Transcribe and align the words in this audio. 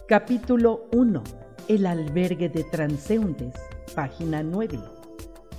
Capítulo 0.08 0.86
1. 0.92 1.23
El 1.69 1.86
albergue 1.86 2.48
de 2.48 2.64
transeúntes. 2.64 3.55
Página 3.95 4.42
9. 4.42 4.80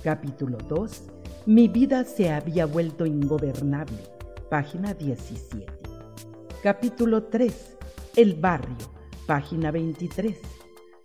Capítulo 0.02 0.58
2. 0.58 1.04
Mi 1.46 1.68
vida 1.68 2.04
se 2.04 2.30
había 2.30 2.66
vuelto 2.66 3.06
ingobernable 3.06 4.18
página 4.48 4.94
17. 4.94 5.66
Capítulo 6.62 7.24
3. 7.24 7.76
El 8.16 8.34
barrio, 8.34 8.76
página 9.28 9.70
23. 9.70 10.38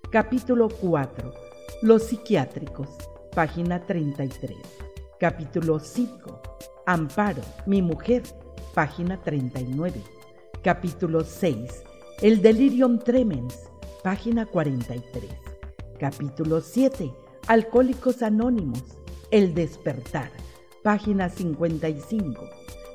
Capítulo 0.09 0.69
4. 0.69 1.33
Los 1.81 2.03
psiquiátricos, 2.03 2.87
página 3.35 3.85
33. 3.85 4.57
Capítulo 5.19 5.77
5. 5.77 6.41
Amparo, 6.85 7.41
mi 7.65 7.81
mujer, 7.81 8.23
página 8.73 9.19
39. 9.21 10.01
Capítulo 10.63 11.25
6. 11.25 11.83
El 12.21 12.41
delirium 12.41 12.97
tremens, 12.97 13.69
página 14.03 14.45
43. 14.45 15.29
Capítulo 15.99 16.61
7. 16.61 17.11
Alcohólicos 17.47 18.23
Anónimos, 18.23 18.83
El 19.31 19.53
despertar, 19.53 20.31
página 20.81 21.27
55. 21.27 22.41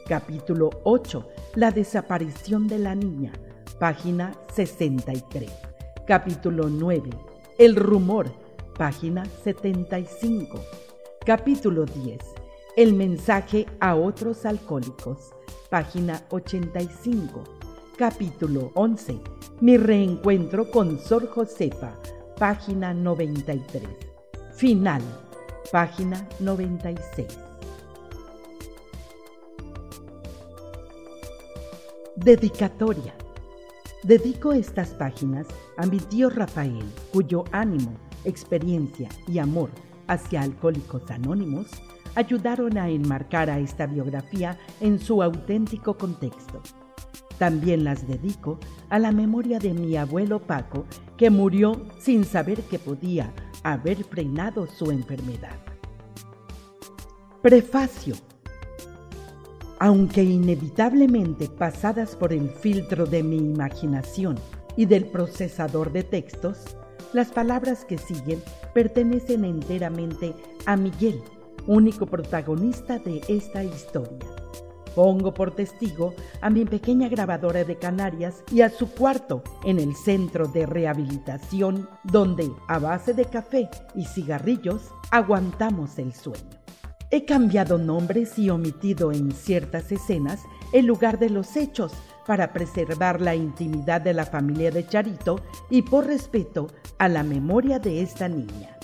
Capítulo 0.09 0.71
8. 0.85 1.29
La 1.55 1.71
desaparición 1.71 2.67
de 2.67 2.79
la 2.79 2.95
niña. 2.95 3.33
Página 3.79 4.35
63. 4.53 5.49
Capítulo 6.05 6.69
9. 6.69 7.11
El 7.59 7.77
rumor. 7.77 8.27
Página 8.77 9.25
75. 9.45 10.59
Capítulo 11.25 11.85
10. 11.85 12.19
El 12.77 12.95
mensaje 12.95 13.67
a 13.79 13.95
otros 13.95 14.45
alcohólicos. 14.45 15.31
Página 15.71 16.21
85. 16.31 17.45
Capítulo 17.97 18.73
11. 18.75 19.21
Mi 19.61 19.77
reencuentro 19.77 20.69
con 20.73 20.99
Sor 20.99 21.29
Josefa. 21.29 21.95
Página 22.37 22.93
93. 22.93 23.85
Final. 24.57 25.03
Página 25.71 26.27
96. 26.41 27.29
Dedicatoria. 32.17 33.15
Dedico 34.09 34.55
estas 34.55 34.89
páginas 34.95 35.47
a 35.77 35.85
mi 35.85 35.99
tío 35.99 36.31
Rafael, 36.31 36.83
cuyo 37.13 37.45
ánimo, 37.53 37.93
experiencia 38.25 39.11
y 39.27 39.39
amor 39.39 39.69
hacia 40.07 40.41
Alcohólicos 40.41 41.11
Anónimos 41.11 41.67
ayudaron 42.15 42.79
a 42.79 42.89
enmarcar 42.89 43.51
a 43.51 43.59
esta 43.59 43.87
biografía 43.87 44.59
en 44.81 44.99
su 44.99 45.23
auténtico 45.23 45.99
contexto. 45.99 46.63
También 47.37 47.85
las 47.85 48.09
dedico 48.09 48.59
a 48.89 48.99
la 48.99 49.13
memoria 49.13 49.59
de 49.59 49.75
mi 49.75 49.95
abuelo 49.99 50.41
Paco, 50.41 50.87
que 51.19 51.29
murió 51.29 51.85
sin 51.99 52.25
saber 52.25 52.63
que 52.63 52.79
podía 52.79 53.31
haber 53.63 54.05
frenado 54.05 54.67
su 54.69 54.91
enfermedad. 54.91 55.59
Prefacio 57.43 58.15
aunque 59.81 60.23
inevitablemente 60.23 61.49
pasadas 61.49 62.17
por 62.17 62.33
el 62.33 62.51
filtro 62.51 63.07
de 63.07 63.23
mi 63.23 63.37
imaginación 63.37 64.39
y 64.77 64.87
del 64.87 65.07
procesador 65.07 65.93
de 65.93 66.03
textos, 66.03 66.77
las 67.13 67.29
palabras 67.29 67.85
que 67.85 67.99
siguen 67.99 68.43
pertenecen 68.75 69.45
enteramente 69.45 70.35
a 70.67 70.77
Miguel, 70.77 71.23
único 71.67 72.07
protagonista 72.07 72.99
de 72.99 73.23
esta 73.29 73.65
historia. 73.65 74.19
Pongo 74.95 75.33
por 75.33 75.55
testigo 75.55 76.15
a 76.41 76.51
mi 76.51 76.65
pequeña 76.65 77.09
grabadora 77.09 77.63
de 77.63 77.77
Canarias 77.77 78.43
y 78.51 78.63
a 78.63 78.71
su 78.71 78.91
cuarto 78.91 79.43
en 79.65 79.79
el 79.79 79.95
centro 79.95 80.49
de 80.49 80.67
rehabilitación 80.67 81.89
donde, 82.03 82.51
a 82.67 82.79
base 82.81 83.15
de 83.15 83.25
café 83.25 83.69
y 83.95 84.05
cigarrillos, 84.05 84.91
aguantamos 85.11 85.99
el 85.99 86.13
sueño. 86.13 86.58
He 87.11 87.25
cambiado 87.25 87.79
nombres 87.79 88.39
y 88.39 88.51
omitido 88.51 89.13
en 89.13 89.33
ciertas 89.33 89.91
escenas 89.93 90.43
el 90.73 90.85
lugar 90.85 91.19
de 91.19 91.31
los 91.31 91.57
hechos 91.57 91.93
para 92.27 92.53
preservar 92.53 93.23
la 93.23 93.35
intimidad 93.35 94.03
de 94.03 94.13
la 94.13 94.27
familia 94.27 94.71
de 94.71 94.87
Charito 94.87 95.41
y 95.71 95.81
por 95.83 96.07
respeto 96.07 96.67
a 96.99 97.09
la 97.09 97.23
memoria 97.23 97.79
de 97.79 98.03
esta 98.03 98.29
niña. 98.29 98.77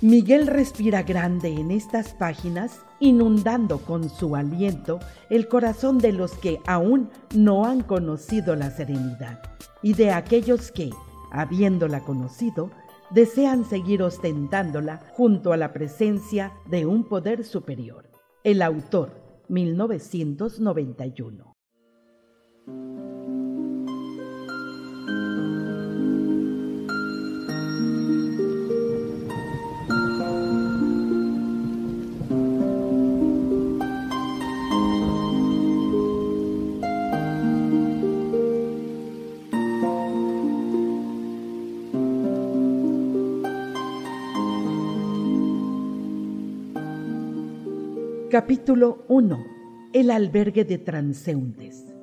Miguel 0.00 0.46
respira 0.46 1.02
grande 1.02 1.48
en 1.48 1.70
estas 1.70 2.14
páginas, 2.14 2.80
inundando 3.00 3.78
con 3.78 4.08
su 4.08 4.34
aliento 4.36 5.00
el 5.28 5.48
corazón 5.48 5.98
de 5.98 6.12
los 6.12 6.32
que 6.32 6.60
aún 6.66 7.10
no 7.34 7.66
han 7.66 7.82
conocido 7.82 8.56
la 8.56 8.70
serenidad 8.70 9.42
y 9.82 9.92
de 9.92 10.10
aquellos 10.10 10.72
que, 10.72 10.90
habiéndola 11.30 12.00
conocido, 12.00 12.70
desean 13.14 13.64
seguir 13.64 14.02
ostentándola 14.02 15.00
junto 15.12 15.52
a 15.52 15.56
la 15.56 15.72
presencia 15.72 16.52
de 16.66 16.84
un 16.84 17.04
poder 17.04 17.44
superior. 17.44 18.10
El 18.42 18.60
autor, 18.60 19.12
1991. 19.48 21.54
Capítulo 48.34 49.04
1. 49.06 49.46
El 49.92 50.10
albergue 50.10 50.64
de 50.64 50.78
transeúntes. 50.78 51.94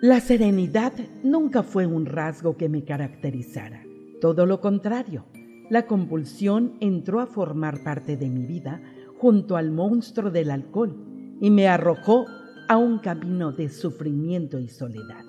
La 0.00 0.18
serenidad 0.18 0.94
nunca 1.22 1.62
fue 1.62 1.84
un 1.84 2.06
rasgo 2.06 2.56
que 2.56 2.70
me 2.70 2.84
caracterizara. 2.84 3.82
Todo 4.18 4.46
lo 4.46 4.62
contrario, 4.62 5.26
la 5.68 5.86
compulsión 5.86 6.78
entró 6.80 7.20
a 7.20 7.26
formar 7.26 7.84
parte 7.84 8.16
de 8.16 8.30
mi 8.30 8.46
vida 8.46 8.80
junto 9.18 9.58
al 9.58 9.72
monstruo 9.72 10.30
del 10.30 10.50
alcohol 10.50 10.96
y 11.38 11.50
me 11.50 11.68
arrojó 11.68 12.24
a 12.66 12.78
un 12.78 12.98
camino 12.98 13.52
de 13.52 13.68
sufrimiento 13.68 14.58
y 14.58 14.68
soledad. 14.68 15.26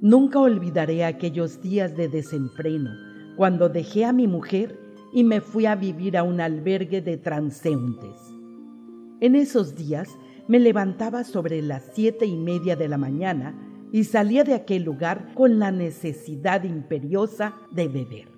Nunca 0.00 0.40
olvidaré 0.40 1.04
aquellos 1.04 1.62
días 1.62 1.96
de 1.96 2.08
desenfreno 2.08 2.90
cuando 3.36 3.68
dejé 3.68 4.04
a 4.04 4.12
mi 4.12 4.26
mujer 4.26 4.83
y 5.14 5.22
me 5.24 5.40
fui 5.40 5.64
a 5.64 5.76
vivir 5.76 6.18
a 6.18 6.24
un 6.24 6.40
albergue 6.40 7.00
de 7.00 7.16
transeúntes. 7.16 8.16
En 9.20 9.36
esos 9.36 9.76
días 9.76 10.08
me 10.48 10.58
levantaba 10.58 11.22
sobre 11.24 11.62
las 11.62 11.84
siete 11.94 12.26
y 12.26 12.36
media 12.36 12.76
de 12.76 12.88
la 12.88 12.98
mañana 12.98 13.54
y 13.92 14.04
salía 14.04 14.42
de 14.42 14.54
aquel 14.54 14.82
lugar 14.82 15.32
con 15.34 15.60
la 15.60 15.70
necesidad 15.70 16.64
imperiosa 16.64 17.54
de 17.70 17.86
beber. 17.86 18.28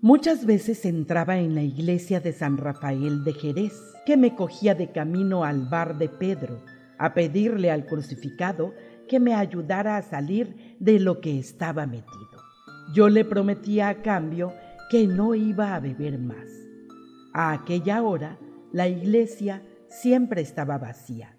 Muchas 0.00 0.46
veces 0.46 0.84
entraba 0.84 1.38
en 1.38 1.56
la 1.56 1.62
iglesia 1.62 2.20
de 2.20 2.32
San 2.32 2.56
Rafael 2.56 3.24
de 3.24 3.32
Jerez, 3.32 3.74
que 4.06 4.16
me 4.16 4.36
cogía 4.36 4.76
de 4.76 4.92
camino 4.92 5.42
al 5.42 5.68
bar 5.68 5.98
de 5.98 6.08
Pedro, 6.08 6.60
a 6.98 7.14
pedirle 7.14 7.72
al 7.72 7.84
crucificado 7.86 8.72
que 9.08 9.18
me 9.18 9.34
ayudara 9.34 9.96
a 9.96 10.02
salir 10.02 10.76
de 10.78 11.00
lo 11.00 11.20
que 11.20 11.38
estaba 11.38 11.86
metido. 11.86 12.42
Yo 12.94 13.08
le 13.08 13.24
prometía 13.24 13.88
a 13.88 14.02
cambio 14.02 14.52
que 14.90 15.06
no 15.06 15.34
iba 15.34 15.74
a 15.74 15.80
beber 15.80 16.18
más. 16.18 16.48
A 17.32 17.52
aquella 17.52 18.02
hora 18.02 18.38
la 18.72 18.88
iglesia 18.88 19.62
siempre 19.88 20.40
estaba 20.40 20.78
vacía. 20.78 21.36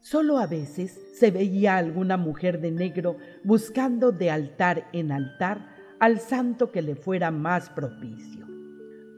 Solo 0.00 0.38
a 0.38 0.46
veces 0.46 0.98
se 1.14 1.30
veía 1.30 1.76
alguna 1.76 2.16
mujer 2.16 2.60
de 2.60 2.70
negro 2.70 3.18
buscando 3.44 4.12
de 4.12 4.30
altar 4.30 4.88
en 4.92 5.12
altar 5.12 5.68
al 5.98 6.20
santo 6.20 6.72
que 6.72 6.80
le 6.80 6.96
fuera 6.96 7.30
más 7.30 7.68
propicio. 7.68 8.46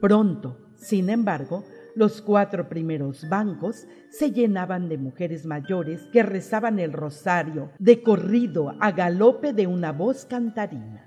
Pronto, 0.01 0.57
sin 0.75 1.09
embargo, 1.09 1.63
los 1.95 2.21
cuatro 2.21 2.67
primeros 2.67 3.29
bancos 3.29 3.87
se 4.09 4.31
llenaban 4.31 4.89
de 4.89 4.97
mujeres 4.97 5.45
mayores 5.45 6.01
que 6.11 6.23
rezaban 6.23 6.79
el 6.79 6.91
rosario 6.91 7.71
de 7.79 8.03
corrido 8.03 8.75
a 8.79 8.91
galope 8.91 9.53
de 9.53 9.67
una 9.67 9.91
voz 9.93 10.25
cantarina. 10.25 11.02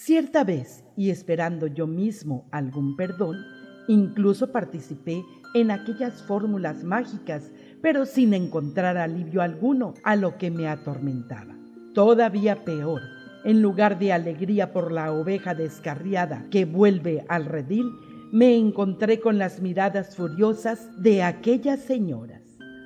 Cierta 0.00 0.44
vez, 0.44 0.84
y 0.96 1.10
esperando 1.10 1.66
yo 1.66 1.88
mismo 1.88 2.48
algún 2.52 2.94
perdón, 2.94 3.44
incluso 3.88 4.52
participé 4.52 5.24
en 5.54 5.72
aquellas 5.72 6.22
fórmulas 6.22 6.84
mágicas, 6.84 7.50
pero 7.82 8.06
sin 8.06 8.32
encontrar 8.32 8.96
alivio 8.96 9.42
alguno 9.42 9.94
a 10.04 10.14
lo 10.14 10.38
que 10.38 10.52
me 10.52 10.68
atormentaba. 10.68 11.56
Todavía 11.94 12.64
peor, 12.64 13.02
en 13.44 13.60
lugar 13.60 13.98
de 13.98 14.12
alegría 14.12 14.72
por 14.72 14.92
la 14.92 15.10
oveja 15.10 15.56
descarriada 15.56 16.46
que 16.48 16.64
vuelve 16.64 17.24
al 17.28 17.46
redil, 17.46 17.90
me 18.30 18.56
encontré 18.56 19.18
con 19.18 19.36
las 19.36 19.60
miradas 19.60 20.14
furiosas 20.14 20.88
de 21.02 21.24
aquellas 21.24 21.80
señoras. 21.80 22.42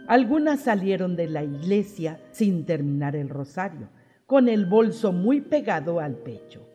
Algunas 0.08 0.61
salieron 0.61 1.15
de 1.15 1.29
la 1.29 1.44
iglesia 1.44 2.19
sin 2.31 2.65
terminar 2.65 3.15
el 3.17 3.29
rosario, 3.29 3.91
con 4.25 4.49
el 4.49 4.65
bolso 4.65 5.12
muy 5.12 5.43
pegado 5.43 6.00
al 6.00 6.17
pecho. 6.17 6.72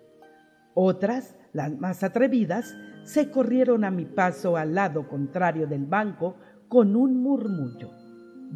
Otras, 0.80 1.36
las 1.54 1.76
más 1.80 2.04
atrevidas, 2.04 2.78
se 3.04 3.32
corrieron 3.32 3.84
a 3.84 3.90
mi 3.90 4.06
paso 4.06 4.58
al 4.58 4.76
lado 4.76 5.08
contrario 5.08 5.66
del 5.66 5.88
banco 5.88 6.36
con 6.68 6.96
un 6.96 7.20
murmullo. 7.20 7.90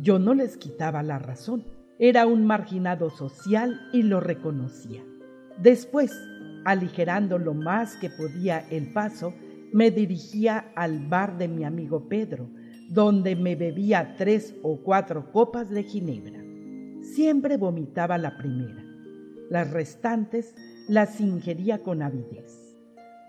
Yo 0.03 0.19
no 0.19 0.35
les 0.35 0.55
quitaba 0.55 1.01
la 1.01 1.17
razón. 1.17 1.65
Era 1.97 2.27
un 2.27 2.45
marginado 2.45 3.09
social 3.09 3.81
y 3.91 4.03
lo 4.03 4.19
reconocía. 4.19 5.01
Después, 5.57 6.15
aligerando 6.63 7.39
lo 7.39 7.55
más 7.55 7.95
que 7.95 8.11
podía 8.11 8.69
el 8.69 8.93
paso, 8.93 9.33
me 9.73 9.89
dirigía 9.89 10.71
al 10.75 11.07
bar 11.07 11.39
de 11.39 11.47
mi 11.47 11.63
amigo 11.63 12.07
Pedro, 12.07 12.51
donde 12.91 13.35
me 13.35 13.55
bebía 13.55 14.13
tres 14.15 14.53
o 14.61 14.83
cuatro 14.83 15.31
copas 15.31 15.71
de 15.71 15.81
ginebra. 15.81 16.39
Siempre 17.01 17.57
vomitaba 17.57 18.19
la 18.19 18.37
primera. 18.37 18.85
Las 19.49 19.71
restantes 19.71 20.53
las 20.87 21.19
ingería 21.21 21.79
con 21.79 22.01
avidez. 22.01 22.77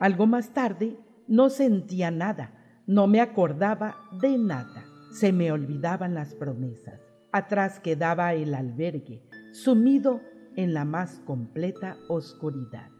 Algo 0.01 0.27
más 0.27 0.53
tarde 0.53 0.97
no 1.29 1.51
sentía 1.51 2.11
nada, 2.11 2.53
no 2.87 3.07
me 3.07 3.21
acordaba 3.21 3.97
de 4.21 4.39
nada. 4.39 4.85
Se 5.13 5.33
me 5.33 5.53
olvidaban 5.53 6.15
las 6.15 6.35
promesas. 6.35 7.01
Atrás 7.33 7.81
quedaba 7.81 8.35
el 8.35 8.55
albergue, 8.55 9.23
sumido 9.53 10.21
en 10.57 10.75
la 10.75 10.85
más 10.85 11.21
completa 11.25 11.97
oscuridad. 12.09 12.91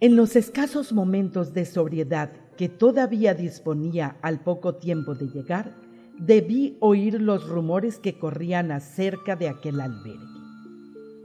En 0.00 0.16
los 0.16 0.34
escasos 0.34 0.92
momentos 0.92 1.52
de 1.52 1.66
sobriedad 1.66 2.32
que 2.56 2.68
todavía 2.68 3.34
disponía 3.34 4.16
al 4.22 4.40
poco 4.40 4.76
tiempo 4.76 5.14
de 5.14 5.28
llegar, 5.28 5.74
debí 6.18 6.76
oír 6.80 7.20
los 7.20 7.48
rumores 7.48 7.98
que 7.98 8.18
corrían 8.18 8.72
acerca 8.72 9.36
de 9.36 9.48
aquel 9.48 9.80
albergue. 9.80 10.40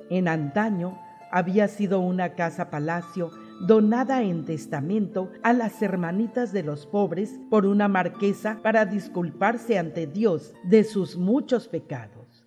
En 0.10 0.28
antaño 0.28 1.00
había 1.32 1.68
sido 1.68 2.00
una 2.00 2.34
casa 2.36 2.70
palacio 2.70 3.32
donada 3.62 4.22
en 4.22 4.46
testamento 4.46 5.32
a 5.44 5.54
las 5.54 5.82
hermanitas 5.82 6.52
de 6.52 6.64
los 6.64 6.86
pobres 6.86 7.40
por 7.50 7.66
una 7.66 7.88
marquesa 7.88 8.60
para 8.62 8.86
disculparse 8.86 9.78
ante 9.78 10.08
Dios 10.08 10.54
de 10.64 10.84
sus 10.84 11.16
muchos 11.16 11.68
pecados. 11.68 12.46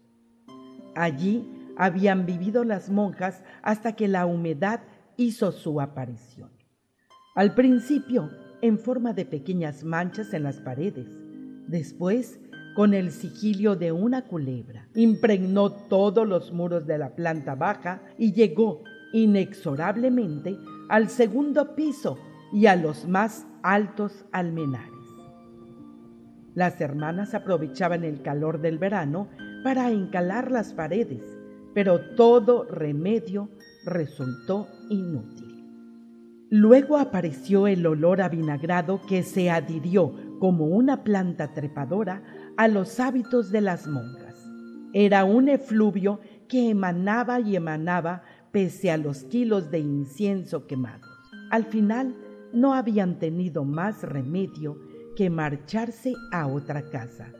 Allí 0.94 1.48
habían 1.76 2.26
vivido 2.26 2.64
las 2.64 2.90
monjas 2.90 3.42
hasta 3.62 3.94
que 3.94 4.08
la 4.08 4.26
humedad 4.26 4.80
hizo 5.16 5.52
su 5.52 5.80
aparición. 5.80 6.50
Al 7.34 7.54
principio, 7.54 8.30
en 8.60 8.78
forma 8.78 9.12
de 9.12 9.24
pequeñas 9.24 9.84
manchas 9.84 10.34
en 10.34 10.42
las 10.42 10.60
paredes, 10.60 11.08
después 11.68 12.40
con 12.74 12.94
el 12.94 13.10
sigilio 13.10 13.76
de 13.76 13.92
una 13.92 14.22
culebra. 14.22 14.88
Impregnó 14.94 15.70
todos 15.70 16.26
los 16.26 16.52
muros 16.52 16.86
de 16.86 16.98
la 16.98 17.14
planta 17.14 17.54
baja 17.54 18.02
y 18.18 18.32
llegó 18.32 18.82
inexorablemente 19.12 20.56
al 20.88 21.08
segundo 21.08 21.74
piso 21.74 22.18
y 22.52 22.66
a 22.66 22.76
los 22.76 23.06
más 23.06 23.46
altos 23.62 24.24
almenares. 24.32 24.92
Las 26.54 26.80
hermanas 26.80 27.34
aprovechaban 27.34 28.04
el 28.04 28.22
calor 28.22 28.60
del 28.60 28.78
verano 28.78 29.28
para 29.62 29.90
encalar 29.90 30.50
las 30.50 30.72
paredes, 30.72 31.22
pero 31.74 32.00
todo 32.16 32.64
remedio 32.64 33.48
resultó 33.84 34.66
inútil. 34.88 35.48
Luego 36.50 36.96
apareció 36.96 37.66
el 37.66 37.86
olor 37.86 38.22
a 38.22 38.28
vinagrado 38.28 39.00
que 39.06 39.22
se 39.22 39.50
adhirió 39.50 40.14
como 40.38 40.64
una 40.64 41.04
planta 41.04 41.52
trepadora 41.52 42.22
a 42.58 42.68
los 42.68 43.00
hábitos 43.00 43.50
de 43.50 43.62
las 43.62 43.86
monjas. 43.86 44.34
Era 44.92 45.24
un 45.24 45.48
efluvio 45.48 46.20
que 46.48 46.68
emanaba 46.68 47.40
y 47.40 47.56
emanaba 47.56 48.22
pese 48.52 48.90
a 48.90 48.98
los 48.98 49.24
kilos 49.24 49.70
de 49.70 49.78
incienso 49.78 50.66
quemados. 50.66 51.08
Al 51.50 51.64
final 51.64 52.14
no 52.52 52.74
habían 52.74 53.18
tenido 53.18 53.64
más 53.64 54.02
remedio 54.02 54.78
que 55.16 55.30
marcharse 55.30 56.12
a 56.32 56.46
otra 56.46 56.90
casa 56.90 57.32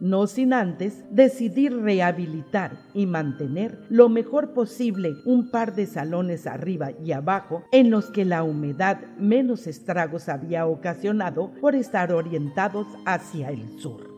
no 0.00 0.26
sin 0.26 0.52
antes 0.52 1.04
decidir 1.10 1.74
rehabilitar 1.74 2.72
y 2.92 3.06
mantener 3.06 3.80
lo 3.88 4.08
mejor 4.08 4.52
posible 4.52 5.14
un 5.24 5.50
par 5.50 5.74
de 5.74 5.86
salones 5.86 6.46
arriba 6.46 6.90
y 7.02 7.12
abajo 7.12 7.64
en 7.72 7.90
los 7.90 8.10
que 8.10 8.24
la 8.24 8.42
humedad 8.42 9.00
menos 9.18 9.66
estragos 9.66 10.28
había 10.28 10.66
ocasionado 10.66 11.50
por 11.60 11.74
estar 11.74 12.12
orientados 12.12 12.86
hacia 13.06 13.48
el 13.50 13.78
sur. 13.78 14.15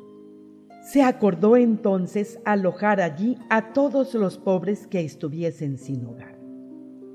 Se 0.91 1.03
acordó 1.03 1.59
entonces 1.59 2.41
alojar 2.47 3.03
allí 3.03 3.37
a 3.51 3.75
todos 3.75 4.15
los 4.15 4.39
pobres 4.39 4.87
que 4.87 5.01
estuviesen 5.01 5.77
sin 5.77 6.07
hogar. 6.07 6.41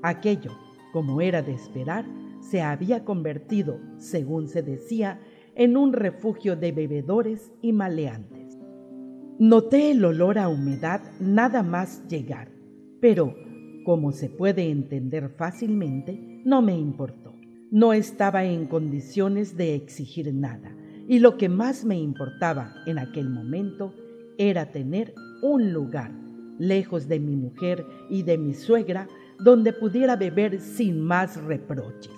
Aquello, 0.00 0.52
como 0.92 1.20
era 1.20 1.42
de 1.42 1.54
esperar, 1.54 2.04
se 2.38 2.62
había 2.62 3.04
convertido, 3.04 3.80
según 3.96 4.46
se 4.46 4.62
decía, 4.62 5.18
en 5.56 5.76
un 5.76 5.92
refugio 5.92 6.54
de 6.54 6.70
bebedores 6.70 7.52
y 7.62 7.72
maleantes. 7.72 8.56
Noté 9.40 9.90
el 9.90 10.04
olor 10.04 10.38
a 10.38 10.48
humedad 10.48 11.00
nada 11.18 11.64
más 11.64 12.06
llegar, 12.06 12.52
pero, 13.00 13.34
como 13.84 14.12
se 14.12 14.30
puede 14.30 14.70
entender 14.70 15.30
fácilmente, 15.30 16.42
no 16.44 16.62
me 16.62 16.78
importó. 16.78 17.34
No 17.72 17.92
estaba 17.92 18.44
en 18.44 18.66
condiciones 18.66 19.56
de 19.56 19.74
exigir 19.74 20.32
nada, 20.32 20.76
y 21.08 21.18
lo 21.18 21.36
que 21.36 21.48
más 21.48 21.84
me 21.84 21.98
importaba 21.98 22.74
en 22.86 22.98
aquel 22.98 23.28
momento 23.28 23.92
era 24.38 24.70
tener 24.72 25.14
un 25.42 25.72
lugar, 25.72 26.10
lejos 26.58 27.08
de 27.08 27.20
mi 27.20 27.36
mujer 27.36 27.84
y 28.08 28.22
de 28.22 28.38
mi 28.38 28.54
suegra, 28.54 29.08
donde 29.38 29.72
pudiera 29.72 30.16
beber 30.16 30.60
sin 30.60 31.00
más 31.00 31.42
reproches. 31.42 32.12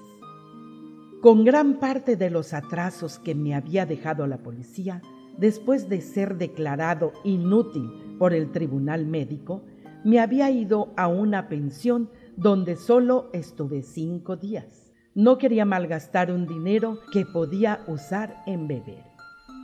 Con 1.20 1.44
gran 1.44 1.80
parte 1.80 2.16
de 2.16 2.30
los 2.30 2.52
atrasos 2.52 3.18
que 3.18 3.34
me 3.34 3.54
había 3.54 3.86
dejado 3.86 4.26
la 4.26 4.38
policía, 4.38 5.02
después 5.38 5.88
de 5.88 6.00
ser 6.00 6.36
declarado 6.36 7.12
inútil 7.24 7.90
por 8.18 8.32
el 8.32 8.52
tribunal 8.52 9.06
médico, 9.06 9.62
me 10.04 10.20
había 10.20 10.50
ido 10.50 10.92
a 10.96 11.08
una 11.08 11.48
pensión 11.48 12.10
donde 12.36 12.76
solo 12.76 13.28
estuve 13.32 13.82
cinco 13.82 14.36
días. 14.36 14.85
No 15.16 15.38
quería 15.38 15.64
malgastar 15.64 16.30
un 16.30 16.46
dinero 16.46 17.00
que 17.10 17.24
podía 17.24 17.80
usar 17.86 18.42
en 18.44 18.68
beber. 18.68 19.02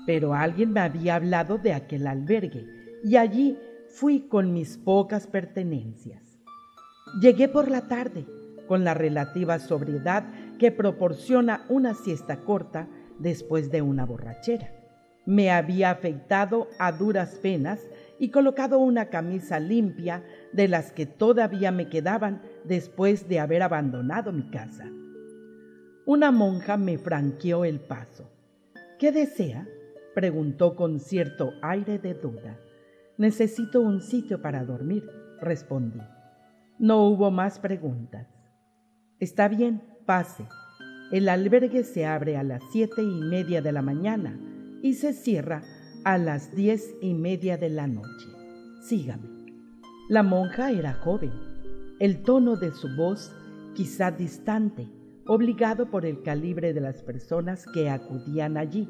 Pero 0.07 0.33
alguien 0.33 0.73
me 0.73 0.81
había 0.81 1.17
hablado 1.17 1.59
de 1.59 1.75
aquel 1.75 2.07
albergue 2.07 2.65
y 3.05 3.17
allí 3.17 3.59
fui 3.91 4.21
con 4.29 4.55
mis 4.55 4.79
pocas 4.79 5.27
pertenencias. 5.27 6.23
Llegué 7.21 7.49
por 7.49 7.71
la 7.71 7.87
tarde, 7.87 8.25
con 8.67 8.83
la 8.83 8.95
relativa 8.95 9.59
sobriedad 9.59 10.25
que 10.59 10.73
proporciona 10.73 11.67
una 11.69 11.93
siesta 11.93 12.39
corta 12.39 12.89
después 13.19 13.71
de 13.71 13.83
una 13.83 14.07
borrachera. 14.07 14.73
Me 15.27 15.51
había 15.51 15.91
afeitado 15.91 16.69
a 16.79 16.93
duras 16.93 17.39
penas 17.43 17.79
y 18.19 18.31
colocado 18.31 18.79
una 18.79 19.11
camisa 19.11 19.61
limpia 19.61 20.25
de 20.55 20.69
las 20.69 20.93
que 20.93 21.05
todavía 21.05 21.73
me 21.73 21.91
quedaban 21.91 22.41
después 22.65 23.29
de 23.29 23.39
haber 23.39 23.63
abandonado 23.63 24.33
mi 24.33 24.49
casa. 24.49 24.91
Una 26.05 26.33
monja 26.33 26.77
me 26.77 26.99
franqueó 26.99 27.65
el 27.65 27.79
paso. 27.79 28.29
¿Qué 28.99 29.13
desea? 29.13 29.69
preguntó 30.15 30.75
con 30.75 30.99
cierto 30.99 31.53
aire 31.63 31.99
de 31.99 32.15
duda. 32.15 32.59
Necesito 33.19 33.81
un 33.81 34.01
sitio 34.01 34.43
para 34.43 34.65
dormir, 34.65 35.09
respondí. 35.41 36.01
No 36.79 37.07
hubo 37.07 37.31
más 37.31 37.61
preguntas. 37.61 38.27
Está 39.21 39.47
bien, 39.47 39.83
pase. 40.05 40.45
El 41.13 41.29
albergue 41.29 41.85
se 41.85 42.05
abre 42.05 42.37
a 42.37 42.43
las 42.43 42.63
siete 42.73 43.03
y 43.03 43.21
media 43.21 43.63
de 43.63 43.71
la 43.71 43.83
mañana 43.83 44.37
y 44.83 44.95
se 44.95 45.13
cierra 45.13 45.63
a 46.05 46.19
las 46.19 46.57
diez 46.57 46.97
y 47.01 47.15
media 47.15 47.57
de 47.57 47.69
la 47.69 47.87
noche. 47.87 48.27
Sígame. 48.81 49.29
La 50.09 50.25
monja 50.25 50.73
era 50.73 50.95
joven. 50.95 51.33
El 52.01 52.25
tono 52.25 52.57
de 52.57 52.73
su 52.73 52.89
voz 52.97 53.33
quizá 53.75 54.11
distante, 54.11 54.89
obligado 55.27 55.91
por 55.91 56.05
el 56.05 56.23
calibre 56.23 56.73
de 56.73 56.81
las 56.81 57.03
personas 57.03 57.67
que 57.73 57.91
acudían 57.91 58.57
allí, 58.57 58.89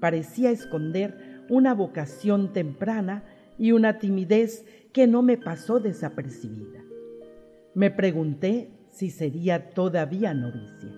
parecía 0.00 0.50
esconder 0.50 1.44
una 1.48 1.74
vocación 1.74 2.52
temprana 2.52 3.24
y 3.58 3.72
una 3.72 3.98
timidez 3.98 4.64
que 4.92 5.06
no 5.06 5.22
me 5.22 5.36
pasó 5.36 5.80
desapercibida. 5.80 6.82
Me 7.74 7.90
pregunté 7.90 8.70
si 8.90 9.10
sería 9.10 9.70
todavía 9.70 10.34
novicia. 10.34 10.92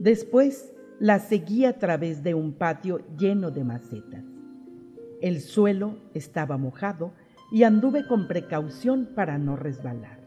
Después 0.00 0.72
la 0.98 1.20
seguí 1.20 1.64
a 1.64 1.78
través 1.78 2.22
de 2.22 2.34
un 2.34 2.54
patio 2.54 3.00
lleno 3.16 3.50
de 3.50 3.64
macetas. 3.64 4.24
El 5.20 5.40
suelo 5.40 5.98
estaba 6.14 6.56
mojado 6.56 7.12
y 7.52 7.62
anduve 7.62 8.06
con 8.06 8.26
precaución 8.26 9.08
para 9.14 9.38
no 9.38 9.56
resbalar. 9.56 10.20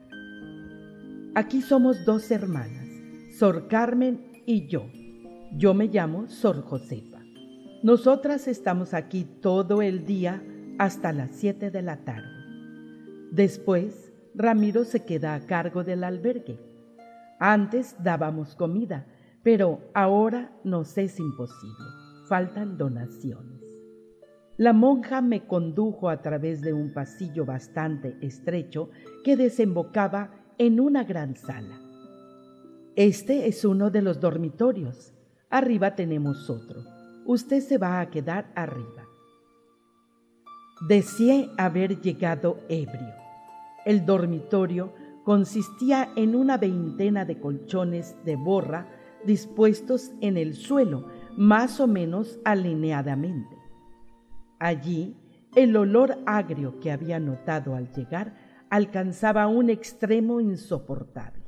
Aquí 1.36 1.62
somos 1.62 2.06
dos 2.06 2.32
hermanas, 2.32 2.88
Sor 3.39 3.69
Carmen 3.69 4.43
y 4.46 4.67
yo. 4.67 4.88
Yo 5.53 5.74
me 5.74 5.88
llamo 5.88 6.27
Sor 6.27 6.62
Josefa. 6.62 7.22
Nosotras 7.84 8.50
estamos 8.50 8.93
aquí 8.93 9.24
todo 9.24 9.81
el 9.81 10.05
día 10.05 10.43
hasta 10.77 11.13
las 11.13 11.31
siete 11.31 11.72
de 11.72 11.81
la 11.81 12.03
tarde. 12.03 12.27
Después, 13.31 14.12
Ramiro 14.36 14.84
se 14.84 15.05
queda 15.05 15.36
a 15.36 15.46
cargo 15.46 15.86
del 15.86 16.03
albergue. 16.03 16.60
Antes 17.39 17.96
dábamos 18.03 18.55
comida, 18.55 19.08
pero 19.41 19.89
ahora 19.93 20.51
nos 20.65 20.98
es 20.98 21.17
imposible. 21.17 21.86
Faltan 22.27 22.77
donaciones. 22.77 23.63
La 24.58 24.74
monja 24.74 25.22
me 25.22 25.48
condujo 25.48 26.10
a 26.10 26.22
través 26.22 26.60
de 26.60 26.74
un 26.74 26.91
pasillo 26.91 27.46
bastante 27.46 28.17
estrecho 28.19 28.89
que 29.24 29.38
desembocaba 29.38 30.31
en 30.58 30.81
una 30.81 31.05
gran 31.05 31.38
sala. 31.38 31.88
Este 32.96 33.48
es 33.48 33.63
uno 33.65 33.89
de 33.89 34.01
los 34.01 34.19
dormitorios. 34.19 35.13
Arriba 35.50 35.96
tenemos 35.96 36.50
otro. 36.50 36.84
Usted 37.25 37.62
se 37.62 37.77
va 37.77 38.00
a 38.00 38.10
quedar 38.10 38.51
arriba. 38.55 39.08
Deseé 40.88 41.50
haber 41.58 42.01
llegado 42.01 42.60
ebrio. 42.69 43.13
El 43.86 44.05
dormitorio 44.05 44.93
consistía 45.24 46.10
en 46.15 46.36
una 46.36 46.58
veintena 46.58 47.25
de 47.25 47.39
colchones 47.39 48.15
de 48.25 48.36
borra 48.36 48.88
dispuestos 49.25 50.12
en 50.22 50.38
el 50.38 50.55
suelo, 50.55 51.08
más 51.38 51.79
o 51.79 51.88
menos 51.88 52.39
alineadamente. 52.46 53.58
Allí, 54.60 55.15
el 55.55 55.75
olor 55.75 56.17
agrio 56.25 56.79
que 56.79 56.91
había 56.91 57.19
notado 57.19 57.75
al 57.75 57.91
llegar 57.91 58.36
alcanzaba 58.69 59.48
un 59.48 59.69
extremo 59.69 60.41
insoportable. 60.41 61.38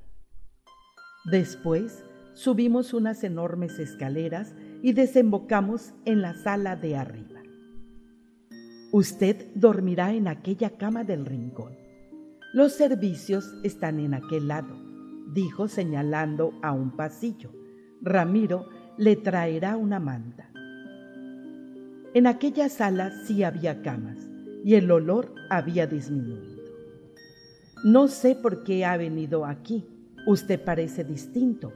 Después 1.26 2.04
subimos 2.34 2.94
unas 2.94 3.24
enormes 3.24 3.78
escaleras 3.78 4.56
y 4.82 4.94
desembocamos 4.94 5.94
en 6.06 6.22
la 6.22 6.34
sala 6.34 6.76
de 6.76 6.96
arriba. 6.96 7.42
Usted 8.92 9.52
dormirá 9.54 10.14
en 10.14 10.28
aquella 10.28 10.72
cama 10.72 11.04
del 11.04 11.26
rincón. 11.26 11.78
Los 12.54 12.74
servicios 12.74 13.54
están 13.64 14.00
en 14.00 14.16
aquel 14.16 14.48
lado, 14.48 14.76
dijo 15.32 15.68
señalando 15.68 16.54
a 16.64 16.72
un 16.72 16.96
pasillo. 16.96 17.52
Ramiro 18.02 18.68
le 18.98 19.16
traerá 19.16 19.78
una 19.78 20.00
manta. 20.00 20.50
En 22.14 22.28
aquella 22.28 22.68
sala 22.68 23.12
sí 23.26 23.44
había 23.44 23.82
camas 23.84 24.18
y 24.66 24.74
el 24.74 24.90
olor 24.90 25.34
había 25.50 25.86
disminuido. 25.86 26.64
No 27.84 28.08
sé 28.08 28.36
por 28.36 28.64
qué 28.64 28.86
ha 28.86 28.98
venido 28.98 29.46
aquí. 29.46 29.86
Usted 30.28 30.64
parece 30.64 31.04
distinto. 31.04 31.74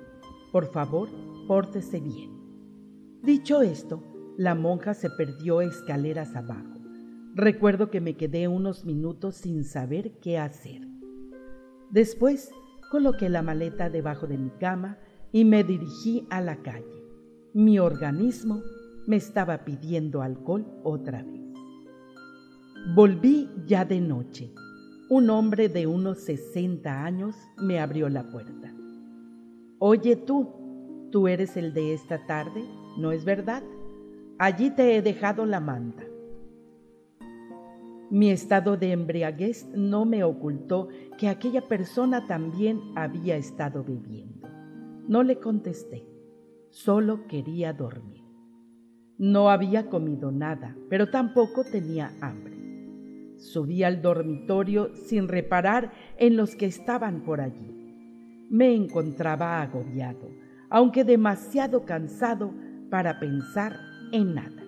Por 0.51 0.71
favor, 0.71 1.09
pórtese 1.47 1.99
bien. 1.99 2.31
Dicho 3.23 3.61
esto, 3.61 4.03
la 4.37 4.53
monja 4.53 4.93
se 4.93 5.09
perdió 5.09 5.61
escaleras 5.61 6.35
abajo. 6.35 6.75
Recuerdo 7.33 7.89
que 7.89 8.01
me 8.01 8.15
quedé 8.15 8.47
unos 8.47 8.85
minutos 8.85 9.35
sin 9.35 9.63
saber 9.63 10.19
qué 10.19 10.37
hacer. 10.37 10.81
Después 11.89 12.51
coloqué 12.91 13.29
la 13.29 13.41
maleta 13.41 13.89
debajo 13.89 14.27
de 14.27 14.37
mi 14.37 14.51
cama 14.51 14.97
y 15.31 15.43
me 15.43 15.63
dirigí 15.63 16.27
a 16.29 16.39
la 16.39 16.61
calle. 16.61 17.03
Mi 17.53 17.79
organismo 17.79 18.61
me 19.07 19.15
estaba 19.15 19.65
pidiendo 19.65 20.21
alcohol 20.21 20.65
otra 20.83 21.23
vez. 21.23 21.41
Volví 22.93 23.49
ya 23.65 23.85
de 23.85 23.99
noche. 23.99 24.53
Un 25.07 25.29
hombre 25.29 25.69
de 25.69 25.85
unos 25.85 26.19
60 26.21 27.03
años 27.03 27.35
me 27.57 27.79
abrió 27.79 28.09
la 28.09 28.23
puerta. 28.31 28.73
Oye 29.77 30.15
tú, 30.15 30.49
tú 31.11 31.27
eres 31.27 31.57
el 31.57 31.75
de 31.75 31.93
esta 31.93 32.25
tarde, 32.25 32.65
¿no 32.97 33.11
es 33.11 33.23
verdad? 33.23 33.61
Allí 34.39 34.71
te 34.71 34.95
he 34.95 35.03
dejado 35.03 35.45
la 35.45 35.59
manta. 35.59 36.03
Mi 38.09 38.31
estado 38.31 38.77
de 38.77 38.93
embriaguez 38.93 39.67
no 39.75 40.05
me 40.05 40.23
ocultó 40.23 40.87
que 41.19 41.29
aquella 41.29 41.61
persona 41.61 42.25
también 42.25 42.81
había 42.95 43.35
estado 43.37 43.83
bebiendo. 43.83 44.47
No 45.07 45.21
le 45.21 45.37
contesté, 45.37 46.07
solo 46.71 47.27
quería 47.27 47.73
dormir. 47.73 48.23
No 49.19 49.51
había 49.51 49.87
comido 49.87 50.31
nada, 50.31 50.75
pero 50.89 51.11
tampoco 51.11 51.63
tenía 51.63 52.11
hambre. 52.21 52.54
Subí 53.37 53.83
al 53.83 54.01
dormitorio 54.01 54.95
sin 54.95 55.27
reparar 55.27 55.91
en 56.17 56.37
los 56.37 56.55
que 56.55 56.65
estaban 56.65 57.21
por 57.23 57.41
allí. 57.41 58.47
Me 58.49 58.73
encontraba 58.73 59.61
agobiado, 59.61 60.29
aunque 60.69 61.03
demasiado 61.03 61.85
cansado 61.85 62.53
para 62.89 63.19
pensar 63.19 63.77
en 64.11 64.35
nada. 64.35 64.63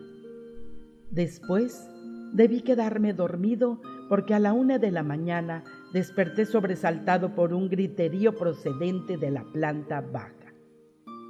Después 1.12 1.90
debí 2.34 2.62
quedarme 2.62 3.14
dormido 3.14 3.82
porque 4.10 4.34
a 4.34 4.40
la 4.40 4.54
una 4.54 4.80
de 4.80 4.92
la 4.92 5.04
mañana 5.04 5.64
desperté 5.94 6.46
sobresaltado 6.46 7.36
por 7.36 7.54
un 7.54 7.70
griterío 7.70 8.36
procedente 8.36 9.18
de 9.18 9.32
la 9.32 9.44
planta 9.44 10.02
baja. 10.02 10.54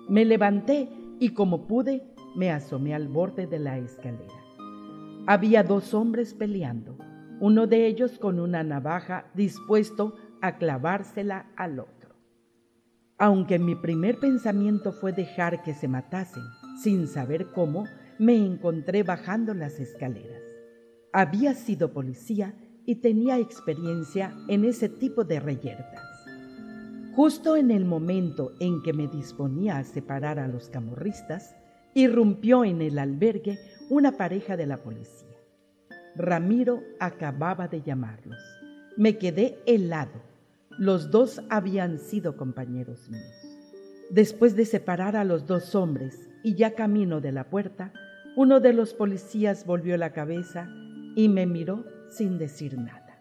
Me 0.09 0.25
levanté 0.25 0.89
y 1.19 1.29
como 1.29 1.67
pude 1.67 2.03
me 2.35 2.51
asomé 2.51 2.93
al 2.93 3.07
borde 3.07 3.47
de 3.47 3.59
la 3.59 3.77
escalera. 3.77 4.33
Había 5.25 5.63
dos 5.63 5.93
hombres 5.93 6.33
peleando, 6.33 6.97
uno 7.39 7.67
de 7.67 7.85
ellos 7.85 8.17
con 8.17 8.39
una 8.39 8.63
navaja 8.63 9.25
dispuesto 9.33 10.15
a 10.41 10.57
clavársela 10.57 11.47
al 11.55 11.79
otro. 11.79 12.15
Aunque 13.17 13.59
mi 13.59 13.75
primer 13.75 14.19
pensamiento 14.19 14.91
fue 14.91 15.11
dejar 15.11 15.63
que 15.63 15.73
se 15.73 15.87
matasen, 15.87 16.43
sin 16.81 17.07
saber 17.07 17.47
cómo, 17.47 17.85
me 18.19 18.35
encontré 18.35 19.03
bajando 19.03 19.53
las 19.53 19.79
escaleras. 19.79 20.41
Había 21.13 21.53
sido 21.53 21.93
policía 21.93 22.53
y 22.85 22.95
tenía 22.95 23.37
experiencia 23.37 24.35
en 24.47 24.65
ese 24.65 24.89
tipo 24.89 25.23
de 25.23 25.39
reyertas. 25.39 26.01
Justo 27.15 27.55
en 27.55 27.71
el 27.71 27.85
momento 27.85 28.53
en 28.59 28.83
que 28.83 28.93
me 28.93 29.07
disponía 29.07 29.77
a 29.77 29.83
separar 29.83 30.37
a 30.37 30.47
los 30.47 30.69
camorristas, 30.69 31.55
irrumpió 31.95 32.63
en 32.63 32.81
el 32.81 32.99
albergue 32.99 33.57
una 33.89 34.11
pareja 34.11 34.55
de 34.55 34.67
la 34.67 34.77
policía. 34.77 35.26
Ramiro 36.17 36.83
acababa 36.99 37.67
de 37.67 37.81
llamarlos. 37.81 38.41
Me 38.97 39.17
quedé 39.17 39.59
helado. 39.67 40.21
Los 40.79 41.11
dos 41.11 41.41
habían 41.49 41.99
sido 41.99 42.35
compañeros 42.37 43.09
míos. 43.09 43.47
Después 44.09 44.55
de 44.55 44.65
separar 44.65 45.15
a 45.15 45.23
los 45.23 45.45
dos 45.45 45.75
hombres 45.75 46.29
y 46.43 46.55
ya 46.55 46.73
camino 46.73 47.21
de 47.21 47.31
la 47.31 47.49
puerta, 47.49 47.93
uno 48.35 48.59
de 48.59 48.73
los 48.73 48.93
policías 48.93 49.65
volvió 49.65 49.97
la 49.97 50.13
cabeza 50.13 50.69
y 51.15 51.29
me 51.29 51.45
miró 51.45 51.85
sin 52.09 52.37
decir 52.37 52.77
nada. 52.77 53.19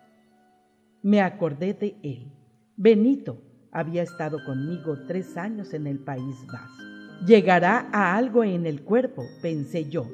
Me 1.03 1.21
acordé 1.21 1.75
de 1.75 1.97
él. 2.03 2.33
Benito 2.77 3.43
había 3.73 4.03
estado 4.03 4.43
conmigo 4.45 4.97
tres 5.07 5.37
años 5.37 5.75
en 5.75 5.87
el 5.87 5.99
País 5.99 6.37
Vasco. 6.51 6.83
Llegará 7.27 7.89
a 7.93 8.17
algo 8.17 8.45
en 8.45 8.67
el 8.67 8.83
cuerpo, 8.83 9.25
pensé 9.43 9.89
yo, 9.89 10.07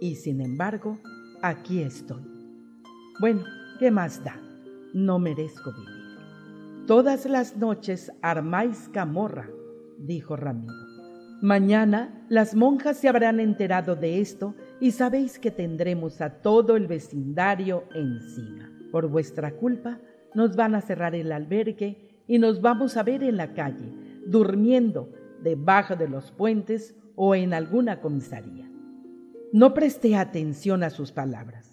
y 0.00 0.14
sin 0.14 0.40
embargo, 0.40 0.98
aquí 1.42 1.80
estoy. 1.80 2.29
Bueno, 3.20 3.44
¿qué 3.78 3.90
más 3.90 4.24
da? 4.24 4.40
No 4.94 5.18
merezco 5.18 5.72
vivir. 5.72 6.86
Todas 6.86 7.26
las 7.26 7.54
noches 7.54 8.10
armáis 8.22 8.88
camorra, 8.94 9.50
dijo 9.98 10.36
Ramiro. 10.36 10.72
Mañana 11.42 12.24
las 12.30 12.54
monjas 12.54 12.96
se 12.96 13.10
habrán 13.10 13.38
enterado 13.38 13.94
de 13.94 14.22
esto 14.22 14.54
y 14.80 14.92
sabéis 14.92 15.38
que 15.38 15.50
tendremos 15.50 16.22
a 16.22 16.40
todo 16.40 16.76
el 16.76 16.86
vecindario 16.86 17.84
encima. 17.94 18.72
Por 18.90 19.08
vuestra 19.08 19.50
culpa 19.52 19.98
nos 20.34 20.56
van 20.56 20.74
a 20.74 20.80
cerrar 20.80 21.14
el 21.14 21.30
albergue 21.30 22.22
y 22.26 22.38
nos 22.38 22.62
vamos 22.62 22.96
a 22.96 23.02
ver 23.02 23.22
en 23.22 23.36
la 23.36 23.52
calle, 23.52 23.92
durmiendo 24.26 25.12
debajo 25.42 25.94
de 25.94 26.08
los 26.08 26.30
puentes 26.30 26.96
o 27.16 27.34
en 27.34 27.52
alguna 27.52 28.00
comisaría. 28.00 28.70
No 29.52 29.74
presté 29.74 30.16
atención 30.16 30.82
a 30.82 30.88
sus 30.88 31.12
palabras. 31.12 31.69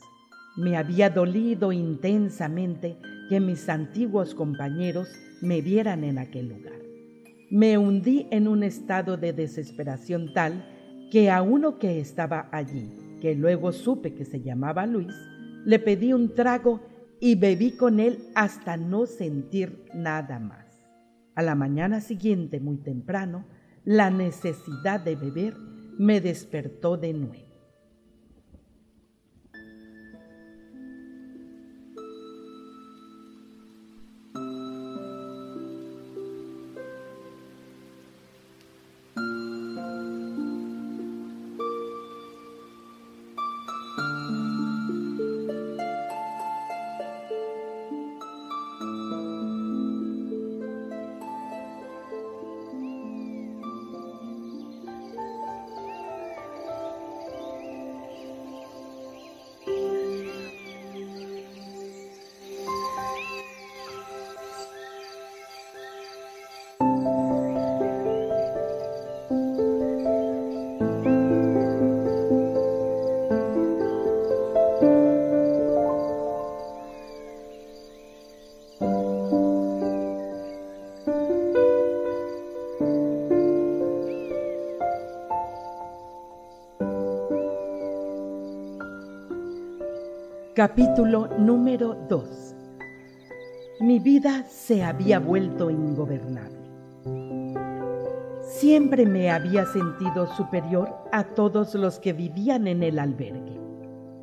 Me 0.57 0.75
había 0.75 1.11
dolido 1.11 1.71
intensamente 1.71 2.97
que 3.29 3.39
mis 3.39 3.69
antiguos 3.69 4.33
compañeros 4.33 5.07
me 5.41 5.61
vieran 5.61 6.03
en 6.03 6.17
aquel 6.17 6.49
lugar. 6.49 6.79
Me 7.51 7.77
hundí 7.77 8.27
en 8.31 8.47
un 8.47 8.63
estado 8.63 9.17
de 9.17 9.33
desesperación 9.33 10.33
tal 10.33 10.65
que 11.11 11.29
a 11.29 11.41
uno 11.43 11.77
que 11.77 11.99
estaba 11.99 12.49
allí, 12.51 12.89
que 13.21 13.35
luego 13.35 13.71
supe 13.71 14.15
que 14.15 14.25
se 14.25 14.41
llamaba 14.41 14.85
Luis, 14.85 15.13
le 15.63 15.79
pedí 15.79 16.11
un 16.11 16.33
trago 16.33 16.81
y 17.19 17.35
bebí 17.35 17.77
con 17.77 17.99
él 17.99 18.19
hasta 18.35 18.77
no 18.77 19.05
sentir 19.05 19.85
nada 19.93 20.39
más. 20.39 20.65
A 21.35 21.43
la 21.43 21.53
mañana 21.53 22.01
siguiente, 22.01 22.59
muy 22.59 22.77
temprano, 22.77 23.45
la 23.85 24.09
necesidad 24.09 24.99
de 24.99 25.15
beber 25.15 25.55
me 25.97 26.19
despertó 26.19 26.97
de 26.97 27.13
nuevo. 27.13 27.46
Capítulo 90.57 91.27
número 91.37 91.93
2 92.09 92.55
Mi 93.81 93.99
vida 93.99 94.43
se 94.49 94.83
había 94.83 95.19
vuelto 95.19 95.69
ingobernable. 95.69 96.57
Siempre 98.41 99.05
me 99.05 99.29
había 99.29 99.67
sentido 99.67 100.25
superior 100.35 100.95
a 101.11 101.25
todos 101.25 101.75
los 101.75 101.99
que 101.99 102.11
vivían 102.13 102.65
en 102.65 102.81
el 102.81 102.97
albergue. 102.97 103.61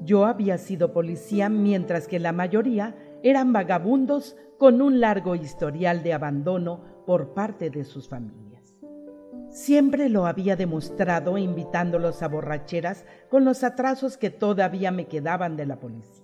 Yo 0.02 0.24
había 0.24 0.58
sido 0.58 0.92
policía 0.92 1.48
mientras 1.48 2.08
que 2.08 2.18
la 2.18 2.32
mayoría 2.32 2.96
eran 3.22 3.52
vagabundos 3.52 4.36
con 4.58 4.82
un 4.82 4.98
largo 4.98 5.36
historial 5.36 6.02
de 6.02 6.14
abandono 6.14 6.80
por 7.06 7.32
parte 7.32 7.70
de 7.70 7.84
sus 7.84 8.08
familias. 8.08 8.74
Siempre 9.50 10.08
lo 10.08 10.26
había 10.26 10.56
demostrado 10.56 11.38
invitándolos 11.38 12.24
a 12.24 12.28
borracheras 12.28 13.04
con 13.30 13.44
los 13.44 13.62
atrasos 13.62 14.16
que 14.16 14.30
todavía 14.30 14.90
me 14.90 15.06
quedaban 15.06 15.56
de 15.56 15.66
la 15.66 15.78
policía. 15.78 16.23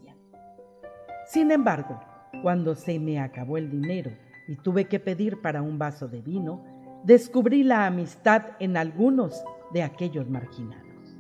Sin 1.32 1.52
embargo, 1.52 2.00
cuando 2.42 2.74
se 2.74 2.98
me 2.98 3.20
acabó 3.20 3.56
el 3.56 3.70
dinero 3.70 4.10
y 4.48 4.56
tuve 4.56 4.86
que 4.86 4.98
pedir 4.98 5.40
para 5.40 5.62
un 5.62 5.78
vaso 5.78 6.08
de 6.08 6.20
vino, 6.20 6.64
descubrí 7.04 7.62
la 7.62 7.86
amistad 7.86 8.42
en 8.58 8.76
algunos 8.76 9.44
de 9.72 9.84
aquellos 9.84 10.28
marginados. 10.28 11.16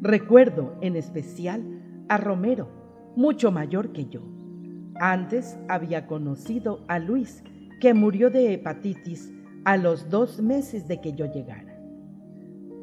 Recuerdo 0.00 0.76
en 0.80 0.94
especial 0.94 1.60
a 2.08 2.18
Romero, 2.18 2.68
mucho 3.16 3.50
mayor 3.50 3.90
que 3.90 4.04
yo. 4.04 4.22
Antes 5.00 5.58
había 5.66 6.06
conocido 6.06 6.84
a 6.86 7.00
Luis, 7.00 7.42
que 7.80 7.94
murió 7.94 8.30
de 8.30 8.52
hepatitis 8.52 9.32
a 9.64 9.76
los 9.76 10.08
dos 10.08 10.40
meses 10.40 10.86
de 10.86 11.00
que 11.00 11.14
yo 11.14 11.26
llegara. 11.26 11.76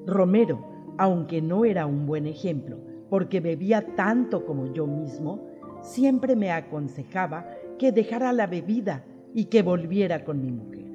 Romero, 0.06 0.60
aunque 0.98 1.42
no 1.42 1.64
era 1.64 1.86
un 1.86 2.06
buen 2.06 2.28
ejemplo, 2.28 2.80
porque 3.10 3.40
bebía 3.40 3.96
tanto 3.96 4.46
como 4.46 4.74
yo 4.74 4.88
mismo, 4.88 5.49
siempre 5.82 6.36
me 6.36 6.52
aconsejaba 6.52 7.46
que 7.78 7.92
dejara 7.92 8.34
la 8.34 8.48
bebida 8.48 9.04
y 9.34 9.46
que 9.46 9.62
volviera 9.62 10.24
con 10.24 10.42
mi 10.42 10.52
mujer. 10.52 10.86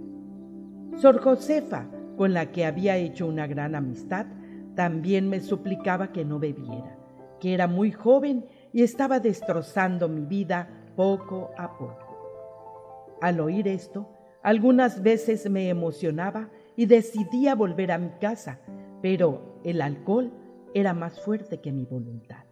Sor 0.96 1.20
Josefa, 1.20 1.86
con 2.16 2.32
la 2.32 2.52
que 2.52 2.64
había 2.64 2.96
hecho 2.96 3.26
una 3.26 3.46
gran 3.46 3.74
amistad, 3.74 4.26
también 4.74 5.28
me 5.28 5.40
suplicaba 5.40 6.12
que 6.12 6.24
no 6.24 6.38
bebiera, 6.38 6.96
que 7.40 7.54
era 7.54 7.66
muy 7.66 7.90
joven 7.90 8.46
y 8.72 8.82
estaba 8.82 9.20
destrozando 9.20 10.08
mi 10.08 10.24
vida 10.24 10.68
poco 10.96 11.50
a 11.56 11.76
poco. 11.76 13.16
Al 13.20 13.40
oír 13.40 13.68
esto, 13.68 14.08
algunas 14.42 15.02
veces 15.02 15.48
me 15.48 15.68
emocionaba 15.68 16.50
y 16.76 16.86
decidía 16.86 17.54
volver 17.54 17.92
a 17.92 17.98
mi 17.98 18.10
casa, 18.20 18.60
pero 19.00 19.60
el 19.64 19.80
alcohol 19.80 20.32
era 20.74 20.92
más 20.92 21.20
fuerte 21.20 21.60
que 21.60 21.72
mi 21.72 21.84
voluntad. 21.84 22.43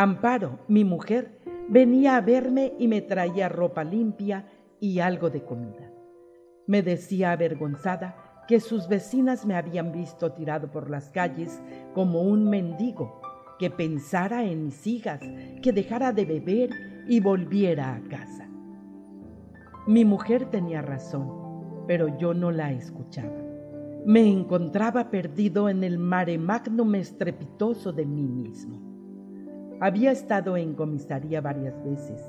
Amparo, 0.00 0.60
mi 0.68 0.84
mujer, 0.84 1.40
venía 1.68 2.14
a 2.14 2.20
verme 2.20 2.72
y 2.78 2.86
me 2.86 3.00
traía 3.00 3.48
ropa 3.48 3.82
limpia 3.82 4.46
y 4.78 5.00
algo 5.00 5.28
de 5.28 5.42
comida. 5.42 5.90
Me 6.68 6.84
decía 6.84 7.32
avergonzada 7.32 8.44
que 8.46 8.60
sus 8.60 8.86
vecinas 8.86 9.44
me 9.44 9.56
habían 9.56 9.90
visto 9.90 10.30
tirado 10.34 10.70
por 10.70 10.88
las 10.88 11.10
calles 11.10 11.60
como 11.94 12.22
un 12.22 12.48
mendigo, 12.48 13.20
que 13.58 13.70
pensara 13.70 14.44
en 14.44 14.66
mis 14.66 14.86
hijas, 14.86 15.20
que 15.62 15.72
dejara 15.72 16.12
de 16.12 16.26
beber 16.26 16.70
y 17.08 17.18
volviera 17.18 17.96
a 17.96 18.00
casa. 18.02 18.48
Mi 19.88 20.04
mujer 20.04 20.44
tenía 20.44 20.80
razón, 20.80 21.84
pero 21.88 22.16
yo 22.18 22.34
no 22.34 22.52
la 22.52 22.70
escuchaba. 22.70 23.42
Me 24.06 24.30
encontraba 24.30 25.10
perdido 25.10 25.68
en 25.68 25.82
el 25.82 25.98
mare 25.98 26.38
magnum 26.38 26.94
estrepitoso 26.94 27.92
de 27.92 28.06
mí 28.06 28.28
mismo. 28.28 28.88
Había 29.80 30.10
estado 30.10 30.56
en 30.56 30.74
comisaría 30.74 31.40
varias 31.40 31.82
veces, 31.84 32.20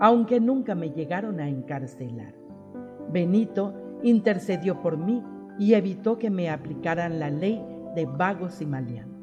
aunque 0.00 0.40
nunca 0.40 0.74
me 0.74 0.90
llegaron 0.90 1.38
a 1.40 1.48
encarcelar. 1.48 2.34
Benito 3.12 3.74
intercedió 4.02 4.82
por 4.82 4.98
mí 4.98 5.22
y 5.58 5.74
evitó 5.74 6.18
que 6.18 6.30
me 6.30 6.50
aplicaran 6.50 7.18
la 7.18 7.30
ley 7.30 7.64
de 7.94 8.06
vagos 8.06 8.60
y 8.60 8.66
maleantes. 8.66 9.16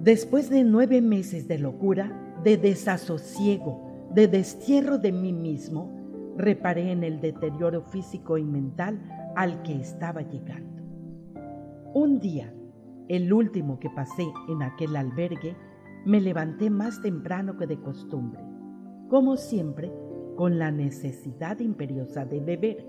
Después 0.00 0.50
de 0.50 0.64
nueve 0.64 1.00
meses 1.00 1.46
de 1.46 1.58
locura, 1.58 2.10
de 2.42 2.56
desasosiego, 2.56 4.08
de 4.12 4.26
destierro 4.26 4.98
de 4.98 5.12
mí 5.12 5.32
mismo, 5.32 6.34
reparé 6.36 6.90
en 6.90 7.04
el 7.04 7.20
deterioro 7.20 7.82
físico 7.82 8.38
y 8.38 8.44
mental 8.44 8.98
al 9.36 9.62
que 9.62 9.74
estaba 9.74 10.22
llegando. 10.22 10.82
Un 11.94 12.18
día, 12.18 12.52
el 13.08 13.32
último 13.32 13.78
que 13.78 13.90
pasé 13.90 14.24
en 14.48 14.62
aquel 14.62 14.96
albergue, 14.96 15.54
me 16.04 16.20
levanté 16.20 16.70
más 16.70 17.00
temprano 17.00 17.56
que 17.56 17.66
de 17.66 17.78
costumbre, 17.80 18.42
como 19.08 19.36
siempre, 19.36 19.92
con 20.36 20.58
la 20.58 20.70
necesidad 20.70 21.60
imperiosa 21.60 22.24
de 22.24 22.40
beber. 22.40 22.86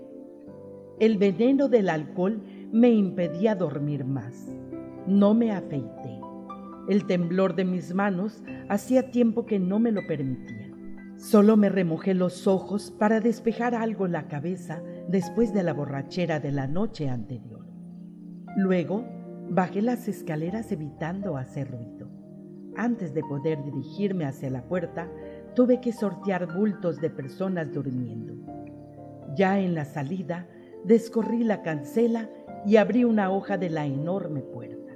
El 0.98 1.18
veneno 1.18 1.68
del 1.68 1.88
alcohol 1.88 2.42
me 2.72 2.90
impedía 2.90 3.54
dormir 3.54 4.04
más. 4.04 4.48
No 5.06 5.34
me 5.34 5.52
afeité. 5.52 6.20
El 6.88 7.06
temblor 7.06 7.54
de 7.54 7.64
mis 7.64 7.94
manos 7.94 8.42
hacía 8.68 9.10
tiempo 9.10 9.46
que 9.46 9.58
no 9.58 9.78
me 9.78 9.92
lo 9.92 10.06
permitía. 10.06 10.70
Solo 11.16 11.56
me 11.56 11.68
remojé 11.68 12.14
los 12.14 12.46
ojos 12.46 12.90
para 12.90 13.20
despejar 13.20 13.74
algo 13.74 14.08
la 14.08 14.28
cabeza 14.28 14.82
después 15.08 15.54
de 15.54 15.62
la 15.62 15.72
borrachera 15.72 16.40
de 16.40 16.52
la 16.52 16.66
noche 16.66 17.08
anterior. 17.08 17.66
Luego 18.56 19.04
bajé 19.48 19.82
las 19.82 20.08
escaleras 20.08 20.70
evitando 20.72 21.36
hacer 21.36 21.70
ruido. 21.70 21.93
Antes 22.76 23.14
de 23.14 23.22
poder 23.22 23.62
dirigirme 23.62 24.24
hacia 24.24 24.50
la 24.50 24.62
puerta, 24.62 25.08
tuve 25.54 25.80
que 25.80 25.92
sortear 25.92 26.52
bultos 26.52 27.00
de 27.00 27.10
personas 27.10 27.72
durmiendo. 27.72 28.34
Ya 29.36 29.60
en 29.60 29.74
la 29.74 29.84
salida, 29.84 30.48
descorrí 30.84 31.44
la 31.44 31.62
cancela 31.62 32.28
y 32.66 32.76
abrí 32.76 33.04
una 33.04 33.30
hoja 33.30 33.58
de 33.58 33.70
la 33.70 33.86
enorme 33.86 34.40
puerta. 34.40 34.92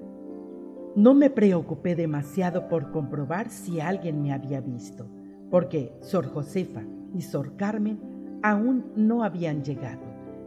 No 0.97 1.15
me 1.15 1.31
preocupé 1.31 1.95
demasiado 1.95 2.69
por 2.69 2.91
comprobar 2.91 3.51
si 3.51 3.79
alguien 3.79 4.23
me 4.23 4.33
había 4.33 4.61
visto, 4.61 5.09
porque 5.51 5.93
Sor 6.01 6.27
Josefa 6.27 6.83
y 7.15 7.23
Sor 7.23 7.57
Carmen 7.57 8.41
aún 8.43 8.93
no 8.97 9.23
habían 9.23 9.63
llegado, 9.63 10.03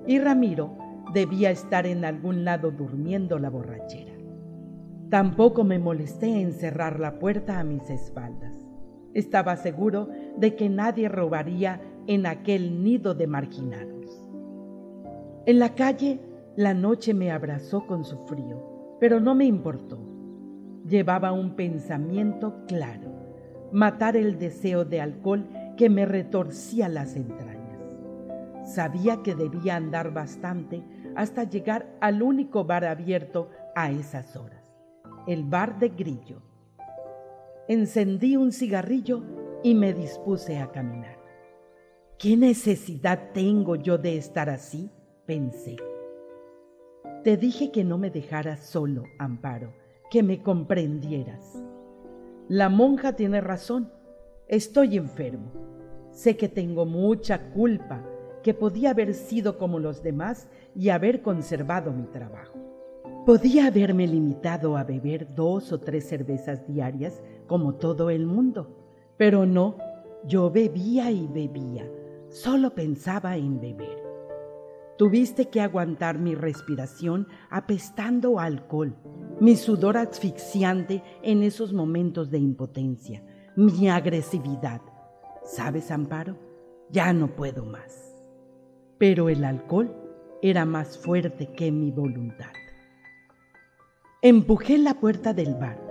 y 0.06 0.20
Ramiro 0.20 0.78
debía 1.14 1.52
estar 1.52 1.86
en 1.86 2.04
algún 2.04 2.44
lado 2.44 2.72
durmiendo 2.72 3.40
la 3.40 3.50
borrachera. 3.50 4.11
Tampoco 5.12 5.66
me 5.66 5.78
molesté 5.78 6.40
en 6.40 6.54
cerrar 6.54 6.98
la 6.98 7.20
puerta 7.20 7.60
a 7.60 7.66
mis 7.66 7.90
espaldas. 7.90 8.56
Estaba 9.14 9.58
seguro 9.58 10.08
de 10.38 10.56
que 10.56 10.70
nadie 10.70 11.10
robaría 11.10 11.82
en 12.08 12.26
aquel 12.26 12.82
nido 12.82 13.14
de 13.14 13.28
marginados. 13.28 14.30
En 15.46 15.60
la 15.60 15.76
calle, 15.76 16.22
la 16.56 16.74
noche 16.74 17.14
me 17.14 17.30
abrazó 17.30 17.86
con 17.86 18.06
su 18.06 18.20
frío, 18.26 18.98
pero 19.02 19.20
no 19.20 19.36
me 19.36 19.44
importó. 19.44 20.00
Llevaba 20.88 21.34
un 21.34 21.58
pensamiento 21.58 22.64
claro, 22.66 23.12
matar 23.74 24.16
el 24.16 24.40
deseo 24.40 24.86
de 24.86 25.02
alcohol 25.02 25.46
que 25.76 25.90
me 25.90 26.06
retorcía 26.06 26.88
las 26.88 27.18
entrañas. 27.18 27.82
Sabía 28.64 29.22
que 29.24 29.36
debía 29.36 29.76
andar 29.76 30.14
bastante 30.14 30.82
hasta 31.18 31.44
llegar 31.44 31.98
al 32.00 32.24
único 32.24 32.64
bar 32.64 32.86
abierto 32.86 33.50
a 33.76 33.92
esas 33.92 34.38
horas, 34.38 34.61
el 35.28 35.44
bar 35.44 35.80
de 35.80 35.90
Grillo. 35.90 36.42
Encendí 37.68 38.36
un 38.36 38.52
cigarrillo 38.52 39.24
y 39.64 39.76
me 39.76 39.94
dispuse 39.94 40.58
a 40.58 40.72
caminar. 40.72 41.18
¿Qué 42.18 42.38
necesidad 42.38 43.32
tengo 43.34 43.76
yo 43.76 43.98
de 43.98 44.18
estar 44.18 44.50
así? 44.50 44.90
pensé. 45.26 45.78
Te 47.24 47.38
dije 47.38 47.72
que 47.72 47.84
no 47.84 47.98
me 47.98 48.10
dejaras 48.10 48.60
solo, 48.60 49.04
Amparo, 49.20 49.74
que 50.10 50.24
me 50.24 50.42
comprendieras. 50.42 51.64
La 52.48 52.70
monja 52.70 53.14
tiene 53.16 53.42
razón. 53.42 53.92
Estoy 54.48 54.98
enfermo. 54.98 55.52
Sé 56.12 56.36
que 56.36 56.50
tengo 56.50 56.86
mucha 56.86 57.52
culpa, 57.52 58.04
que 58.44 58.54
podía 58.54 58.90
haber 58.90 59.14
sido 59.14 59.58
como 59.58 59.80
los 59.80 60.04
demás 60.04 60.50
y 60.76 60.90
haber 60.90 61.22
conservado 61.22 61.94
mi 61.94 62.08
trabajo. 62.08 62.71
Podía 63.26 63.68
haberme 63.68 64.08
limitado 64.08 64.76
a 64.78 64.84
beber 64.84 65.36
dos 65.36 65.72
o 65.72 65.80
tres 65.80 66.10
cervezas 66.10 66.66
diarias 66.66 67.22
como 67.46 67.76
todo 67.76 68.10
el 68.10 68.26
mundo, 68.26 68.76
pero 69.16 69.46
no, 69.46 69.78
yo 70.26 70.50
bebía 70.50 71.12
y 71.12 71.28
bebía, 71.28 71.88
solo 72.30 72.74
pensaba 72.74 73.38
en 73.38 73.62
beber. 73.62 74.02
Tuviste 74.98 75.50
que 75.50 75.62
aguantar 75.62 76.18
mi 76.18 76.34
respiración 76.34 77.28
apestando 77.52 78.40
alcohol, 78.40 78.96
mi 79.40 79.56
sudor 79.56 79.98
asfixiante 79.98 81.04
en 81.22 81.44
esos 81.44 81.74
momentos 81.74 82.32
de 82.32 82.40
impotencia, 82.40 83.24
mi 83.56 83.88
agresividad. 83.88 84.82
¿Sabes, 85.44 85.92
Amparo? 85.92 86.38
Ya 86.90 87.14
no 87.14 87.36
puedo 87.36 87.66
más. 87.66 88.16
Pero 88.98 89.30
el 89.30 89.44
alcohol 89.44 89.96
era 90.42 90.66
más 90.66 90.98
fuerte 90.98 91.52
que 91.54 91.72
mi 91.72 91.92
voluntad. 91.92 92.61
Empujé 94.24 94.78
la 94.78 95.00
puerta 95.00 95.34
del 95.34 95.56
bar. 95.56 95.82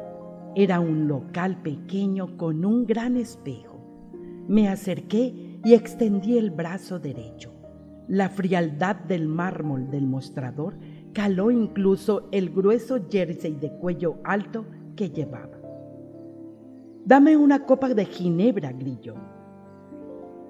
Era 0.55 0.79
un 0.79 1.09
local 1.09 1.63
pequeño 1.63 2.37
con 2.37 2.65
un 2.65 2.87
gran 2.87 3.17
espejo. 3.17 3.81
Me 4.47 4.69
acerqué 4.69 5.59
y 5.65 5.75
extendí 5.75 6.39
el 6.39 6.53
brazo 6.53 7.01
derecho. 7.01 7.53
La 8.07 8.29
frialdad 8.29 8.95
del 8.95 9.27
mármol 9.27 9.91
del 9.91 10.07
mostrador 10.07 10.77
caló 11.13 11.51
incluso 11.51 12.29
el 12.31 12.51
grueso 12.51 13.05
jersey 13.11 13.57
de 13.57 13.73
cuello 13.73 14.19
alto 14.23 14.65
que 14.95 15.11
llevaba. 15.11 15.59
Dame 17.05 17.37
una 17.37 17.67
copa 17.67 17.89
de 17.89 18.05
ginebra, 18.05 18.71
grillo. 18.71 19.17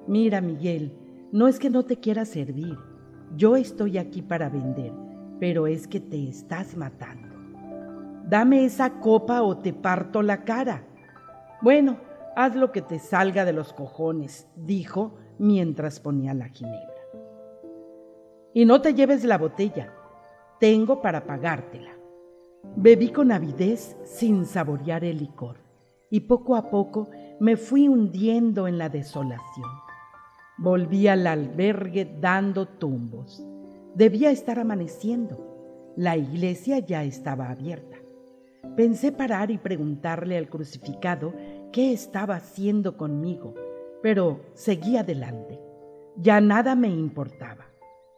Mira, 0.06 0.42
Miguel, 0.42 0.92
no 1.32 1.48
es 1.48 1.58
que 1.58 1.70
no 1.70 1.86
te 1.86 1.96
quiera 1.96 2.26
servir. 2.26 2.76
Yo 3.38 3.56
estoy 3.56 3.96
aquí 3.96 4.20
para 4.20 4.50
vender, 4.50 4.92
pero 5.38 5.66
es 5.66 5.88
que 5.88 6.00
te 6.00 6.28
estás 6.28 6.76
matando. 6.76 7.29
Dame 8.30 8.64
esa 8.64 9.00
copa 9.00 9.42
o 9.42 9.58
te 9.58 9.72
parto 9.72 10.22
la 10.22 10.44
cara. 10.44 10.84
Bueno, 11.62 11.98
haz 12.36 12.54
lo 12.54 12.70
que 12.70 12.80
te 12.80 13.00
salga 13.00 13.44
de 13.44 13.52
los 13.52 13.72
cojones, 13.72 14.46
dijo 14.54 15.16
mientras 15.40 15.98
ponía 15.98 16.32
la 16.32 16.48
ginebra. 16.48 16.94
Y 18.54 18.66
no 18.66 18.80
te 18.80 18.94
lleves 18.94 19.24
la 19.24 19.36
botella, 19.36 19.92
tengo 20.60 21.02
para 21.02 21.26
pagártela. 21.26 21.90
Bebí 22.76 23.10
con 23.10 23.32
avidez 23.32 23.96
sin 24.04 24.46
saborear 24.46 25.02
el 25.02 25.18
licor, 25.18 25.56
y 26.08 26.20
poco 26.20 26.54
a 26.54 26.70
poco 26.70 27.10
me 27.40 27.56
fui 27.56 27.88
hundiendo 27.88 28.68
en 28.68 28.78
la 28.78 28.88
desolación. 28.88 29.68
Volví 30.56 31.08
al 31.08 31.26
albergue 31.26 32.16
dando 32.20 32.68
tumbos. 32.68 33.44
Debía 33.96 34.30
estar 34.30 34.60
amaneciendo. 34.60 35.92
La 35.96 36.16
iglesia 36.16 36.78
ya 36.78 37.02
estaba 37.02 37.50
abierta. 37.50 37.89
Pensé 38.76 39.12
parar 39.12 39.50
y 39.50 39.58
preguntarle 39.58 40.36
al 40.36 40.48
crucificado 40.48 41.34
qué 41.72 41.92
estaba 41.92 42.36
haciendo 42.36 42.96
conmigo, 42.96 43.54
pero 44.02 44.40
seguí 44.54 44.96
adelante. 44.96 45.60
Ya 46.16 46.40
nada 46.40 46.74
me 46.74 46.88
importaba. 46.88 47.66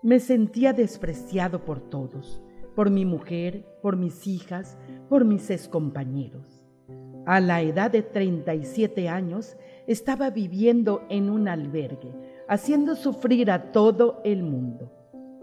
Me 0.03 0.19
sentía 0.19 0.73
despreciado 0.73 1.65
por 1.65 1.81
todos, 1.81 2.43
por 2.75 2.91
mi 2.91 3.05
mujer, 3.05 3.65
por 3.83 3.97
mis 3.97 4.27
hijas, 4.27 4.77
por 5.09 5.25
mis 5.25 5.49
excompañeros. 5.51 6.65
A 7.25 7.41
la 7.41 7.63
edad 7.63 7.91
de 7.91 8.03
37 8.03 9.09
años 9.09 9.57
estaba 9.87 10.31
viviendo 10.31 11.03
en 11.09 11.31
un 11.31 11.47
albergue, 11.47 12.13
haciendo 12.49 12.97
sufrir 12.97 13.51
a 13.51 13.71
todo 13.71 14.21
el 14.25 14.43
mundo. 14.43 14.91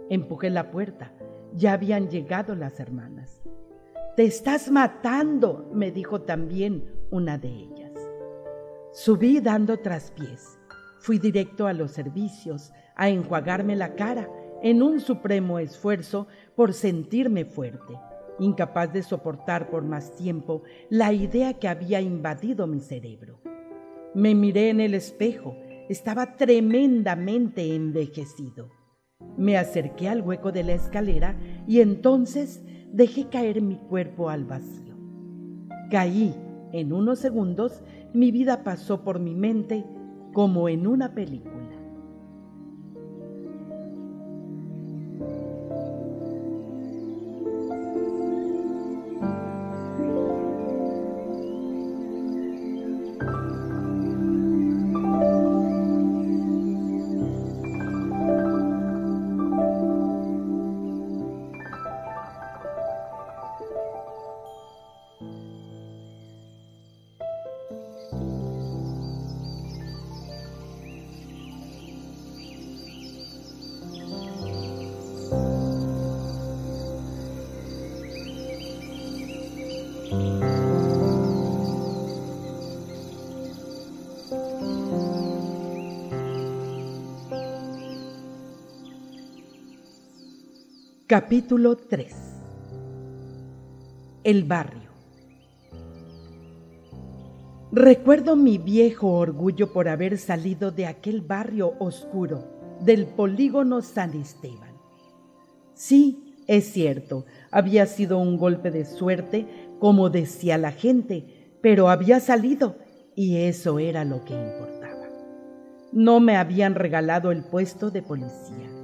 Empujé 0.10 0.50
la 0.50 0.72
puerta. 0.72 1.14
Ya 1.54 1.74
habían 1.74 2.10
llegado 2.10 2.54
las 2.56 2.80
hermanas. 2.80 3.42
Te 4.20 4.26
estás 4.26 4.70
matando, 4.70 5.70
me 5.74 5.94
dijo 5.94 6.24
también 6.24 6.84
una 7.10 7.38
de 7.38 7.48
ellas. 7.48 7.94
Subí 8.92 9.40
dando 9.40 9.78
traspiés. 9.78 10.60
Fui 11.00 11.20
directo 11.20 11.68
a 11.68 11.72
los 11.72 11.92
servicios, 11.92 12.74
a 12.98 13.08
enjuagarme 13.08 13.78
la 13.78 13.96
cara, 13.96 14.30
en 14.62 14.84
un 14.84 15.00
supremo 15.00 15.58
esfuerzo 15.58 16.28
por 16.54 16.74
sentirme 16.74 17.46
fuerte, 17.46 17.98
incapaz 18.40 18.92
de 18.92 19.04
soportar 19.04 19.70
por 19.70 19.86
más 19.86 20.14
tiempo 20.18 20.64
la 20.90 21.14
idea 21.14 21.54
que 21.54 21.70
había 21.70 22.02
invadido 22.02 22.68
mi 22.68 22.82
cerebro. 22.82 23.40
Me 24.14 24.36
miré 24.36 24.68
en 24.70 24.82
el 24.82 24.96
espejo, 24.96 25.56
estaba 25.88 26.36
tremendamente 26.36 27.74
envejecido. 27.74 28.70
Me 29.38 29.56
acerqué 29.56 30.10
al 30.10 30.22
hueco 30.22 30.52
de 30.52 30.66
la 30.66 30.74
escalera 30.74 31.40
y 31.66 31.80
entonces 31.80 32.62
dejé 32.92 33.28
caer 33.30 33.62
mi 33.62 33.76
cuerpo 33.76 34.30
al 34.30 34.46
vacío. 34.46 34.96
Caí. 35.90 36.36
En 36.72 36.94
unos 36.94 37.18
segundos 37.18 37.82
mi 38.14 38.30
vida 38.30 38.64
pasó 38.64 39.04
por 39.04 39.20
mi 39.20 39.34
mente 39.34 39.84
como 40.34 40.70
en 40.70 40.86
una 40.86 41.16
película. 41.16 41.69
Capítulo 91.10 91.76
3 91.76 92.14
El 94.24 94.44
barrio 94.44 94.92
Recuerdo 97.72 98.36
mi 98.36 98.60
viejo 98.60 99.14
orgullo 99.14 99.74
por 99.74 99.88
haber 99.90 100.20
salido 100.20 100.70
de 100.70 100.86
aquel 100.86 101.22
barrio 101.22 101.74
oscuro, 101.80 102.44
del 102.82 103.08
polígono 103.08 103.82
San 103.82 104.14
Esteban. 104.14 104.76
Sí, 105.74 106.36
es 106.46 106.72
cierto, 106.72 107.26
había 107.50 107.88
sido 107.88 108.20
un 108.20 108.38
golpe 108.38 108.70
de 108.70 108.86
suerte, 108.86 109.48
como 109.80 110.12
decía 110.12 110.60
la 110.60 110.74
gente, 110.74 111.56
pero 111.60 111.90
había 111.90 112.20
salido 112.20 112.76
y 113.16 113.38
eso 113.38 113.80
era 113.80 114.06
lo 114.06 114.24
que 114.26 114.36
importaba. 114.36 115.08
No 115.92 116.20
me 116.20 116.38
habían 116.38 116.76
regalado 116.76 117.32
el 117.32 117.44
puesto 117.44 117.90
de 117.90 118.04
policía 118.04 118.79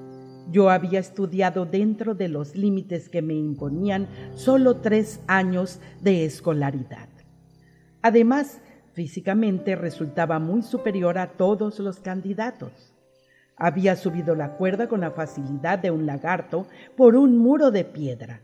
yo 0.52 0.70
había 0.70 1.00
estudiado 1.00 1.66
dentro 1.66 2.16
de 2.16 2.30
los 2.30 2.56
límites 2.56 3.10
que 3.10 3.22
me 3.22 3.34
imponían 3.34 4.08
solo 4.36 4.78
tres 4.78 5.20
años 5.28 5.80
de 6.02 6.26
escolaridad. 6.26 7.10
Además, 8.02 8.62
Físicamente 8.96 9.76
resultaba 9.76 10.40
muy 10.40 10.62
superior 10.62 11.18
a 11.18 11.34
todos 11.34 11.80
los 11.80 12.00
candidatos. 12.00 12.94
Había 13.58 13.98
subido 13.98 14.36
la 14.36 14.56
cuerda 14.56 14.88
con 14.88 15.02
la 15.02 15.12
facilidad 15.12 15.80
de 15.80 15.92
un 15.92 16.06
lagarto 16.06 16.66
por 16.96 17.18
un 17.18 17.38
muro 17.38 17.72
de 17.72 17.84
piedra. 17.84 18.40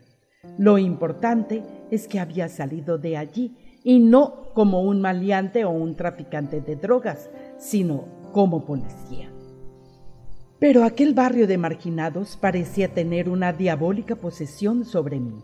Lo 0.57 0.77
importante 0.77 1.63
es 1.89 2.09
que 2.09 2.19
había 2.19 2.49
salido 2.49 2.97
de 2.97 3.15
allí 3.15 3.55
y 3.85 3.99
no 3.99 4.51
como 4.53 4.81
un 4.81 4.99
maleante 4.99 5.63
o 5.63 5.69
un 5.69 5.95
traficante 5.95 6.59
de 6.59 6.75
drogas, 6.75 7.29
sino 7.57 8.03
como 8.33 8.65
policía. 8.65 9.31
Pero 10.61 10.83
aquel 10.83 11.15
barrio 11.15 11.47
de 11.47 11.57
marginados 11.57 12.37
parecía 12.37 12.93
tener 12.93 13.29
una 13.29 13.51
diabólica 13.51 14.15
posesión 14.15 14.85
sobre 14.85 15.19
mí. 15.19 15.41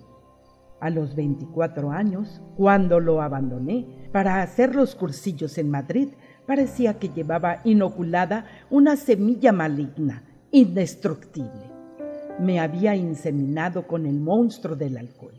A 0.79 0.91
los 0.91 1.15
24 1.15 1.89
años, 1.89 2.39
cuando 2.55 2.99
lo 2.99 3.23
abandoné 3.23 4.09
para 4.11 4.43
hacer 4.43 4.75
los 4.75 4.93
cursillos 4.93 5.57
en 5.57 5.71
Madrid, 5.71 6.09
parecía 6.45 6.99
que 6.99 7.09
llevaba 7.09 7.61
inoculada 7.63 8.45
una 8.69 8.95
semilla 8.95 9.51
maligna, 9.51 10.21
indestructible. 10.51 11.65
Me 12.39 12.59
había 12.59 12.95
inseminado 12.95 13.87
con 13.87 14.05
el 14.05 14.19
monstruo 14.19 14.75
del 14.75 14.99
alcohol. 14.99 15.33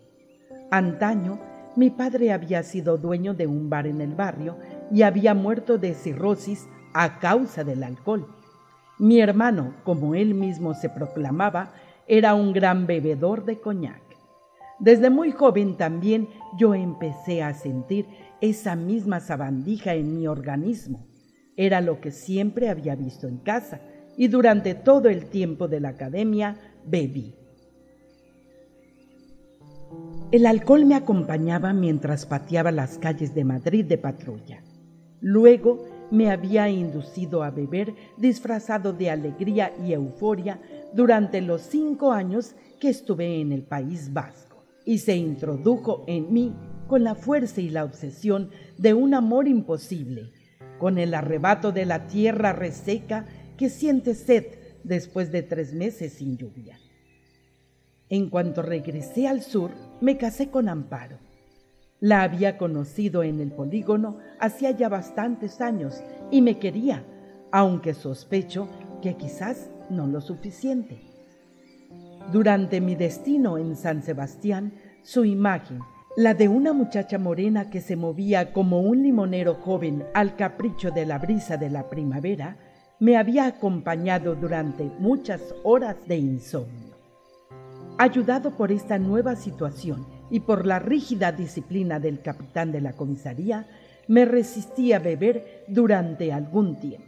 Antaño, 0.73 1.39
mi 1.77 1.91
padre 1.91 2.33
había 2.33 2.65
sido 2.65 2.99
dueño 2.99 3.33
de 3.33 3.47
un 3.47 3.71
bar 3.71 3.87
en 3.87 4.01
el 4.01 4.17
barrio 4.17 4.57
y 4.91 5.03
había 5.03 5.35
muerto 5.35 5.79
de 5.79 5.95
cirrosis 5.95 6.67
a 6.95 7.21
causa 7.21 7.63
del 7.63 7.85
alcohol. 7.85 8.27
Mi 8.99 9.21
hermano, 9.21 9.75
como 9.85 10.15
él 10.15 10.35
mismo 10.35 10.75
se 10.75 10.89
proclamaba, 10.89 11.73
era 12.07 12.35
un 12.35 12.53
gran 12.53 12.87
bebedor 12.87 13.45
de 13.45 13.61
coñac. 13.61 14.03
Desde 14.81 15.11
muy 15.11 15.33
joven 15.33 15.77
también 15.77 16.29
yo 16.57 16.75
empecé 16.75 17.43
a 17.43 17.55
sentir 17.55 18.07
esa 18.41 18.77
misma 18.77 19.21
sabandija 19.21 19.95
en 19.95 20.17
mi 20.17 20.27
organismo. 20.27 21.07
Era 21.57 21.81
lo 21.81 22.01
que 22.01 22.13
siempre 22.13 22.69
había 22.69 22.95
visto 22.95 23.27
en 23.27 23.39
casa 23.39 23.81
y 24.17 24.29
durante 24.29 24.75
todo 24.75 25.09
el 25.09 25.27
tiempo 25.27 25.69
de 25.69 25.81
la 25.81 25.91
academia 25.91 26.57
bebí. 26.85 27.35
El 30.31 30.47
alcohol 30.47 30.85
me 30.85 30.95
acompañaba 30.95 31.73
mientras 31.73 32.27
pateaba 32.27 32.71
las 32.71 32.99
calles 32.99 33.35
de 33.35 33.45
Madrid 33.45 33.85
de 33.85 33.99
patrulla. 33.99 34.63
Luego 35.21 35.85
me 36.11 36.31
había 36.31 36.69
inducido 36.69 37.43
a 37.43 37.51
beber 37.51 37.95
disfrazado 38.17 38.93
de 38.93 39.11
alegría 39.11 39.73
y 39.85 39.93
euforia 39.93 40.61
durante 40.93 41.41
los 41.41 41.63
cinco 41.63 42.13
años 42.13 42.55
que 42.81 42.89
estuve 42.89 43.41
en 43.41 43.53
el 43.53 43.63
País 43.63 44.13
Vasco 44.13 44.65
y 44.85 44.99
se 44.99 45.17
introdujo 45.17 46.05
en 46.07 46.33
mí 46.33 46.55
con 46.87 47.05
la 47.05 47.15
fuerza 47.15 47.61
y 47.61 47.69
la 47.69 47.85
obsesión 47.85 48.51
de 48.79 48.95
un 48.95 49.13
amor 49.13 49.47
imposible, 49.47 50.33
con 50.79 50.97
el 50.99 51.13
arrebato 51.13 51.73
de 51.73 51.85
la 51.85 52.07
tierra 52.07 52.53
reseca 52.53 53.27
que 53.59 53.69
siente 53.69 54.15
sed 54.15 54.47
después 54.85 55.31
de 55.31 55.43
tres 55.43 55.75
meses 55.75 56.15
sin 56.15 56.39
lluvia. 56.39 56.79
En 58.09 58.31
cuanto 58.31 58.63
regresé 58.63 59.29
al 59.29 59.43
sur, 59.43 59.73
me 60.01 60.17
casé 60.17 60.49
con 60.49 60.69
Amparo 60.71 61.28
la 62.01 62.23
había 62.23 62.59
conocido 62.59 63.23
en 63.23 63.41
el 63.41 63.51
polígono 63.51 64.19
hacía 64.39 64.71
ya 64.71 64.89
bastantes 64.89 65.61
años 65.61 66.03
y 66.31 66.43
me 66.43 66.59
quería, 66.59 67.05
aunque 67.51 67.95
sospecho 67.95 68.69
que 69.03 69.15
quizás 69.15 69.71
no 69.91 70.07
lo 70.07 70.21
suficiente. 70.21 71.01
Durante 72.33 72.81
mi 72.81 72.95
destino 72.95 73.59
en 73.59 73.75
San 73.75 74.03
Sebastián, 74.03 74.75
su 75.03 75.25
imagen, 75.25 75.81
la 76.17 76.35
de 76.35 76.49
una 76.49 76.73
muchacha 76.73 77.19
morena 77.19 77.71
que 77.71 77.81
se 77.81 77.97
movía 77.97 78.53
como 78.53 78.81
un 78.81 79.03
limonero 79.03 79.55
joven 79.55 80.05
al 80.15 80.37
capricho 80.37 80.91
de 80.91 81.07
la 81.07 81.19
brisa 81.19 81.57
de 81.57 81.71
la 81.71 81.89
primavera, 81.89 82.57
me 83.01 83.17
había 83.17 83.47
acompañado 83.47 84.35
durante 84.35 84.85
muchas 84.99 85.55
horas 85.63 85.97
de 86.07 86.17
insomnio. 86.17 86.97
Ayudado 87.97 88.57
por 88.57 88.73
esta 88.73 88.99
nueva 88.99 89.37
situación, 89.37 90.18
y 90.31 90.41
por 90.41 90.67
la 90.67 90.79
rígida 90.79 91.33
disciplina 91.33 92.01
del 92.01 92.21
capitán 92.21 92.73
de 92.73 92.81
la 92.81 92.93
comisaría, 92.93 93.67
me 94.09 94.25
resistí 94.25 94.93
a 94.93 94.99
beber 94.99 95.65
durante 95.69 96.33
algún 96.33 96.77
tiempo. 96.77 97.07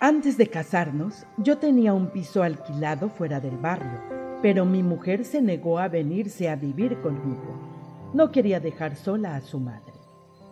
Antes 0.00 0.38
de 0.38 0.46
casarnos, 0.46 1.26
yo 1.38 1.58
tenía 1.58 1.92
un 1.92 2.10
piso 2.10 2.42
alquilado 2.42 3.08
fuera 3.08 3.40
del 3.40 3.56
barrio, 3.56 4.00
pero 4.40 4.64
mi 4.64 4.84
mujer 4.84 5.24
se 5.24 5.42
negó 5.42 5.80
a 5.80 5.88
venirse 5.88 6.48
a 6.48 6.54
vivir 6.54 7.00
conmigo. 7.00 8.10
No 8.14 8.30
quería 8.30 8.60
dejar 8.60 8.94
sola 8.94 9.34
a 9.34 9.40
su 9.40 9.58
madre. 9.58 9.92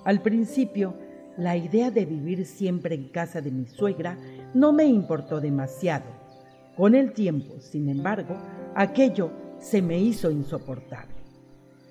Al 0.04 0.20
principio, 0.20 0.94
la 1.38 1.56
idea 1.56 1.90
de 1.90 2.04
vivir 2.06 2.44
siempre 2.44 2.94
en 2.94 3.08
casa 3.08 3.40
de 3.40 3.50
mi 3.50 3.66
suegra 3.66 4.18
no 4.52 4.72
me 4.72 4.84
importó 4.84 5.40
demasiado. 5.40 6.06
Con 6.76 6.94
el 6.94 7.12
tiempo, 7.12 7.60
sin 7.60 7.88
embargo, 7.88 8.36
aquello 8.74 9.30
se 9.58 9.80
me 9.80 9.98
hizo 9.98 10.30
insoportable. 10.30 11.15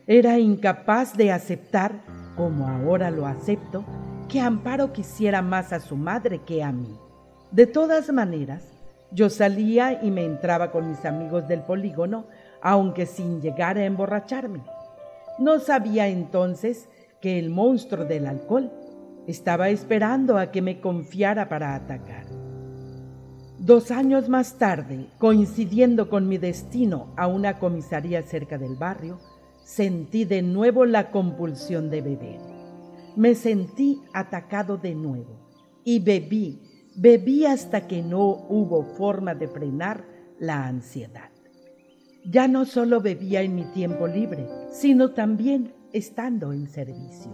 Era 0.08 0.38
incapaz 0.38 1.18
de 1.18 1.32
aceptar, 1.32 2.04
como 2.36 2.68
ahora 2.68 3.10
lo 3.10 3.26
acepto, 3.26 3.84
que 4.30 4.40
Amparo 4.40 4.94
quisiera 4.94 5.42
más 5.42 5.74
a 5.74 5.80
su 5.80 5.96
madre 5.96 6.42
que 6.46 6.62
a 6.62 6.72
mí. 6.72 6.96
De 7.50 7.66
todas 7.66 8.14
maneras, 8.14 8.64
yo 9.10 9.32
salía 9.32 10.04
y 10.04 10.12
me 10.12 10.24
entraba 10.24 10.70
con 10.70 10.88
mis 10.90 11.04
amigos 11.06 11.48
del 11.48 11.62
polígono, 11.62 12.28
aunque 12.62 13.08
sin 13.08 13.42
llegar 13.42 13.80
a 13.80 13.86
emborracharme. 13.86 14.62
No 15.40 15.60
sabía 15.60 16.08
entonces 16.08 16.88
que 17.20 17.40
el 17.40 17.50
monstruo 17.50 18.06
del 18.06 18.28
alcohol 18.28 18.72
estaba 19.26 19.70
esperando 19.70 20.38
a 20.38 20.52
que 20.52 20.62
me 20.62 20.82
confiara 20.82 21.50
para 21.50 21.74
atacar. 21.74 22.28
Dos 23.58 23.90
años 23.90 24.30
más 24.30 24.60
tarde, 24.60 25.08
coincidiendo 25.18 26.12
con 26.12 26.28
mi 26.28 26.38
destino 26.38 27.12
a 27.18 27.26
una 27.26 27.58
comisaría 27.58 28.22
cerca 28.22 28.60
del 28.60 28.76
barrio, 28.76 29.18
sentí 29.66 30.26
de 30.26 30.44
nuevo 30.44 30.86
la 30.86 31.10
compulsión 31.10 31.90
de 31.90 32.02
beber. 32.02 32.40
Me 33.16 33.34
sentí 33.34 34.00
atacado 34.14 34.78
de 34.78 34.94
nuevo 34.94 35.50
y 35.84 36.00
bebí, 36.00 36.62
bebí 36.96 37.46
hasta 37.46 37.88
que 37.88 38.04
no 38.04 38.46
hubo 38.48 38.84
forma 38.84 39.34
de 39.34 39.48
frenar 39.48 40.06
la 40.40 40.68
ansiedad. 40.68 41.32
Ya 42.24 42.48
no 42.48 42.66
solo 42.66 43.02
bebía 43.02 43.42
en 43.42 43.56
mi 43.56 43.66
tiempo 43.66 44.08
libre, 44.08 44.48
sino 44.72 45.12
también 45.12 45.74
estando 45.94 46.54
en 46.54 46.68
servicio. 46.68 47.32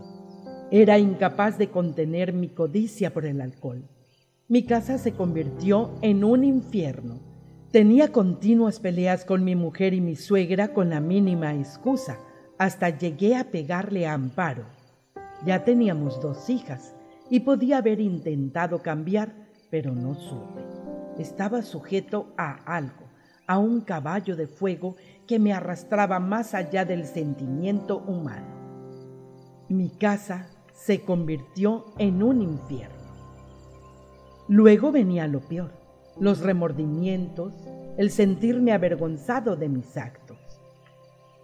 Era 0.71 0.97
incapaz 0.99 1.57
de 1.57 1.69
contener 1.69 2.31
mi 2.31 2.47
codicia 2.47 3.13
por 3.13 3.25
el 3.25 3.41
alcohol. 3.41 3.83
Mi 4.47 4.63
casa 4.63 4.97
se 4.97 5.13
convirtió 5.13 5.91
en 6.01 6.23
un 6.23 6.45
infierno 6.45 7.30
Tenía 7.71 8.11
continuas 8.11 8.81
peleas 8.81 9.23
con 9.23 9.45
mi 9.45 9.55
mujer 9.55 9.93
y 9.93 10.01
mi 10.01 10.17
suegra 10.17 10.73
con 10.73 10.89
la 10.89 10.99
mínima 10.99 11.55
excusa. 11.55 12.19
Hasta 12.57 12.89
llegué 12.89 13.37
a 13.37 13.45
pegarle 13.45 14.05
a 14.05 14.13
Amparo. 14.13 14.65
Ya 15.45 15.63
teníamos 15.63 16.19
dos 16.19 16.49
hijas 16.49 16.93
y 17.29 17.39
podía 17.39 17.77
haber 17.77 18.01
intentado 18.01 18.81
cambiar, 18.81 19.33
pero 19.69 19.93
no 19.93 20.15
supe. 20.15 20.61
Estaba 21.17 21.61
sujeto 21.61 22.33
a 22.37 22.55
algo, 22.65 23.05
a 23.47 23.57
un 23.57 23.79
caballo 23.79 24.35
de 24.35 24.47
fuego 24.47 24.97
que 25.25 25.39
me 25.39 25.53
arrastraba 25.53 26.19
más 26.19 26.53
allá 26.53 26.83
del 26.83 27.05
sentimiento 27.05 27.99
humano. 27.99 28.47
Mi 29.69 29.91
casa 29.91 30.49
se 30.73 31.03
convirtió 31.03 31.85
en 31.97 32.21
un 32.21 32.41
infierno. 32.41 32.97
Luego 34.49 34.91
venía 34.91 35.25
lo 35.27 35.39
peor 35.39 35.80
los 36.21 36.41
remordimientos, 36.41 37.51
el 37.97 38.11
sentirme 38.11 38.73
avergonzado 38.73 39.55
de 39.55 39.67
mis 39.67 39.97
actos. 39.97 40.37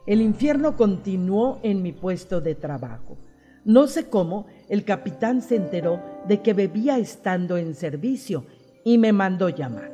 El 0.06 0.22
infierno 0.22 0.78
continuó 0.78 1.60
en 1.64 1.82
mi 1.82 1.94
puesto 1.94 2.42
de 2.42 2.54
trabajo. 2.54 3.18
No 3.66 3.88
sé 3.88 4.08
cómo 4.08 4.46
el 4.70 4.86
capitán 4.86 5.42
se 5.42 5.56
enteró 5.56 6.00
de 6.28 6.44
que 6.44 6.54
bebía 6.54 7.00
estando 7.00 7.58
en 7.58 7.74
servicio 7.74 8.46
y 8.86 9.00
me 9.00 9.12
mandó 9.14 9.50
llamar. 9.50 9.92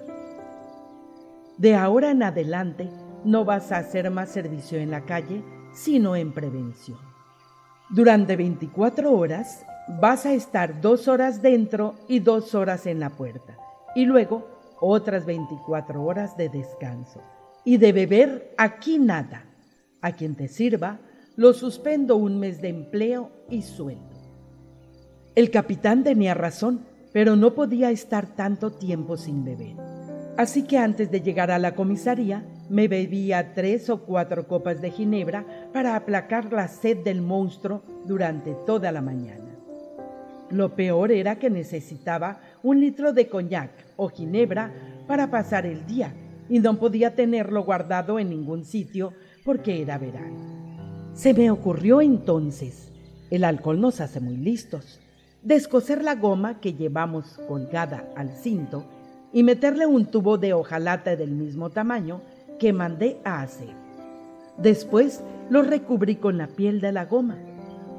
De 1.58 1.76
ahora 1.76 2.12
en 2.12 2.22
adelante 2.22 2.90
no 3.24 3.46
vas 3.46 3.72
a 3.72 3.78
hacer 3.78 4.12
más 4.12 4.30
servicio 4.30 4.80
en 4.80 4.92
la 4.92 5.06
calle, 5.06 5.42
sino 5.74 6.18
en 6.18 6.34
prevención. 6.34 7.00
Durante 7.90 8.36
24 8.36 9.14
horas 9.14 9.66
vas 10.02 10.26
a 10.26 10.34
estar 10.34 10.82
dos 10.82 11.08
horas 11.08 11.42
dentro 11.42 11.96
y 12.10 12.20
dos 12.20 12.54
horas 12.54 12.86
en 12.86 13.00
la 13.00 13.12
puerta, 13.12 13.58
y 13.96 14.06
luego 14.06 14.53
otras 14.84 15.26
24 15.26 16.04
horas 16.04 16.36
de 16.36 16.50
descanso. 16.50 17.22
Y 17.64 17.78
de 17.78 17.94
beber 17.94 18.54
aquí 18.58 19.00
nada. 19.00 19.46
A 20.02 20.12
quien 20.12 20.36
te 20.36 20.50
sirva, 20.50 21.00
lo 21.36 21.54
suspendo 21.54 22.18
un 22.18 22.40
mes 22.40 22.62
de 22.62 22.70
empleo 22.70 23.32
y 23.50 23.62
sueldo. 23.62 24.14
El 25.36 25.50
capitán 25.50 26.04
tenía 26.04 26.34
razón, 26.34 26.82
pero 27.14 27.36
no 27.36 27.54
podía 27.54 27.90
estar 27.90 28.36
tanto 28.36 28.72
tiempo 28.72 29.18
sin 29.18 29.46
beber. 29.46 29.76
Así 30.38 30.64
que 30.64 30.78
antes 30.78 31.10
de 31.10 31.22
llegar 31.22 31.52
a 31.52 31.60
la 31.60 31.76
comisaría, 31.76 32.44
me 32.70 32.88
bebía 32.88 33.54
tres 33.54 33.90
o 33.90 34.02
cuatro 34.02 34.48
copas 34.48 34.82
de 34.82 34.92
ginebra 34.92 35.46
para 35.72 35.96
aplacar 35.96 36.52
la 36.52 36.68
sed 36.68 36.98
del 37.04 37.22
monstruo 37.22 37.84
durante 38.06 38.56
toda 38.66 38.92
la 38.92 39.02
mañana. 39.02 39.44
Lo 40.50 40.76
peor 40.76 41.12
era 41.12 41.38
que 41.38 41.50
necesitaba 41.50 42.40
un 42.64 42.80
litro 42.80 43.14
de 43.14 43.28
coñac 43.28 43.72
o 43.98 44.10
ginebra 44.10 44.74
para 45.06 45.30
pasar 45.30 45.66
el 45.66 45.86
día 45.86 46.14
y 46.50 46.60
no 46.60 46.80
podía 46.80 47.14
tenerlo 47.14 47.64
guardado 47.64 48.20
en 48.20 48.30
ningún 48.30 48.64
sitio 48.66 49.14
porque 49.44 49.82
era 49.82 49.98
verano. 49.98 50.38
Se 51.14 51.34
me 51.34 51.52
ocurrió 51.52 52.02
entonces, 52.02 52.92
el 53.30 53.44
alcohol 53.44 53.80
nos 53.80 54.02
hace 54.02 54.20
muy 54.20 54.38
listos, 54.38 55.00
descoser 55.42 56.04
la 56.04 56.16
goma 56.16 56.60
que 56.60 56.74
llevamos 56.74 57.38
colgada 57.48 58.10
al 58.16 58.32
cinto 58.32 58.86
y 59.34 59.44
meterle 59.44 59.86
un 59.86 60.06
tubo 60.06 60.38
de 60.38 60.54
hojalata 60.54 61.16
del 61.16 61.32
mismo 61.32 61.70
tamaño 61.70 62.22
que 62.60 62.72
mandé 62.72 63.18
a 63.26 63.42
hacer. 63.42 63.70
Después 64.58 65.22
lo 65.50 65.64
recubrí 65.64 66.16
con 66.16 66.38
la 66.38 66.48
piel 66.48 66.80
de 66.80 66.92
la 66.92 67.06
goma. 67.06 67.38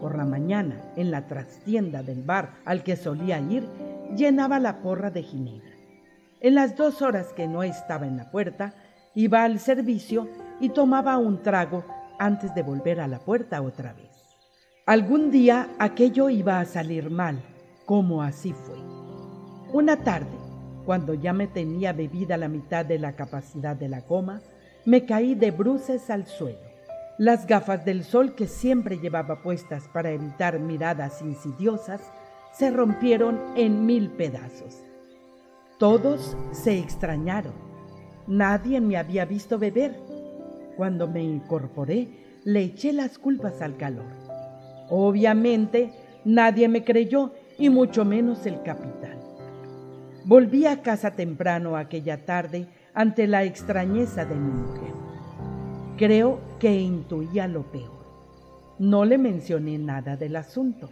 Por 0.01 0.17
la 0.17 0.25
mañana, 0.25 0.81
en 0.97 1.11
la 1.11 1.27
trastienda 1.27 2.03
del 2.03 2.23
bar 2.23 2.55
al 2.65 2.83
que 2.83 2.97
solía 2.97 3.41
ir, 3.41 3.65
llenaba 4.15 4.59
la 4.59 4.81
porra 4.81 5.11
de 5.11 5.23
ginebra. 5.23 5.75
En 6.41 6.55
las 6.55 6.77
dos 6.77 7.03
horas 7.03 7.33
que 7.33 7.47
no 7.47 7.63
estaba 7.63 8.07
en 8.07 8.17
la 8.17 8.31
puerta, 8.31 8.75
iba 9.15 9.45
al 9.45 9.59
servicio 9.59 10.29
y 10.61 10.71
tomaba 10.71 11.17
un 11.19 11.43
trago 11.43 11.85
antes 12.19 12.55
de 12.55 12.63
volver 12.63 13.01
a 13.01 13.09
la 13.09 13.19
puerta 13.19 13.63
otra 13.63 13.93
vez. 13.93 14.11
Algún 14.87 15.31
día 15.31 15.71
aquello 15.79 16.29
iba 16.29 16.61
a 16.61 16.65
salir 16.65 17.11
mal, 17.11 17.43
como 17.87 18.23
así 18.23 18.53
fue. 18.53 18.77
Una 19.73 19.97
tarde, 19.97 20.37
cuando 20.85 21.15
ya 21.15 21.33
me 21.33 21.47
tenía 21.47 21.93
bebida 21.93 22.37
la 22.37 22.49
mitad 22.49 22.85
de 22.85 22.99
la 22.99 23.17
capacidad 23.17 23.75
de 23.75 23.89
la 23.89 24.03
coma, 24.03 24.43
me 24.85 25.07
caí 25.07 25.35
de 25.35 25.51
bruces 25.51 26.11
al 26.11 26.27
suelo. 26.27 26.59
Las 27.17 27.47
gafas 27.47 27.85
del 27.85 28.05
sol 28.05 28.35
que 28.35 28.47
siempre 28.47 28.99
llevaba 28.99 29.43
puestas 29.43 29.89
para 29.89 30.11
evitar 30.11 30.59
miradas 30.59 31.23
insidiosas 31.23 32.03
se 32.57 32.71
rompieron 32.71 33.41
en 33.57 33.85
mil 33.85 34.11
pedazos. 34.11 34.83
Todos 35.79 36.37
se 36.53 36.79
extrañaron. 36.79 37.53
Nadie 38.27 38.81
me 38.81 38.97
había 38.97 39.25
visto 39.25 39.59
beber. 39.59 39.99
Cuando 40.77 41.09
me 41.09 41.23
incorporé, 41.23 42.09
le 42.45 42.63
eché 42.63 42.93
las 42.93 43.19
culpas 43.19 43.61
al 43.61 43.77
calor. 43.77 44.07
Obviamente, 44.89 45.93
nadie 46.25 46.69
me 46.69 46.85
creyó, 46.85 47.33
y 47.59 47.71
mucho 47.71 48.05
menos 48.05 48.47
el 48.47 48.63
capitán. 48.63 49.19
Volví 50.25 50.67
a 50.67 50.83
casa 50.83 51.13
temprano 51.13 51.77
aquella 51.77 52.25
tarde 52.25 52.67
ante 52.95 53.27
la 53.27 53.45
extrañeza 53.45 54.25
de 54.25 54.35
mi 54.35 54.51
mujer. 54.51 54.95
Creo 55.97 56.41
que 56.59 56.81
intuía 56.81 57.47
lo 57.47 57.63
peor. 57.71 58.05
No 58.79 59.05
le 59.05 59.19
mencioné 59.19 59.79
nada 59.79 60.17
del 60.17 60.35
asunto. 60.37 60.91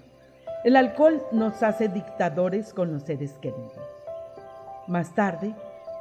El 0.64 0.76
alcohol 0.76 1.20
nos 1.32 1.60
hace 1.64 1.88
dictadores 1.88 2.72
con 2.72 2.92
los 2.92 3.02
seres 3.02 3.32
queridos. 3.40 3.72
Más 4.86 5.12
tarde, 5.12 5.56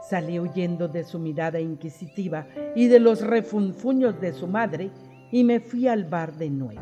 salí 0.08 0.40
huyendo 0.40 0.88
de 0.88 1.04
su 1.04 1.18
mirada 1.18 1.60
inquisitiva 1.60 2.46
y 2.76 2.88
de 2.88 3.00
los 3.00 3.22
refunfuños 3.22 4.22
de 4.22 4.34
su 4.34 4.48
madre 4.48 4.92
y 5.32 5.44
me 5.44 5.62
fui 5.62 5.88
al 5.88 6.06
bar 6.06 6.34
de 6.34 6.52
nuevo. 6.52 6.82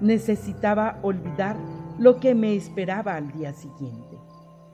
Necesitaba 0.00 0.98
olvidar 1.02 1.56
lo 2.00 2.18
que 2.18 2.34
me 2.34 2.56
esperaba 2.56 3.14
al 3.14 3.30
día 3.30 3.52
siguiente. 3.52 4.18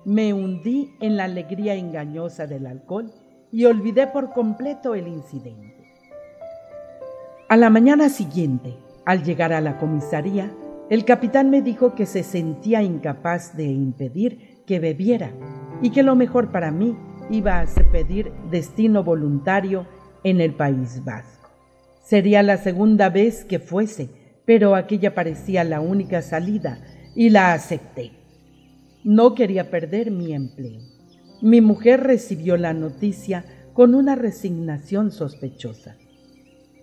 Me 0.07 0.33
hundí 0.33 0.95
en 1.01 1.19
la 1.19 1.25
alegría 1.25 1.75
engañosa 1.75 2.47
del 2.47 2.67
alcohol 2.67 3.13
y 3.53 3.67
olvidé 3.67 4.07
por 4.07 4.33
completo 4.33 4.95
el 4.95 5.09
incidente. 5.09 5.75
A 7.51 7.57
la 7.57 7.69
mañana 7.69 8.09
siguiente, 8.09 8.79
al 9.05 9.25
llegar 9.25 9.53
a 9.53 9.61
la 9.61 9.79
comisaría, 9.79 10.51
el 10.89 11.05
capitán 11.05 11.51
me 11.51 11.63
dijo 11.63 11.95
que 11.95 12.07
se 12.07 12.23
sentía 12.23 12.83
incapaz 12.83 13.57
de 13.57 13.65
impedir 13.65 14.63
que 14.67 14.79
bebiera 14.79 15.33
y 15.83 15.91
que 15.91 16.03
lo 16.03 16.15
mejor 16.15 16.53
para 16.53 16.71
mí 16.71 16.97
iba 17.31 17.59
a 17.59 17.67
ser 17.67 17.91
pedir 17.91 18.33
destino 18.51 19.03
voluntario 19.03 19.87
en 20.23 20.41
el 20.41 20.55
País 20.55 21.03
Vasco. 21.05 21.51
Sería 22.05 22.43
la 22.45 22.57
segunda 22.57 23.09
vez 23.09 23.45
que 23.45 23.59
fuese, 23.59 24.11
pero 24.45 24.77
aquella 24.77 25.13
parecía 25.13 25.65
la 25.65 25.81
única 25.81 26.23
salida 26.23 26.79
y 27.17 27.31
la 27.31 27.53
acepté. 27.53 28.13
No 29.03 29.35
quería 29.35 29.71
perder 29.71 30.13
mi 30.13 30.33
empleo. 30.33 30.81
Mi 31.43 31.61
mujer 31.61 32.05
recibió 32.05 32.57
la 32.57 32.73
noticia 32.75 33.45
con 33.73 33.95
una 33.95 34.15
resignación 34.15 35.11
sospechosa. 35.11 35.97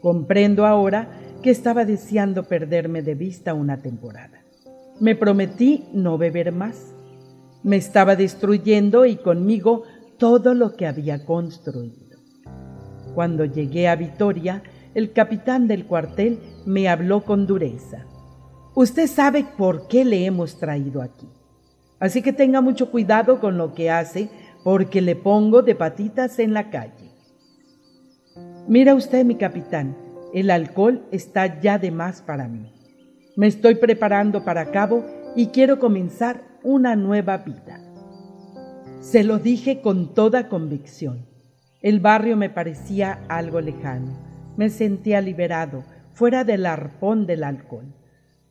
Comprendo 0.01 0.65
ahora 0.65 1.09
que 1.43 1.51
estaba 1.51 1.83
deseando 1.83 2.43
perderme 2.43 3.01
de 3.01 3.15
vista 3.15 3.53
una 3.53 3.81
temporada. 3.81 4.41
Me 5.01 5.13
prometí 5.13 5.83
no 5.93 6.17
beber 6.17 6.53
más. 6.53 6.95
Me 7.63 7.75
estaba 7.75 8.15
destruyendo 8.15 9.05
y 9.05 9.17
conmigo 9.17 9.83
todo 10.17 10.53
lo 10.53 10.75
que 10.75 10.87
había 10.87 11.25
construido. 11.25 12.17
Cuando 13.13 13.43
llegué 13.43 13.89
a 13.89 13.95
Vitoria, 13.97 14.63
el 14.95 15.11
capitán 15.11 15.67
del 15.67 15.85
cuartel 15.85 16.39
me 16.65 16.87
habló 16.87 17.25
con 17.25 17.45
dureza. 17.45 18.05
Usted 18.73 19.07
sabe 19.07 19.45
por 19.57 19.87
qué 19.87 20.05
le 20.05 20.25
hemos 20.25 20.57
traído 20.57 21.01
aquí. 21.01 21.27
Así 21.99 22.21
que 22.21 22.31
tenga 22.31 22.61
mucho 22.61 22.89
cuidado 22.89 23.41
con 23.41 23.57
lo 23.57 23.73
que 23.73 23.91
hace 23.91 24.29
porque 24.63 25.01
le 25.01 25.17
pongo 25.17 25.61
de 25.61 25.75
patitas 25.75 26.39
en 26.39 26.53
la 26.53 26.69
calle. 26.69 27.11
Mira 28.67 28.95
usted, 28.95 29.25
mi 29.25 29.35
capitán, 29.35 29.95
el 30.33 30.49
alcohol 30.49 31.05
está 31.11 31.59
ya 31.59 31.77
de 31.77 31.91
más 31.91 32.21
para 32.21 32.47
mí. 32.47 32.73
Me 33.35 33.47
estoy 33.47 33.75
preparando 33.75 34.43
para 34.43 34.71
cabo 34.71 35.05
y 35.35 35.47
quiero 35.47 35.79
comenzar 35.79 36.41
una 36.63 36.95
nueva 36.95 37.37
vida. 37.37 37.79
Se 38.99 39.23
lo 39.23 39.37
dije 39.37 39.81
con 39.81 40.13
toda 40.13 40.49
convicción. 40.49 41.25
El 41.81 41.99
barrio 41.99 42.35
me 42.37 42.49
parecía 42.49 43.19
algo 43.27 43.61
lejano. 43.61 44.17
Me 44.57 44.69
sentía 44.69 45.21
liberado, 45.21 45.83
fuera 46.13 46.43
del 46.43 46.65
arpón 46.65 47.25
del 47.25 47.43
alcohol. 47.43 47.93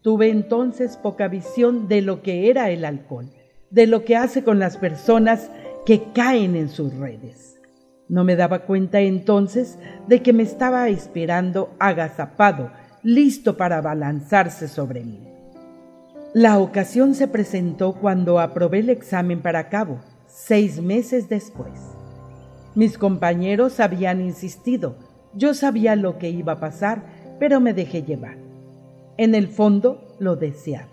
Tuve 0.03 0.31
entonces 0.31 0.97
poca 0.97 1.29
visión 1.29 1.89
de 1.89 2.03
lo 2.03 2.23
que 2.23 2.51
era 2.51 2.71
el 2.71 2.85
alcohol, 2.85 3.31
de 3.71 3.87
lo 3.87 4.05
que 4.05 4.17
hace 4.17 4.45
con 4.45 4.59
las 4.59 4.77
personas 4.77 5.51
que 5.87 6.13
caen 6.13 6.57
en 6.57 6.69
sus 6.69 6.95
redes. 6.95 7.62
No 8.09 8.25
me 8.25 8.37
daba 8.37 8.61
cuenta 8.61 9.01
entonces 9.01 9.79
de 10.07 10.23
que 10.23 10.33
me 10.33 10.43
estaba 10.43 10.89
esperando 10.89 11.75
agazapado, 11.79 12.71
listo 13.03 13.57
para 13.57 13.79
abalanzarse 13.79 14.69
sobre 14.69 15.05
mí. 15.05 15.21
La 16.35 16.59
ocasión 16.59 17.15
se 17.15 17.29
presentó 17.29 17.93
cuando 17.95 18.41
aprobé 18.41 18.79
el 18.79 18.91
examen 18.91 19.43
para 19.43 19.69
cabo, 19.69 19.99
seis 20.27 20.81
meses 20.81 21.29
después. 21.29 21.73
Mis 22.75 22.97
compañeros 22.97 23.81
habían 23.81 24.21
insistido, 24.21 24.97
yo 25.35 25.53
sabía 25.53 25.95
lo 25.95 26.19
que 26.19 26.31
iba 26.31 26.55
a 26.55 26.61
pasar, 26.61 27.03
pero 27.39 27.61
me 27.61 27.75
dejé 27.75 28.03
llevar. 28.03 28.37
En 29.19 29.35
el 29.35 29.49
fondo 29.49 30.17
lo 30.19 30.37
deseaba. 30.37 30.89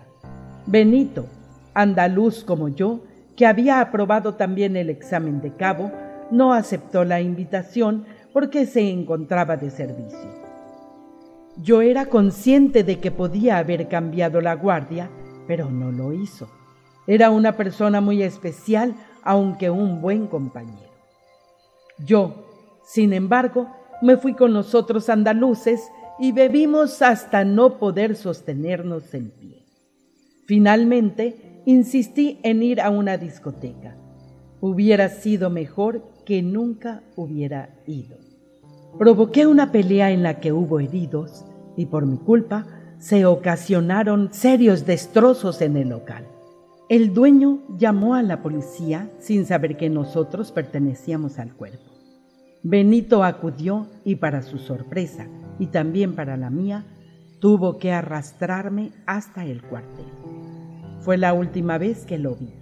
Benito, 0.66 1.26
andaluz 1.72 2.44
como 2.44 2.68
yo, 2.68 3.00
que 3.36 3.46
había 3.46 3.80
aprobado 3.80 4.34
también 4.34 4.76
el 4.76 4.90
examen 4.90 5.40
de 5.40 5.54
cabo, 5.54 5.90
no 6.30 6.52
aceptó 6.52 7.04
la 7.04 7.20
invitación 7.20 8.04
porque 8.32 8.66
se 8.66 8.88
encontraba 8.90 9.56
de 9.56 9.70
servicio. 9.70 10.40
Yo 11.56 11.82
era 11.82 12.06
consciente 12.06 12.84
de 12.84 13.00
que 13.00 13.10
podía 13.10 13.58
haber 13.58 13.88
cambiado 13.88 14.40
la 14.40 14.54
guardia, 14.54 15.10
pero 15.46 15.70
no 15.70 15.90
lo 15.90 16.12
hizo. 16.12 16.48
Era 17.06 17.30
una 17.30 17.56
persona 17.56 18.00
muy 18.00 18.22
especial, 18.22 18.94
aunque 19.22 19.68
un 19.68 20.00
buen 20.00 20.26
compañero. 20.26 20.90
Yo, 21.98 22.46
sin 22.84 23.12
embargo, 23.12 23.68
me 24.00 24.16
fui 24.16 24.34
con 24.34 24.54
los 24.54 24.74
otros 24.74 25.08
andaluces 25.08 25.90
y 26.18 26.32
bebimos 26.32 27.02
hasta 27.02 27.44
no 27.44 27.78
poder 27.78 28.16
sostenernos 28.16 29.12
en 29.12 29.30
pie. 29.30 29.64
Finalmente, 30.46 31.62
insistí 31.66 32.40
en 32.42 32.62
ir 32.62 32.80
a 32.80 32.90
una 32.90 33.16
discoteca. 33.16 33.96
Hubiera 34.60 35.08
sido 35.08 35.50
mejor 35.50 36.09
que 36.24 36.42
nunca 36.42 37.02
hubiera 37.16 37.70
ido. 37.86 38.16
Provoqué 38.98 39.46
una 39.46 39.72
pelea 39.72 40.10
en 40.10 40.22
la 40.22 40.40
que 40.40 40.52
hubo 40.52 40.80
heridos 40.80 41.44
y 41.76 41.86
por 41.86 42.06
mi 42.06 42.18
culpa 42.18 42.66
se 42.98 43.24
ocasionaron 43.24 44.32
serios 44.32 44.84
destrozos 44.84 45.62
en 45.62 45.76
el 45.76 45.88
local. 45.88 46.26
El 46.88 47.14
dueño 47.14 47.60
llamó 47.78 48.14
a 48.14 48.22
la 48.22 48.42
policía 48.42 49.08
sin 49.20 49.46
saber 49.46 49.76
que 49.76 49.88
nosotros 49.88 50.52
pertenecíamos 50.52 51.38
al 51.38 51.54
cuerpo. 51.54 51.90
Benito 52.62 53.24
acudió 53.24 53.86
y 54.04 54.16
para 54.16 54.42
su 54.42 54.58
sorpresa 54.58 55.26
y 55.58 55.68
también 55.68 56.14
para 56.14 56.36
la 56.36 56.50
mía, 56.50 56.84
tuvo 57.38 57.78
que 57.78 57.92
arrastrarme 57.92 58.92
hasta 59.06 59.46
el 59.46 59.62
cuartel. 59.62 60.06
Fue 61.00 61.16
la 61.16 61.32
última 61.32 61.78
vez 61.78 62.04
que 62.04 62.18
lo 62.18 62.34
vi. 62.34 62.59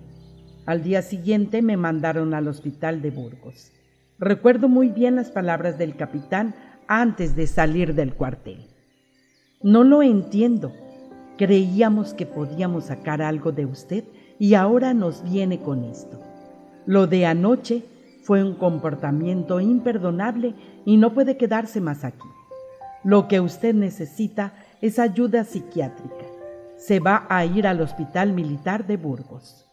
Al 0.69 0.83
día 0.83 1.01
siguiente 1.01 1.63
me 1.63 1.79
mandaron 1.79 2.35
al 2.35 2.47
hospital 2.47 3.01
de 3.01 3.11
Burgos. 3.11 3.73
Recuerdo 4.19 4.69
muy 4.69 4.91
bien 4.91 5.17
las 5.17 5.31
palabras 5.31 5.79
del 5.79 5.97
capitán 5.97 6.55
antes 6.87 7.35
de 7.35 7.47
salir 7.47 7.95
del 7.95 8.13
cuartel. 8.13 8.67
No 9.63 9.83
lo 9.83 10.03
entiendo. 10.03 10.75
Creíamos 11.39 12.13
que 12.13 12.27
podíamos 12.27 12.85
sacar 12.85 13.23
algo 13.23 13.51
de 13.51 13.65
usted 13.65 14.05
y 14.39 14.53
ahora 14.53 14.93
nos 14.93 15.25
viene 15.25 15.59
con 15.59 15.85
esto. 15.85 16.21
Lo 16.85 17.07
de 17.07 17.25
anoche 17.25 17.85
fue 18.23 18.45
un 18.45 18.53
comportamiento 18.53 19.61
imperdonable 19.61 20.53
y 20.85 20.99
no 20.99 21.15
puede 21.15 21.39
quedarse 21.39 21.81
más 21.81 22.05
aquí. 22.05 22.29
Lo 23.05 23.27
que 23.27 23.41
usted 23.41 23.75
necesita 23.75 24.53
es 24.83 24.99
ayuda 24.99 25.45
psiquiátrica. 25.45 26.27
Se 26.77 27.01
va 27.01 27.27
a 27.31 27.47
ir 27.47 27.67
al 27.67 27.81
Hospital 27.81 28.35
Militar 28.35 28.87
de 28.87 28.99
Burgos. 28.99 29.65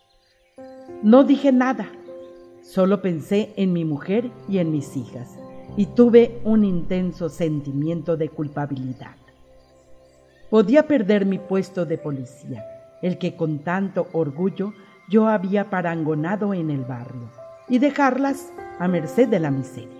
No 1.03 1.23
dije 1.23 1.51
nada, 1.51 1.87
solo 2.63 3.01
pensé 3.01 3.53
en 3.57 3.73
mi 3.73 3.85
mujer 3.85 4.31
y 4.47 4.57
en 4.57 4.71
mis 4.71 4.95
hijas 4.97 5.37
y 5.77 5.87
tuve 5.87 6.39
un 6.43 6.63
intenso 6.63 7.29
sentimiento 7.29 8.17
de 8.17 8.29
culpabilidad. 8.29 9.15
Podía 10.49 10.87
perder 10.87 11.25
mi 11.25 11.37
puesto 11.37 11.85
de 11.85 11.97
policía, 11.97 12.65
el 13.01 13.17
que 13.17 13.35
con 13.35 13.59
tanto 13.59 14.07
orgullo 14.13 14.73
yo 15.09 15.27
había 15.27 15.69
parangonado 15.69 16.53
en 16.53 16.69
el 16.69 16.85
barrio, 16.85 17.29
y 17.67 17.79
dejarlas 17.79 18.51
a 18.79 18.87
merced 18.87 19.27
de 19.27 19.39
la 19.39 19.51
miseria. 19.51 19.94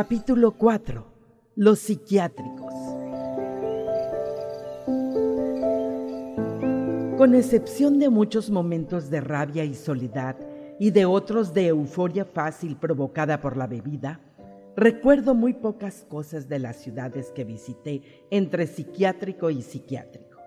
Capítulo 0.00 0.52
4. 0.52 1.04
Los 1.56 1.80
psiquiátricos. 1.80 2.72
Con 7.16 7.34
excepción 7.34 7.98
de 7.98 8.08
muchos 8.08 8.48
momentos 8.48 9.10
de 9.10 9.20
rabia 9.20 9.64
y 9.64 9.74
soledad 9.74 10.36
y 10.78 10.92
de 10.92 11.04
otros 11.04 11.52
de 11.52 11.66
euforia 11.66 12.24
fácil 12.24 12.76
provocada 12.76 13.40
por 13.40 13.56
la 13.56 13.66
bebida, 13.66 14.20
recuerdo 14.76 15.34
muy 15.34 15.54
pocas 15.54 16.06
cosas 16.08 16.48
de 16.48 16.60
las 16.60 16.76
ciudades 16.76 17.32
que 17.32 17.42
visité 17.42 18.02
entre 18.30 18.68
psiquiátrico 18.68 19.50
y 19.50 19.62
psiquiátrico. 19.62 20.38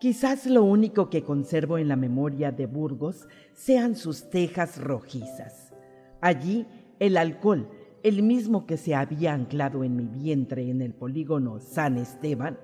Quizás 0.00 0.44
lo 0.46 0.64
único 0.64 1.08
que 1.08 1.22
conservo 1.22 1.78
en 1.78 1.86
la 1.86 1.94
memoria 1.94 2.50
de 2.50 2.66
Burgos 2.66 3.28
sean 3.54 3.94
sus 3.94 4.28
tejas 4.28 4.82
rojizas. 4.82 5.72
Allí 6.20 6.66
el 6.98 7.16
alcohol 7.16 7.68
el 8.02 8.22
mismo 8.22 8.66
que 8.66 8.76
se 8.76 8.94
había 8.94 9.32
anclado 9.32 9.84
en 9.84 9.96
mi 9.96 10.06
vientre 10.06 10.68
en 10.68 10.82
el 10.82 10.92
polígono 10.92 11.60
San 11.60 11.98
Esteban, 11.98 12.58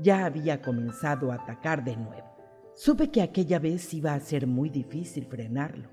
ya 0.00 0.24
había 0.24 0.62
comenzado 0.62 1.32
a 1.32 1.36
atacar 1.36 1.84
de 1.84 1.96
nuevo. 1.96 2.34
Supe 2.74 3.10
que 3.10 3.22
aquella 3.22 3.58
vez 3.58 3.92
iba 3.94 4.14
a 4.14 4.20
ser 4.20 4.46
muy 4.46 4.68
difícil 4.68 5.26
frenarlo. 5.26 5.88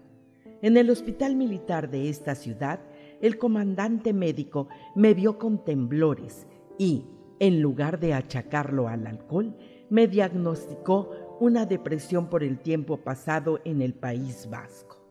En 0.62 0.78
el 0.78 0.90
hospital 0.90 1.36
militar 1.36 1.90
de 1.90 2.10
esta 2.10 2.36
ciudad, 2.36 2.80
el 3.22 3.38
comandante 3.38 4.14
médico 4.14 4.68
me 4.96 5.14
vio 5.14 5.38
con 5.38 5.64
temblores 5.64 6.48
y, 6.78 7.06
en 7.40 7.62
lugar 7.62 8.00
de 8.00 8.14
achacarlo 8.14 8.88
al 8.88 9.08
alcohol, 9.08 9.56
me 9.90 10.08
diagnosticó 10.08 11.38
una 11.40 11.66
depresión 11.66 12.30
por 12.30 12.44
el 12.44 12.60
tiempo 12.60 12.98
pasado 12.98 13.60
en 13.66 13.82
el 13.82 13.94
País 13.94 14.48
Vasco. 14.50 15.02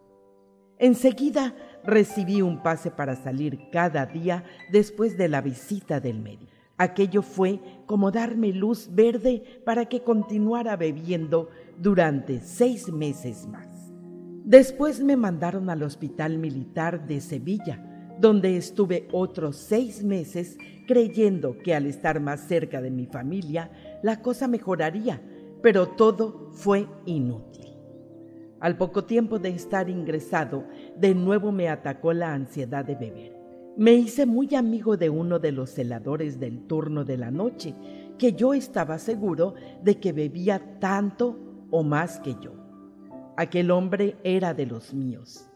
Enseguida 0.78 1.54
recibí 1.84 2.42
un 2.42 2.62
pase 2.62 2.90
para 2.90 3.16
salir 3.16 3.70
cada 3.70 4.06
día 4.06 4.44
después 4.70 5.16
de 5.16 5.28
la 5.28 5.40
visita 5.40 6.00
del 6.00 6.20
médico. 6.20 6.52
Aquello 6.78 7.22
fue 7.22 7.60
como 7.86 8.10
darme 8.10 8.52
luz 8.52 8.88
verde 8.90 9.42
para 9.66 9.84
que 9.86 10.02
continuara 10.02 10.76
bebiendo 10.76 11.50
durante 11.78 12.40
seis 12.40 12.90
meses 12.90 13.46
más. 13.46 13.92
Después 14.44 15.00
me 15.00 15.16
mandaron 15.16 15.68
al 15.68 15.82
Hospital 15.82 16.38
Militar 16.38 17.06
de 17.06 17.20
Sevilla, 17.20 18.16
donde 18.18 18.56
estuve 18.56 19.08
otros 19.12 19.56
seis 19.56 20.02
meses 20.02 20.56
creyendo 20.86 21.58
que 21.58 21.74
al 21.74 21.86
estar 21.86 22.18
más 22.18 22.40
cerca 22.48 22.80
de 22.80 22.90
mi 22.90 23.06
familia 23.06 23.70
la 24.02 24.22
cosa 24.22 24.48
mejoraría, 24.48 25.20
pero 25.62 25.88
todo 25.88 26.48
fue 26.52 26.86
inútil. 27.06 27.69
Al 28.60 28.76
poco 28.76 29.04
tiempo 29.04 29.38
de 29.38 29.48
estar 29.48 29.88
ingresado, 29.88 30.64
de 30.94 31.14
nuevo 31.14 31.50
me 31.50 31.70
atacó 31.70 32.12
la 32.12 32.34
ansiedad 32.34 32.84
de 32.84 32.94
beber. 32.94 33.40
Me 33.76 33.94
hice 33.94 34.26
muy 34.26 34.54
amigo 34.54 34.98
de 34.98 35.08
uno 35.08 35.38
de 35.38 35.50
los 35.50 35.70
celadores 35.70 36.38
del 36.38 36.66
turno 36.66 37.04
de 37.04 37.16
la 37.16 37.30
noche, 37.30 37.74
que 38.18 38.34
yo 38.34 38.52
estaba 38.52 38.98
seguro 38.98 39.54
de 39.82 39.98
que 39.98 40.12
bebía 40.12 40.78
tanto 40.78 41.38
o 41.70 41.82
más 41.82 42.20
que 42.20 42.36
yo. 42.42 42.52
Aquel 43.38 43.70
hombre 43.70 44.18
era 44.24 44.52
de 44.52 44.66
los 44.66 44.92
míos. 44.92 45.46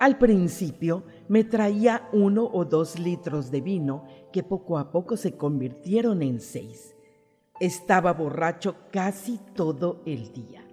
Al 0.00 0.16
principio 0.16 1.04
me 1.28 1.44
traía 1.44 2.08
uno 2.12 2.48
o 2.50 2.64
dos 2.64 2.98
litros 2.98 3.50
de 3.50 3.60
vino 3.60 4.04
que 4.32 4.42
poco 4.42 4.78
a 4.78 4.90
poco 4.90 5.18
se 5.18 5.36
convirtieron 5.36 6.22
en 6.22 6.40
seis. 6.40 6.96
Estaba 7.60 8.14
borracho 8.14 8.76
casi 8.90 9.38
todo 9.54 10.02
el 10.06 10.32
día. 10.32 10.65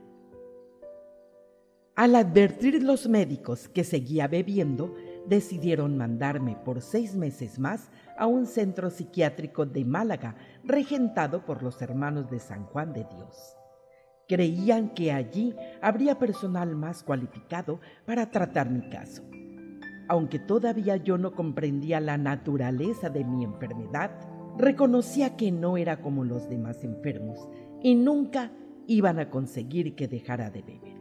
Al 1.95 2.15
advertir 2.15 2.81
los 2.81 3.07
médicos 3.07 3.69
que 3.69 3.83
seguía 3.83 4.27
bebiendo, 4.27 4.95
decidieron 5.27 5.95
mandarme 5.95 6.57
por 6.65 6.81
seis 6.81 7.15
meses 7.15 7.59
más 7.59 7.91
a 8.17 8.25
un 8.25 8.47
centro 8.47 8.89
psiquiátrico 8.89 9.67
de 9.67 9.85
Málaga, 9.85 10.35
regentado 10.63 11.45
por 11.45 11.61
los 11.61 11.79
hermanos 11.83 12.31
de 12.31 12.39
San 12.39 12.65
Juan 12.65 12.93
de 12.93 13.05
Dios. 13.15 13.55
Creían 14.27 14.89
que 14.95 15.11
allí 15.11 15.55
habría 15.83 16.17
personal 16.17 16.75
más 16.75 17.03
cualificado 17.03 17.79
para 18.07 18.31
tratar 18.31 18.71
mi 18.71 18.89
caso. 18.89 19.21
Aunque 20.07 20.39
todavía 20.39 20.97
yo 20.97 21.19
no 21.19 21.33
comprendía 21.33 21.99
la 21.99 22.17
naturaleza 22.17 23.11
de 23.11 23.23
mi 23.23 23.43
enfermedad, 23.43 24.09
reconocía 24.57 25.37
que 25.37 25.51
no 25.51 25.77
era 25.77 26.01
como 26.01 26.23
los 26.23 26.49
demás 26.49 26.83
enfermos 26.83 27.37
y 27.83 27.93
nunca 27.93 28.51
iban 28.87 29.19
a 29.19 29.29
conseguir 29.29 29.93
que 29.93 30.07
dejara 30.07 30.49
de 30.49 30.63
beber. 30.63 30.92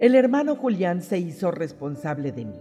El 0.00 0.14
hermano 0.14 0.56
Julián 0.56 1.02
se 1.02 1.18
hizo 1.18 1.50
responsable 1.50 2.32
de 2.32 2.46
mí. 2.46 2.58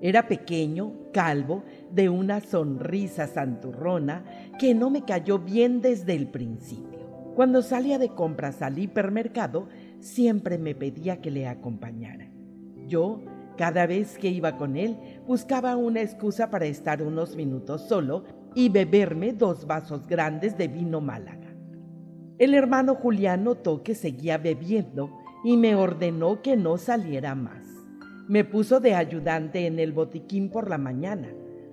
Era 0.00 0.26
pequeño, 0.26 0.92
calvo, 1.12 1.62
de 1.92 2.08
una 2.08 2.40
sonrisa 2.40 3.28
santurrona 3.28 4.24
que 4.58 4.74
no 4.74 4.90
me 4.90 5.04
cayó 5.04 5.38
bien 5.38 5.80
desde 5.80 6.16
el 6.16 6.26
principio. 6.26 6.98
Cuando 7.36 7.62
salía 7.62 8.00
de 8.00 8.08
compras 8.08 8.62
al 8.62 8.80
hipermercado, 8.80 9.68
siempre 10.00 10.58
me 10.58 10.74
pedía 10.74 11.20
que 11.20 11.30
le 11.30 11.46
acompañara. 11.46 12.28
Yo, 12.88 13.20
cada 13.56 13.86
vez 13.86 14.18
que 14.18 14.30
iba 14.30 14.56
con 14.56 14.76
él, 14.76 14.98
buscaba 15.24 15.76
una 15.76 16.00
excusa 16.00 16.50
para 16.50 16.66
estar 16.66 17.00
unos 17.00 17.36
minutos 17.36 17.82
solo 17.82 18.24
y 18.56 18.70
beberme 18.70 19.32
dos 19.32 19.68
vasos 19.68 20.08
grandes 20.08 20.58
de 20.58 20.66
vino 20.66 21.00
Málaga. 21.00 21.54
El 22.38 22.54
hermano 22.54 22.96
Julián 22.96 23.44
notó 23.44 23.84
que 23.84 23.94
seguía 23.94 24.36
bebiendo 24.36 25.21
y 25.44 25.56
me 25.56 25.74
ordenó 25.74 26.42
que 26.42 26.56
no 26.56 26.78
saliera 26.78 27.34
más. 27.34 27.66
Me 28.28 28.44
puso 28.44 28.80
de 28.80 28.94
ayudante 28.94 29.66
en 29.66 29.78
el 29.78 29.92
botiquín 29.92 30.50
por 30.50 30.70
la 30.70 30.78
mañana. 30.78 31.28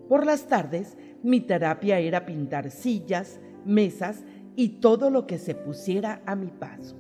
Por 0.08 0.26
las 0.26 0.48
tardes, 0.48 0.98
mi 1.22 1.40
terapia 1.42 2.00
era 2.00 2.26
pintar 2.26 2.72
sillas, 2.72 3.40
mesas 3.66 4.24
y 4.56 4.80
todo 4.80 5.10
lo 5.10 5.28
que 5.28 5.38
se 5.38 5.56
pusiera 5.56 6.22
a 6.26 6.36
mi 6.36 6.48
paso. 6.48 6.98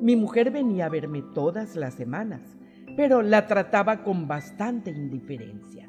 Mi 0.00 0.16
mujer 0.16 0.50
venía 0.50 0.86
a 0.86 0.88
verme 0.88 1.22
todas 1.34 1.76
las 1.76 1.94
semanas, 1.94 2.42
pero 2.96 3.22
la 3.22 3.46
trataba 3.46 4.02
con 4.02 4.28
bastante 4.28 4.90
indiferencia. 4.90 5.88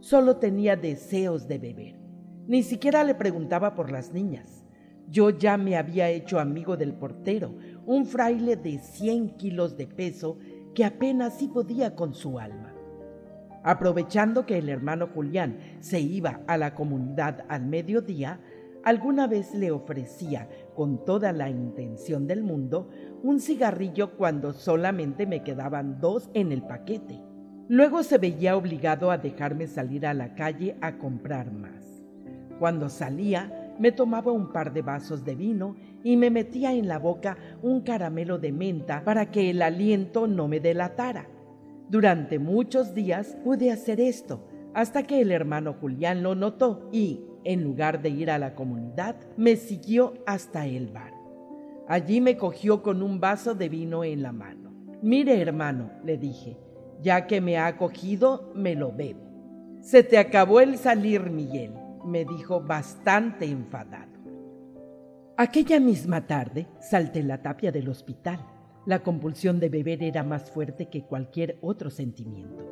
Solo 0.00 0.36
tenía 0.36 0.76
deseos 0.76 1.48
de 1.48 1.58
beber. 1.58 1.98
Ni 2.46 2.62
siquiera 2.62 3.02
le 3.02 3.14
preguntaba 3.14 3.74
por 3.74 3.90
las 3.90 4.12
niñas. 4.12 4.64
Yo 5.08 5.30
ya 5.30 5.56
me 5.56 5.76
había 5.76 6.08
hecho 6.10 6.38
amigo 6.38 6.76
del 6.76 6.92
portero, 6.94 7.56
un 7.86 8.04
fraile 8.04 8.56
de 8.56 8.78
100 8.78 9.36
kilos 9.36 9.76
de 9.76 9.86
peso 9.86 10.38
que 10.74 10.84
apenas 10.84 11.38
sí 11.38 11.48
podía 11.48 11.94
con 11.94 12.14
su 12.14 12.38
alma. 12.38 12.74
Aprovechando 13.62 14.44
que 14.46 14.58
el 14.58 14.68
hermano 14.68 15.08
Julián 15.12 15.58
se 15.80 16.00
iba 16.00 16.40
a 16.46 16.56
la 16.56 16.74
comunidad 16.74 17.44
al 17.48 17.66
mediodía, 17.66 18.40
alguna 18.84 19.26
vez 19.26 19.54
le 19.54 19.70
ofrecía, 19.72 20.48
con 20.74 21.04
toda 21.04 21.32
la 21.32 21.48
intención 21.48 22.26
del 22.26 22.42
mundo, 22.42 22.90
un 23.22 23.40
cigarrillo 23.40 24.16
cuando 24.16 24.52
solamente 24.52 25.26
me 25.26 25.42
quedaban 25.42 26.00
dos 26.00 26.30
en 26.34 26.52
el 26.52 26.62
paquete. 26.62 27.20
Luego 27.68 28.04
se 28.04 28.18
veía 28.18 28.56
obligado 28.56 29.10
a 29.10 29.18
dejarme 29.18 29.66
salir 29.66 30.06
a 30.06 30.14
la 30.14 30.34
calle 30.34 30.76
a 30.80 30.98
comprar 30.98 31.50
más. 31.50 32.04
Cuando 32.60 32.88
salía, 32.88 33.74
me 33.78 33.92
tomaba 33.92 34.30
un 34.30 34.52
par 34.52 34.72
de 34.72 34.82
vasos 34.82 35.24
de 35.24 35.34
vino 35.34 35.74
y 36.06 36.16
me 36.16 36.30
metía 36.30 36.72
en 36.72 36.86
la 36.86 37.00
boca 37.00 37.36
un 37.62 37.80
caramelo 37.80 38.38
de 38.38 38.52
menta 38.52 39.02
para 39.02 39.32
que 39.32 39.50
el 39.50 39.60
aliento 39.60 40.28
no 40.28 40.46
me 40.46 40.60
delatara. 40.60 41.26
Durante 41.88 42.38
muchos 42.38 42.94
días 42.94 43.36
pude 43.42 43.72
hacer 43.72 43.98
esto, 43.98 44.46
hasta 44.72 45.02
que 45.02 45.20
el 45.20 45.32
hermano 45.32 45.72
Julián 45.72 46.22
lo 46.22 46.36
notó 46.36 46.88
y, 46.92 47.22
en 47.42 47.64
lugar 47.64 48.02
de 48.02 48.10
ir 48.10 48.30
a 48.30 48.38
la 48.38 48.54
comunidad, 48.54 49.16
me 49.36 49.56
siguió 49.56 50.14
hasta 50.26 50.64
el 50.64 50.90
bar. 50.90 51.12
Allí 51.88 52.20
me 52.20 52.36
cogió 52.36 52.84
con 52.84 53.02
un 53.02 53.18
vaso 53.18 53.56
de 53.56 53.68
vino 53.68 54.04
en 54.04 54.22
la 54.22 54.30
mano. 54.30 54.70
Mire, 55.02 55.42
hermano, 55.42 55.90
le 56.04 56.18
dije, 56.18 56.56
ya 57.02 57.26
que 57.26 57.40
me 57.40 57.58
ha 57.58 57.76
cogido, 57.76 58.52
me 58.54 58.76
lo 58.76 58.92
bebo. 58.92 59.26
Se 59.80 60.04
te 60.04 60.18
acabó 60.18 60.60
el 60.60 60.78
salir, 60.78 61.30
Miguel, 61.30 61.72
me 62.04 62.24
dijo 62.24 62.60
bastante 62.60 63.46
enfadado. 63.46 64.05
Aquella 65.38 65.80
misma 65.80 66.26
tarde 66.26 66.66
salté 66.80 67.22
la 67.22 67.42
tapia 67.42 67.70
del 67.70 67.90
hospital. 67.90 68.40
La 68.86 69.02
compulsión 69.02 69.60
de 69.60 69.68
beber 69.68 70.02
era 70.02 70.22
más 70.22 70.50
fuerte 70.50 70.86
que 70.86 71.02
cualquier 71.02 71.58
otro 71.60 71.90
sentimiento. 71.90 72.64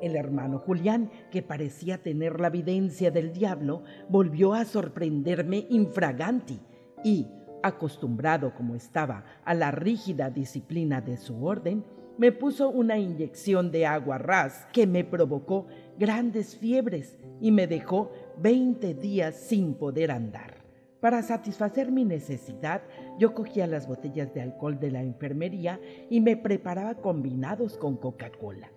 El 0.00 0.16
hermano 0.16 0.58
Julián, 0.60 1.10
que 1.30 1.42
parecía 1.42 2.02
tener 2.02 2.40
la 2.40 2.46
evidencia 2.46 3.10
del 3.10 3.34
diablo, 3.34 3.82
volvió 4.08 4.54
a 4.54 4.64
sorprenderme 4.64 5.66
infraganti 5.68 6.58
y, 7.04 7.26
acostumbrado 7.62 8.54
como 8.54 8.74
estaba 8.74 9.26
a 9.44 9.52
la 9.52 9.70
rígida 9.70 10.30
disciplina 10.30 11.02
de 11.02 11.18
su 11.18 11.44
orden, 11.44 11.84
me 12.16 12.32
puso 12.32 12.70
una 12.70 12.96
inyección 12.96 13.70
de 13.70 13.84
agua 13.84 14.16
ras 14.16 14.66
que 14.72 14.86
me 14.86 15.04
provocó 15.04 15.66
grandes 15.98 16.56
fiebres 16.56 17.18
y 17.38 17.52
me 17.52 17.66
dejó 17.66 18.10
veinte 18.38 18.94
días 18.94 19.34
sin 19.34 19.74
poder 19.74 20.10
andar. 20.10 20.57
Para 21.00 21.22
satisfacer 21.22 21.92
mi 21.92 22.04
necesidad, 22.04 22.82
yo 23.18 23.32
cogía 23.32 23.68
las 23.68 23.86
botellas 23.86 24.34
de 24.34 24.42
alcohol 24.42 24.80
de 24.80 24.90
la 24.90 25.02
enfermería 25.02 25.80
y 26.10 26.20
me 26.20 26.36
preparaba 26.36 26.96
combinados 26.96 27.76
con 27.76 27.96
Coca-Cola. 27.96 28.72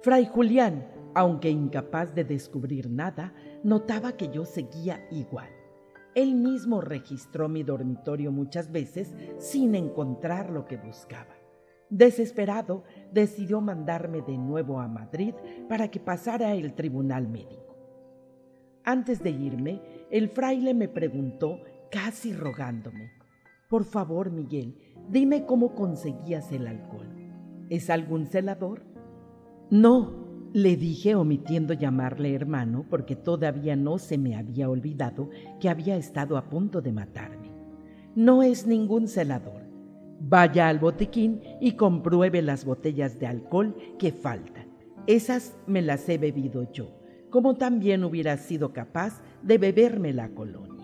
Fray 0.00 0.26
Julián, 0.26 0.86
aunque 1.14 1.50
incapaz 1.50 2.14
de 2.14 2.24
descubrir 2.24 2.88
nada, 2.88 3.34
notaba 3.62 4.12
que 4.12 4.28
yo 4.28 4.44
seguía 4.46 5.06
igual. 5.10 5.50
Él 6.14 6.34
mismo 6.34 6.80
registró 6.80 7.46
mi 7.48 7.62
dormitorio 7.62 8.32
muchas 8.32 8.72
veces 8.72 9.12
sin 9.38 9.74
encontrar 9.74 10.48
lo 10.48 10.64
que 10.64 10.78
buscaba. 10.78 11.34
Desesperado, 11.90 12.84
decidió 13.12 13.60
mandarme 13.60 14.22
de 14.22 14.38
nuevo 14.38 14.80
a 14.80 14.88
Madrid 14.88 15.34
para 15.68 15.88
que 15.88 16.00
pasara 16.00 16.54
el 16.54 16.74
tribunal 16.74 17.28
médico. 17.28 17.65
Antes 18.88 19.20
de 19.20 19.30
irme, 19.30 19.82
el 20.12 20.28
fraile 20.28 20.72
me 20.72 20.88
preguntó, 20.88 21.60
casi 21.90 22.32
rogándome, 22.32 23.10
Por 23.68 23.82
favor, 23.82 24.30
Miguel, 24.30 24.76
dime 25.10 25.44
cómo 25.44 25.74
conseguías 25.74 26.52
el 26.52 26.68
alcohol. 26.68 27.08
¿Es 27.68 27.90
algún 27.90 28.26
celador? 28.26 28.84
No, 29.70 30.26
le 30.52 30.76
dije 30.76 31.16
omitiendo 31.16 31.74
llamarle 31.74 32.32
hermano 32.32 32.86
porque 32.88 33.16
todavía 33.16 33.74
no 33.74 33.98
se 33.98 34.18
me 34.18 34.36
había 34.36 34.70
olvidado 34.70 35.30
que 35.58 35.68
había 35.68 35.96
estado 35.96 36.36
a 36.36 36.48
punto 36.48 36.80
de 36.80 36.92
matarme. 36.92 37.50
No 38.14 38.44
es 38.44 38.68
ningún 38.68 39.08
celador. 39.08 39.62
Vaya 40.20 40.68
al 40.68 40.78
botiquín 40.78 41.42
y 41.60 41.72
compruebe 41.72 42.40
las 42.40 42.64
botellas 42.64 43.18
de 43.18 43.26
alcohol 43.26 43.74
que 43.98 44.12
faltan. 44.12 44.68
Esas 45.08 45.56
me 45.66 45.82
las 45.82 46.08
he 46.08 46.18
bebido 46.18 46.72
yo, 46.72 46.88
como 47.30 47.56
también 47.56 48.04
hubiera 48.04 48.36
sido 48.36 48.72
capaz 48.72 49.20
de 49.42 49.58
beberme 49.58 50.12
la 50.12 50.28
colonia. 50.30 50.76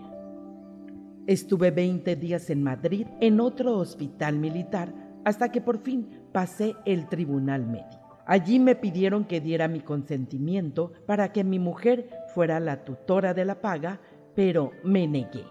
Estuve 1.27 1.71
20 1.71 2.17
días 2.17 2.51
en 2.51 2.63
Madrid 2.63 3.07
en 3.21 3.41
otro 3.41 3.77
hospital 3.79 4.39
militar 4.39 4.93
hasta 5.25 5.53
que 5.53 5.61
por 5.61 5.79
fin 5.79 6.09
pasé 6.33 6.75
el 6.85 7.09
tribunal 7.09 7.67
médico. 7.67 8.19
Allí 8.27 8.59
me 8.59 8.77
pidieron 8.77 9.25
que 9.25 9.41
diera 9.41 9.69
mi 9.69 9.81
consentimiento 9.81 10.93
para 11.07 11.33
que 11.33 11.45
mi 11.45 11.59
mujer 11.59 12.09
fuera 12.35 12.61
la 12.61 12.85
tutora 12.85 13.35
de 13.35 13.45
la 13.45 13.61
paga, 13.61 14.01
pero 14.35 14.71
me 14.85 15.07
negué. 15.07 15.45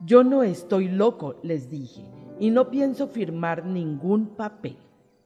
Yo 0.00 0.24
no 0.24 0.42
estoy 0.42 0.88
loco, 0.88 1.36
les 1.42 1.70
dije, 1.70 2.04
y 2.38 2.50
no 2.50 2.70
pienso 2.70 3.08
firmar 3.08 3.64
ningún 3.64 4.36
papel. 4.36 4.76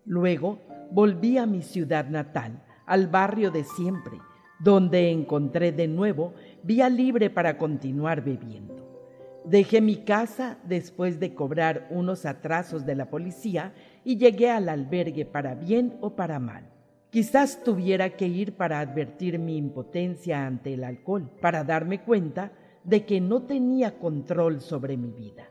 Luego 0.05 0.59
volví 0.90 1.38
a 1.38 1.46
mi 1.46 1.62
ciudad 1.62 2.09
natal, 2.09 2.62
al 2.86 3.07
barrio 3.07 3.51
de 3.51 3.64
siempre, 3.64 4.18
donde 4.61 5.11
encontré 5.11 5.73
de 5.73 5.89
nuevo 5.89 6.35
vía 6.63 6.89
libre 6.89 7.31
para 7.31 7.59
continuar 7.59 8.23
bebiendo. 8.23 8.81
Dejé 9.45 9.81
mi 9.81 9.97
casa 9.97 10.59
después 10.65 11.19
de 11.19 11.35
cobrar 11.35 11.89
unos 11.91 12.27
atrasos 12.27 12.85
de 12.85 12.95
la 12.95 13.09
policía 13.09 13.73
y 14.05 14.19
llegué 14.19 14.51
al 14.51 14.69
albergue 14.69 15.25
para 15.25 15.55
bien 15.55 15.97
o 16.01 16.15
para 16.15 16.39
mal. 16.39 16.69
Quizás 17.11 17.65
tuviera 17.65 18.11
que 18.11 18.27
ir 18.29 18.53
para 18.53 18.81
advertir 18.81 19.39
mi 19.39 19.57
impotencia 19.57 20.47
ante 20.47 20.75
el 20.75 20.85
alcohol, 20.85 21.29
para 21.41 21.65
darme 21.65 22.03
cuenta 22.03 22.53
de 22.85 23.05
que 23.05 23.21
no 23.21 23.43
tenía 23.43 23.99
control 23.99 24.61
sobre 24.61 24.97
mi 24.97 25.11
vida. 25.11 25.49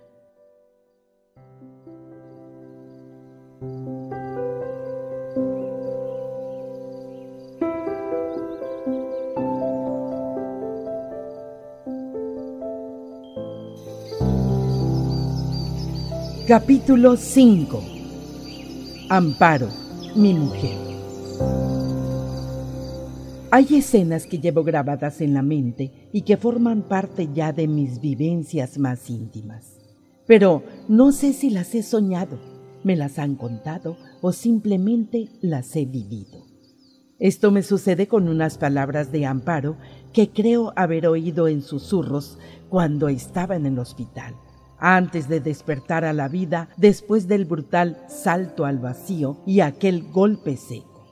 Capítulo 16.49 17.15
5 17.15 17.83
Amparo, 19.07 19.67
mi 20.15 20.33
mujer. 20.33 20.79
Hay 23.51 23.67
escenas 23.75 24.25
que 24.25 24.39
llevo 24.39 24.63
grabadas 24.63 25.21
en 25.21 25.35
la 25.35 25.43
mente 25.43 26.09
y 26.11 26.23
que 26.23 26.37
forman 26.37 26.81
parte 26.81 27.29
ya 27.31 27.53
de 27.53 27.67
mis 27.67 28.01
vivencias 28.01 28.79
más 28.79 29.11
íntimas. 29.11 29.77
Pero 30.25 30.63
no 30.87 31.11
sé 31.11 31.33
si 31.33 31.51
las 31.51 31.75
he 31.75 31.83
soñado, 31.83 32.39
me 32.83 32.95
las 32.95 33.19
han 33.19 33.35
contado 33.35 33.95
o 34.21 34.31
simplemente 34.31 35.29
las 35.41 35.75
he 35.75 35.85
vivido. 35.85 36.47
Esto 37.19 37.51
me 37.51 37.61
sucede 37.61 38.07
con 38.07 38.27
unas 38.27 38.57
palabras 38.57 39.11
de 39.11 39.27
amparo 39.27 39.77
que 40.13 40.31
creo 40.31 40.73
haber 40.75 41.05
oído 41.05 41.47
en 41.47 41.61
susurros 41.61 42.39
cuando 42.69 43.07
estaba 43.07 43.55
en 43.55 43.67
el 43.67 43.77
hospital, 43.77 44.33
antes 44.79 45.27
de 45.27 45.39
despertar 45.39 46.05
a 46.05 46.13
la 46.13 46.27
vida 46.27 46.69
después 46.77 47.27
del 47.27 47.45
brutal 47.45 47.97
salto 48.07 48.65
al 48.65 48.79
vacío 48.79 49.37
y 49.45 49.59
aquel 49.59 50.03
golpe 50.11 50.57
seco. 50.57 51.07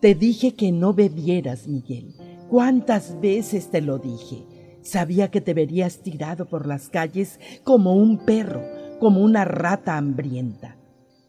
Te 0.00 0.14
dije 0.14 0.54
que 0.54 0.72
no 0.72 0.94
bebieras, 0.94 1.66
Miguel. 1.66 2.14
¿Cuántas 2.48 3.20
veces 3.20 3.70
te 3.70 3.80
lo 3.80 3.98
dije? 3.98 4.46
Sabía 4.82 5.30
que 5.30 5.40
te 5.40 5.54
verías 5.54 5.98
tirado 5.98 6.48
por 6.48 6.66
las 6.66 6.88
calles 6.88 7.38
como 7.64 7.94
un 7.94 8.24
perro, 8.24 8.62
como 9.00 9.20
una 9.20 9.44
rata 9.44 9.96
hambrienta. 9.96 10.76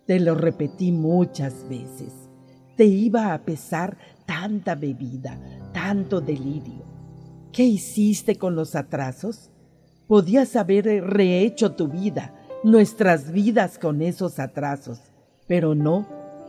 Te 0.06 0.20
lo 0.20 0.36
repetí 0.36 0.92
muchas 0.92 1.68
veces. 1.68 2.14
Te 2.78 2.86
iba 2.86 3.34
a 3.34 3.42
pesar 3.44 3.98
tanta 4.26 4.76
bebida, 4.76 5.38
tanto 5.74 6.22
delirio. 6.22 6.86
¿Qué 7.52 7.64
hiciste 7.64 8.36
con 8.36 8.56
los 8.56 8.76
atrasos? 8.76 9.52
Podías 10.10 10.56
haber 10.56 10.86
rehecho 11.06 11.74
tu 11.74 11.88
vida, 11.88 12.34
nuestras 12.64 13.32
vidas 13.32 13.78
con 13.78 14.02
esos 14.02 14.40
atrasos, 14.40 15.00
pero 15.46 15.76
no, 15.76 16.08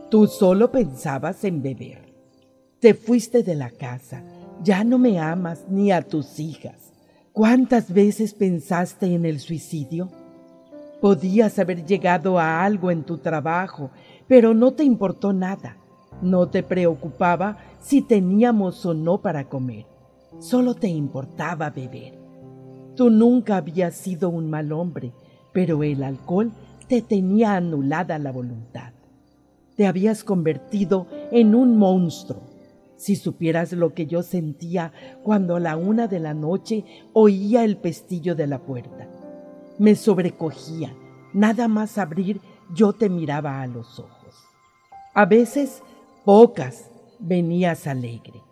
tú 0.09 0.25
solo 0.25 0.71
pensabas 0.71 1.43
en 1.43 1.61
beber. 1.61 2.11
Te 2.79 2.95
fuiste 2.95 3.43
de 3.43 3.53
la 3.53 3.69
casa, 3.69 4.23
ya 4.63 4.83
no 4.83 4.97
me 4.97 5.19
amas 5.19 5.65
ni 5.69 5.91
a 5.91 6.01
tus 6.01 6.39
hijas. 6.39 6.91
¿Cuántas 7.33 7.93
veces 7.93 8.33
pensaste 8.33 9.13
en 9.13 9.27
el 9.27 9.39
suicidio? 9.39 10.09
Podías 10.99 11.59
haber 11.59 11.85
llegado 11.85 12.39
a 12.39 12.63
algo 12.63 12.89
en 12.89 13.03
tu 13.03 13.19
trabajo, 13.19 13.91
pero 14.27 14.55
no 14.55 14.73
te 14.73 14.83
importó 14.83 15.33
nada. 15.33 15.77
No 16.23 16.49
te 16.49 16.63
preocupaba 16.63 17.59
si 17.79 18.01
teníamos 18.01 18.83
o 18.87 18.95
no 18.95 19.21
para 19.21 19.47
comer. 19.47 19.85
Solo 20.39 20.73
te 20.73 20.87
importaba 20.87 21.69
beber. 21.69 22.20
Tú 22.95 23.09
nunca 23.09 23.57
habías 23.57 23.95
sido 23.95 24.29
un 24.29 24.49
mal 24.49 24.71
hombre, 24.71 25.13
pero 25.53 25.83
el 25.83 26.03
alcohol 26.03 26.51
te 26.87 27.01
tenía 27.01 27.55
anulada 27.55 28.19
la 28.19 28.31
voluntad. 28.31 28.93
Te 29.75 29.87
habías 29.87 30.23
convertido 30.23 31.07
en 31.31 31.55
un 31.55 31.77
monstruo 31.77 32.51
si 33.01 33.15
supieras 33.15 33.71
lo 33.71 33.95
que 33.95 34.05
yo 34.05 34.21
sentía 34.21 34.93
cuando 35.23 35.55
a 35.55 35.59
la 35.59 35.75
una 35.75 36.07
de 36.07 36.19
la 36.19 36.35
noche 36.35 36.85
oía 37.13 37.63
el 37.63 37.77
pestillo 37.77 38.35
de 38.35 38.45
la 38.45 38.59
puerta. 38.59 39.07
Me 39.79 39.95
sobrecogía. 39.95 40.93
Nada 41.33 41.67
más 41.67 41.97
abrir 41.97 42.41
yo 42.75 42.93
te 42.93 43.09
miraba 43.09 43.63
a 43.63 43.65
los 43.65 43.97
ojos. 43.97 44.35
A 45.15 45.25
veces, 45.25 45.81
pocas, 46.25 46.91
venías 47.17 47.87
alegre. 47.87 48.43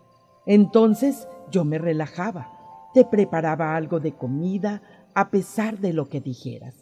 Entonces 0.46 1.28
yo 1.52 1.64
me 1.64 1.78
relajaba. 1.78 2.59
Te 2.92 3.04
preparaba 3.04 3.76
algo 3.76 4.00
de 4.00 4.12
comida 4.12 4.82
a 5.14 5.30
pesar 5.30 5.78
de 5.78 5.92
lo 5.92 6.08
que 6.08 6.20
dijeras. 6.20 6.74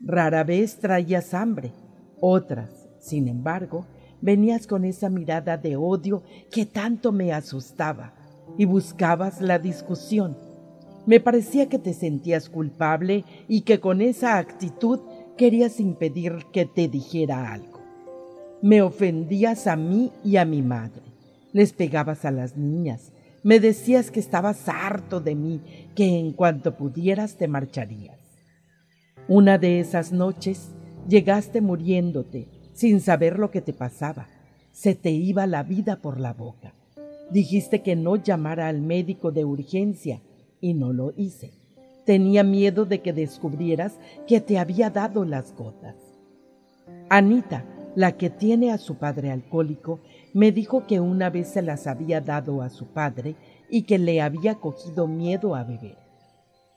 Rara 0.00 0.44
vez 0.44 0.78
traías 0.78 1.34
hambre. 1.34 1.72
Otras, 2.20 2.88
sin 3.00 3.28
embargo, 3.28 3.86
venías 4.20 4.66
con 4.66 4.84
esa 4.84 5.08
mirada 5.08 5.56
de 5.56 5.76
odio 5.76 6.22
que 6.50 6.66
tanto 6.66 7.12
me 7.12 7.32
asustaba 7.32 8.14
y 8.58 8.64
buscabas 8.64 9.40
la 9.40 9.58
discusión. 9.58 10.36
Me 11.06 11.20
parecía 11.20 11.68
que 11.68 11.78
te 11.78 11.94
sentías 11.94 12.48
culpable 12.48 13.24
y 13.46 13.60
que 13.60 13.78
con 13.78 14.00
esa 14.00 14.38
actitud 14.38 15.00
querías 15.36 15.78
impedir 15.78 16.46
que 16.52 16.66
te 16.66 16.88
dijera 16.88 17.52
algo. 17.52 17.80
Me 18.62 18.82
ofendías 18.82 19.66
a 19.66 19.76
mí 19.76 20.10
y 20.24 20.36
a 20.36 20.44
mi 20.44 20.62
madre. 20.62 21.02
Les 21.52 21.72
pegabas 21.72 22.24
a 22.24 22.30
las 22.30 22.56
niñas. 22.56 23.12
Me 23.46 23.60
decías 23.60 24.10
que 24.10 24.18
estabas 24.18 24.68
harto 24.68 25.20
de 25.20 25.36
mí, 25.36 25.60
que 25.94 26.18
en 26.18 26.32
cuanto 26.32 26.76
pudieras 26.76 27.36
te 27.36 27.46
marcharías. 27.46 28.18
Una 29.28 29.56
de 29.56 29.78
esas 29.78 30.10
noches 30.10 30.70
llegaste 31.08 31.60
muriéndote 31.60 32.48
sin 32.72 33.00
saber 33.00 33.38
lo 33.38 33.52
que 33.52 33.60
te 33.60 33.72
pasaba. 33.72 34.26
Se 34.72 34.96
te 34.96 35.12
iba 35.12 35.46
la 35.46 35.62
vida 35.62 36.02
por 36.02 36.18
la 36.18 36.32
boca. 36.32 36.74
Dijiste 37.30 37.82
que 37.82 37.94
no 37.94 38.16
llamara 38.16 38.66
al 38.66 38.82
médico 38.82 39.30
de 39.30 39.44
urgencia 39.44 40.20
y 40.60 40.74
no 40.74 40.92
lo 40.92 41.12
hice. 41.16 41.52
Tenía 42.04 42.42
miedo 42.42 42.84
de 42.84 43.00
que 43.00 43.12
descubrieras 43.12 43.96
que 44.26 44.40
te 44.40 44.58
había 44.58 44.90
dado 44.90 45.24
las 45.24 45.54
gotas. 45.54 45.94
Anita, 47.08 47.64
la 47.94 48.16
que 48.16 48.28
tiene 48.28 48.72
a 48.72 48.78
su 48.78 48.96
padre 48.96 49.30
alcohólico, 49.30 50.00
me 50.36 50.52
dijo 50.52 50.86
que 50.86 51.00
una 51.00 51.30
vez 51.30 51.48
se 51.48 51.62
las 51.62 51.86
había 51.86 52.20
dado 52.20 52.60
a 52.60 52.68
su 52.68 52.88
padre 52.88 53.36
y 53.70 53.84
que 53.84 53.96
le 53.96 54.20
había 54.20 54.56
cogido 54.56 55.08
miedo 55.08 55.54
a 55.54 55.64
beber. 55.64 55.96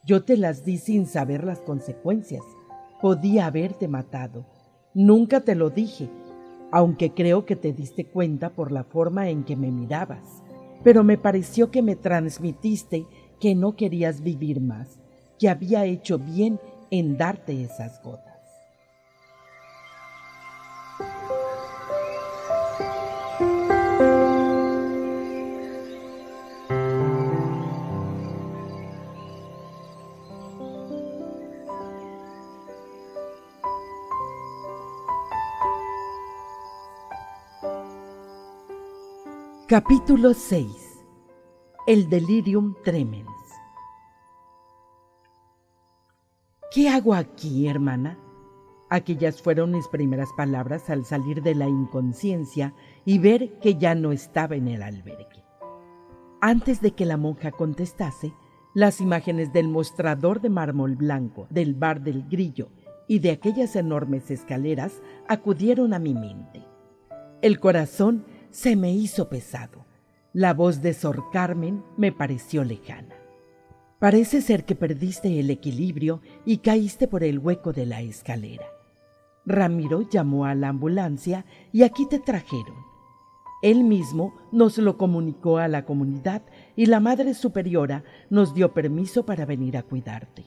Yo 0.06 0.24
te 0.24 0.38
las 0.38 0.64
di 0.64 0.78
sin 0.78 1.06
saber 1.06 1.44
las 1.44 1.60
consecuencias. 1.60 2.42
Podía 3.02 3.48
haberte 3.48 3.90
matado. 3.90 4.46
Nunca 4.94 5.42
te 5.42 5.56
lo 5.56 5.72
dije, 5.72 6.10
aunque 6.72 7.14
creo 7.14 7.46
que 7.46 7.58
te 7.58 7.74
diste 7.74 8.06
cuenta 8.06 8.52
por 8.52 8.72
la 8.72 8.86
forma 8.86 9.28
en 9.28 9.44
que 9.44 9.58
me 9.58 9.72
mirabas. 9.72 10.42
Pero 10.82 11.04
me 11.04 11.18
pareció 11.18 11.70
que 11.70 11.82
me 11.82 11.98
transmitiste 11.98 13.08
que 13.42 13.56
no 13.56 13.76
querías 13.76 14.22
vivir 14.22 14.62
más, 14.62 15.02
que 15.38 15.50
había 15.50 15.84
hecho 15.84 16.18
bien 16.18 16.62
en 16.92 17.18
darte 17.18 17.62
esas 17.62 18.02
gotas. 18.02 18.29
Capítulo 39.70 40.34
6 40.34 40.66
El 41.86 42.10
delirium 42.10 42.74
tremens 42.84 43.30
¿Qué 46.74 46.90
hago 46.90 47.14
aquí, 47.14 47.68
hermana? 47.68 48.18
Aquellas 48.90 49.44
fueron 49.44 49.74
mis 49.74 49.88
primeras 49.88 50.30
palabras 50.36 50.90
al 50.90 51.06
salir 51.06 51.44
de 51.44 51.54
la 51.54 51.68
inconsciencia 51.68 52.74
y 53.06 53.20
ver 53.20 53.60
que 53.60 53.76
ya 53.76 53.94
no 53.94 54.12
estaba 54.12 54.56
en 54.56 54.70
el 54.70 54.82
albergue. 54.82 55.44
Antes 56.42 56.82
de 56.82 56.96
que 56.96 57.06
la 57.06 57.18
monja 57.18 57.52
contestase, 57.52 58.34
las 58.74 59.00
imágenes 59.00 59.54
del 59.54 59.68
mostrador 59.68 60.42
de 60.42 60.50
mármol 60.50 60.96
blanco, 60.96 61.46
del 61.52 61.76
bar 61.76 62.02
del 62.02 62.28
grillo 62.28 62.70
y 63.08 63.20
de 63.20 63.30
aquellas 63.30 63.76
enormes 63.76 64.32
escaleras 64.32 65.04
acudieron 65.28 65.94
a 65.94 66.00
mi 66.00 66.16
mente. 66.16 66.66
El 67.44 67.60
corazón 67.60 68.26
se 68.52 68.76
me 68.76 68.92
hizo 68.92 69.30
pesado. 69.30 69.86
La 70.34 70.54
voz 70.54 70.82
de 70.82 70.94
Sor 70.94 71.24
Carmen 71.32 71.84
me 71.98 72.12
pareció 72.12 72.64
lejana. 72.64 73.16
Parece 74.00 74.42
ser 74.42 74.64
que 74.64 74.76
perdiste 74.76 75.40
el 75.40 75.50
equilibrio 75.50 76.22
y 76.46 76.60
caíste 76.60 77.08
por 77.08 77.24
el 77.24 77.40
hueco 77.40 77.74
de 77.74 77.86
la 77.86 78.02
escalera. 78.02 78.66
Ramiro 79.46 80.08
llamó 80.10 80.46
a 80.46 80.56
la 80.56 80.70
ambulancia 80.70 81.46
y 81.72 81.84
aquí 81.84 82.06
te 82.06 82.20
trajeron. 82.20 82.76
Él 83.62 83.84
mismo 83.84 84.36
nos 84.52 84.78
lo 84.78 84.98
comunicó 84.98 85.58
a 85.58 85.68
la 85.68 85.84
comunidad 85.84 86.44
y 86.76 86.86
la 86.86 87.02
Madre 87.02 87.34
Superiora 87.34 88.04
nos 88.30 88.54
dio 88.54 88.74
permiso 88.74 89.26
para 89.26 89.46
venir 89.46 89.76
a 89.76 89.84
cuidarte. 89.84 90.46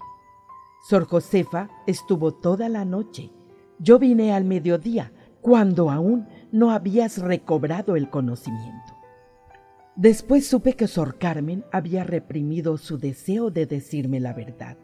Sor 0.88 1.06
Josefa 1.06 1.68
estuvo 1.86 2.32
toda 2.32 2.68
la 2.68 2.84
noche. 2.84 3.30
Yo 3.78 3.98
vine 3.98 4.32
al 4.32 4.44
mediodía, 4.44 5.12
cuando 5.42 5.90
aún 5.90 6.26
no 6.52 6.70
habías 6.70 7.18
recobrado 7.18 7.96
el 7.96 8.10
conocimiento. 8.10 8.94
Después 9.96 10.46
supe 10.46 10.74
que 10.74 10.86
Sor 10.86 11.18
Carmen 11.18 11.64
había 11.72 12.04
reprimido 12.04 12.78
su 12.78 12.98
deseo 12.98 13.50
de 13.50 13.66
decirme 13.66 14.20
la 14.20 14.32
verdad. 14.32 14.76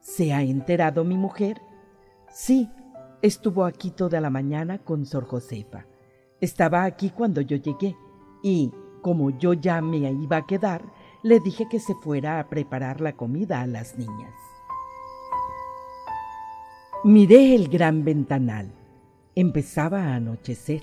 ¿Se 0.00 0.32
ha 0.32 0.42
enterado 0.42 1.04
mi 1.04 1.16
mujer? 1.16 1.60
Sí, 2.30 2.68
estuvo 3.22 3.64
aquí 3.64 3.90
toda 3.90 4.20
la 4.20 4.30
mañana 4.30 4.78
con 4.78 5.04
Sor 5.04 5.26
Josefa. 5.26 5.86
Estaba 6.40 6.84
aquí 6.84 7.10
cuando 7.10 7.42
yo 7.42 7.56
llegué 7.58 7.94
y, 8.42 8.72
como 9.02 9.30
yo 9.30 9.52
ya 9.52 9.80
me 9.82 9.98
iba 9.98 10.38
a 10.38 10.46
quedar, 10.46 10.82
le 11.22 11.40
dije 11.40 11.66
que 11.70 11.78
se 11.78 11.94
fuera 11.94 12.40
a 12.40 12.48
preparar 12.48 13.02
la 13.02 13.12
comida 13.12 13.60
a 13.60 13.66
las 13.66 13.98
niñas. 13.98 14.34
Miré 17.04 17.54
el 17.54 17.68
gran 17.68 18.04
ventanal. 18.04 18.79
Empezaba 19.40 20.02
a 20.02 20.16
anochecer. 20.16 20.82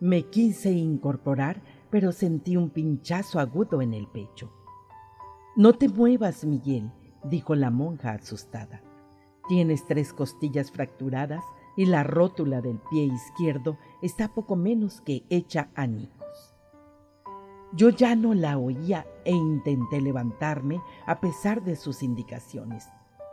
Me 0.00 0.24
quise 0.24 0.70
incorporar, 0.70 1.62
pero 1.88 2.12
sentí 2.12 2.54
un 2.54 2.68
pinchazo 2.68 3.40
agudo 3.40 3.80
en 3.80 3.94
el 3.94 4.06
pecho. 4.06 4.52
No 5.56 5.72
te 5.72 5.88
muevas, 5.88 6.44
Miguel, 6.44 6.92
dijo 7.24 7.54
la 7.54 7.70
monja 7.70 8.10
asustada. 8.10 8.82
Tienes 9.48 9.86
tres 9.86 10.12
costillas 10.12 10.70
fracturadas 10.70 11.42
y 11.74 11.86
la 11.86 12.02
rótula 12.02 12.60
del 12.60 12.80
pie 12.90 13.04
izquierdo 13.04 13.78
está 14.02 14.28
poco 14.28 14.56
menos 14.56 15.00
que 15.00 15.24
hecha 15.30 15.70
añicos. 15.74 16.54
Yo 17.72 17.88
ya 17.88 18.14
no 18.14 18.34
la 18.34 18.58
oía 18.58 19.06
e 19.24 19.32
intenté 19.32 20.02
levantarme 20.02 20.82
a 21.06 21.18
pesar 21.18 21.64
de 21.64 21.76
sus 21.76 22.02
indicaciones. 22.02 22.90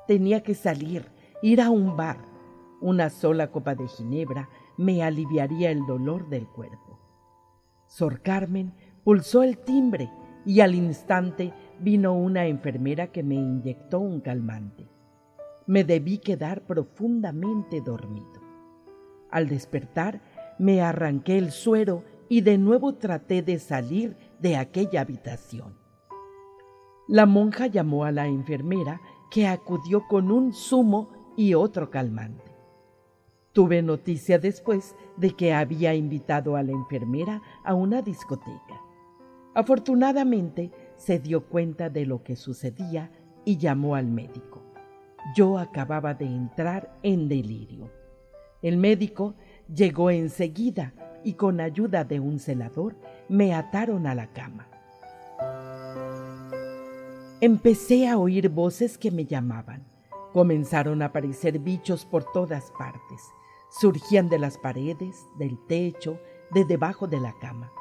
Tenía 0.08 0.42
que 0.42 0.56
salir, 0.56 1.12
ir 1.42 1.60
a 1.60 1.70
un 1.70 1.98
bar, 1.98 2.33
una 2.84 3.10
sola 3.10 3.50
copa 3.50 3.76
de 3.76 3.88
ginebra 3.88 4.50
me 4.78 5.04
aliviaría 5.04 5.72
el 5.72 5.86
dolor 5.86 6.28
del 6.28 6.48
cuerpo. 6.48 7.00
Sor 7.88 8.22
Carmen 8.22 8.74
pulsó 9.06 9.42
el 9.42 9.58
timbre 9.58 10.12
y 10.46 10.60
al 10.60 10.76
instante 10.76 11.54
vino 11.80 12.14
una 12.14 12.46
enfermera 12.46 13.08
que 13.08 13.24
me 13.24 13.36
inyectó 13.36 14.00
un 14.00 14.20
calmante. 14.20 14.90
Me 15.66 15.86
debí 15.86 16.18
quedar 16.18 16.66
profundamente 16.66 17.80
dormido. 17.80 18.42
Al 19.32 19.48
despertar, 19.48 20.22
me 20.60 20.82
arranqué 20.82 21.38
el 21.38 21.52
suero 21.52 22.04
y 22.28 22.42
de 22.42 22.58
nuevo 22.58 22.96
traté 22.96 23.42
de 23.42 23.60
salir 23.60 24.18
de 24.40 24.58
aquella 24.58 25.02
habitación. 25.02 25.78
La 27.08 27.26
monja 27.26 27.68
llamó 27.68 28.04
a 28.04 28.12
la 28.12 28.28
enfermera 28.28 29.00
que 29.32 29.48
acudió 29.48 30.06
con 30.08 30.32
un 30.32 30.54
zumo 30.54 31.34
y 31.38 31.54
otro 31.54 31.90
calmante. 31.90 32.53
Tuve 33.54 33.84
noticia 33.84 34.40
después 34.40 34.96
de 35.16 35.30
que 35.36 35.54
había 35.54 35.94
invitado 35.94 36.56
a 36.56 36.64
la 36.64 36.72
enfermera 36.72 37.44
a 37.64 37.76
una 37.76 38.02
discoteca. 38.02 38.82
Afortunadamente 39.54 40.72
se 40.98 41.20
dio 41.20 41.46
cuenta 41.46 41.92
de 41.92 42.08
lo 42.08 42.24
que 42.24 42.36
sucedía 42.36 43.12
y 43.46 43.58
llamó 43.58 43.94
al 43.94 44.08
médico. 44.08 44.64
Yo 45.36 45.60
acababa 45.60 46.16
de 46.16 46.26
entrar 46.26 46.98
en 47.04 47.30
delirio. 47.30 47.92
El 48.64 48.78
médico 48.78 49.36
llegó 49.72 50.10
enseguida 50.10 50.96
y 51.24 51.34
con 51.34 51.62
ayuda 51.62 52.04
de 52.04 52.20
un 52.20 52.40
celador 52.40 52.96
me 53.30 53.54
ataron 53.54 54.08
a 54.08 54.16
la 54.16 54.34
cama. 54.34 54.68
Empecé 57.40 58.08
a 58.10 58.18
oír 58.18 58.50
voces 58.50 58.98
que 58.98 59.12
me 59.12 59.26
llamaban. 59.26 59.84
Comenzaron 60.32 61.04
a 61.04 61.06
aparecer 61.06 61.60
bichos 61.60 62.04
por 62.04 62.24
todas 62.32 62.72
partes 62.80 63.22
surgían 63.80 64.30
de 64.30 64.38
las 64.38 64.58
paredes, 64.58 65.28
del 65.36 65.58
techo, 65.66 66.20
de 66.52 66.64
debajo 66.64 67.08
de 67.08 67.20
la 67.20 67.34
cama. 67.40 67.72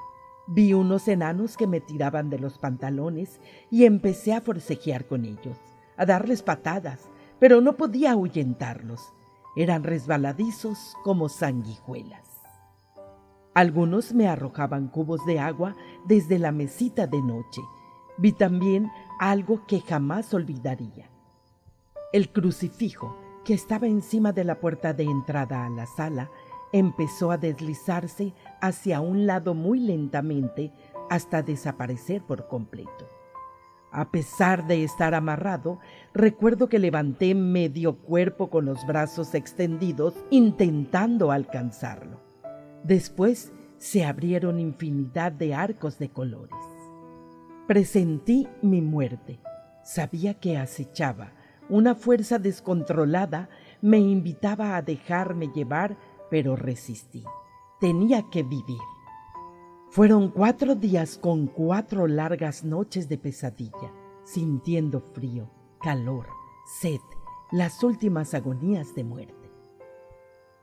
Vi 0.46 0.72
unos 0.72 1.06
enanos 1.06 1.56
que 1.56 1.66
me 1.66 1.80
tiraban 1.80 2.30
de 2.30 2.38
los 2.38 2.58
pantalones 2.58 3.40
y 3.70 3.84
empecé 3.84 4.32
a 4.32 4.40
forcejear 4.40 5.06
con 5.06 5.24
ellos, 5.24 5.58
a 5.96 6.06
darles 6.06 6.42
patadas, 6.42 7.10
pero 7.38 7.60
no 7.60 7.76
podía 7.76 8.12
ahuyentarlos. 8.12 9.12
Eran 9.54 9.84
resbaladizos 9.84 10.96
como 11.04 11.28
sanguijuelas. 11.28 12.40
Algunos 13.54 14.14
me 14.14 14.28
arrojaban 14.28 14.88
cubos 14.88 15.24
de 15.26 15.38
agua 15.38 15.76
desde 16.06 16.38
la 16.38 16.52
mesita 16.52 17.06
de 17.06 17.20
noche. 17.20 17.60
Vi 18.16 18.32
también 18.32 18.90
algo 19.20 19.66
que 19.66 19.80
jamás 19.80 20.32
olvidaría. 20.32 21.10
El 22.14 22.32
crucifijo 22.32 23.21
que 23.44 23.54
estaba 23.54 23.86
encima 23.86 24.32
de 24.32 24.44
la 24.44 24.60
puerta 24.60 24.92
de 24.92 25.04
entrada 25.04 25.66
a 25.66 25.70
la 25.70 25.86
sala, 25.86 26.30
empezó 26.72 27.30
a 27.30 27.38
deslizarse 27.38 28.32
hacia 28.60 29.00
un 29.00 29.26
lado 29.26 29.54
muy 29.54 29.80
lentamente 29.80 30.72
hasta 31.10 31.42
desaparecer 31.42 32.22
por 32.22 32.48
completo. 32.48 33.06
A 33.90 34.10
pesar 34.10 34.66
de 34.66 34.84
estar 34.84 35.14
amarrado, 35.14 35.78
recuerdo 36.14 36.68
que 36.68 36.78
levanté 36.78 37.34
medio 37.34 37.98
cuerpo 37.98 38.48
con 38.48 38.64
los 38.64 38.86
brazos 38.86 39.34
extendidos 39.34 40.14
intentando 40.30 41.30
alcanzarlo. 41.30 42.18
Después 42.84 43.52
se 43.76 44.04
abrieron 44.04 44.58
infinidad 44.58 45.30
de 45.30 45.54
arcos 45.54 45.98
de 45.98 46.08
colores. 46.08 46.56
Presentí 47.66 48.48
mi 48.62 48.80
muerte. 48.80 49.40
Sabía 49.84 50.34
que 50.34 50.56
acechaba. 50.56 51.32
Una 51.72 51.94
fuerza 51.94 52.38
descontrolada 52.38 53.48
me 53.80 53.96
invitaba 53.96 54.76
a 54.76 54.82
dejarme 54.82 55.48
llevar, 55.54 55.96
pero 56.30 56.54
resistí. 56.54 57.24
Tenía 57.80 58.28
que 58.28 58.42
vivir. 58.42 58.82
Fueron 59.88 60.28
cuatro 60.28 60.74
días 60.74 61.16
con 61.16 61.46
cuatro 61.46 62.06
largas 62.06 62.62
noches 62.62 63.08
de 63.08 63.16
pesadilla, 63.16 63.90
sintiendo 64.22 65.00
frío, 65.00 65.48
calor, 65.80 66.26
sed, 66.82 67.00
las 67.50 67.82
últimas 67.82 68.34
agonías 68.34 68.94
de 68.94 69.04
muerte. 69.04 69.50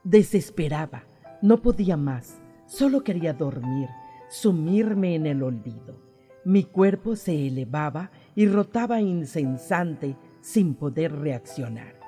Desesperaba, 0.03 1.05
no 1.41 1.63
podía 1.63 1.97
más, 1.97 2.39
solo 2.67 3.03
quería 3.03 3.33
dormir, 3.33 3.89
sumirme 4.29 5.15
en 5.15 5.25
el 5.25 5.41
olvido. 5.41 5.97
Mi 6.45 6.65
cuerpo 6.65 7.15
se 7.15 7.47
elevaba 7.47 8.11
y 8.35 8.47
rotaba 8.47 9.01
incensante 9.01 10.15
sin 10.41 10.75
poder 10.75 11.13
reaccionar. 11.13 11.99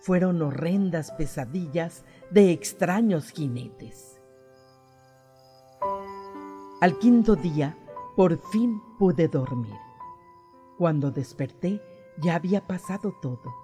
Fueron 0.00 0.42
horrendas 0.42 1.12
pesadillas 1.12 2.04
de 2.30 2.52
extraños 2.52 3.30
jinetes. 3.30 4.20
Al 6.80 6.98
quinto 6.98 7.36
día, 7.36 7.78
por 8.16 8.38
fin 8.50 8.80
pude 8.98 9.28
dormir. 9.28 9.76
Cuando 10.76 11.10
desperté, 11.10 11.80
ya 12.22 12.34
había 12.34 12.66
pasado 12.66 13.14
todo. 13.22 13.54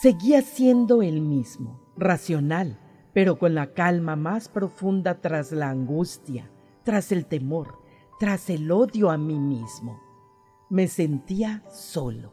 Seguía 0.00 0.42
siendo 0.42 1.02
el 1.02 1.20
mismo, 1.20 1.80
racional, 1.96 2.78
pero 3.12 3.38
con 3.38 3.54
la 3.54 3.72
calma 3.72 4.16
más 4.16 4.48
profunda 4.48 5.20
tras 5.20 5.52
la 5.52 5.70
angustia, 5.70 6.50
tras 6.84 7.12
el 7.12 7.26
temor, 7.26 7.78
tras 8.18 8.50
el 8.50 8.70
odio 8.70 9.10
a 9.10 9.18
mí 9.18 9.38
mismo. 9.38 10.00
Me 10.68 10.88
sentía 10.88 11.62
solo, 11.70 12.32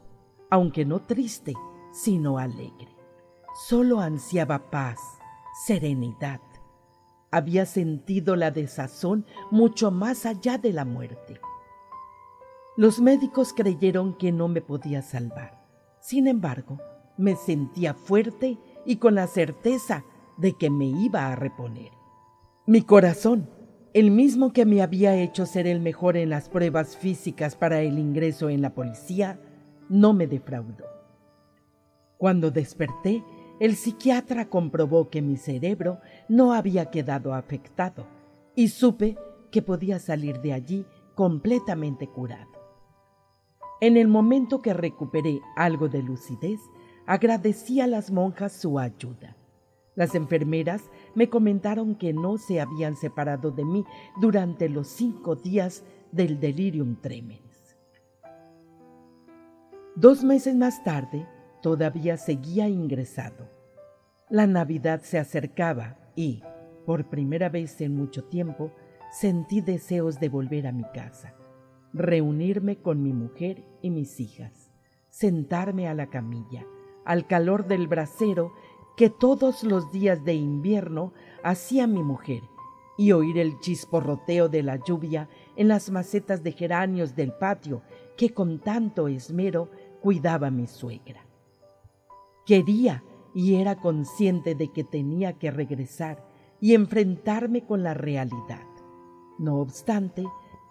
aunque 0.50 0.84
no 0.84 1.00
triste, 1.00 1.54
sino 1.92 2.38
alegre. 2.38 2.88
Solo 3.68 4.00
ansiaba 4.00 4.70
paz, 4.70 4.98
serenidad, 5.66 6.40
había 7.30 7.66
sentido 7.66 8.36
la 8.36 8.50
desazón 8.50 9.26
mucho 9.50 9.90
más 9.90 10.24
allá 10.26 10.58
de 10.58 10.72
la 10.72 10.84
muerte. 10.84 11.40
Los 12.76 13.00
médicos 13.00 13.52
creyeron 13.52 14.14
que 14.14 14.32
no 14.32 14.48
me 14.48 14.62
podía 14.62 15.02
salvar. 15.02 15.66
Sin 16.00 16.26
embargo, 16.26 16.78
me 17.16 17.36
sentía 17.36 17.92
fuerte 17.94 18.58
y 18.86 18.96
con 18.96 19.14
la 19.14 19.26
certeza 19.26 20.04
de 20.38 20.52
que 20.54 20.70
me 20.70 20.86
iba 20.86 21.26
a 21.26 21.36
reponer. 21.36 21.90
Mi 22.66 22.82
corazón, 22.82 23.50
el 23.94 24.10
mismo 24.10 24.52
que 24.52 24.64
me 24.64 24.80
había 24.80 25.16
hecho 25.16 25.44
ser 25.44 25.66
el 25.66 25.80
mejor 25.80 26.16
en 26.16 26.30
las 26.30 26.48
pruebas 26.48 26.96
físicas 26.96 27.56
para 27.56 27.80
el 27.80 27.98
ingreso 27.98 28.48
en 28.48 28.62
la 28.62 28.74
policía, 28.74 29.40
no 29.88 30.12
me 30.12 30.26
defraudó. 30.26 30.84
Cuando 32.16 32.50
desperté, 32.50 33.22
el 33.60 33.76
psiquiatra 33.76 34.48
comprobó 34.48 35.08
que 35.10 35.22
mi 35.22 35.36
cerebro 35.36 36.00
no 36.28 36.52
había 36.52 36.90
quedado 36.90 37.34
afectado 37.34 38.06
y 38.54 38.68
supe 38.68 39.16
que 39.50 39.62
podía 39.62 39.98
salir 39.98 40.40
de 40.40 40.52
allí 40.52 40.86
completamente 41.14 42.06
curado. 42.08 42.50
En 43.80 43.96
el 43.96 44.08
momento 44.08 44.60
que 44.60 44.74
recuperé 44.74 45.40
algo 45.56 45.88
de 45.88 46.02
lucidez, 46.02 46.60
agradecí 47.06 47.80
a 47.80 47.86
las 47.86 48.10
monjas 48.10 48.52
su 48.52 48.78
ayuda. 48.78 49.36
Las 49.94 50.14
enfermeras 50.14 50.82
me 51.14 51.28
comentaron 51.28 51.96
que 51.96 52.12
no 52.12 52.38
se 52.38 52.60
habían 52.60 52.96
separado 52.96 53.50
de 53.50 53.64
mí 53.64 53.84
durante 54.20 54.68
los 54.68 54.88
cinco 54.88 55.34
días 55.34 55.84
del 56.12 56.38
delirium 56.38 56.96
tremens. 57.00 57.47
Dos 60.00 60.22
meses 60.22 60.54
más 60.54 60.84
tarde, 60.84 61.26
todavía 61.60 62.18
seguía 62.18 62.68
ingresado. 62.68 63.50
La 64.30 64.46
Navidad 64.46 65.00
se 65.02 65.18
acercaba 65.18 65.98
y, 66.14 66.44
por 66.86 67.10
primera 67.10 67.48
vez 67.48 67.80
en 67.80 67.96
mucho 67.96 68.22
tiempo, 68.22 68.70
sentí 69.10 69.60
deseos 69.60 70.20
de 70.20 70.28
volver 70.28 70.68
a 70.68 70.72
mi 70.72 70.84
casa, 70.94 71.34
reunirme 71.92 72.76
con 72.76 73.02
mi 73.02 73.12
mujer 73.12 73.64
y 73.82 73.90
mis 73.90 74.20
hijas, 74.20 74.70
sentarme 75.10 75.88
a 75.88 75.94
la 75.94 76.06
camilla, 76.10 76.64
al 77.04 77.26
calor 77.26 77.66
del 77.66 77.88
brasero 77.88 78.52
que 78.96 79.10
todos 79.10 79.64
los 79.64 79.90
días 79.90 80.24
de 80.24 80.34
invierno 80.34 81.12
hacía 81.42 81.88
mi 81.88 82.04
mujer, 82.04 82.42
y 82.98 83.12
oír 83.12 83.38
el 83.38 83.58
chisporroteo 83.60 84.48
de 84.48 84.62
la 84.62 84.76
lluvia 84.76 85.28
en 85.56 85.68
las 85.68 85.88
macetas 85.90 86.42
de 86.42 86.52
geranios 86.52 87.14
del 87.14 87.32
patio 87.32 87.82
que 88.16 88.34
con 88.34 88.58
tanto 88.58 89.06
esmero 89.06 89.70
cuidaba 90.00 90.50
mi 90.50 90.66
suegra. 90.66 91.26
Quería 92.46 93.02
y 93.34 93.56
era 93.56 93.76
consciente 93.76 94.54
de 94.54 94.72
que 94.72 94.84
tenía 94.84 95.34
que 95.34 95.50
regresar 95.50 96.24
y 96.60 96.74
enfrentarme 96.74 97.64
con 97.64 97.82
la 97.82 97.94
realidad. 97.94 98.66
No 99.38 99.56
obstante, 99.60 100.24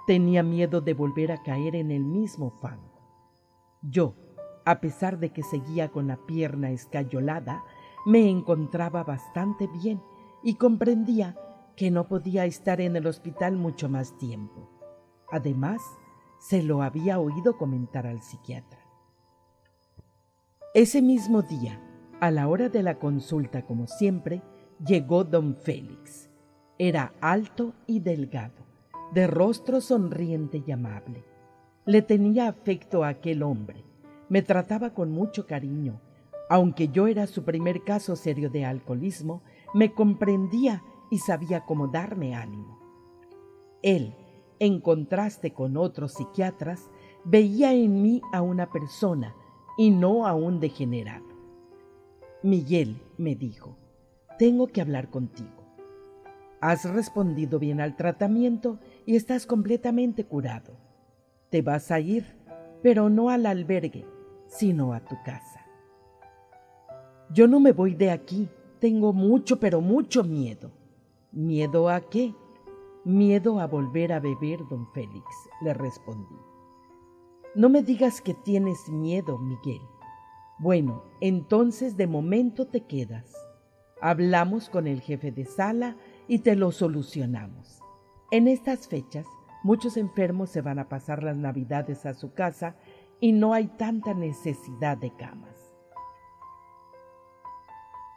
tenía 0.05 0.43
miedo 0.43 0.81
de 0.81 0.93
volver 0.93 1.31
a 1.31 1.43
caer 1.43 1.75
en 1.75 1.91
el 1.91 2.03
mismo 2.03 2.51
fango. 2.51 3.01
Yo, 3.81 4.15
a 4.65 4.81
pesar 4.81 5.19
de 5.19 5.31
que 5.31 5.43
seguía 5.43 5.89
con 5.89 6.07
la 6.07 6.17
pierna 6.17 6.71
escayolada, 6.71 7.63
me 8.05 8.29
encontraba 8.29 9.03
bastante 9.03 9.67
bien 9.67 10.01
y 10.43 10.55
comprendía 10.55 11.37
que 11.75 11.91
no 11.91 12.07
podía 12.07 12.45
estar 12.45 12.81
en 12.81 12.95
el 12.95 13.05
hospital 13.07 13.55
mucho 13.55 13.87
más 13.87 14.17
tiempo. 14.17 14.69
Además, 15.31 15.81
se 16.39 16.63
lo 16.63 16.81
había 16.81 17.19
oído 17.19 17.57
comentar 17.57 18.07
al 18.07 18.21
psiquiatra. 18.21 18.76
Ese 20.77 21.01
mismo 21.01 21.41
día, 21.41 21.81
a 22.19 22.29
la 22.29 22.47
hora 22.47 22.69
de 22.69 22.83
la 22.83 22.99
consulta, 22.99 23.65
como 23.65 23.87
siempre, 23.87 24.43
llegó 24.85 25.23
don 25.23 25.55
Félix. 25.55 26.29
Era 26.77 27.15
alto 27.19 27.73
y 27.87 27.99
delgado, 27.99 28.63
de 29.11 29.25
rostro 29.25 29.81
sonriente 29.81 30.61
y 30.63 30.71
amable. 30.71 31.23
Le 31.87 32.03
tenía 32.03 32.47
afecto 32.47 33.03
a 33.03 33.07
aquel 33.07 33.41
hombre. 33.41 33.83
Me 34.29 34.43
trataba 34.43 34.93
con 34.93 35.09
mucho 35.09 35.47
cariño. 35.47 35.99
Aunque 36.47 36.89
yo 36.89 37.07
era 37.07 37.25
su 37.25 37.43
primer 37.43 37.83
caso 37.83 38.15
serio 38.15 38.51
de 38.51 38.63
alcoholismo, 38.63 39.41
me 39.73 39.95
comprendía 39.95 40.83
y 41.09 41.17
sabía 41.17 41.65
cómo 41.65 41.87
darme 41.87 42.35
ánimo. 42.35 42.77
Él, 43.81 44.13
en 44.59 44.79
contraste 44.81 45.55
con 45.55 45.75
otros 45.75 46.13
psiquiatras, 46.13 46.91
veía 47.25 47.73
en 47.73 48.03
mí 48.03 48.21
a 48.31 48.43
una 48.43 48.69
persona 48.69 49.33
y 49.77 49.91
no 49.91 50.25
a 50.25 50.33
un 50.33 50.59
degenerado. 50.59 51.25
Miguel 52.43 53.01
me 53.17 53.35
dijo, 53.35 53.77
tengo 54.37 54.67
que 54.67 54.81
hablar 54.81 55.09
contigo. 55.09 55.63
Has 56.59 56.85
respondido 56.85 57.59
bien 57.59 57.79
al 57.79 57.95
tratamiento 57.95 58.79
y 59.05 59.15
estás 59.15 59.45
completamente 59.45 60.23
curado. 60.23 60.73
Te 61.49 61.61
vas 61.61 61.91
a 61.91 61.99
ir, 61.99 62.25
pero 62.81 63.09
no 63.09 63.29
al 63.29 63.45
albergue, 63.45 64.05
sino 64.47 64.93
a 64.93 64.99
tu 64.99 65.15
casa. 65.23 65.65
Yo 67.31 67.47
no 67.47 67.59
me 67.59 67.73
voy 67.73 67.93
de 67.93 68.11
aquí, 68.11 68.49
tengo 68.79 69.13
mucho, 69.13 69.59
pero 69.59 69.81
mucho 69.81 70.23
miedo. 70.23 70.71
¿Miedo 71.31 71.89
a 71.89 72.01
qué? 72.01 72.33
Miedo 73.03 73.59
a 73.59 73.67
volver 73.67 74.13
a 74.13 74.19
beber, 74.19 74.59
don 74.69 74.87
Félix, 74.93 75.25
le 75.61 75.73
respondí. 75.73 76.46
No 77.57 77.69
me 77.69 77.81
digas 77.81 78.21
que 78.21 78.35
tienes 78.35 78.87
miedo, 78.87 79.39
Miguel. 79.39 79.81
Bueno, 80.59 81.05
entonces 81.21 81.97
de 81.97 82.05
momento 82.05 82.67
te 82.67 82.85
quedas. 82.85 83.33
Hablamos 83.99 84.69
con 84.69 84.85
el 84.85 85.01
jefe 85.01 85.31
de 85.31 85.45
sala 85.45 85.97
y 86.27 86.37
te 86.39 86.55
lo 86.55 86.71
solucionamos. 86.71 87.81
En 88.29 88.47
estas 88.47 88.87
fechas, 88.87 89.25
muchos 89.63 89.97
enfermos 89.97 90.51
se 90.51 90.61
van 90.61 90.77
a 90.77 90.87
pasar 90.87 91.23
las 91.23 91.35
navidades 91.35 92.05
a 92.05 92.13
su 92.13 92.31
casa 92.31 92.75
y 93.19 93.31
no 93.31 93.55
hay 93.55 93.65
tanta 93.69 94.13
necesidad 94.13 94.95
de 94.95 95.15
camas. 95.15 95.73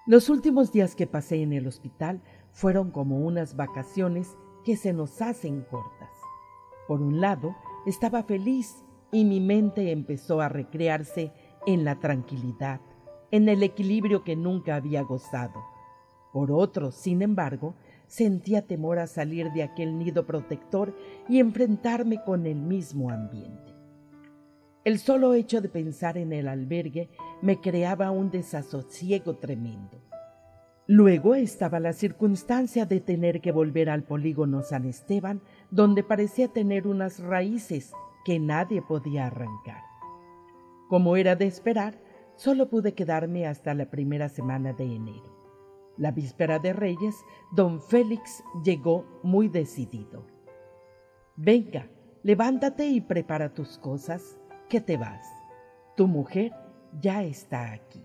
Los 0.06 0.28
últimos 0.28 0.70
días 0.70 0.94
que 0.94 1.06
pasé 1.06 1.40
en 1.40 1.54
el 1.54 1.66
hospital 1.66 2.20
fueron 2.52 2.90
como 2.90 3.20
unas 3.20 3.56
vacaciones 3.56 4.36
que 4.66 4.76
se 4.76 4.92
nos 4.92 5.22
hacen 5.22 5.62
cortas. 5.62 6.10
Por 6.86 7.00
un 7.00 7.22
lado, 7.22 7.56
estaba 7.86 8.22
feliz 8.22 8.84
y 9.12 9.24
mi 9.24 9.40
mente 9.40 9.90
empezó 9.90 10.40
a 10.40 10.48
recrearse 10.48 11.32
en 11.66 11.84
la 11.84 11.98
tranquilidad, 12.00 12.80
en 13.30 13.48
el 13.48 13.62
equilibrio 13.62 14.24
que 14.24 14.36
nunca 14.36 14.76
había 14.76 15.02
gozado. 15.02 15.60
Por 16.32 16.52
otro, 16.52 16.92
sin 16.92 17.22
embargo, 17.22 17.74
sentía 18.06 18.66
temor 18.66 18.98
a 18.98 19.06
salir 19.06 19.50
de 19.52 19.62
aquel 19.62 19.98
nido 19.98 20.26
protector 20.26 20.96
y 21.28 21.40
enfrentarme 21.40 22.22
con 22.24 22.46
el 22.46 22.56
mismo 22.56 23.10
ambiente. 23.10 23.74
El 24.84 24.98
solo 24.98 25.34
hecho 25.34 25.60
de 25.60 25.68
pensar 25.68 26.16
en 26.16 26.32
el 26.32 26.48
albergue 26.48 27.10
me 27.42 27.60
creaba 27.60 28.10
un 28.10 28.30
desasosiego 28.30 29.36
tremendo. 29.36 30.00
Luego 30.86 31.34
estaba 31.34 31.78
la 31.78 31.92
circunstancia 31.92 32.86
de 32.86 33.00
tener 33.00 33.40
que 33.40 33.52
volver 33.52 33.90
al 33.90 34.02
polígono 34.02 34.62
San 34.62 34.86
Esteban, 34.86 35.40
donde 35.70 36.02
parecía 36.02 36.48
tener 36.48 36.86
unas 36.86 37.20
raíces 37.20 37.92
que 38.24 38.38
nadie 38.38 38.82
podía 38.82 39.26
arrancar. 39.26 39.82
Como 40.88 41.16
era 41.16 41.36
de 41.36 41.46
esperar, 41.46 41.98
solo 42.36 42.68
pude 42.68 42.94
quedarme 42.94 43.46
hasta 43.46 43.74
la 43.74 43.90
primera 43.90 44.28
semana 44.28 44.72
de 44.72 44.84
enero. 44.94 45.36
La 45.96 46.10
víspera 46.10 46.58
de 46.58 46.72
Reyes, 46.72 47.14
don 47.52 47.80
Félix 47.80 48.42
llegó 48.64 49.04
muy 49.22 49.48
decidido. 49.48 50.24
Venga, 51.36 51.86
levántate 52.22 52.86
y 52.86 53.00
prepara 53.00 53.52
tus 53.52 53.78
cosas, 53.78 54.38
que 54.68 54.80
te 54.80 54.96
vas. 54.96 55.26
Tu 55.96 56.06
mujer 56.06 56.52
ya 57.00 57.22
está 57.22 57.72
aquí. 57.72 58.02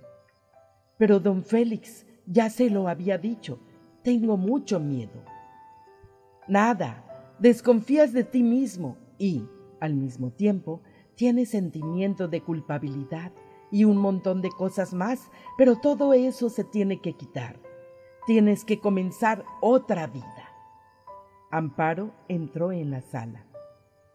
Pero 0.98 1.20
don 1.20 1.44
Félix, 1.44 2.06
ya 2.26 2.50
se 2.50 2.70
lo 2.70 2.88
había 2.88 3.18
dicho, 3.18 3.60
tengo 4.04 4.38
mucho 4.38 4.80
miedo. 4.80 5.24
Nada, 6.48 7.36
desconfías 7.40 8.14
de 8.14 8.24
ti 8.24 8.44
mismo 8.44 8.98
y, 9.18 9.46
al 9.80 9.96
mismo 9.96 10.32
tiempo, 10.32 10.82
tienes 11.16 11.50
sentimiento 11.50 12.28
de 12.28 12.42
culpabilidad 12.42 13.32
y 13.72 13.84
un 13.86 13.98
montón 13.98 14.42
de 14.42 14.50
cosas 14.50 14.94
más, 14.94 15.30
pero 15.58 15.78
todo 15.78 16.14
eso 16.14 16.50
se 16.50 16.64
tiene 16.64 17.02
que 17.02 17.14
quitar. 17.14 17.60
Tienes 18.26 18.66
que 18.66 18.80
comenzar 18.80 19.46
otra 19.62 20.08
vida. 20.08 20.50
Amparo 21.52 22.12
entró 22.28 22.72
en 22.72 22.92
la 22.92 23.02
sala. 23.02 23.46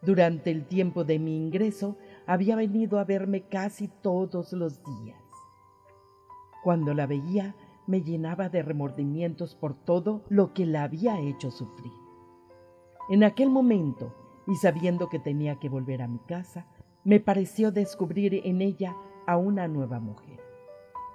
Durante 0.01 0.51
el 0.51 0.65
tiempo 0.65 1.03
de 1.03 1.19
mi 1.19 1.37
ingreso 1.37 1.95
había 2.25 2.55
venido 2.55 2.99
a 2.99 3.03
verme 3.03 3.43
casi 3.43 3.87
todos 3.87 4.51
los 4.53 4.83
días. 4.83 5.21
Cuando 6.63 6.93
la 6.93 7.07
veía 7.07 7.55
me 7.87 8.01
llenaba 8.01 8.49
de 8.49 8.63
remordimientos 8.63 9.55
por 9.55 9.73
todo 9.73 10.23
lo 10.29 10.53
que 10.53 10.65
la 10.65 10.83
había 10.83 11.19
hecho 11.19 11.51
sufrir. 11.51 11.91
En 13.09 13.23
aquel 13.23 13.49
momento, 13.49 14.13
y 14.47 14.55
sabiendo 14.55 15.09
que 15.09 15.19
tenía 15.19 15.57
que 15.59 15.69
volver 15.69 16.01
a 16.01 16.07
mi 16.07 16.19
casa, 16.19 16.65
me 17.03 17.19
pareció 17.19 17.71
descubrir 17.71 18.41
en 18.43 18.61
ella 18.61 18.95
a 19.27 19.37
una 19.37 19.67
nueva 19.67 19.99
mujer. 19.99 20.39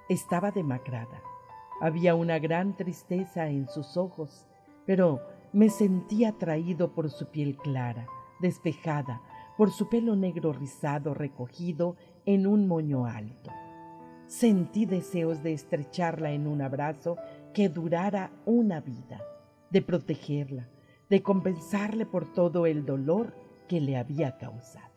Estaba 0.09 0.51
demacrada. 0.51 1.23
Había 1.81 2.15
una 2.15 2.39
gran 2.39 2.77
tristeza 2.77 3.49
en 3.49 3.69
sus 3.69 3.97
ojos, 3.97 4.47
pero 4.87 5.21
me 5.53 5.69
sentía 5.69 6.31
atraído 6.31 6.93
por 6.93 7.11
su 7.11 7.27
piel 7.27 7.57
clara, 7.57 8.07
despejada, 8.41 9.21
por 9.57 9.71
su 9.71 9.89
pelo 9.89 10.17
negro 10.17 10.53
rizado 10.53 11.15
recogido 11.15 11.97
en 12.25 12.47
un 12.47 12.69
moño 12.69 13.07
alto. 13.07 13.51
Sentí 14.27 14.87
deseos 14.87 15.43
de 15.43 15.53
estrecharla 15.53 16.33
en 16.33 16.47
un 16.47 16.61
abrazo 16.61 17.17
que 17.55 17.69
durara 17.69 18.31
una 18.45 18.81
vida, 18.81 19.23
de 19.71 19.83
protegerla, 19.83 20.69
de 21.09 21.23
compensarle 21.23 22.07
por 22.07 22.33
todo 22.33 22.67
el 22.67 22.85
dolor 22.85 23.35
que 23.69 23.81
le 23.81 23.97
había 23.97 24.39
causado. 24.39 24.95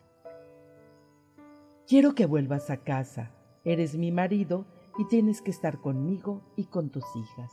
Quiero 1.87 2.13
que 2.13 2.25
vuelvas 2.25 2.69
a 2.69 2.77
casa. 2.77 3.31
Eres 3.63 3.97
mi 3.97 4.11
marido 4.11 4.65
y 4.97 5.05
tienes 5.05 5.41
que 5.41 5.51
estar 5.51 5.79
conmigo 5.79 6.43
y 6.55 6.65
con 6.65 6.89
tus 6.89 7.05
hijas. 7.15 7.51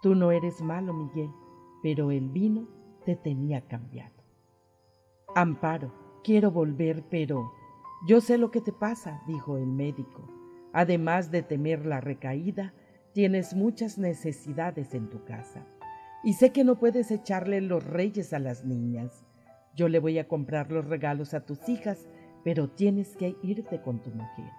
Tú 0.00 0.14
no 0.14 0.30
eres 0.30 0.60
malo, 0.62 0.92
Miguel, 0.94 1.30
pero 1.82 2.10
el 2.10 2.28
vino 2.28 2.68
te 3.04 3.16
tenía 3.16 3.60
cambiado. 3.62 4.14
Amparo, 5.34 5.92
quiero 6.24 6.50
volver, 6.50 7.04
pero 7.10 7.52
yo 8.06 8.20
sé 8.20 8.38
lo 8.38 8.50
que 8.50 8.60
te 8.60 8.72
pasa, 8.72 9.22
dijo 9.26 9.56
el 9.56 9.66
médico. 9.66 10.28
Además 10.72 11.30
de 11.30 11.42
temer 11.42 11.84
la 11.84 12.00
recaída, 12.00 12.72
tienes 13.12 13.54
muchas 13.54 13.98
necesidades 13.98 14.94
en 14.94 15.10
tu 15.10 15.24
casa. 15.24 15.66
Y 16.24 16.34
sé 16.34 16.50
que 16.50 16.64
no 16.64 16.78
puedes 16.78 17.10
echarle 17.10 17.60
los 17.60 17.84
reyes 17.84 18.32
a 18.32 18.38
las 18.38 18.64
niñas. 18.64 19.24
Yo 19.74 19.88
le 19.88 19.98
voy 19.98 20.18
a 20.18 20.26
comprar 20.26 20.72
los 20.72 20.84
regalos 20.86 21.34
a 21.34 21.40
tus 21.46 21.68
hijas 21.68 22.08
pero 22.44 22.68
tienes 22.68 23.16
que 23.16 23.36
irte 23.42 23.82
con 23.82 24.02
tu 24.02 24.10
mujer. 24.10 24.50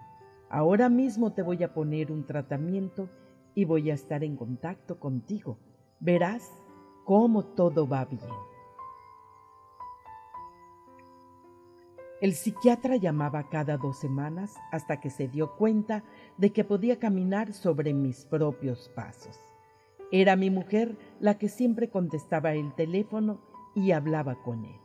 Ahora 0.49 0.89
mismo 0.89 1.33
te 1.33 1.41
voy 1.41 1.63
a 1.63 1.73
poner 1.73 2.11
un 2.11 2.25
tratamiento 2.25 3.09
y 3.55 3.65
voy 3.65 3.89
a 3.89 3.93
estar 3.93 4.23
en 4.23 4.35
contacto 4.35 4.99
contigo. 4.99 5.57
Verás 5.99 6.49
cómo 7.03 7.45
todo 7.45 7.87
va 7.87 8.05
bien. 8.05 8.21
El 12.21 12.33
psiquiatra 12.33 12.97
llamaba 12.97 13.49
cada 13.49 13.77
dos 13.77 13.97
semanas 13.97 14.53
hasta 14.71 14.99
que 14.99 15.09
se 15.09 15.27
dio 15.27 15.55
cuenta 15.55 16.03
de 16.37 16.51
que 16.51 16.65
podía 16.65 16.99
caminar 16.99 17.53
sobre 17.53 17.93
mis 17.93 18.25
propios 18.25 18.89
pasos. 18.93 19.48
Era 20.11 20.35
mi 20.35 20.49
mujer 20.49 20.97
la 21.19 21.37
que 21.37 21.49
siempre 21.49 21.89
contestaba 21.89 22.53
el 22.53 22.73
teléfono 22.73 23.41
y 23.75 23.91
hablaba 23.91 24.41
con 24.41 24.65
él. 24.65 24.79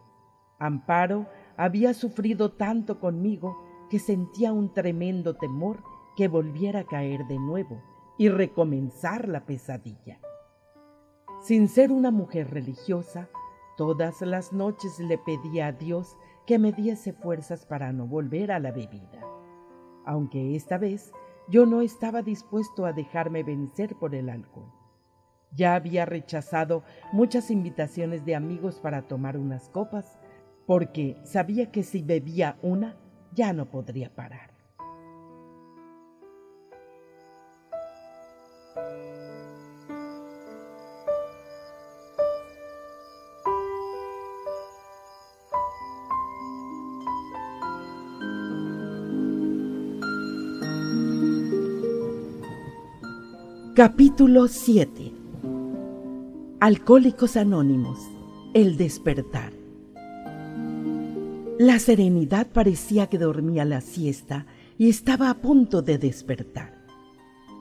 Amparo 0.58 1.26
había 1.56 1.94
sufrido 1.94 2.52
tanto 2.52 3.00
conmigo 3.00 3.56
que 3.88 3.98
sentía 3.98 4.52
un 4.52 4.72
tremendo 4.72 5.36
temor 5.36 5.82
que 6.16 6.28
volviera 6.28 6.80
a 6.80 6.86
caer 6.86 7.26
de 7.26 7.38
nuevo 7.38 7.82
y 8.18 8.28
recomenzar 8.28 9.28
la 9.28 9.44
pesadilla. 9.44 10.20
Sin 11.40 11.68
ser 11.68 11.90
una 11.90 12.10
mujer 12.10 12.50
religiosa, 12.50 13.28
todas 13.76 14.20
las 14.22 14.52
noches 14.52 14.98
le 14.98 15.18
pedía 15.18 15.68
a 15.68 15.72
Dios 15.72 16.16
que 16.46 16.58
me 16.58 16.72
diese 16.72 17.12
fuerzas 17.12 17.66
para 17.66 17.92
no 17.92 18.06
volver 18.06 18.52
a 18.52 18.60
la 18.60 18.70
bebida, 18.70 19.20
aunque 20.06 20.54
esta 20.54 20.78
vez 20.78 21.12
yo 21.48 21.66
no 21.66 21.80
estaba 21.80 22.22
dispuesto 22.22 22.86
a 22.86 22.92
dejarme 22.92 23.42
vencer 23.42 23.96
por 23.96 24.14
el 24.14 24.28
alcohol. 24.28 24.72
Ya 25.54 25.74
había 25.76 26.04
rechazado 26.04 26.82
muchas 27.12 27.50
invitaciones 27.50 28.24
de 28.24 28.34
amigos 28.34 28.80
para 28.80 29.02
tomar 29.02 29.36
unas 29.36 29.68
copas 29.68 30.18
porque 30.66 31.16
sabía 31.22 31.70
que 31.70 31.82
si 31.82 32.02
bebía 32.02 32.56
una 32.62 32.96
ya 33.32 33.52
no 33.52 33.66
podría 33.66 34.12
parar. 34.12 34.52
Capítulo 53.74 54.46
7 54.46 55.03
Alcohólicos 56.66 57.36
Anónimos 57.36 57.98
El 58.54 58.78
despertar 58.78 59.52
la 61.58 61.78
serenidad 61.78 62.46
parecía 62.46 63.08
que 63.08 63.18
dormía 63.18 63.66
la 63.66 63.82
siesta 63.82 64.46
y 64.78 64.88
estaba 64.88 65.28
a 65.28 65.34
punto 65.42 65.82
de 65.82 65.98
despertar. 65.98 66.72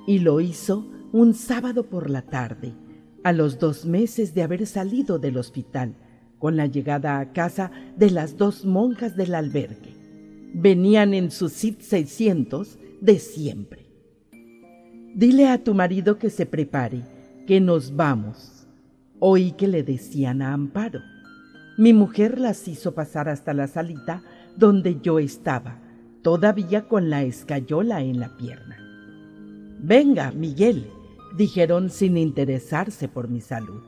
Y 0.07 0.19
lo 0.19 0.39
hizo 0.39 0.89
un 1.11 1.33
sábado 1.33 1.83
por 1.89 2.09
la 2.09 2.21
tarde, 2.21 2.71
a 3.25 3.33
los 3.33 3.59
dos 3.59 3.85
meses 3.85 4.33
de 4.33 4.43
haber 4.43 4.65
salido 4.67 5.19
del 5.19 5.35
hospital, 5.35 5.95
con 6.39 6.55
la 6.55 6.67
llegada 6.67 7.19
a 7.19 7.33
casa 7.33 7.71
de 7.97 8.09
las 8.09 8.37
dos 8.37 8.63
monjas 8.63 9.17
del 9.17 9.35
albergue. 9.35 9.93
Venían 10.53 11.13
en 11.13 11.29
su 11.29 11.49
SIT 11.49 11.81
600 11.81 12.79
de 13.01 13.19
siempre. 13.19 13.85
Dile 15.13 15.49
a 15.49 15.61
tu 15.61 15.73
marido 15.73 16.17
que 16.17 16.29
se 16.29 16.45
prepare, 16.45 17.01
que 17.45 17.59
nos 17.59 17.93
vamos. 17.97 18.62
Oí 19.25 19.53
que 19.53 19.69
le 19.69 19.83
decían 19.83 20.41
a 20.41 20.51
Amparo. 20.51 20.99
Mi 21.77 21.93
mujer 21.93 22.41
las 22.41 22.67
hizo 22.67 22.93
pasar 22.93 23.29
hasta 23.29 23.53
la 23.53 23.67
salita 23.67 24.21
donde 24.57 24.99
yo 24.99 25.17
estaba, 25.17 25.79
todavía 26.21 26.89
con 26.89 27.09
la 27.09 27.23
escayola 27.23 28.01
en 28.01 28.19
la 28.19 28.35
pierna. 28.35 28.77
Venga, 29.79 30.33
Miguel, 30.33 30.91
dijeron 31.37 31.89
sin 31.89 32.17
interesarse 32.17 33.07
por 33.07 33.29
mi 33.29 33.39
salud. 33.39 33.81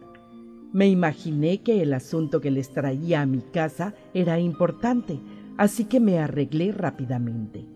Me 0.71 0.87
imaginé 0.87 1.61
que 1.63 1.81
el 1.81 1.93
asunto 1.93 2.39
que 2.39 2.49
les 2.49 2.71
traía 2.71 3.19
a 3.19 3.25
mi 3.25 3.41
casa 3.41 3.93
era 4.13 4.39
importante, 4.39 5.19
así 5.57 5.83
que 5.83 5.99
me 5.99 6.17
arreglé 6.17 6.71
rápidamente. 6.71 7.67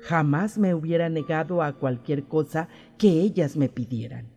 Jamás 0.00 0.56
me 0.56 0.74
hubiera 0.74 1.10
negado 1.10 1.62
a 1.62 1.74
cualquier 1.74 2.24
cosa 2.24 2.68
que 2.96 3.20
ellas 3.20 3.58
me 3.58 3.68
pidieran. 3.68 4.33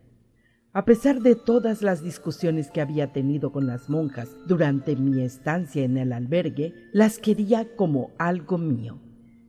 A 0.78 0.84
pesar 0.84 1.22
de 1.22 1.34
todas 1.34 1.82
las 1.82 2.04
discusiones 2.04 2.70
que 2.70 2.80
había 2.80 3.12
tenido 3.12 3.50
con 3.50 3.66
las 3.66 3.90
monjas 3.90 4.28
durante 4.46 4.94
mi 4.94 5.22
estancia 5.22 5.82
en 5.82 5.96
el 5.96 6.12
albergue, 6.12 6.72
las 6.92 7.18
quería 7.18 7.74
como 7.74 8.12
algo 8.16 8.58
mío. 8.58 9.00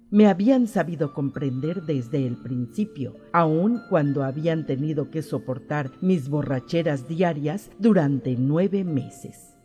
me 0.09 0.25
habían 0.25 0.65
sabido 0.65 1.13
comprender 1.13 1.84
desde 1.84 2.25
el 2.25 2.36
principio, 2.36 3.15
aun 3.32 3.80
cuando 3.89 4.23
habían 4.23 4.65
tenido 4.65 5.11
que 5.11 5.21
soportar 5.21 5.91
mis 6.01 6.30
borracheras 6.30 7.07
diarias 7.07 7.69
durante 7.77 8.36
nueve 8.36 8.84
meses. 8.84 9.55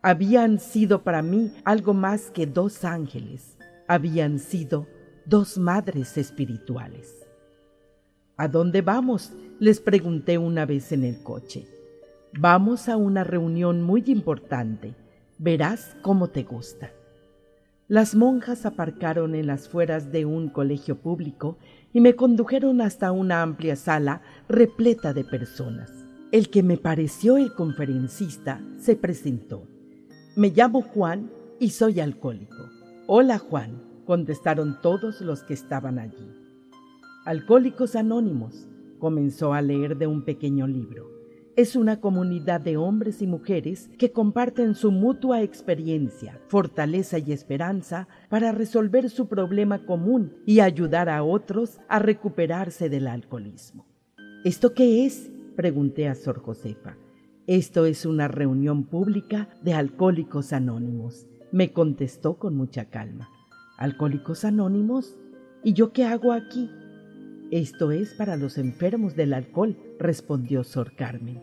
Habían 0.00 0.58
sido 0.58 1.02
para 1.02 1.20
mí 1.20 1.52
algo 1.66 1.92
más 1.92 2.30
que 2.30 2.46
dos 2.46 2.82
ángeles, 2.82 3.58
habían 3.88 4.38
sido 4.38 4.86
dos 5.26 5.58
madres 5.58 6.16
espirituales. 6.16 7.14
¿A 8.38 8.48
dónde 8.48 8.80
vamos? 8.80 9.34
Les 9.60 9.78
pregunté 9.78 10.38
una 10.38 10.64
vez 10.64 10.90
en 10.90 11.04
el 11.04 11.22
coche. 11.22 11.66
Vamos 12.32 12.88
a 12.88 12.96
una 12.96 13.24
reunión 13.24 13.82
muy 13.82 14.02
importante. 14.06 14.94
Verás 15.36 15.96
cómo 16.00 16.28
te 16.28 16.44
gusta. 16.44 16.92
Las 17.86 18.14
monjas 18.14 18.64
aparcaron 18.64 19.34
en 19.34 19.46
las 19.46 19.68
fueras 19.68 20.10
de 20.12 20.24
un 20.24 20.48
colegio 20.48 20.96
público 20.96 21.58
y 21.92 22.00
me 22.00 22.16
condujeron 22.16 22.80
hasta 22.80 23.12
una 23.12 23.42
amplia 23.42 23.76
sala 23.76 24.22
repleta 24.48 25.12
de 25.12 25.24
personas. 25.24 25.92
El 26.32 26.48
que 26.48 26.62
me 26.62 26.78
pareció 26.78 27.36
el 27.36 27.52
conferencista 27.52 28.62
se 28.78 28.96
presentó. 28.96 29.64
Me 30.36 30.48
llamo 30.48 30.80
Juan 30.80 31.30
y 31.58 31.70
soy 31.70 32.00
alcohólico. 32.00 32.70
Hola 33.06 33.36
Juan, 33.38 33.82
contestaron 34.06 34.80
todos 34.80 35.20
los 35.20 35.42
que 35.42 35.52
estaban 35.52 35.98
allí. 35.98 36.32
Alcohólicos 37.26 37.94
Anónimos 37.94 38.69
comenzó 39.00 39.52
a 39.52 39.60
leer 39.60 39.98
de 39.98 40.06
un 40.06 40.24
pequeño 40.24 40.68
libro 40.68 41.20
es 41.60 41.76
una 41.76 42.00
comunidad 42.00 42.60
de 42.60 42.76
hombres 42.76 43.22
y 43.22 43.26
mujeres 43.26 43.90
que 43.98 44.12
comparten 44.12 44.74
su 44.74 44.92
mutua 44.92 45.42
experiencia, 45.42 46.40
fortaleza 46.48 47.18
y 47.18 47.32
esperanza 47.32 48.08
para 48.28 48.52
resolver 48.52 49.10
su 49.10 49.28
problema 49.28 49.84
común 49.84 50.32
y 50.46 50.60
ayudar 50.60 51.08
a 51.08 51.22
otros 51.22 51.78
a 51.88 51.98
recuperarse 51.98 52.88
del 52.88 53.06
alcoholismo. 53.06 53.86
¿Esto 54.44 54.72
qué 54.74 55.04
es? 55.04 55.30
pregunté 55.56 56.08
a 56.08 56.14
Sor 56.14 56.40
Josefa. 56.40 56.96
Esto 57.46 57.84
es 57.84 58.06
una 58.06 58.28
reunión 58.28 58.84
pública 58.84 59.48
de 59.62 59.74
alcohólicos 59.74 60.52
anónimos, 60.52 61.26
me 61.52 61.72
contestó 61.72 62.38
con 62.38 62.56
mucha 62.56 62.86
calma. 62.86 63.28
¿Alcohólicos 63.76 64.44
anónimos? 64.44 65.18
¿Y 65.64 65.72
yo 65.72 65.92
qué 65.92 66.04
hago 66.04 66.32
aquí? 66.32 66.70
Esto 67.50 67.90
es 67.90 68.14
para 68.14 68.36
los 68.36 68.58
enfermos 68.58 69.16
del 69.16 69.32
alcohol, 69.32 69.76
respondió 69.98 70.62
Sor 70.62 70.94
Carmen. 70.94 71.40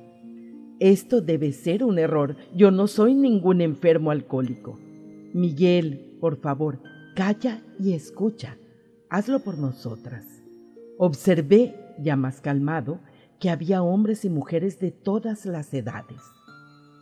Esto 0.79 1.19
debe 1.19 1.51
ser 1.51 1.83
un 1.83 1.99
error. 1.99 2.37
Yo 2.55 2.71
no 2.71 2.87
soy 2.87 3.13
ningún 3.13 3.59
enfermo 3.59 4.11
alcohólico. 4.11 4.79
Miguel, 5.33 6.15
por 6.21 6.37
favor, 6.37 6.79
calla 7.13 7.61
y 7.77 7.91
escucha. 7.93 8.57
Hazlo 9.09 9.39
por 9.39 9.57
nosotras. 9.57 10.25
Observé, 10.97 11.75
ya 11.99 12.15
más 12.15 12.39
calmado, 12.39 12.99
que 13.39 13.49
había 13.49 13.83
hombres 13.83 14.23
y 14.23 14.29
mujeres 14.29 14.79
de 14.79 14.91
todas 14.91 15.45
las 15.45 15.73
edades. 15.73 16.21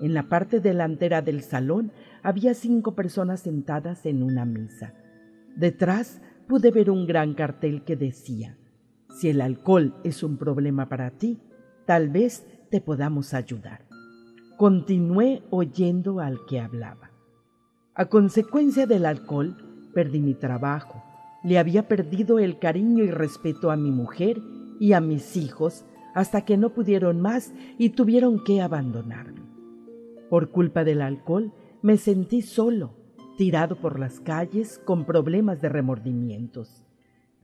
En 0.01 0.16
la 0.16 0.30
parte 0.30 0.60
delantera 0.60 1.22
del 1.22 1.43
salón 1.43 1.91
había 2.24 2.56
cinco 2.56 2.95
personas 2.95 3.41
sentadas 3.41 4.08
en 4.08 4.24
una 4.24 4.45
mesa. 4.45 4.93
Detrás 5.56 6.22
pude 6.47 6.72
ver 6.72 6.89
un 6.89 7.06
gran 7.06 7.34
cartel 7.34 7.84
que 7.84 7.95
decía, 7.95 8.58
si 9.16 9.30
el 9.30 9.39
alcohol 9.39 9.93
es 10.03 10.24
un 10.24 10.36
problema 10.36 10.89
para 10.89 11.09
ti, 11.09 11.39
tal 11.86 12.09
vez 12.09 12.45
te 12.70 12.82
podamos 12.82 13.34
ayudar. 13.34 13.86
Continué 14.57 15.41
oyendo 15.51 16.20
al 16.20 16.39
que 16.45 16.59
hablaba. 16.59 17.11
A 17.93 18.07
consecuencia 18.07 18.86
del 18.88 19.05
alcohol, 19.05 19.55
perdí 19.93 20.20
mi 20.20 20.34
trabajo. 20.34 21.01
Le 21.45 21.57
había 21.57 21.88
perdido 21.88 22.39
el 22.39 22.59
cariño 22.59 23.05
y 23.05 23.11
respeto 23.11 23.72
a 23.72 23.78
mi 23.78 23.89
mujer 23.89 24.41
y 24.82 24.91
a 24.91 24.99
mis 24.99 25.38
hijos 25.38 25.86
hasta 26.13 26.43
que 26.43 26.57
no 26.57 26.72
pudieron 26.72 27.22
más 27.22 27.53
y 27.78 27.91
tuvieron 27.91 28.43
que 28.43 28.61
abandonarme. 28.61 29.43
Por 30.30 30.51
culpa 30.51 30.84
del 30.84 31.01
alcohol, 31.01 31.53
me 31.82 31.95
sentí 31.95 32.41
solo, 32.41 32.97
tirado 33.38 33.78
por 33.78 33.97
las 33.97 34.20
calles 34.20 34.78
con 34.84 35.05
problemas 35.05 35.61
de 35.61 35.70
remordimientos 35.70 36.85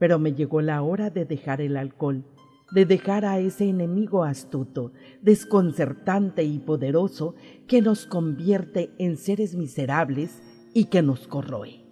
pero 0.02 0.18
me 0.18 0.32
llegó 0.32 0.60
la 0.62 0.82
hora 0.82 1.10
de 1.10 1.24
dejar 1.24 1.60
el 1.60 1.76
alcohol, 1.76 2.24
de 2.72 2.86
dejar 2.86 3.24
a 3.24 3.38
ese 3.38 3.68
enemigo 3.68 4.24
astuto, 4.24 4.90
desconcertante 5.20 6.42
y 6.42 6.58
poderoso 6.58 7.36
que 7.68 7.80
nos 7.80 8.06
convierte 8.06 8.90
en 8.98 9.16
seres 9.16 9.54
miserables 9.54 10.42
y 10.74 10.86
que 10.86 11.02
nos 11.02 11.28
corroe. 11.28 11.86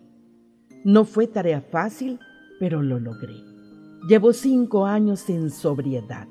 No 0.83 1.05
fue 1.05 1.29
tarea 1.29 1.61
fácil, 1.61 2.19
pero 2.59 2.83
lo 2.83 2.99
logré. 2.99 3.37
Llevo 4.09 4.33
cinco 4.33 4.87
años 4.87 5.31
en 5.31 5.49
sobriedad. 5.49 6.27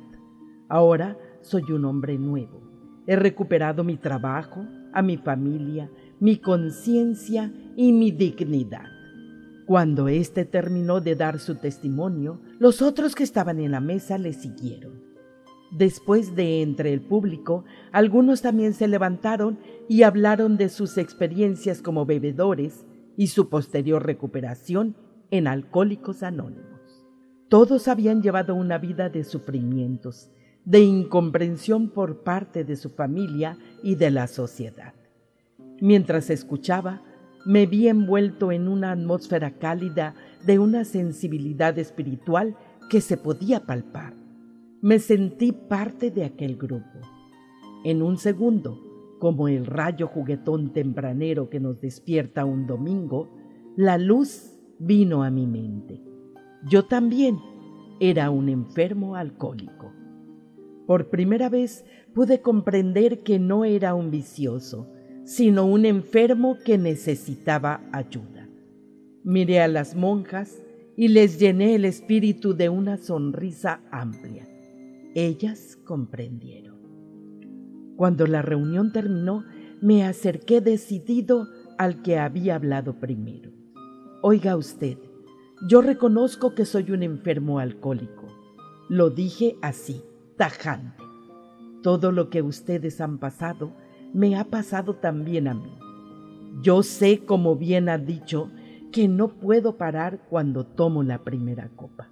Ahora 0.68 1.18
soy 1.40 1.64
un 1.72 1.86
hombre 1.86 2.18
nuevo. 2.18 2.60
He 3.08 3.16
recuperado 3.16 3.86
mi 3.86 3.96
trabajo, 3.96 4.66
a 4.92 5.02
mi 5.02 5.16
familia, 5.16 5.90
mi 6.20 6.40
conciencia 6.40 7.54
y 7.78 7.94
mi 7.94 8.12
dignidad. 8.12 8.99
Cuando 9.70 10.08
éste 10.08 10.46
terminó 10.46 11.00
de 11.00 11.16
dar 11.16 11.38
su 11.38 11.54
testimonio, 11.54 12.42
los 12.58 12.82
otros 12.82 13.14
que 13.14 13.22
estaban 13.24 13.60
en 13.60 13.70
la 13.70 13.80
mesa 13.80 14.18
le 14.18 14.34
siguieron. 14.34 15.04
Después 15.70 16.36
de 16.36 16.64
entre 16.64 16.92
el 16.92 17.02
público, 17.02 17.66
algunos 17.92 18.42
también 18.42 18.74
se 18.74 18.88
levantaron 18.88 19.60
y 19.88 20.02
hablaron 20.02 20.58
de 20.58 20.70
sus 20.70 20.98
experiencias 20.98 21.84
como 21.84 22.08
bebedores 22.08 22.84
y 23.16 23.28
su 23.28 23.48
posterior 23.48 24.04
recuperación 24.04 24.96
en 25.30 25.46
Alcohólicos 25.46 26.24
Anónimos. 26.24 27.06
Todos 27.48 27.88
habían 27.88 28.24
llevado 28.24 28.56
una 28.56 28.80
vida 28.80 29.10
de 29.10 29.24
sufrimientos, 29.24 30.32
de 30.66 30.80
incomprensión 30.80 31.92
por 31.92 32.24
parte 32.24 32.64
de 32.64 32.76
su 32.76 32.90
familia 32.90 33.60
y 33.84 33.94
de 33.94 34.10
la 34.10 34.26
sociedad. 34.26 34.96
Mientras 35.80 36.32
escuchaba, 36.32 37.04
me 37.50 37.66
vi 37.66 37.88
envuelto 37.88 38.52
en 38.52 38.68
una 38.68 38.92
atmósfera 38.92 39.58
cálida 39.58 40.14
de 40.46 40.60
una 40.60 40.86
sensibilidad 40.86 41.80
espiritual 41.80 42.56
que 42.92 43.02
se 43.02 43.18
podía 43.18 43.66
palpar. 43.66 44.14
Me 44.84 45.00
sentí 45.00 45.52
parte 45.52 46.12
de 46.12 46.26
aquel 46.26 46.58
grupo. 46.58 47.00
En 47.84 48.04
un 48.04 48.20
segundo, 48.20 48.80
como 49.18 49.48
el 49.48 49.66
rayo 49.66 50.06
juguetón 50.06 50.74
tempranero 50.74 51.50
que 51.50 51.60
nos 51.60 51.82
despierta 51.82 52.46
un 52.46 52.68
domingo, 52.68 53.28
la 53.76 53.98
luz 53.98 54.56
vino 54.78 55.24
a 55.24 55.32
mi 55.32 55.48
mente. 55.48 56.04
Yo 56.68 56.86
también 56.86 57.40
era 58.00 58.30
un 58.30 58.50
enfermo 58.50 59.16
alcohólico. 59.16 59.92
Por 60.86 61.10
primera 61.10 61.50
vez 61.50 61.84
pude 62.14 62.44
comprender 62.44 63.24
que 63.24 63.40
no 63.40 63.66
era 63.66 63.96
un 63.96 64.12
vicioso, 64.12 64.92
sino 65.30 65.64
un 65.64 65.86
enfermo 65.86 66.58
que 66.66 66.80
necesitaba 66.80 67.82
ayuda. 67.92 68.50
Miré 69.24 69.62
a 69.62 69.68
las 69.68 69.96
monjas 69.96 70.60
y 70.98 71.10
les 71.10 71.38
llené 71.38 71.76
el 71.76 71.86
espíritu 71.86 72.56
de 72.56 72.70
una 72.70 72.98
sonrisa 72.98 73.80
amplia. 73.92 74.48
Ellas 75.14 75.78
comprendieron. 75.86 76.80
Cuando 77.96 78.26
la 78.26 78.42
reunión 78.42 78.92
terminó, 78.92 79.46
me 79.82 80.04
acerqué 80.04 80.62
decidido 80.62 81.48
al 81.78 82.02
que 82.02 82.18
había 82.18 82.56
hablado 82.56 83.00
primero. 83.00 83.52
Oiga 84.24 84.58
usted, 84.58 84.98
yo 85.68 85.84
reconozco 85.84 86.56
que 86.56 86.66
soy 86.66 86.90
un 86.90 87.04
enfermo 87.04 87.60
alcohólico. 87.60 88.26
Lo 88.90 89.12
dije 89.12 89.58
así, 89.62 90.02
tajante. 90.38 91.04
Todo 91.84 92.12
lo 92.12 92.32
que 92.32 92.42
ustedes 92.42 93.00
han 93.00 93.20
pasado 93.20 93.76
me 94.14 94.38
ha 94.38 94.44
pasado 94.46 94.96
también 94.96 95.48
a 95.48 95.54
mí. 95.54 95.72
Yo 96.62 96.84
sé, 96.84 97.26
como 97.26 97.56
bien 97.56 97.90
ha 97.90 97.98
dicho, 97.98 98.52
que 98.92 99.08
no 99.08 99.30
puedo 99.30 99.78
parar 99.78 100.22
cuando 100.30 100.66
tomo 100.66 101.04
la 101.04 101.24
primera 101.24 101.70
copa. 101.76 102.10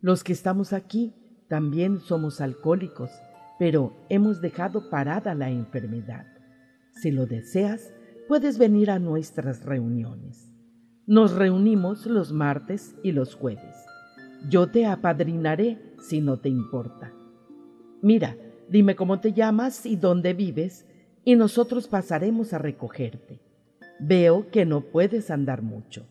Los 0.00 0.22
que 0.22 0.32
estamos 0.32 0.72
aquí 0.72 1.12
también 1.48 2.00
somos 2.00 2.40
alcohólicos, 2.40 3.10
pero 3.58 3.92
hemos 4.08 4.40
dejado 4.40 4.88
parada 4.90 5.34
la 5.34 5.50
enfermedad. 5.50 6.26
Si 6.92 7.10
lo 7.10 7.26
deseas, 7.26 7.92
puedes 8.28 8.58
venir 8.58 8.90
a 8.90 8.98
nuestras 8.98 9.64
reuniones. 9.64 10.52
Nos 11.06 11.32
reunimos 11.32 12.06
los 12.06 12.32
martes 12.32 12.94
y 13.02 13.12
los 13.12 13.34
jueves. 13.34 13.74
Yo 14.48 14.70
te 14.70 14.86
apadrinaré 14.86 15.78
si 16.00 16.20
no 16.20 16.38
te 16.38 16.48
importa. 16.48 17.12
Mira, 18.02 18.36
Dime 18.68 18.96
cómo 18.96 19.20
te 19.20 19.32
llamas 19.32 19.86
y 19.86 19.96
dónde 19.96 20.34
vives, 20.34 20.86
y 21.24 21.36
nosotros 21.36 21.88
pasaremos 21.88 22.52
a 22.52 22.58
recogerte. 22.58 23.40
Veo 24.00 24.50
que 24.50 24.64
no 24.64 24.82
puedes 24.82 25.30
andar 25.30 25.62
mucho. 25.62 26.06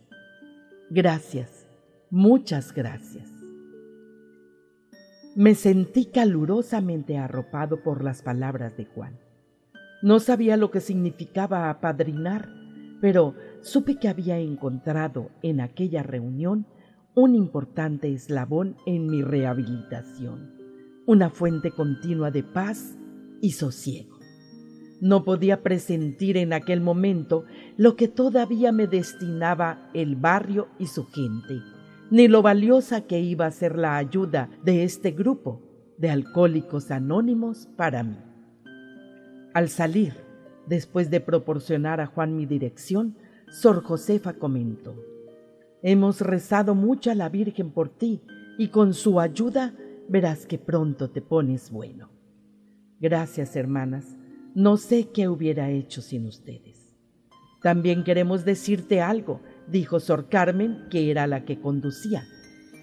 Gracias, 0.89 1.67
muchas 2.09 2.73
gracias. 2.73 3.29
Me 5.35 5.53
sentí 5.53 6.05
calurosamente 6.05 7.17
arropado 7.17 7.83
por 7.83 8.03
las 8.03 8.23
palabras 8.23 8.75
de 8.75 8.85
Juan. 8.85 9.19
No 10.01 10.19
sabía 10.19 10.57
lo 10.57 10.71
que 10.71 10.81
significaba 10.81 11.69
apadrinar, 11.69 12.49
pero 13.01 13.35
supe 13.61 13.97
que 13.99 14.07
había 14.07 14.39
encontrado 14.39 15.29
en 15.43 15.61
aquella 15.61 16.01
reunión 16.01 16.65
un 17.13 17.35
importante 17.35 18.11
eslabón 18.11 18.77
en 18.85 19.07
mi 19.07 19.21
rehabilitación, 19.21 20.56
una 21.07 21.29
fuente 21.29 21.71
continua 21.71 22.29
de 22.31 22.43
paz 22.43 22.97
y 23.41 23.53
sosiego. 23.53 24.19
No 24.99 25.23
podía 25.23 25.63
presentir 25.63 26.35
en 26.35 26.51
aquel 26.51 26.81
momento 26.81 27.45
lo 27.77 27.95
que 27.95 28.09
todavía 28.09 28.71
me 28.73 28.87
destinaba 28.87 29.89
el 29.93 30.17
barrio 30.17 30.67
y 30.77 30.87
su 30.87 31.05
gente, 31.05 31.61
ni 32.11 32.27
lo 32.27 32.41
valiosa 32.41 33.01
que 33.07 33.21
iba 33.21 33.45
a 33.45 33.51
ser 33.51 33.77
la 33.77 33.95
ayuda 33.95 34.49
de 34.63 34.83
este 34.83 35.11
grupo 35.11 35.61
de 35.97 36.09
alcohólicos 36.09 36.91
anónimos 36.91 37.69
para 37.77 38.03
mí. 38.03 38.17
Al 39.53 39.69
salir, 39.69 40.13
después 40.67 41.09
de 41.09 41.21
proporcionar 41.21 42.01
a 42.01 42.07
Juan 42.07 42.35
mi 42.35 42.45
dirección, 42.45 43.15
Sor 43.49 43.81
Josefa 43.81 44.33
comentó, 44.33 44.95
Hemos 45.81 46.19
rezado 46.19 46.75
mucho 46.75 47.11
a 47.11 47.15
la 47.15 47.29
Virgen 47.29 47.71
por 47.71 47.87
ti 47.87 48.21
y 48.57 48.69
con 48.69 48.93
su 48.93 49.21
ayuda 49.21 49.73
verás 50.09 50.45
que 50.45 50.57
pronto 50.57 51.09
te 51.09 51.21
pones 51.21 51.71
bueno. 51.71 52.09
Gracias, 52.99 53.55
hermanas. 53.55 54.17
No 54.55 54.77
sé 54.77 55.09
qué 55.13 55.27
hubiera 55.27 55.69
hecho 55.69 56.01
sin 56.01 56.25
ustedes. 56.25 56.95
También 57.61 58.03
queremos 58.03 58.45
decirte 58.45 59.01
algo, 59.01 59.41
dijo 59.67 59.99
Sor 59.99 60.29
Carmen, 60.29 60.87
que 60.89 61.11
era 61.11 61.27
la 61.27 61.45
que 61.45 61.59
conducía. 61.59 62.25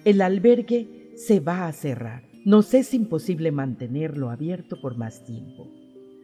El 0.03 0.21
albergue 0.21 1.11
se 1.15 1.39
va 1.39 1.67
a 1.67 1.71
cerrar. 1.71 2.23
Nos 2.45 2.73
es 2.73 2.93
imposible 2.93 3.51
mantenerlo 3.51 4.29
abierto 4.29 4.79
por 4.79 4.97
más 4.97 5.23
tiempo. 5.25 5.67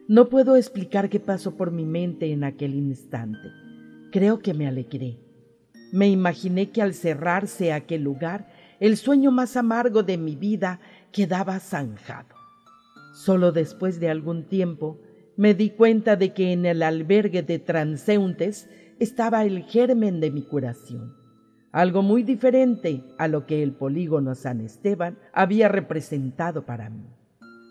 No 0.08 0.28
puedo 0.28 0.56
explicar 0.56 1.08
qué 1.08 1.20
pasó 1.20 1.56
por 1.56 1.70
mi 1.70 1.84
mente 1.84 2.32
en 2.32 2.44
aquel 2.44 2.74
instante. 2.74 3.48
Creo 4.12 4.38
que 4.40 4.54
me 4.54 4.66
alegré. 4.66 5.18
Me 5.90 6.08
imaginé 6.08 6.70
que 6.70 6.82
al 6.82 6.94
cerrarse 6.94 7.72
aquel 7.72 8.02
lugar, 8.02 8.48
el 8.78 8.96
sueño 8.96 9.30
más 9.30 9.56
amargo 9.56 10.02
de 10.02 10.18
mi 10.18 10.36
vida 10.36 10.80
quedaba 11.12 11.60
zanjado. 11.60 12.34
Solo 13.12 13.52
después 13.52 14.00
de 14.00 14.10
algún 14.10 14.44
tiempo 14.48 14.98
me 15.36 15.54
di 15.54 15.70
cuenta 15.70 16.16
de 16.16 16.32
que 16.32 16.52
en 16.52 16.66
el 16.66 16.82
albergue 16.82 17.42
de 17.42 17.58
transeúntes 17.58 18.68
estaba 18.98 19.44
el 19.44 19.64
germen 19.64 20.20
de 20.20 20.30
mi 20.30 20.42
curación, 20.42 21.14
algo 21.72 22.02
muy 22.02 22.22
diferente 22.22 23.04
a 23.18 23.28
lo 23.28 23.46
que 23.46 23.62
el 23.62 23.72
polígono 23.72 24.34
San 24.34 24.60
Esteban 24.60 25.18
había 25.32 25.68
representado 25.68 26.64
para 26.64 26.90
mí. 26.90 27.06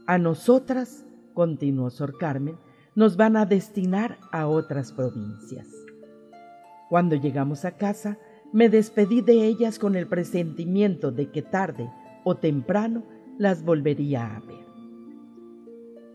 A 0.08 0.18
nosotras, 0.18 1.06
continuó 1.34 1.90
Sor 1.90 2.18
Carmen, 2.18 2.58
nos 2.96 3.16
van 3.16 3.38
a 3.38 3.46
destinar 3.46 4.18
a 4.32 4.48
otras 4.48 4.92
provincias. 4.92 5.68
Cuando 6.90 7.16
llegamos 7.16 7.64
a 7.64 7.78
casa, 7.78 8.18
me 8.52 8.68
despedí 8.68 9.22
de 9.22 9.46
ellas 9.46 9.80
con 9.80 9.96
el 9.96 10.08
presentimiento 10.08 11.12
de 11.12 11.32
que 11.32 11.42
tarde 11.42 11.90
o 12.26 12.36
temprano 12.36 13.04
las 13.42 13.66
volvería 13.66 14.36
a 14.36 14.40
ver. 14.42 14.68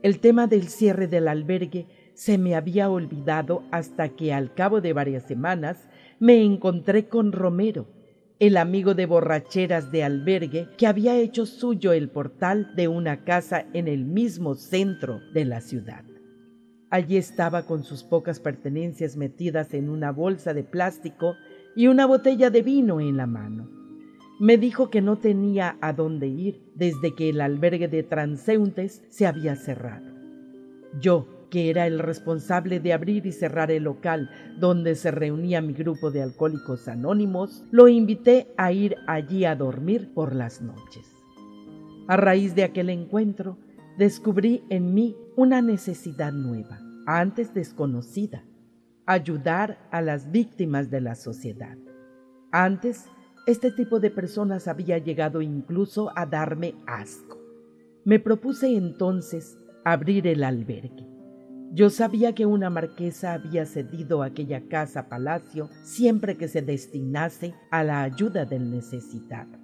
El 0.04 0.20
tema 0.20 0.46
del 0.46 0.68
cierre 0.68 1.08
del 1.08 1.26
albergue 1.26 1.88
se 2.14 2.38
me 2.38 2.54
había 2.54 2.88
olvidado 2.88 3.64
hasta 3.72 4.10
que 4.10 4.32
al 4.32 4.54
cabo 4.54 4.80
de 4.80 4.92
varias 4.92 5.24
semanas 5.24 5.88
me 6.20 6.40
encontré 6.44 7.08
con 7.08 7.32
Romero, 7.32 7.88
el 8.38 8.56
amigo 8.56 8.94
de 8.94 9.06
borracheras 9.06 9.90
de 9.90 10.04
albergue 10.04 10.68
que 10.78 10.86
había 10.86 11.16
hecho 11.16 11.46
suyo 11.46 11.92
el 11.92 12.10
portal 12.10 12.76
de 12.76 12.86
una 12.86 13.24
casa 13.24 13.66
en 13.72 13.88
el 13.88 14.04
mismo 14.04 14.54
centro 14.54 15.20
de 15.34 15.46
la 15.46 15.60
ciudad. 15.60 16.04
Allí 16.90 17.16
estaba 17.16 17.66
con 17.66 17.82
sus 17.82 18.04
pocas 18.04 18.38
pertenencias 18.38 19.16
metidas 19.16 19.74
en 19.74 19.88
una 19.88 20.12
bolsa 20.12 20.54
de 20.54 20.62
plástico 20.62 21.34
y 21.74 21.88
una 21.88 22.06
botella 22.06 22.50
de 22.50 22.62
vino 22.62 23.00
en 23.00 23.16
la 23.16 23.26
mano. 23.26 23.85
Me 24.38 24.58
dijo 24.58 24.90
que 24.90 25.00
no 25.00 25.16
tenía 25.16 25.78
a 25.80 25.94
dónde 25.94 26.26
ir 26.26 26.60
desde 26.74 27.14
que 27.14 27.30
el 27.30 27.40
albergue 27.40 27.88
de 27.88 28.02
transeúntes 28.02 29.02
se 29.08 29.26
había 29.26 29.56
cerrado. 29.56 30.06
Yo, 31.00 31.26
que 31.50 31.70
era 31.70 31.86
el 31.86 31.98
responsable 31.98 32.78
de 32.80 32.92
abrir 32.92 33.24
y 33.24 33.32
cerrar 33.32 33.70
el 33.70 33.84
local 33.84 34.30
donde 34.58 34.94
se 34.94 35.10
reunía 35.10 35.62
mi 35.62 35.72
grupo 35.72 36.10
de 36.10 36.22
alcohólicos 36.22 36.86
anónimos, 36.86 37.64
lo 37.70 37.88
invité 37.88 38.48
a 38.58 38.72
ir 38.72 38.96
allí 39.06 39.46
a 39.46 39.56
dormir 39.56 40.12
por 40.12 40.34
las 40.34 40.60
noches. 40.60 41.06
A 42.06 42.18
raíz 42.18 42.54
de 42.54 42.64
aquel 42.64 42.90
encuentro, 42.90 43.56
descubrí 43.96 44.64
en 44.68 44.92
mí 44.92 45.16
una 45.34 45.62
necesidad 45.62 46.32
nueva, 46.32 46.78
antes 47.06 47.54
desconocida, 47.54 48.44
ayudar 49.06 49.78
a 49.90 50.02
las 50.02 50.30
víctimas 50.30 50.90
de 50.90 51.00
la 51.00 51.14
sociedad. 51.14 51.78
Antes 52.52 53.06
este 53.46 53.70
tipo 53.70 54.00
de 54.00 54.10
personas 54.10 54.66
había 54.66 54.98
llegado 54.98 55.40
incluso 55.40 56.10
a 56.16 56.26
darme 56.26 56.74
asco. 56.86 57.40
Me 58.04 58.18
propuse 58.18 58.76
entonces 58.76 59.56
abrir 59.84 60.26
el 60.26 60.42
albergue. 60.42 61.06
Yo 61.72 61.90
sabía 61.90 62.34
que 62.34 62.44
una 62.44 62.70
marquesa 62.70 63.34
había 63.34 63.64
cedido 63.64 64.22
aquella 64.22 64.66
casa 64.68 65.08
palacio 65.08 65.68
siempre 65.84 66.36
que 66.36 66.48
se 66.48 66.62
destinase 66.62 67.54
a 67.70 67.84
la 67.84 68.02
ayuda 68.02 68.44
del 68.44 68.70
necesitado. 68.70 69.58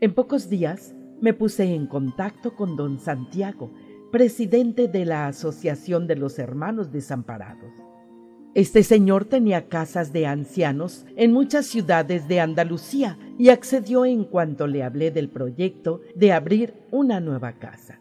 En 0.00 0.14
pocos 0.14 0.48
días 0.48 0.94
me 1.20 1.34
puse 1.34 1.74
en 1.74 1.86
contacto 1.86 2.56
con 2.56 2.74
don 2.76 2.98
Santiago, 2.98 3.70
presidente 4.10 4.88
de 4.88 5.04
la 5.04 5.26
Asociación 5.26 6.06
de 6.06 6.16
los 6.16 6.38
Hermanos 6.38 6.90
Desamparados. 6.90 7.89
Este 8.54 8.82
señor 8.82 9.26
tenía 9.26 9.68
casas 9.68 10.12
de 10.12 10.26
ancianos 10.26 11.06
en 11.14 11.30
muchas 11.30 11.66
ciudades 11.66 12.26
de 12.26 12.40
Andalucía 12.40 13.16
y 13.38 13.50
accedió 13.50 14.04
en 14.04 14.24
cuanto 14.24 14.66
le 14.66 14.82
hablé 14.82 15.12
del 15.12 15.28
proyecto 15.28 16.00
de 16.16 16.32
abrir 16.32 16.74
una 16.90 17.20
nueva 17.20 17.52
casa. 17.60 18.00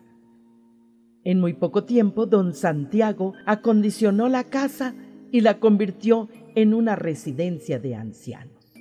En 1.23 1.39
muy 1.39 1.53
poco 1.53 1.83
tiempo, 1.83 2.25
don 2.25 2.55
Santiago 2.55 3.33
acondicionó 3.45 4.27
la 4.27 4.43
casa 4.43 4.95
y 5.31 5.41
la 5.41 5.59
convirtió 5.59 6.29
en 6.55 6.73
una 6.73 6.95
residencia 6.95 7.77
de 7.77 7.93
ancianos. 7.93 8.73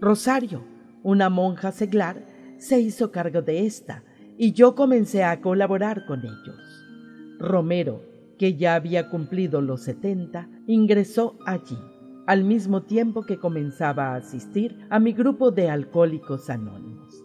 Rosario, 0.00 0.62
una 1.02 1.28
monja 1.28 1.72
seglar, 1.72 2.24
se 2.58 2.78
hizo 2.78 3.10
cargo 3.10 3.42
de 3.42 3.66
esta 3.66 4.04
y 4.38 4.52
yo 4.52 4.76
comencé 4.76 5.24
a 5.24 5.40
colaborar 5.40 6.06
con 6.06 6.20
ellos. 6.20 6.86
Romero, 7.40 8.02
que 8.38 8.54
ya 8.56 8.74
había 8.74 9.10
cumplido 9.10 9.60
los 9.60 9.82
setenta, 9.82 10.48
ingresó 10.72 11.36
allí, 11.46 11.78
al 12.26 12.44
mismo 12.44 12.82
tiempo 12.82 13.22
que 13.22 13.38
comenzaba 13.38 14.12
a 14.12 14.16
asistir 14.16 14.78
a 14.88 15.00
mi 15.00 15.12
grupo 15.12 15.50
de 15.50 15.68
alcohólicos 15.68 16.48
anónimos. 16.48 17.24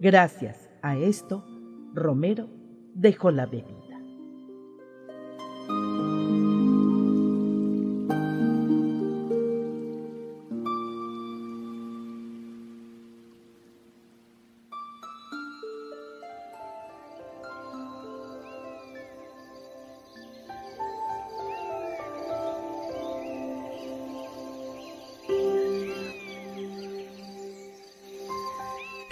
Gracias 0.00 0.70
a 0.82 0.96
esto, 0.96 1.44
Romero 1.92 2.48
dejó 2.94 3.30
la 3.30 3.46
bebida. 3.46 3.83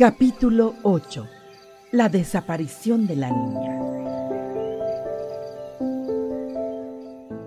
Capítulo 0.02 0.74
8. 0.82 1.28
La 1.92 2.08
desaparición 2.08 3.06
de 3.06 3.14
la 3.14 3.30
niña. 3.30 3.78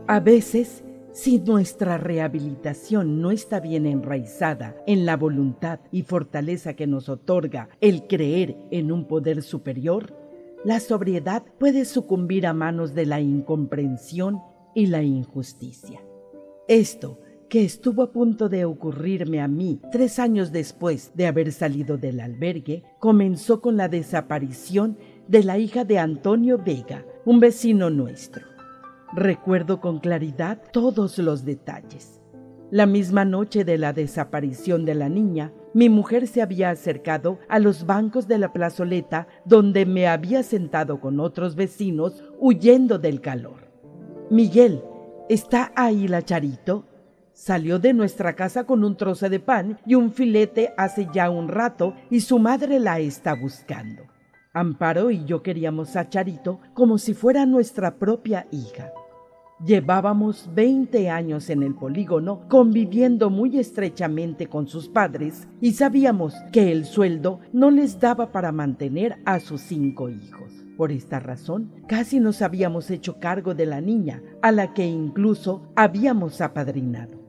A 0.08 0.22
veces, 0.22 0.86
si 1.12 1.40
nuestra 1.40 1.98
rehabilitación 1.98 3.20
no 3.20 3.32
está 3.32 3.60
bien 3.60 3.86
enraizada 3.86 4.74
en 4.88 5.06
la 5.06 5.18
voluntad 5.18 5.82
y 5.92 6.04
fortaleza 6.04 6.78
que 6.78 6.88
nos 6.88 7.10
otorga 7.10 7.68
el 7.82 8.08
creer 8.08 8.56
en 8.72 8.94
un 8.94 9.06
poder 9.06 9.44
superior, 9.44 10.16
la 10.64 10.80
sobriedad 10.80 11.44
puede 11.60 11.84
sucumbir 11.84 12.48
a 12.48 12.54
manos 12.54 12.94
de 12.94 13.06
la 13.06 13.20
incomprensión 13.20 14.40
y 14.74 14.86
la 14.86 15.04
injusticia. 15.04 16.00
Esto 16.70 17.20
que 17.50 17.64
estuvo 17.64 18.04
a 18.04 18.12
punto 18.12 18.50
de 18.50 18.66
ocurrirme 18.66 19.42
a 19.42 19.48
mí 19.48 19.80
tres 19.92 20.20
años 20.20 20.52
después 20.52 21.12
de 21.16 21.28
haber 21.28 21.52
salido 21.52 21.98
del 21.98 22.20
albergue, 22.20 22.84
comenzó 23.00 23.62
con 23.62 23.78
la 23.78 23.88
desaparición 23.88 24.98
de 25.28 25.44
la 25.44 25.58
hija 25.58 25.86
de 25.86 26.00
Antonio 26.00 26.58
Vega, 26.58 27.06
un 27.26 27.40
vecino 27.40 27.90
nuestro. 27.90 28.46
Recuerdo 29.14 29.80
con 29.80 30.00
claridad 30.00 30.62
todos 30.72 31.18
los 31.20 31.46
detalles. 31.46 32.22
La 32.72 32.88
misma 32.88 33.26
noche 33.26 33.64
de 33.64 33.78
la 33.78 33.94
desaparición 33.94 34.86
de 34.86 34.96
la 34.96 35.08
niña, 35.08 35.54
mi 35.74 35.88
mujer 35.88 36.28
se 36.28 36.42
había 36.42 36.72
acercado 36.72 37.40
a 37.48 37.60
los 37.60 37.86
bancos 37.86 38.28
de 38.28 38.40
la 38.40 38.52
plazoleta 38.52 39.28
donde 39.46 39.86
me 39.86 40.08
había 40.08 40.42
sentado 40.42 41.00
con 41.00 41.20
otros 41.20 41.56
vecinos 41.56 42.24
huyendo 42.40 42.98
del 42.98 43.22
calor. 43.22 43.72
Miguel, 44.32 44.82
¿está 45.30 45.72
ahí 45.76 46.08
la 46.08 46.24
Charito? 46.24 46.86
Salió 47.36 47.80
de 47.80 47.92
nuestra 47.92 48.34
casa 48.34 48.64
con 48.64 48.86
un 48.86 48.96
trozo 48.96 49.30
de 49.30 49.42
pan 49.42 49.78
y 49.86 49.96
un 49.96 50.14
filete 50.14 50.74
hace 50.78 51.10
ya 51.14 51.30
un 51.30 51.50
rato 51.50 51.94
y 52.10 52.22
su 52.22 52.40
madre 52.40 52.80
la 52.80 53.00
está 53.00 53.36
buscando. 53.36 54.04
Amparo 54.54 55.12
y 55.12 55.26
yo 55.26 55.44
queríamos 55.44 55.98
a 55.98 56.08
Charito 56.08 56.62
como 56.74 56.98
si 56.98 57.14
fuera 57.14 57.46
nuestra 57.46 57.98
propia 57.98 58.48
hija. 58.52 58.94
Llevábamos 59.66 60.50
20 60.56 61.10
años 61.10 61.50
en 61.50 61.64
el 61.64 61.76
polígono 61.76 62.48
conviviendo 62.48 63.30
muy 63.30 63.60
estrechamente 63.60 64.48
con 64.48 64.68
sus 64.68 64.88
padres 64.88 65.46
y 65.60 65.74
sabíamos 65.74 66.36
que 66.54 66.72
el 66.72 66.86
sueldo 66.86 67.42
no 67.52 67.70
les 67.70 68.00
daba 68.00 68.32
para 68.32 68.54
mantener 68.54 69.18
a 69.26 69.42
sus 69.42 69.60
cinco 69.60 70.08
hijos. 70.08 70.54
Por 70.78 70.94
esta 70.94 71.20
razón, 71.20 71.74
casi 71.90 72.22
nos 72.22 72.42
habíamos 72.42 72.90
hecho 72.92 73.20
cargo 73.20 73.54
de 73.56 73.66
la 73.66 73.82
niña, 73.82 74.24
a 74.42 74.54
la 74.54 74.74
que 74.74 74.86
incluso 74.86 75.64
habíamos 75.76 76.40
apadrinado. 76.40 77.25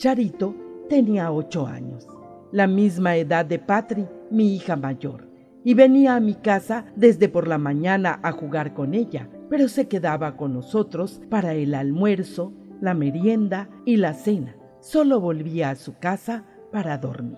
Charito 0.00 0.54
tenía 0.88 1.30
ocho 1.30 1.66
años, 1.66 2.08
la 2.52 2.66
misma 2.66 3.16
edad 3.16 3.44
de 3.44 3.58
Patri, 3.58 4.08
mi 4.30 4.54
hija 4.54 4.74
mayor, 4.74 5.28
y 5.62 5.74
venía 5.74 6.16
a 6.16 6.20
mi 6.20 6.36
casa 6.36 6.86
desde 6.96 7.28
por 7.28 7.46
la 7.46 7.58
mañana 7.58 8.18
a 8.22 8.32
jugar 8.32 8.72
con 8.72 8.94
ella, 8.94 9.28
pero 9.50 9.68
se 9.68 9.88
quedaba 9.88 10.38
con 10.38 10.54
nosotros 10.54 11.20
para 11.28 11.52
el 11.52 11.74
almuerzo, 11.74 12.54
la 12.80 12.94
merienda 12.94 13.68
y 13.84 13.96
la 13.96 14.14
cena. 14.14 14.56
Solo 14.80 15.20
volvía 15.20 15.68
a 15.68 15.76
su 15.76 15.98
casa 15.98 16.46
para 16.72 16.96
dormir. 16.96 17.36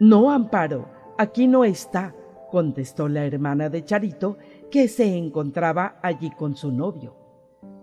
No, 0.00 0.32
Amparo, 0.32 0.88
aquí 1.18 1.46
no 1.46 1.64
está, 1.64 2.16
contestó 2.50 3.08
la 3.08 3.26
hermana 3.26 3.68
de 3.68 3.84
Charito, 3.84 4.38
que 4.72 4.88
se 4.88 5.16
encontraba 5.16 6.00
allí 6.02 6.32
con 6.32 6.56
su 6.56 6.72
novio. 6.72 7.14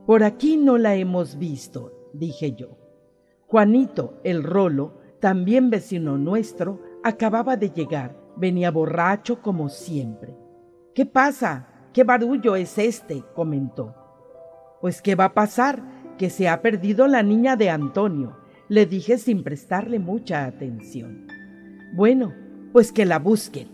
Por 0.05 0.25
aquí 0.25 0.57
no 0.57 0.77
la 0.77 0.95
hemos 0.95 1.37
visto, 1.37 2.09
dije 2.11 2.51
yo. 2.51 2.80
Juanito, 3.51 4.13
el 4.23 4.43
rolo, 4.43 4.93
también 5.19 5.69
vecino 5.69 6.17
nuestro, 6.17 6.79
acababa 7.03 7.57
de 7.57 7.71
llegar. 7.71 8.15
Venía 8.37 8.71
borracho 8.71 9.41
como 9.41 9.67
siempre. 9.67 10.37
¿Qué 10.95 11.05
pasa? 11.05 11.67
¿Qué 11.91 12.05
barullo 12.05 12.55
es 12.55 12.77
este? 12.77 13.25
comentó. 13.35 13.93
Pues 14.79 15.01
¿qué 15.01 15.15
va 15.15 15.25
a 15.25 15.33
pasar? 15.33 15.83
Que 16.17 16.29
se 16.29 16.47
ha 16.47 16.61
perdido 16.61 17.07
la 17.07 17.23
niña 17.23 17.57
de 17.57 17.69
Antonio, 17.69 18.37
le 18.69 18.85
dije 18.85 19.17
sin 19.17 19.43
prestarle 19.43 19.99
mucha 19.99 20.45
atención. 20.45 21.27
Bueno, 21.93 22.33
pues 22.71 22.93
que 22.93 23.03
la 23.03 23.19
busquen. 23.19 23.67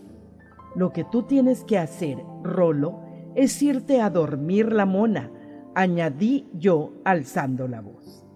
Lo 0.74 0.92
que 0.92 1.04
tú 1.04 1.22
tienes 1.22 1.62
que 1.62 1.78
hacer, 1.78 2.18
Rolo, 2.42 3.00
es 3.36 3.62
irte 3.62 4.00
a 4.00 4.10
dormir 4.10 4.72
la 4.72 4.86
mona, 4.86 5.30
añadí 5.76 6.48
yo 6.52 6.94
alzando 7.04 7.68
la 7.68 7.80
voz. 7.80 8.27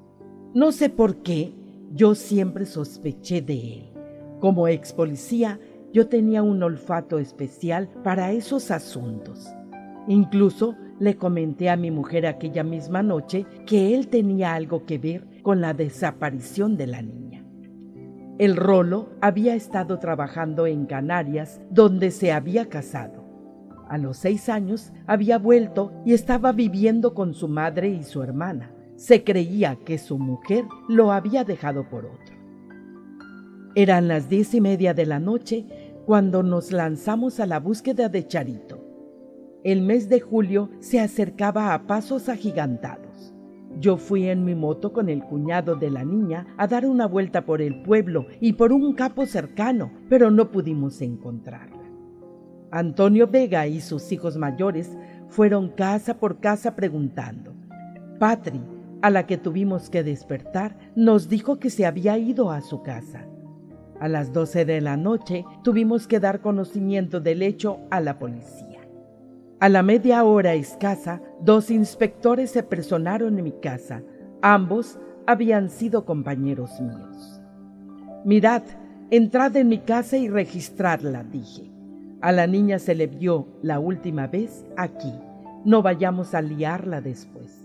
No 0.55 0.71
sé 0.71 0.91
por 0.91 1.23
qué 1.23 1.55
yo 1.95 2.15
siempre 2.15 2.67
sospeché 2.67 3.41
de 3.41 3.55
él. 3.55 3.93
Como 4.39 4.69
ex 4.69 4.93
policía, 4.93 5.59
yo 5.95 6.09
tenía 6.09 6.43
un 6.43 6.63
olfato 6.63 7.19
especial 7.19 7.89
para 8.05 8.33
esos 8.33 8.71
asuntos. 8.71 9.49
Incluso 10.09 10.77
le 10.99 11.17
comenté 11.17 11.71
a 11.71 11.77
mi 11.77 11.91
mujer 11.91 12.27
aquella 12.27 12.65
misma 12.65 13.03
noche 13.03 13.47
que 13.67 13.95
él 13.95 14.09
tenía 14.09 14.53
algo 14.53 14.85
que 14.85 14.99
ver 14.99 15.27
con 15.43 15.63
la 15.63 15.73
desaparición 15.73 16.77
de 16.77 16.87
la 16.87 17.01
niña. 17.01 17.43
El 18.39 18.57
Rolo 18.57 19.09
había 19.23 19.55
estado 19.55 20.01
trabajando 20.01 20.67
en 20.67 20.85
Canarias, 20.85 21.63
donde 21.71 22.11
se 22.11 22.31
había 22.31 22.69
casado. 22.69 23.25
A 23.89 23.97
los 23.97 24.19
seis 24.19 24.51
años 24.51 24.93
había 25.07 25.39
vuelto 25.39 25.93
y 26.05 26.13
estaba 26.13 26.53
viviendo 26.53 27.15
con 27.15 27.33
su 27.33 27.49
madre 27.49 27.89
y 27.89 28.03
su 28.03 28.23
hermana 28.23 28.72
se 29.03 29.25
creía 29.25 29.75
que 29.85 29.99
su 29.99 30.17
mujer 30.17 30.65
lo 30.89 31.11
había 31.11 31.43
dejado 31.43 31.91
por 31.91 32.07
otro. 32.07 32.37
Eran 33.75 34.07
las 34.07 34.29
diez 34.29 34.55
y 34.55 34.61
media 34.61 34.95
de 34.95 35.07
la 35.07 35.19
noche 35.19 35.67
cuando 36.07 36.45
nos 36.45 36.71
lanzamos 36.71 37.41
a 37.41 37.47
la 37.47 37.59
búsqueda 37.59 38.09
de 38.09 38.29
Charito. 38.29 38.79
El 39.65 39.83
mes 39.83 40.09
de 40.09 40.21
julio 40.21 40.71
se 40.79 41.01
acercaba 41.01 41.75
a 41.75 41.89
pasos 41.89 42.29
agigantados. 42.29 43.35
Yo 43.81 43.97
fui 43.97 44.29
en 44.29 44.45
mi 44.45 44.55
moto 44.55 44.93
con 44.93 45.09
el 45.09 45.25
cuñado 45.25 45.75
de 45.75 45.91
la 45.91 46.05
niña 46.05 46.47
a 46.57 46.69
dar 46.69 46.87
una 46.87 47.07
vuelta 47.07 47.45
por 47.45 47.61
el 47.61 47.83
pueblo 47.83 48.27
y 48.41 48.53
por 48.53 48.73
un 48.73 48.93
capo 48.93 49.27
cercano, 49.27 49.91
pero 50.09 50.31
no 50.31 50.53
pudimos 50.53 51.03
encontrarla. 51.03 51.83
Antonio 52.71 53.27
Vega 53.27 53.67
y 53.67 53.81
sus 53.81 54.13
hijos 54.13 54.37
mayores 54.37 54.97
fueron 55.27 55.71
casa 55.71 56.21
por 56.21 56.39
casa 56.39 56.77
preguntando, 56.77 57.53
Patri, 58.21 58.61
a 59.03 59.11
la 59.11 59.27
que 59.27 59.37
tuvimos 59.37 59.91
que 59.91 60.03
despertar, 60.03 60.77
nos 60.95 61.29
dijo 61.29 61.59
que 61.59 61.71
se 61.71 61.85
había 61.85 62.17
ido 62.19 62.51
a 62.51 62.61
su 62.61 62.83
casa. 62.83 63.27
A 64.01 64.09
las 64.09 64.33
doce 64.33 64.65
de 64.65 64.81
la 64.81 64.97
noche 64.97 65.45
tuvimos 65.63 66.07
que 66.07 66.21
dar 66.21 66.41
conocimiento 66.41 67.21
del 67.21 67.43
hecho 67.43 67.79
a 67.91 68.01
la 68.01 68.19
policía. 68.19 68.81
A 69.61 69.69
la 69.69 69.83
media 69.83 70.25
hora 70.25 70.55
escasa, 70.55 71.23
dos 71.41 71.71
inspectores 71.71 72.51
se 72.51 72.65
personaron 72.65 73.39
en 73.39 73.45
mi 73.45 73.53
casa. 73.53 74.03
Ambos 74.41 74.99
habían 75.27 75.71
sido 75.71 76.05
compañeros 76.05 76.81
míos. 76.81 77.41
Mirad, 78.25 78.63
entrad 79.11 79.57
en 79.57 79.69
mi 79.69 79.79
casa 79.79 80.17
y 80.17 80.29
registradla, 80.29 81.23
dije. 81.23 81.71
A 82.21 82.33
la 82.33 82.47
niña 82.47 82.79
se 82.79 82.95
le 82.95 83.07
vio 83.07 83.47
la 83.63 83.79
última 83.79 84.27
vez 84.27 84.65
aquí. 84.77 85.13
No 85.65 85.83
vayamos 85.83 86.35
a 86.35 86.43
liarla 86.43 87.01
después. 87.01 87.62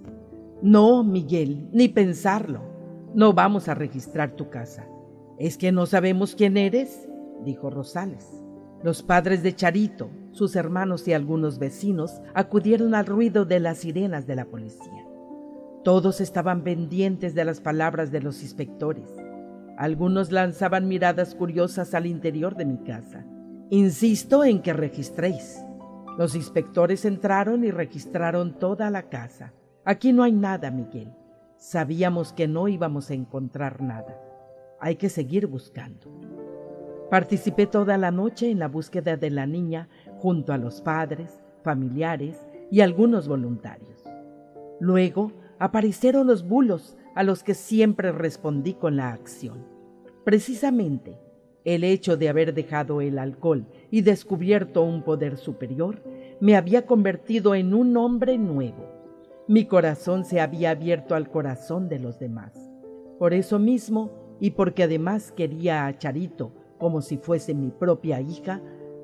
No, 0.62 1.04
Miguel, 1.04 1.70
ni 1.72 1.88
pensarlo. 1.88 2.62
No 3.14 3.34
vamos 3.34 3.68
a 3.68 3.76
registrar 3.76 4.32
tu 4.32 4.50
casa. 4.50 4.88
¿Es 5.38 5.58
que 5.58 5.72
no 5.72 5.86
sabemos 5.86 6.36
quién 6.36 6.58
eres? 6.58 7.08
dijo 7.44 7.70
Rosales. 7.70 8.44
Los 8.84 9.04
padres 9.04 9.44
de 9.44 9.56
Charito, 9.56 10.10
sus 10.32 10.56
hermanos 10.56 11.08
y 11.08 11.14
algunos 11.14 11.60
vecinos 11.60 12.22
acudieron 12.34 12.96
al 12.96 13.06
ruido 13.06 13.46
de 13.46 13.60
las 13.60 13.80
sirenas 13.80 14.26
de 14.28 14.36
la 14.36 14.46
policía. 14.46 15.06
Todos 15.84 16.22
estaban 16.22 16.64
pendientes 16.64 17.34
de 17.34 17.46
las 17.46 17.62
palabras 17.62 18.12
de 18.12 18.22
los 18.22 18.42
inspectores. 18.42 19.10
Algunos 19.78 20.32
lanzaban 20.32 20.88
miradas 20.88 21.36
curiosas 21.36 21.94
al 21.94 22.08
interior 22.08 22.56
de 22.56 22.66
mi 22.66 22.78
casa. 22.80 23.26
Insisto 23.70 24.44
en 24.44 24.62
que 24.62 24.74
registréis. 24.74 25.64
Los 26.18 26.36
inspectores 26.36 27.06
entraron 27.06 27.64
y 27.64 27.72
registraron 27.72 28.58
toda 28.58 28.90
la 28.90 29.04
casa. 29.04 29.54
Aquí 29.88 30.12
no 30.12 30.24
hay 30.24 30.34
nada, 30.34 30.70
Miguel. 30.70 31.14
Sabíamos 31.56 32.34
que 32.34 32.46
no 32.46 32.68
íbamos 32.68 33.10
a 33.10 33.14
encontrar 33.14 33.82
nada. 33.82 34.22
Hay 34.82 34.98
que 34.98 35.08
seguir 35.08 35.48
buscando. 35.48 36.12
Participé 37.10 37.68
toda 37.68 37.98
la 37.98 38.12
noche 38.12 38.52
en 38.52 38.60
la 38.60 38.68
búsqueda 38.68 39.16
de 39.16 39.30
la 39.30 39.46
niña 39.46 39.88
junto 40.18 40.52
a 40.52 40.58
los 40.58 40.82
padres, 40.82 41.42
familiares 41.64 42.50
y 42.70 42.82
algunos 42.82 43.30
voluntarios. 43.30 44.04
Luego 44.82 45.32
aparecieron 45.58 46.28
los 46.28 46.46
bulos 46.46 46.98
a 47.16 47.24
los 47.24 47.42
que 47.42 47.54
siempre 47.54 48.12
respondí 48.12 48.74
con 48.74 48.98
la 48.98 49.14
acción. 49.14 49.66
Precisamente, 50.26 51.18
el 51.64 51.86
hecho 51.86 52.18
de 52.18 52.28
haber 52.28 52.54
dejado 52.54 53.00
el 53.00 53.18
alcohol 53.18 53.66
y 53.90 54.02
descubierto 54.02 54.82
un 54.82 55.04
poder 55.04 55.38
superior 55.38 56.04
me 56.42 56.58
había 56.58 56.86
convertido 56.86 57.56
en 57.56 57.74
un 57.74 57.96
hombre 57.96 58.38
nuevo 58.38 58.97
mi 59.48 59.66
corazón 59.66 60.26
se 60.26 60.42
había 60.42 60.72
abierto 60.72 61.16
al 61.16 61.30
corazón 61.30 61.88
de 61.88 62.00
los 62.00 62.20
demás. 62.20 62.54
Por 63.18 63.34
eso 63.34 63.60
mismo, 63.60 64.12
y 64.40 64.52
porque 64.52 64.84
además 64.84 65.32
quería 65.32 65.86
a 65.86 65.98
Charito 65.98 66.52
como 66.78 67.02
si 67.02 67.18
fuese 67.18 67.54
mi 67.54 67.72
propia 67.72 68.22
hija, 68.22 68.62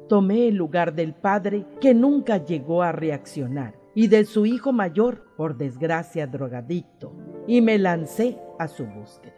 tomé 0.08 0.48
el 0.48 0.56
lugar 0.56 0.94
del 0.94 1.14
padre 1.14 1.66
que 1.80 1.94
nunca 1.94 2.38
llegó 2.38 2.84
a 2.84 2.92
reaccionar 2.92 3.76
y 3.96 4.08
de 4.08 4.26
su 4.26 4.46
hijo 4.46 4.72
mayor, 4.74 5.24
por 5.38 5.58
desgracia 5.58 6.28
drogadicto, 6.28 7.14
y 7.48 7.62
me 7.62 7.78
lancé 7.78 8.38
a 8.60 8.68
su 8.68 8.86
búsqueda. 8.86 9.34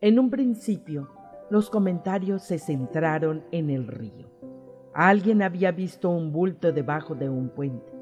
En 0.00 0.18
un 0.18 0.30
principio, 0.30 1.10
los 1.50 1.68
comentarios 1.68 2.42
se 2.42 2.58
centraron 2.58 3.44
en 3.50 3.70
el 3.70 3.86
río. 3.86 4.30
Alguien 4.94 5.42
había 5.42 5.72
visto 5.72 6.10
un 6.10 6.32
bulto 6.32 6.72
debajo 6.72 7.14
de 7.14 7.28
un 7.28 7.48
puente 7.48 7.93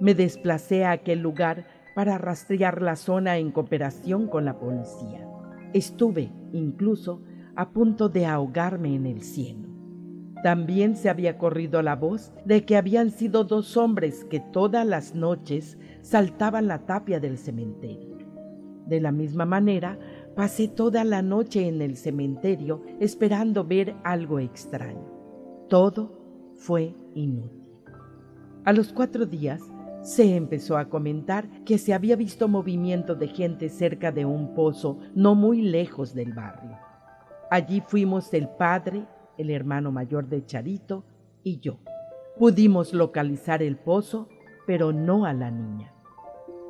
me 0.00 0.14
desplacé 0.14 0.84
a 0.84 0.92
aquel 0.92 1.20
lugar 1.20 1.66
para 1.94 2.18
rastrear 2.18 2.80
la 2.82 2.96
zona 2.96 3.38
en 3.38 3.50
cooperación 3.50 4.28
con 4.28 4.44
la 4.44 4.58
policía. 4.58 5.26
Estuve, 5.72 6.30
incluso, 6.52 7.22
a 7.56 7.70
punto 7.70 8.08
de 8.08 8.26
ahogarme 8.26 8.94
en 8.94 9.06
el 9.06 9.22
cielo. 9.22 9.68
También 10.42 10.94
se 10.96 11.10
había 11.10 11.36
corrido 11.36 11.82
la 11.82 11.96
voz 11.96 12.32
de 12.44 12.64
que 12.64 12.76
habían 12.76 13.10
sido 13.10 13.42
dos 13.42 13.76
hombres 13.76 14.24
que 14.24 14.38
todas 14.38 14.86
las 14.86 15.14
noches 15.14 15.76
saltaban 16.00 16.68
la 16.68 16.86
tapia 16.86 17.18
del 17.18 17.36
cementerio. 17.36 18.16
De 18.86 19.00
la 19.00 19.10
misma 19.10 19.44
manera, 19.44 19.98
pasé 20.36 20.68
toda 20.68 21.02
la 21.02 21.20
noche 21.20 21.66
en 21.66 21.82
el 21.82 21.96
cementerio 21.96 22.82
esperando 23.00 23.64
ver 23.64 23.96
algo 24.04 24.38
extraño. 24.38 25.04
Todo 25.68 26.12
fue 26.54 26.94
inútil. 27.14 27.58
A 28.64 28.72
los 28.72 28.92
cuatro 28.92 29.26
días 29.26 29.60
se 30.08 30.36
empezó 30.36 30.78
a 30.78 30.88
comentar 30.88 31.50
que 31.64 31.76
se 31.76 31.92
había 31.92 32.16
visto 32.16 32.48
movimiento 32.48 33.14
de 33.14 33.28
gente 33.28 33.68
cerca 33.68 34.10
de 34.10 34.24
un 34.24 34.54
pozo 34.54 34.98
no 35.14 35.34
muy 35.34 35.60
lejos 35.60 36.14
del 36.14 36.32
barrio. 36.32 36.78
Allí 37.50 37.82
fuimos 37.86 38.32
el 38.32 38.48
padre, 38.48 39.04
el 39.36 39.50
hermano 39.50 39.92
mayor 39.92 40.26
de 40.26 40.46
Charito 40.46 41.04
y 41.44 41.60
yo. 41.60 41.76
Pudimos 42.38 42.94
localizar 42.94 43.62
el 43.62 43.76
pozo, 43.76 44.30
pero 44.66 44.94
no 44.94 45.26
a 45.26 45.34
la 45.34 45.50
niña. 45.50 45.92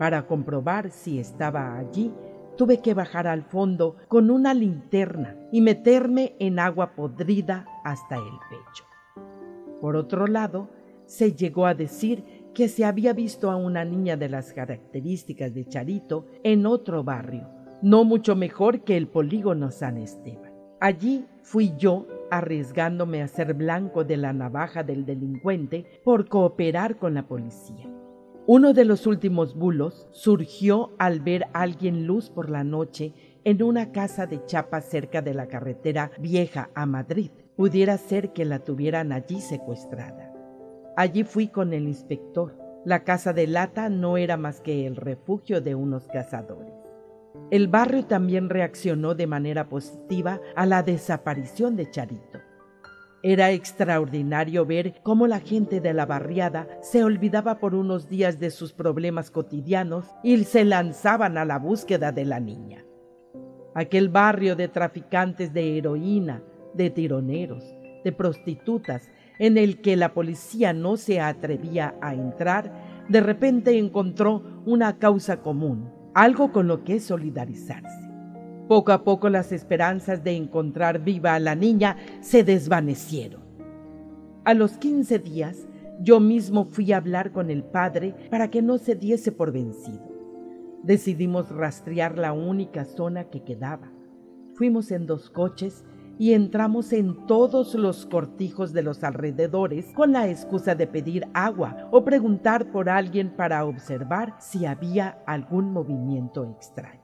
Para 0.00 0.26
comprobar 0.26 0.90
si 0.90 1.20
estaba 1.20 1.78
allí, 1.78 2.12
tuve 2.56 2.80
que 2.80 2.92
bajar 2.92 3.28
al 3.28 3.44
fondo 3.44 3.94
con 4.08 4.32
una 4.32 4.52
linterna 4.52 5.36
y 5.52 5.60
meterme 5.60 6.34
en 6.40 6.58
agua 6.58 6.96
podrida 6.96 7.66
hasta 7.84 8.16
el 8.16 8.34
pecho. 8.50 8.84
Por 9.80 9.94
otro 9.94 10.26
lado, 10.26 10.70
se 11.08 11.32
llegó 11.32 11.64
a 11.64 11.74
decir 11.74 12.37
que 12.58 12.68
se 12.68 12.84
había 12.84 13.12
visto 13.12 13.52
a 13.52 13.56
una 13.56 13.84
niña 13.84 14.16
de 14.16 14.28
las 14.28 14.52
características 14.52 15.54
de 15.54 15.68
Charito 15.68 16.26
en 16.42 16.66
otro 16.66 17.04
barrio, 17.04 17.48
no 17.82 18.02
mucho 18.02 18.34
mejor 18.34 18.82
que 18.82 18.96
el 18.96 19.06
polígono 19.06 19.70
San 19.70 19.96
Esteban. 19.96 20.52
Allí 20.80 21.24
fui 21.44 21.72
yo 21.78 22.08
arriesgándome 22.32 23.22
a 23.22 23.28
ser 23.28 23.54
blanco 23.54 24.02
de 24.02 24.16
la 24.16 24.32
navaja 24.32 24.82
del 24.82 25.06
delincuente 25.06 26.00
por 26.02 26.28
cooperar 26.28 26.96
con 26.96 27.14
la 27.14 27.28
policía. 27.28 27.88
Uno 28.48 28.72
de 28.72 28.84
los 28.84 29.06
últimos 29.06 29.54
bulos 29.54 30.08
surgió 30.10 30.96
al 30.98 31.20
ver 31.20 31.44
a 31.52 31.60
alguien 31.60 32.08
luz 32.08 32.28
por 32.28 32.50
la 32.50 32.64
noche 32.64 33.12
en 33.44 33.62
una 33.62 33.92
casa 33.92 34.26
de 34.26 34.44
chapa 34.46 34.80
cerca 34.80 35.22
de 35.22 35.32
la 35.32 35.46
carretera 35.46 36.10
vieja 36.18 36.70
a 36.74 36.86
Madrid. 36.86 37.30
Pudiera 37.54 37.96
ser 37.98 38.32
que 38.32 38.44
la 38.44 38.58
tuvieran 38.64 39.12
allí 39.12 39.40
secuestrada. 39.40 40.27
Allí 40.98 41.22
fui 41.22 41.46
con 41.46 41.72
el 41.74 41.86
inspector. 41.86 42.58
La 42.84 43.04
casa 43.04 43.32
de 43.32 43.46
lata 43.46 43.88
no 43.88 44.16
era 44.16 44.36
más 44.36 44.60
que 44.60 44.84
el 44.84 44.96
refugio 44.96 45.60
de 45.60 45.76
unos 45.76 46.08
cazadores. 46.08 46.74
El 47.52 47.68
barrio 47.68 48.04
también 48.06 48.50
reaccionó 48.50 49.14
de 49.14 49.28
manera 49.28 49.68
positiva 49.68 50.40
a 50.56 50.66
la 50.66 50.82
desaparición 50.82 51.76
de 51.76 51.88
Charito. 51.88 52.40
Era 53.22 53.52
extraordinario 53.52 54.66
ver 54.66 55.00
cómo 55.04 55.28
la 55.28 55.38
gente 55.38 55.80
de 55.80 55.94
la 55.94 56.04
barriada 56.04 56.66
se 56.82 57.04
olvidaba 57.04 57.60
por 57.60 57.76
unos 57.76 58.08
días 58.08 58.40
de 58.40 58.50
sus 58.50 58.72
problemas 58.72 59.30
cotidianos 59.30 60.04
y 60.24 60.42
se 60.42 60.64
lanzaban 60.64 61.38
a 61.38 61.44
la 61.44 61.60
búsqueda 61.60 62.10
de 62.10 62.24
la 62.24 62.40
niña. 62.40 62.84
Aquel 63.72 64.08
barrio 64.08 64.56
de 64.56 64.66
traficantes 64.66 65.52
de 65.52 65.78
heroína, 65.78 66.42
de 66.74 66.90
tironeros, 66.90 67.62
de 68.02 68.10
prostitutas 68.10 69.08
en 69.38 69.58
el 69.58 69.80
que 69.80 69.96
la 69.96 70.14
policía 70.14 70.72
no 70.72 70.96
se 70.96 71.20
atrevía 71.20 71.94
a 72.00 72.14
entrar, 72.14 73.04
de 73.08 73.20
repente 73.20 73.78
encontró 73.78 74.42
una 74.66 74.98
causa 74.98 75.40
común, 75.40 75.90
algo 76.14 76.52
con 76.52 76.66
lo 76.68 76.84
que 76.84 77.00
solidarizarse. 77.00 78.08
Poco 78.68 78.92
a 78.92 79.02
poco 79.02 79.30
las 79.30 79.50
esperanzas 79.52 80.22
de 80.22 80.36
encontrar 80.36 81.02
viva 81.02 81.34
a 81.34 81.40
la 81.40 81.54
niña 81.54 81.96
se 82.20 82.44
desvanecieron. 82.44 83.40
A 84.44 84.52
los 84.54 84.72
15 84.78 85.18
días, 85.20 85.66
yo 86.00 86.20
mismo 86.20 86.66
fui 86.66 86.92
a 86.92 86.98
hablar 86.98 87.32
con 87.32 87.50
el 87.50 87.64
padre 87.64 88.14
para 88.30 88.50
que 88.50 88.62
no 88.62 88.78
se 88.78 88.94
diese 88.94 89.32
por 89.32 89.52
vencido. 89.52 90.06
Decidimos 90.82 91.50
rastrear 91.50 92.18
la 92.18 92.32
única 92.32 92.84
zona 92.84 93.24
que 93.24 93.42
quedaba. 93.42 93.90
Fuimos 94.54 94.90
en 94.90 95.06
dos 95.06 95.30
coches 95.30 95.84
y 96.18 96.32
entramos 96.34 96.92
en 96.92 97.26
todos 97.26 97.74
los 97.74 98.04
cortijos 98.06 98.72
de 98.72 98.82
los 98.82 99.04
alrededores 99.04 99.92
con 99.94 100.12
la 100.12 100.28
excusa 100.28 100.74
de 100.74 100.86
pedir 100.86 101.28
agua 101.32 101.88
o 101.92 102.04
preguntar 102.04 102.72
por 102.72 102.88
alguien 102.88 103.30
para 103.30 103.64
observar 103.64 104.34
si 104.40 104.66
había 104.66 105.22
algún 105.26 105.72
movimiento 105.72 106.44
extraño. 106.44 107.02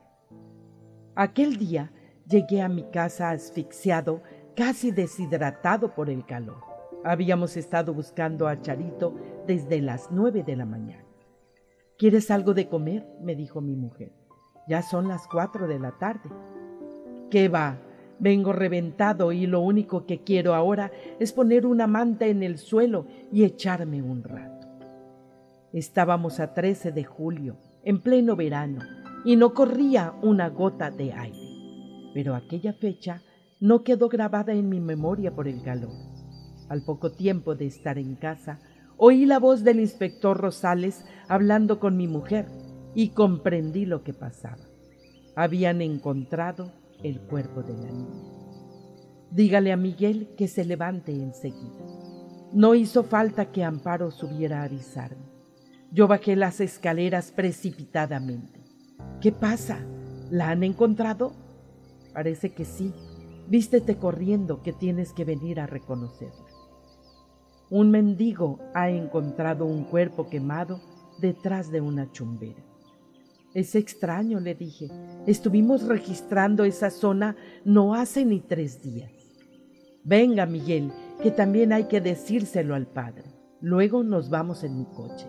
Aquel 1.15 1.57
día 1.57 1.93
llegué 2.29 2.61
a 2.61 2.69
mi 2.69 2.91
casa 2.91 3.31
asfixiado, 3.31 4.23
casi 4.57 4.91
deshidratado 4.91 5.95
por 5.95 6.11
el 6.11 6.27
calor. 6.27 6.57
Habíamos 7.05 7.57
estado 7.57 7.95
buscando 7.95 8.49
a 8.49 8.61
Charito 8.61 9.15
desde 9.47 9.81
las 9.81 10.11
nueve 10.11 10.43
de 10.43 10.57
la 10.57 10.65
mañana. 10.65 11.05
¿Quieres 11.99 12.31
algo 12.33 12.55
de 12.55 12.69
comer? 12.69 13.07
me 13.23 13.37
dijo 13.37 13.61
mi 13.61 13.77
mujer. 13.77 14.13
Ya 14.67 14.83
son 14.83 15.07
las 15.07 15.29
cuatro 15.29 15.69
de 15.69 15.79
la 15.79 15.93
tarde. 15.93 16.31
¿Qué 17.31 17.49
va? 17.49 17.79
Vengo 18.25 18.55
reventado 18.55 19.33
y 19.33 19.47
lo 19.47 19.61
único 19.61 20.07
que 20.07 20.23
quiero 20.23 20.55
ahora 20.55 20.91
es 21.21 21.35
poner 21.35 21.67
una 21.67 21.87
manta 21.87 22.25
en 22.25 22.43
el 22.43 22.57
suelo 22.57 23.07
y 23.31 23.45
echarme 23.45 24.01
un 24.01 24.23
rato. 24.23 24.67
Estábamos 25.75 26.41
a 26.41 26.55
13 26.55 26.91
de 26.91 27.05
julio, 27.05 27.59
en 27.85 28.01
pleno 28.01 28.35
verano, 28.35 28.81
y 29.27 29.37
no 29.37 29.53
corría 29.53 30.15
una 30.23 30.49
gota 30.49 30.91
de 30.91 31.13
aire. 31.13 32.13
Pero 32.15 32.35
aquella 32.35 32.73
fecha 32.73 33.21
no 33.61 33.85
quedó 33.85 34.09
grabada 34.09 34.55
en 34.55 34.71
mi 34.71 34.81
memoria 34.81 35.35
por 35.35 35.47
el 35.47 35.61
calor. 35.61 35.93
Al 36.71 36.83
poco 36.83 37.13
tiempo 37.13 37.55
de 37.55 37.67
estar 37.67 37.99
en 37.99 38.15
casa, 38.15 38.59
oí 38.97 39.27
la 39.27 39.39
voz 39.39 39.65
del 39.65 39.81
inspector 39.81 40.39
Rosales 40.39 41.05
hablando 41.29 41.79
con 41.79 41.99
mi 41.99 42.09
mujer 42.09 42.47
y 42.95 43.11
comprendí 43.11 43.85
lo 43.85 44.03
que 44.03 44.15
pasaba. 44.15 44.65
Habían 45.37 45.83
encontrado 45.83 46.73
el 47.05 47.21
cuerpo 47.21 47.63
de 47.63 47.75
la 47.75 47.93
niña. 47.93 48.35
Dígale 49.31 49.73
a 49.73 49.77
Miguel 49.77 50.35
que 50.37 50.49
se 50.49 50.65
levante 50.65 51.13
enseguida. 51.13 51.85
No 52.53 52.75
hizo 52.75 53.05
falta 53.05 53.53
que 53.53 53.63
Amparo 53.63 54.11
subiera 54.11 54.63
a 54.63 54.65
avisarme. 54.65 55.27
Yo 55.93 56.09
bajé 56.09 56.35
las 56.35 56.61
escaleras 56.61 57.31
precipitadamente. 57.31 58.65
¿Qué 59.21 59.33
pasa? 59.33 59.85
¿La 60.31 60.51
han 60.51 60.65
encontrado? 60.65 61.33
Parece 62.13 62.53
que 62.53 62.65
sí. 62.65 62.93
Vístete 63.49 63.97
corriendo 63.97 64.63
que 64.63 64.73
tienes 64.73 65.13
que 65.13 65.25
venir 65.25 65.61
a 65.61 65.67
reconocerla. 65.67 66.47
Un 67.71 67.91
mendigo 67.91 68.61
ha 68.75 68.89
encontrado 68.89 69.67
un 69.67 69.85
cuerpo 69.85 70.29
quemado 70.29 70.81
detrás 71.19 71.71
de 71.71 71.81
una 71.81 72.11
chumbera. 72.13 72.63
Es 73.55 73.77
extraño, 73.77 74.41
le 74.41 74.57
dije. 74.57 74.91
Estuvimos 75.27 75.85
registrando 75.85 76.65
esa 76.65 76.91
zona 76.91 77.37
no 77.65 77.95
hace 77.95 78.25
ni 78.25 78.41
tres 78.41 78.83
días. 78.83 79.13
Venga, 80.03 80.45
Miguel, 80.45 80.91
que 81.23 81.31
también 81.31 81.73
hay 81.73 81.85
que 81.85 82.01
decírselo 82.01 82.75
al 82.75 82.87
padre. 82.87 83.25
Luego 83.61 84.03
nos 84.03 84.29
vamos 84.29 84.65
en 84.65 84.77
mi 84.77 84.85
coche. 84.87 85.27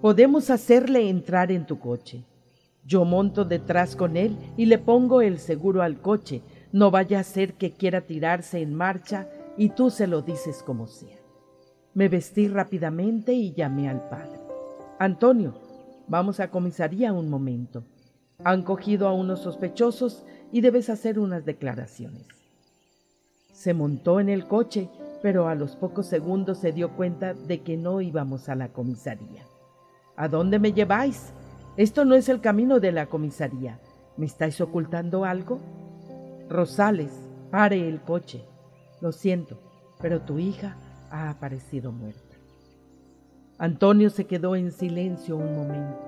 Podemos 0.00 0.48
hacerle 0.48 1.08
entrar 1.10 1.50
en 1.50 1.66
tu 1.66 1.80
coche. 1.80 2.24
Yo 2.86 3.04
monto 3.04 3.44
detrás 3.44 3.96
con 3.96 4.16
él 4.16 4.36
y 4.56 4.66
le 4.66 4.78
pongo 4.78 5.20
el 5.20 5.38
seguro 5.38 5.82
al 5.82 6.00
coche. 6.00 6.42
No 6.70 6.92
vaya 6.92 7.18
a 7.18 7.24
ser 7.24 7.54
que 7.54 7.72
quiera 7.72 8.02
tirarse 8.02 8.60
en 8.60 8.74
marcha 8.74 9.28
y 9.58 9.70
tú 9.70 9.90
se 9.90 10.06
lo 10.06 10.22
dices 10.22 10.62
como 10.62 10.86
sea. 10.86 11.18
Me 11.94 12.08
vestí 12.08 12.46
rápidamente 12.46 13.32
y 13.32 13.52
llamé 13.52 13.88
al 13.88 14.08
padre. 14.08 14.40
Antonio, 14.98 15.63
Vamos 16.08 16.40
a 16.40 16.50
comisaría 16.50 17.12
un 17.12 17.30
momento. 17.30 17.84
Han 18.44 18.62
cogido 18.62 19.08
a 19.08 19.12
unos 19.12 19.40
sospechosos 19.40 20.24
y 20.52 20.60
debes 20.60 20.90
hacer 20.90 21.18
unas 21.18 21.44
declaraciones. 21.44 22.26
Se 23.52 23.72
montó 23.72 24.20
en 24.20 24.28
el 24.28 24.46
coche, 24.46 24.90
pero 25.22 25.48
a 25.48 25.54
los 25.54 25.76
pocos 25.76 26.06
segundos 26.06 26.58
se 26.58 26.72
dio 26.72 26.90
cuenta 26.90 27.32
de 27.32 27.62
que 27.62 27.76
no 27.76 28.00
íbamos 28.00 28.48
a 28.48 28.54
la 28.54 28.68
comisaría. 28.68 29.46
¿A 30.16 30.28
dónde 30.28 30.58
me 30.58 30.72
lleváis? 30.72 31.32
Esto 31.76 32.04
no 32.04 32.14
es 32.14 32.28
el 32.28 32.40
camino 32.40 32.78
de 32.78 32.92
la 32.92 33.06
comisaría. 33.06 33.80
¿Me 34.16 34.26
estáis 34.26 34.60
ocultando 34.60 35.24
algo? 35.24 35.60
Rosales, 36.48 37.12
pare 37.50 37.88
el 37.88 38.00
coche. 38.02 38.44
Lo 39.00 39.12
siento, 39.12 39.58
pero 40.00 40.20
tu 40.20 40.38
hija 40.38 40.76
ha 41.10 41.30
aparecido 41.30 41.90
muerta. 41.90 42.23
Antonio 43.58 44.10
se 44.10 44.26
quedó 44.26 44.56
en 44.56 44.72
silencio 44.72 45.36
un 45.36 45.54
momento. 45.54 46.00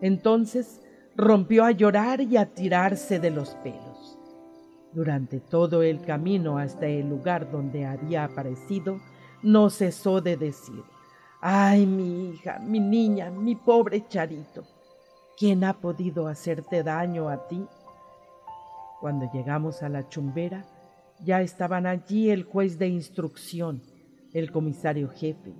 Entonces 0.00 0.80
rompió 1.16 1.64
a 1.64 1.70
llorar 1.70 2.20
y 2.20 2.36
a 2.36 2.46
tirarse 2.46 3.20
de 3.20 3.30
los 3.30 3.50
pelos. 3.56 4.18
Durante 4.92 5.40
todo 5.40 5.82
el 5.82 6.00
camino 6.02 6.58
hasta 6.58 6.86
el 6.86 7.08
lugar 7.08 7.50
donde 7.50 7.86
había 7.86 8.24
aparecido, 8.24 9.00
no 9.42 9.70
cesó 9.70 10.20
de 10.20 10.36
decir, 10.36 10.82
Ay, 11.40 11.86
mi 11.86 12.30
hija, 12.30 12.60
mi 12.60 12.78
niña, 12.78 13.30
mi 13.30 13.56
pobre 13.56 14.06
Charito, 14.08 14.64
¿quién 15.36 15.64
ha 15.64 15.72
podido 15.72 16.28
hacerte 16.28 16.82
daño 16.82 17.28
a 17.28 17.48
ti? 17.48 17.66
Cuando 19.00 19.28
llegamos 19.32 19.82
a 19.82 19.88
la 19.88 20.08
chumbera, 20.08 20.64
ya 21.24 21.40
estaban 21.40 21.86
allí 21.86 22.30
el 22.30 22.44
juez 22.44 22.78
de 22.78 22.86
instrucción, 22.88 23.82
el 24.32 24.52
comisario 24.52 25.08
jefe, 25.08 25.52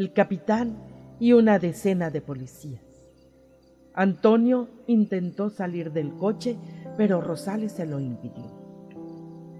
el 0.00 0.14
capitán 0.14 0.78
y 1.18 1.34
una 1.34 1.58
decena 1.58 2.08
de 2.08 2.22
policías. 2.22 2.80
Antonio 3.92 4.68
intentó 4.86 5.50
salir 5.50 5.92
del 5.92 6.14
coche, 6.14 6.56
pero 6.96 7.20
Rosales 7.20 7.72
se 7.72 7.84
lo 7.84 8.00
impidió. 8.00 8.46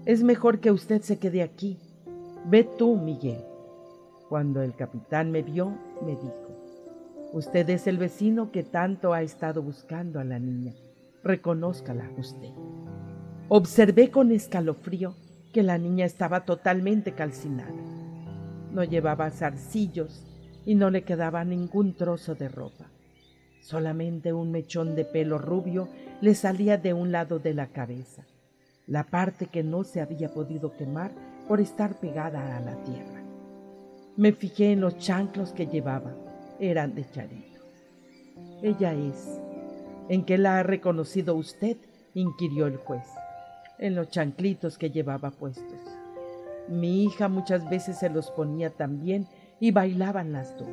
Es 0.07 0.23
mejor 0.23 0.59
que 0.59 0.71
usted 0.71 1.03
se 1.03 1.19
quede 1.19 1.43
aquí. 1.43 1.77
Ve 2.47 2.63
tú, 2.63 2.95
Miguel. 2.95 3.43
Cuando 4.29 4.63
el 4.63 4.75
capitán 4.75 5.29
me 5.29 5.43
vio, 5.43 5.77
me 6.03 6.13
dijo, 6.13 6.47
Usted 7.33 7.69
es 7.69 7.85
el 7.85 7.99
vecino 7.99 8.51
que 8.51 8.63
tanto 8.63 9.13
ha 9.13 9.21
estado 9.21 9.61
buscando 9.61 10.19
a 10.19 10.23
la 10.23 10.39
niña. 10.39 10.73
Reconózcala 11.23 12.09
usted. 12.17 12.49
Observé 13.47 14.09
con 14.09 14.31
escalofrío 14.31 15.13
que 15.53 15.61
la 15.61 15.77
niña 15.77 16.05
estaba 16.05 16.45
totalmente 16.45 17.11
calcinada. 17.11 17.75
No 18.71 18.83
llevaba 18.83 19.29
zarcillos 19.29 20.30
y 20.65 20.75
no 20.75 20.89
le 20.89 21.03
quedaba 21.03 21.43
ningún 21.43 21.93
trozo 21.95 22.35
de 22.35 22.49
ropa. 22.49 22.85
Solamente 23.61 24.33
un 24.33 24.51
mechón 24.51 24.95
de 24.95 25.05
pelo 25.05 25.37
rubio 25.37 25.89
le 26.21 26.35
salía 26.35 26.77
de 26.77 26.93
un 26.93 27.11
lado 27.11 27.39
de 27.39 27.53
la 27.53 27.67
cabeza, 27.67 28.25
la 28.87 29.03
parte 29.03 29.47
que 29.47 29.63
no 29.63 29.83
se 29.83 30.01
había 30.01 30.33
podido 30.33 30.75
quemar 30.75 31.11
por 31.47 31.61
estar 31.61 31.99
pegada 31.99 32.57
a 32.57 32.61
la 32.61 32.75
tierra. 32.83 33.21
Me 34.17 34.33
fijé 34.33 34.71
en 34.71 34.81
los 34.81 34.97
chanclos 34.97 35.53
que 35.53 35.67
llevaba, 35.67 36.13
eran 36.59 36.95
de 36.95 37.09
charito. 37.09 37.59
Ella 38.61 38.93
es. 38.93 39.39
¿En 40.09 40.25
qué 40.25 40.37
la 40.37 40.59
ha 40.59 40.63
reconocido 40.63 41.35
usted? 41.35 41.77
inquirió 42.13 42.67
el 42.67 42.75
juez 42.75 43.05
en 43.81 43.95
los 43.95 44.09
chanclitos 44.09 44.77
que 44.77 44.91
llevaba 44.91 45.31
puestos. 45.31 45.81
Mi 46.69 47.03
hija 47.03 47.27
muchas 47.27 47.67
veces 47.69 47.97
se 47.97 48.09
los 48.09 48.31
ponía 48.31 48.69
también 48.69 49.27
y 49.61 49.71
bailaban 49.71 50.33
las 50.33 50.57
dos. 50.57 50.67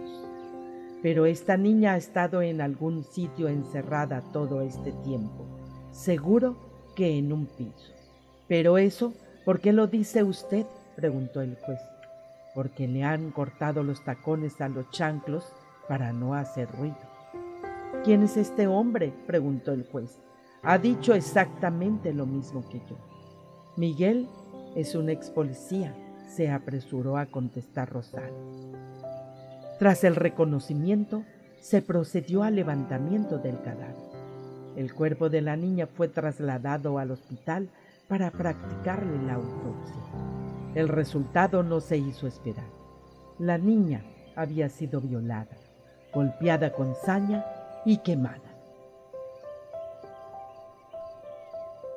Pero 1.01 1.27
esta 1.27 1.57
niña 1.57 1.93
ha 1.93 1.97
estado 1.97 2.43
en 2.43 2.61
algún 2.61 3.05
sitio 3.05 3.47
encerrada 3.47 4.21
todo 4.33 4.63
este 4.63 4.91
tiempo, 4.91 5.47
seguro 5.93 6.57
que 6.97 7.17
en 7.17 7.33
un 7.33 7.47
piso. 7.47 7.93
Pero 8.49 8.79
eso, 8.79 9.15
¿por 9.45 9.61
qué 9.61 9.73
lo 9.73 9.87
dice 9.87 10.25
usted? 10.25 10.67
preguntó 10.97 11.41
el 11.41 11.55
juez. 11.55 11.79
Porque 12.53 12.89
le 12.89 13.05
han 13.05 13.31
cortado 13.31 13.85
los 13.85 14.05
tacones 14.05 14.61
a 14.61 14.69
los 14.69 14.91
chanclos 14.91 15.45
para 15.87 16.13
no 16.13 16.35
hacer 16.35 16.69
ruido. 16.73 16.97
¿Quién 18.03 18.25
es 18.25 18.37
este 18.37 18.67
hombre? 18.67 19.13
preguntó 19.29 19.71
el 19.71 19.85
juez 19.85 20.19
ha 20.63 20.79
dicho 20.79 21.15
exactamente 21.15 22.13
lo 22.13 22.27
mismo 22.27 22.69
que 22.69 22.79
yo. 22.89 22.97
Miguel 23.77 24.29
es 24.75 24.95
un 24.95 25.09
ex 25.09 25.31
policía, 25.31 25.95
se 26.29 26.51
apresuró 26.51 27.17
a 27.17 27.27
contestar 27.27 27.91
Rosal. 27.91 28.33
Tras 29.79 30.05
el 30.05 30.15
reconocimiento, 30.15 31.25
se 31.61 31.83
procedió 31.83 32.43
al 32.43 32.57
levantamiento 32.57 33.39
del 33.39 33.61
cadáver. 33.61 33.97
El 34.77 34.95
cuerpo 34.95 35.29
de 35.29 35.41
la 35.41 35.57
niña 35.57 35.87
fue 35.87 36.09
trasladado 36.09 36.99
al 36.99 37.11
hospital 37.11 37.69
para 38.07 38.31
practicarle 38.31 39.21
la 39.27 39.35
autopsia. 39.35 39.97
El 40.75 40.89
resultado 40.89 41.63
no 41.63 41.81
se 41.81 41.97
hizo 41.99 42.27
esperar. 42.27 42.69
La 43.39 43.59
niña 43.59 44.05
había 44.37 44.69
sido 44.69 45.01
violada, 45.01 45.57
golpeada 46.13 46.73
con 46.73 46.95
saña 46.95 47.45
y 47.85 47.99
quemada. 47.99 48.41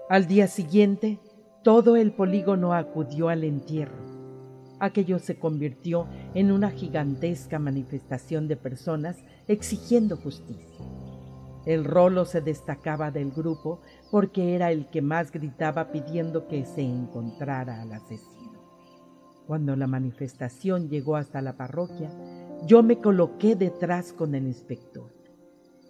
Al 0.10 0.28
día 0.28 0.48
siguiente, 0.48 1.20
todo 1.64 1.96
el 1.96 2.12
polígono 2.12 2.74
acudió 2.74 3.30
al 3.30 3.44
entierro. 3.44 4.11
Aquello 4.82 5.20
se 5.20 5.38
convirtió 5.38 6.08
en 6.34 6.52
una 6.52 6.72
gigantesca 6.72 7.60
manifestación 7.60 8.48
de 8.48 8.58
personas 8.58 9.16
exigiendo 9.48 10.18
justicia. 10.18 10.84
El 11.68 11.86
rolo 11.86 12.26
se 12.26 12.42
destacaba 12.42 13.12
del 13.12 13.30
grupo 13.30 13.80
porque 14.10 14.56
era 14.56 14.72
el 14.72 14.90
que 14.90 15.04
más 15.04 15.32
gritaba 15.32 15.92
pidiendo 15.92 16.48
que 16.48 16.66
se 16.66 16.82
encontrara 16.82 17.80
al 17.80 17.94
asesino. 17.94 18.60
Cuando 19.46 19.76
la 19.76 19.86
manifestación 19.86 20.90
llegó 20.90 21.16
hasta 21.16 21.44
la 21.44 21.56
parroquia, 21.56 22.10
yo 22.66 22.82
me 22.82 22.98
coloqué 22.98 23.56
detrás 23.56 24.14
con 24.14 24.34
el 24.34 24.48
inspector. 24.48 25.14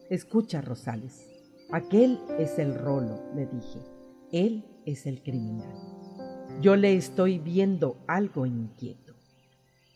Escucha, 0.09 0.59
Rosales, 0.59 1.29
aquel 1.71 2.19
es 2.37 2.59
el 2.59 2.75
rolo, 2.75 3.21
le 3.37 3.45
dije. 3.45 3.79
Él 4.33 4.65
es 4.85 5.05
el 5.05 5.23
criminal. 5.23 6.00
Yo 6.61 6.75
le 6.75 6.93
estoy 6.95 7.39
viendo 7.39 7.97
algo 8.05 8.45
inquieto. 8.45 9.15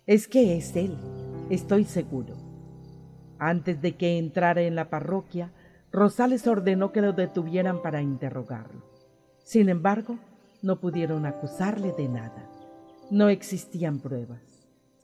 Es 0.08 0.28
que 0.28 0.58
es 0.58 0.76
él, 0.76 0.98
estoy 1.52 1.84
seguro. 1.84 2.34
Antes 3.38 3.84
de 3.84 3.96
que 3.96 4.18
entrara 4.18 4.64
en 4.64 4.74
la 4.74 4.90
parroquia, 4.90 5.52
Rosales 5.92 6.48
ordenó 6.48 6.92
que 6.92 7.02
lo 7.02 7.14
detuvieran 7.14 7.84
para 7.84 8.02
interrogarlo. 8.02 8.82
Sin 9.44 9.70
embargo, 9.70 10.18
no 10.64 10.80
pudieron 10.80 11.28
acusarle 11.28 11.92
de 11.92 12.10
nada. 12.10 12.50
No 13.12 13.30
existían 13.30 14.00
pruebas. 14.00 14.42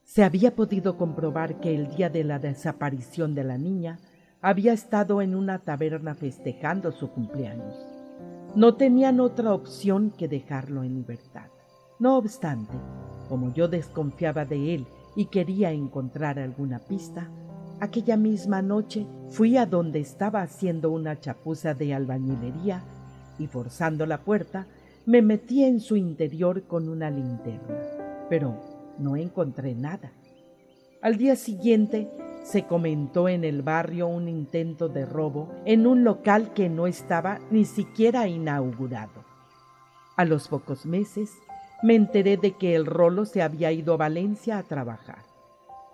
Se 0.04 0.24
había 0.24 0.56
podido 0.56 0.98
comprobar 0.98 1.60
que 1.60 1.76
el 1.76 1.96
día 1.96 2.10
de 2.10 2.24
la 2.24 2.40
desaparición 2.40 3.36
de 3.36 3.44
la 3.44 3.60
niña 3.60 4.00
había 4.42 4.74
estado 4.74 5.22
en 5.22 5.36
una 5.36 5.60
taberna 5.60 6.16
festejando 6.16 6.92
su 6.92 7.12
cumpleaños. 7.12 7.76
No 8.56 8.74
tenían 8.74 9.20
otra 9.20 9.54
opción 9.54 10.12
que 10.18 10.28
dejarlo 10.28 10.84
en 10.84 10.96
libertad. 10.96 11.51
No 12.02 12.18
obstante, 12.18 12.74
como 13.30 13.54
yo 13.54 13.68
desconfiaba 13.68 14.44
de 14.44 14.74
él 14.74 14.88
y 15.16 15.26
quería 15.26 15.72
encontrar 15.72 16.40
alguna 16.40 16.80
pista, 16.80 17.30
aquella 17.80 18.18
misma 18.18 18.64
noche 18.64 19.06
fui 19.30 19.56
a 19.56 19.68
donde 19.68 20.00
estaba 20.00 20.42
haciendo 20.42 20.90
una 20.90 21.20
chapuza 21.20 21.76
de 21.76 21.94
albañilería 21.94 22.84
y 23.38 23.46
forzando 23.46 24.08
la 24.08 24.24
puerta, 24.24 24.66
me 25.06 25.22
metí 25.22 25.64
en 25.64 25.80
su 25.80 25.96
interior 25.96 26.64
con 26.64 26.90
una 26.90 27.12
linterna, 27.12 27.78
pero 28.32 28.56
no 28.98 29.16
encontré 29.16 29.76
nada. 29.76 30.12
Al 31.04 31.18
día 31.18 31.36
siguiente 31.36 32.10
se 32.42 32.66
comentó 32.66 33.30
en 33.30 33.44
el 33.44 33.62
barrio 33.62 34.08
un 34.08 34.28
intento 34.28 34.90
de 34.90 35.06
robo 35.06 35.54
en 35.66 35.86
un 35.86 36.04
local 36.04 36.52
que 36.56 36.68
no 36.68 36.88
estaba 36.88 37.38
ni 37.52 37.64
siquiera 37.64 38.28
inaugurado. 38.28 39.24
A 40.18 40.26
los 40.26 40.48
pocos 40.48 40.88
meses 40.88 41.30
me 41.82 41.96
enteré 41.96 42.38
de 42.38 42.54
que 42.54 42.76
el 42.76 42.86
rolo 42.86 43.26
se 43.26 43.42
había 43.42 43.72
ido 43.72 43.94
a 43.94 43.98
Valencia 43.98 44.58
a 44.58 44.64
trabajar. 44.64 45.24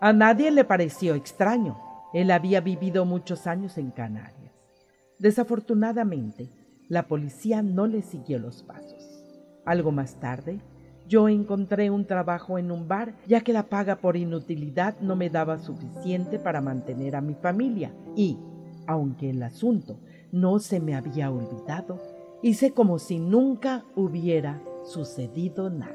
A 0.00 0.12
nadie 0.12 0.50
le 0.50 0.64
pareció 0.64 1.14
extraño. 1.14 1.78
Él 2.12 2.30
había 2.30 2.60
vivido 2.60 3.04
muchos 3.04 3.46
años 3.46 3.78
en 3.78 3.90
Canarias. 3.90 4.52
Desafortunadamente, 5.18 6.50
la 6.88 7.08
policía 7.08 7.62
no 7.62 7.86
le 7.86 8.02
siguió 8.02 8.38
los 8.38 8.62
pasos. 8.62 9.24
Algo 9.64 9.90
más 9.90 10.20
tarde, 10.20 10.60
yo 11.08 11.28
encontré 11.28 11.90
un 11.90 12.06
trabajo 12.06 12.58
en 12.58 12.70
un 12.70 12.86
bar, 12.86 13.14
ya 13.26 13.40
que 13.40 13.52
la 13.52 13.64
paga 13.64 13.96
por 13.96 14.16
inutilidad 14.16 15.00
no 15.00 15.16
me 15.16 15.30
daba 15.30 15.58
suficiente 15.58 16.38
para 16.38 16.60
mantener 16.60 17.16
a 17.16 17.20
mi 17.20 17.34
familia. 17.34 17.92
Y, 18.14 18.38
aunque 18.86 19.30
el 19.30 19.42
asunto 19.42 19.98
no 20.32 20.58
se 20.58 20.80
me 20.80 20.94
había 20.94 21.30
olvidado, 21.30 21.98
hice 22.42 22.72
como 22.72 22.98
si 22.98 23.18
nunca 23.18 23.84
hubiera 23.96 24.62
sucedido 24.88 25.68
nada. 25.68 25.94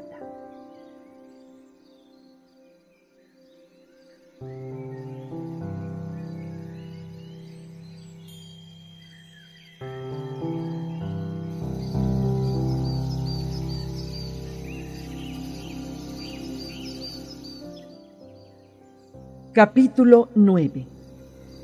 Capítulo 19.53 20.29
9. 20.35 20.87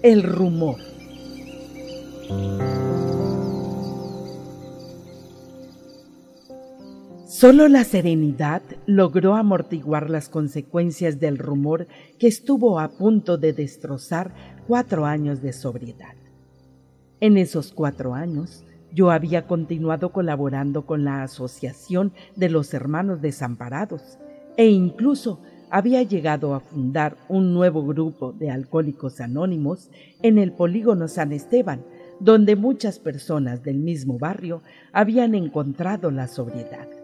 El 0.04 0.24
rumor. 0.24 0.78
Solo 7.40 7.70
la 7.70 7.86
serenidad 7.86 8.62
logró 8.86 9.36
amortiguar 9.36 10.10
las 10.10 10.28
consecuencias 10.28 11.22
del 11.22 11.38
rumor 11.38 11.88
que 12.18 12.28
estuvo 12.28 12.82
a 12.82 12.90
punto 12.90 13.38
de 13.38 13.54
destrozar 13.54 14.34
cuatro 14.68 15.06
años 15.06 15.42
de 15.42 15.54
sobriedad. 15.54 16.16
En 17.22 17.38
esos 17.38 17.72
cuatro 17.72 18.14
años, 18.14 18.66
yo 18.94 19.10
había 19.10 19.48
continuado 19.48 20.12
colaborando 20.12 20.86
con 20.86 21.06
la 21.06 21.24
Asociación 21.24 22.12
de 22.36 22.50
los 22.50 22.74
Hermanos 22.74 23.22
Desamparados 23.22 24.18
e 24.58 24.68
incluso 24.68 25.40
había 25.70 26.04
llegado 26.04 26.54
a 26.54 26.60
fundar 26.60 27.16
un 27.30 27.54
nuevo 27.54 27.86
grupo 27.86 28.34
de 28.34 28.52
alcohólicos 28.52 29.22
anónimos 29.22 29.90
en 30.24 30.40
el 30.40 30.52
polígono 30.52 31.08
San 31.08 31.32
Esteban, 31.32 31.86
donde 32.20 32.58
muchas 32.58 33.00
personas 33.00 33.64
del 33.64 33.78
mismo 33.78 34.20
barrio 34.20 34.62
habían 34.92 35.36
encontrado 35.36 36.12
la 36.12 36.28
sobriedad. 36.28 36.99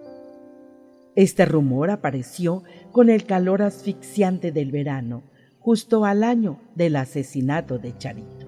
Este 1.16 1.46
rumor 1.46 1.92
apareció 1.92 2.64
con 2.92 3.10
el 3.10 3.26
calor 3.26 3.62
asfixiante 3.62 4.52
del 4.52 4.72
verano, 4.72 5.24
justo 5.60 6.04
al 6.06 6.24
año 6.24 6.60
del 6.76 6.98
asesinato 6.98 7.80
de 7.80 7.98
Charito. 7.98 8.46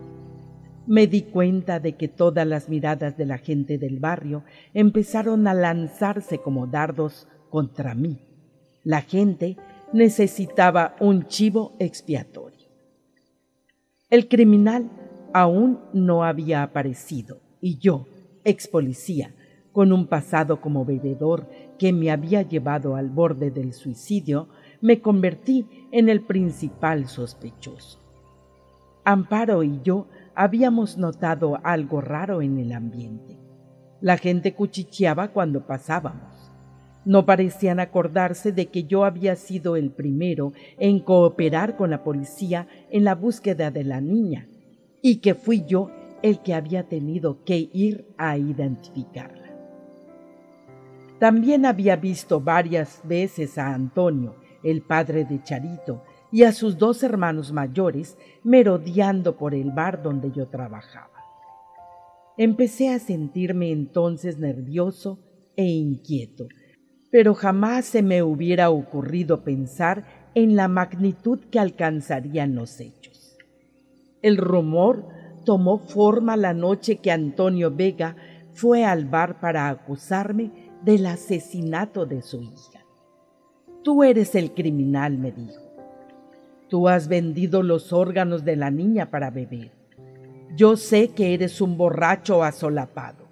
Me 0.85 1.07
di 1.07 1.23
cuenta 1.23 1.79
de 1.79 1.95
que 1.95 2.07
todas 2.07 2.45
las 2.45 2.69
miradas 2.69 3.17
de 3.17 3.25
la 3.25 3.37
gente 3.37 3.77
del 3.77 3.99
barrio 3.99 4.43
empezaron 4.73 5.47
a 5.47 5.53
lanzarse 5.53 6.39
como 6.39 6.67
dardos 6.67 7.27
contra 7.49 7.95
mí. 7.95 8.19
La 8.83 9.01
gente 9.01 9.57
necesitaba 9.93 10.95
un 10.99 11.27
chivo 11.27 11.75
expiatorio. 11.79 12.67
El 14.09 14.27
criminal 14.27 14.89
aún 15.33 15.79
no 15.93 16.23
había 16.23 16.63
aparecido 16.63 17.39
y 17.61 17.77
yo, 17.79 18.07
ex 18.43 18.67
policía, 18.67 19.33
con 19.73 19.91
un 19.91 20.07
pasado 20.07 20.59
como 20.61 20.85
bebedor 20.85 21.49
que 21.77 21.93
me 21.93 22.11
había 22.11 22.41
llevado 22.41 22.95
al 22.95 23.09
borde 23.09 23.51
del 23.51 23.73
suicidio, 23.73 24.49
me 24.81 25.01
convertí 25.01 25.65
en 25.91 26.09
el 26.09 26.21
principal 26.21 27.07
sospechoso. 27.07 27.99
Amparo 29.03 29.63
y 29.63 29.79
yo 29.83 30.07
habíamos 30.35 30.97
notado 30.97 31.59
algo 31.63 32.01
raro 32.01 32.41
en 32.41 32.59
el 32.59 32.73
ambiente. 32.73 33.37
La 34.01 34.17
gente 34.17 34.53
cuchicheaba 34.53 35.29
cuando 35.29 35.65
pasábamos. 35.65 36.51
No 37.05 37.25
parecían 37.25 37.79
acordarse 37.79 38.51
de 38.51 38.67
que 38.67 38.83
yo 38.83 39.05
había 39.05 39.35
sido 39.35 39.77
el 39.77 39.91
primero 39.91 40.51
en 40.77 40.99
cooperar 40.99 41.77
con 41.77 41.89
la 41.89 42.03
policía 42.03 42.67
en 42.91 43.05
la 43.05 43.15
búsqueda 43.15 43.71
de 43.71 43.85
la 43.85 44.01
niña 44.01 44.49
y 45.01 45.17
que 45.17 45.33
fui 45.33 45.63
yo 45.65 45.89
el 46.21 46.41
que 46.41 46.53
había 46.53 46.83
tenido 46.83 47.43
que 47.45 47.69
ir 47.71 48.07
a 48.17 48.37
identificarla. 48.37 49.46
También 51.19 51.65
había 51.65 51.95
visto 51.95 52.39
varias 52.39 53.01
veces 53.03 53.57
a 53.57 53.73
Antonio, 53.73 54.35
el 54.63 54.81
padre 54.81 55.25
de 55.25 55.41
Charito, 55.41 56.03
y 56.31 56.43
a 56.43 56.51
sus 56.51 56.77
dos 56.77 57.03
hermanos 57.03 57.51
mayores 57.51 58.17
merodeando 58.43 59.37
por 59.37 59.55
el 59.55 59.71
bar 59.71 60.03
donde 60.03 60.31
yo 60.31 60.47
trabajaba. 60.47 61.09
Empecé 62.37 62.89
a 62.89 62.99
sentirme 62.99 63.71
entonces 63.71 64.37
nervioso 64.37 65.19
e 65.55 65.65
inquieto, 65.65 66.47
pero 67.09 67.33
jamás 67.33 67.85
se 67.85 68.03
me 68.03 68.21
hubiera 68.21 68.69
ocurrido 68.69 69.43
pensar 69.43 70.05
en 70.35 70.55
la 70.55 70.67
magnitud 70.67 71.39
que 71.49 71.59
alcanzarían 71.59 72.53
los 72.53 72.79
hechos. 72.79 73.37
El 74.21 74.37
rumor 74.37 75.07
tomó 75.45 75.79
forma 75.79 76.37
la 76.37 76.53
noche 76.53 76.97
que 76.97 77.11
Antonio 77.11 77.71
Vega 77.73 78.15
fue 78.53 78.85
al 78.85 79.05
bar 79.05 79.39
para 79.39 79.69
acusarme 79.69 80.66
del 80.87 81.05
asesinato 81.05 82.05
de 82.05 82.21
su 82.21 82.41
hija. 82.41 82.85
Tú 83.83 84.05
eres 84.05 84.35
el 84.35 84.53
criminal, 84.53 85.17
me 85.17 85.33
dijo. 85.33 85.61
Tú 86.69 86.87
has 86.87 87.09
vendido 87.09 87.61
los 87.61 87.91
órganos 87.91 88.45
de 88.45 88.55
la 88.55 88.71
niña 88.71 89.11
para 89.11 89.29
beber. 89.29 89.73
Yo 90.55 90.77
sé 90.77 91.09
que 91.09 91.33
eres 91.33 91.59
un 91.59 91.75
borracho 91.75 92.41
asolapado. 92.41 93.27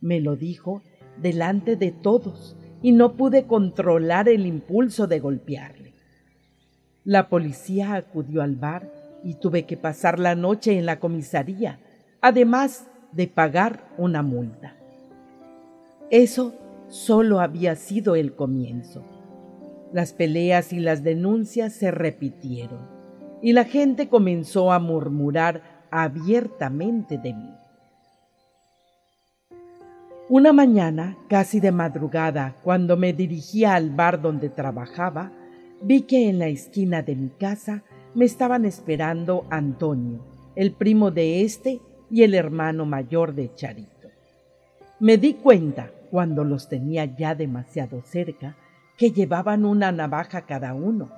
Me 0.00 0.20
lo 0.20 0.34
dijo 0.34 0.82
delante 1.22 1.76
de 1.76 1.92
todos 1.92 2.56
y 2.82 2.90
no 2.90 3.12
pude 3.12 3.44
controlar 3.44 4.28
el 4.28 4.44
impulso 4.44 5.06
de 5.06 5.20
golpearle. 5.20 5.94
La 7.04 7.28
policía 7.28 7.94
acudió 7.94 8.42
al 8.42 8.56
bar 8.56 8.92
y 9.22 9.34
tuve 9.34 9.66
que 9.66 9.76
pasar 9.76 10.18
la 10.18 10.34
noche 10.34 10.76
en 10.76 10.84
la 10.84 10.98
comisaría, 10.98 11.78
además 12.20 12.88
de 13.12 13.28
pagar 13.28 13.84
una 13.98 14.22
multa. 14.22 14.79
Eso 16.10 16.54
solo 16.88 17.38
había 17.38 17.76
sido 17.76 18.16
el 18.16 18.34
comienzo. 18.34 19.04
Las 19.92 20.12
peleas 20.12 20.72
y 20.72 20.80
las 20.80 21.04
denuncias 21.04 21.72
se 21.72 21.92
repitieron 21.92 22.80
y 23.40 23.52
la 23.52 23.64
gente 23.64 24.08
comenzó 24.08 24.72
a 24.72 24.80
murmurar 24.80 25.62
abiertamente 25.92 27.16
de 27.16 27.32
mí. 27.32 27.54
Una 30.28 30.52
mañana, 30.52 31.16
casi 31.28 31.60
de 31.60 31.72
madrugada, 31.72 32.56
cuando 32.62 32.96
me 32.96 33.12
dirigía 33.12 33.74
al 33.74 33.90
bar 33.90 34.20
donde 34.20 34.48
trabajaba, 34.48 35.32
vi 35.80 36.02
que 36.02 36.28
en 36.28 36.38
la 36.38 36.48
esquina 36.48 37.02
de 37.02 37.14
mi 37.14 37.28
casa 37.30 37.82
me 38.14 38.24
estaban 38.24 38.64
esperando 38.64 39.44
Antonio, 39.50 40.24
el 40.56 40.72
primo 40.72 41.12
de 41.12 41.42
este 41.42 41.80
y 42.10 42.24
el 42.24 42.34
hermano 42.34 42.84
mayor 42.84 43.34
de 43.34 43.54
Charito. 43.54 44.08
Me 45.00 45.16
di 45.16 45.34
cuenta, 45.34 45.90
cuando 46.10 46.44
los 46.44 46.68
tenía 46.68 47.04
ya 47.04 47.34
demasiado 47.34 48.02
cerca, 48.02 48.56
que 48.96 49.12
llevaban 49.12 49.64
una 49.64 49.92
navaja 49.92 50.42
cada 50.42 50.74
uno, 50.74 51.10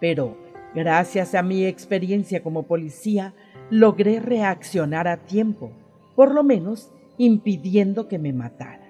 pero 0.00 0.36
gracias 0.74 1.34
a 1.34 1.42
mi 1.42 1.64
experiencia 1.64 2.42
como 2.42 2.64
policía, 2.64 3.34
logré 3.70 4.20
reaccionar 4.20 5.08
a 5.08 5.18
tiempo, 5.18 5.72
por 6.16 6.34
lo 6.34 6.44
menos 6.44 6.92
impidiendo 7.16 8.08
que 8.08 8.18
me 8.18 8.32
matara. 8.32 8.84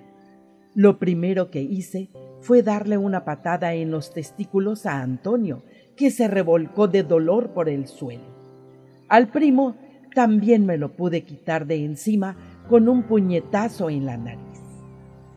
Lo 0.74 0.98
primero 0.98 1.50
que 1.50 1.62
hice 1.62 2.10
fue 2.40 2.62
darle 2.62 2.98
una 2.98 3.24
patada 3.24 3.74
en 3.74 3.90
los 3.90 4.12
testículos 4.12 4.86
a 4.86 5.00
Antonio, 5.00 5.62
que 5.96 6.10
se 6.10 6.26
revolcó 6.26 6.88
de 6.88 7.04
dolor 7.04 7.50
por 7.50 7.68
el 7.68 7.86
suelo. 7.86 8.34
Al 9.08 9.28
primo 9.28 9.76
también 10.14 10.66
me 10.66 10.76
lo 10.76 10.96
pude 10.96 11.22
quitar 11.22 11.66
de 11.66 11.84
encima 11.84 12.36
con 12.68 12.88
un 12.88 13.04
puñetazo 13.04 13.90
en 13.90 14.06
la 14.06 14.16
nariz. 14.16 14.53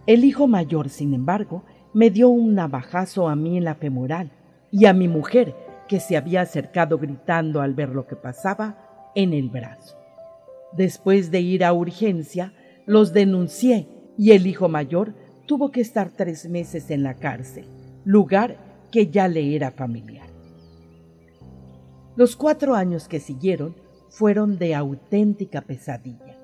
El 0.07 0.23
hijo 0.23 0.47
mayor, 0.47 0.89
sin 0.89 1.13
embargo, 1.13 1.65
me 1.93 2.09
dio 2.09 2.29
un 2.29 2.55
navajazo 2.55 3.27
a 3.27 3.35
mí 3.35 3.57
en 3.57 3.65
la 3.65 3.75
femoral 3.75 4.31
y 4.71 4.85
a 4.85 4.93
mi 4.93 5.09
mujer, 5.09 5.53
que 5.89 5.99
se 5.99 6.15
había 6.15 6.41
acercado 6.41 6.97
gritando 6.97 7.61
al 7.61 7.73
ver 7.73 7.89
lo 7.89 8.07
que 8.07 8.15
pasaba, 8.15 9.11
en 9.15 9.33
el 9.33 9.49
brazo. 9.49 9.97
Después 10.71 11.29
de 11.29 11.41
ir 11.41 11.63
a 11.63 11.73
urgencia, 11.73 12.53
los 12.85 13.11
denuncié 13.11 13.89
y 14.17 14.31
el 14.31 14.47
hijo 14.47 14.69
mayor 14.69 15.13
tuvo 15.45 15.71
que 15.71 15.81
estar 15.81 16.11
tres 16.11 16.47
meses 16.49 16.89
en 16.89 17.03
la 17.03 17.15
cárcel, 17.15 17.65
lugar 18.05 18.57
que 18.91 19.07
ya 19.07 19.27
le 19.27 19.55
era 19.55 19.71
familiar. 19.71 20.27
Los 22.15 22.35
cuatro 22.35 22.75
años 22.75 23.07
que 23.07 23.19
siguieron 23.19 23.75
fueron 24.09 24.57
de 24.57 24.73
auténtica 24.73 25.61
pesadilla. 25.61 26.37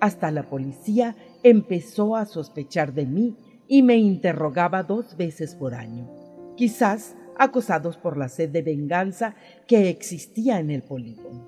Hasta 0.00 0.30
la 0.30 0.44
policía 0.44 1.16
empezó 1.44 2.16
a 2.16 2.24
sospechar 2.24 2.94
de 2.94 3.04
mí 3.04 3.36
y 3.68 3.82
me 3.82 3.96
interrogaba 3.96 4.82
dos 4.82 5.16
veces 5.16 5.54
por 5.54 5.74
año, 5.74 6.08
quizás 6.56 7.14
acosados 7.38 7.98
por 7.98 8.16
la 8.16 8.28
sed 8.28 8.48
de 8.48 8.62
venganza 8.62 9.34
que 9.66 9.90
existía 9.90 10.58
en 10.58 10.70
el 10.70 10.82
polígono. 10.82 11.46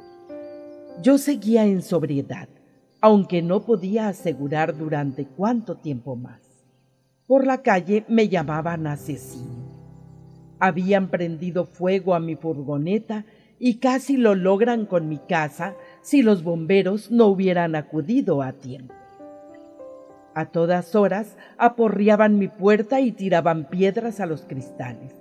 Yo 1.03 1.17
seguía 1.17 1.65
en 1.65 1.81
sobriedad, 1.81 2.49
aunque 3.01 3.41
no 3.41 3.65
podía 3.65 4.09
asegurar 4.09 4.77
durante 4.77 5.27
cuánto 5.27 5.77
tiempo 5.77 6.15
más. 6.15 6.43
Por 7.27 7.47
la 7.47 7.63
calle 7.63 8.05
me 8.07 8.29
llamaban 8.29 8.87
asesino. 8.87 9.67
Habían 10.59 11.09
prendido 11.09 11.65
fuego 11.65 12.15
a 12.15 12.21
mi 12.21 12.37
furgoneta 12.37 13.25
y 13.59 13.77
casi 13.77 14.19
lo 14.19 14.35
logran 14.35 14.85
con 14.85 15.09
mi 15.09 15.19
casa 15.19 15.75
si 16.03 16.23
los 16.23 16.43
bomberos 16.43 17.11
no 17.11 17.27
hubieran 17.29 17.75
acudido 17.75 18.43
a 18.43 18.53
tiempo. 18.53 18.95
A 20.37 20.45
todas 20.45 20.95
horas 20.95 21.35
aporreaban 21.57 22.39
mi 22.39 22.49
puerta 22.49 23.01
y 23.01 23.11
tiraban 23.11 23.71
piedras 23.71 24.21
a 24.21 24.27
los 24.27 24.43
cristales. 24.43 25.15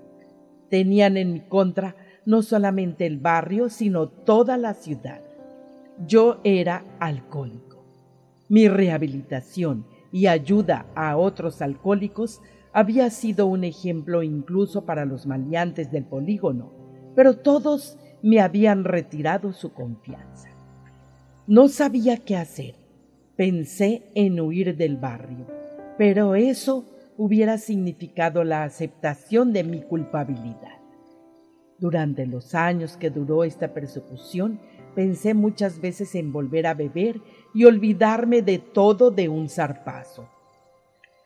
Tenían 0.70 1.16
en 1.16 1.32
mi 1.32 1.40
contra 1.40 1.96
no 2.26 2.42
solamente 2.42 3.06
el 3.06 3.18
barrio, 3.18 3.70
sino 3.70 4.10
toda 4.10 4.58
la 4.58 4.74
ciudad. 4.74 5.22
Yo 6.06 6.42
era 6.44 6.84
alcohólico. 7.00 7.86
Mi 8.50 8.68
rehabilitación 8.68 9.86
y 10.12 10.28
ayuda 10.28 10.86
a 10.96 11.16
otros 11.16 11.62
alcohólicos 11.62 12.42
había 12.74 13.10
sido 13.10 13.48
un 13.48 13.64
ejemplo 13.64 14.22
incluso 14.22 14.84
para 14.84 15.06
los 15.06 15.26
maleantes 15.28 15.94
del 15.94 16.04
polígono, 16.04 16.74
pero 17.16 17.38
todos 17.38 17.98
me 18.22 18.42
habían 18.42 18.84
retirado 18.84 19.54
su 19.54 19.72
confianza. 19.72 20.50
No 21.48 21.70
sabía 21.70 22.18
qué 22.18 22.36
hacer. 22.36 22.85
Pensé 23.36 24.04
en 24.16 24.40
huir 24.40 24.76
del 24.76 24.98
barrio, 24.98 25.48
pero 25.98 26.36
eso 26.36 26.86
hubiera 27.18 27.58
significado 27.58 28.44
la 28.44 28.64
aceptación 28.64 29.54
de 29.54 29.64
mi 29.64 29.82
culpabilidad. 29.82 30.80
Durante 31.78 32.26
los 32.26 32.56
años 32.56 32.96
que 32.98 33.10
duró 33.10 33.44
esta 33.44 33.74
persecución, 33.74 34.60
Pensé 34.96 35.34
muchas 35.34 35.82
veces 35.82 36.16
en 36.16 36.32
volver 36.32 36.66
a 36.66 36.74
beber 36.74 37.20
y 37.54 37.66
olvidarme 37.66 38.42
de 38.42 38.60
todo 38.60 39.12
de 39.12 39.28
un 39.28 39.50
zarpazo. 39.50 40.30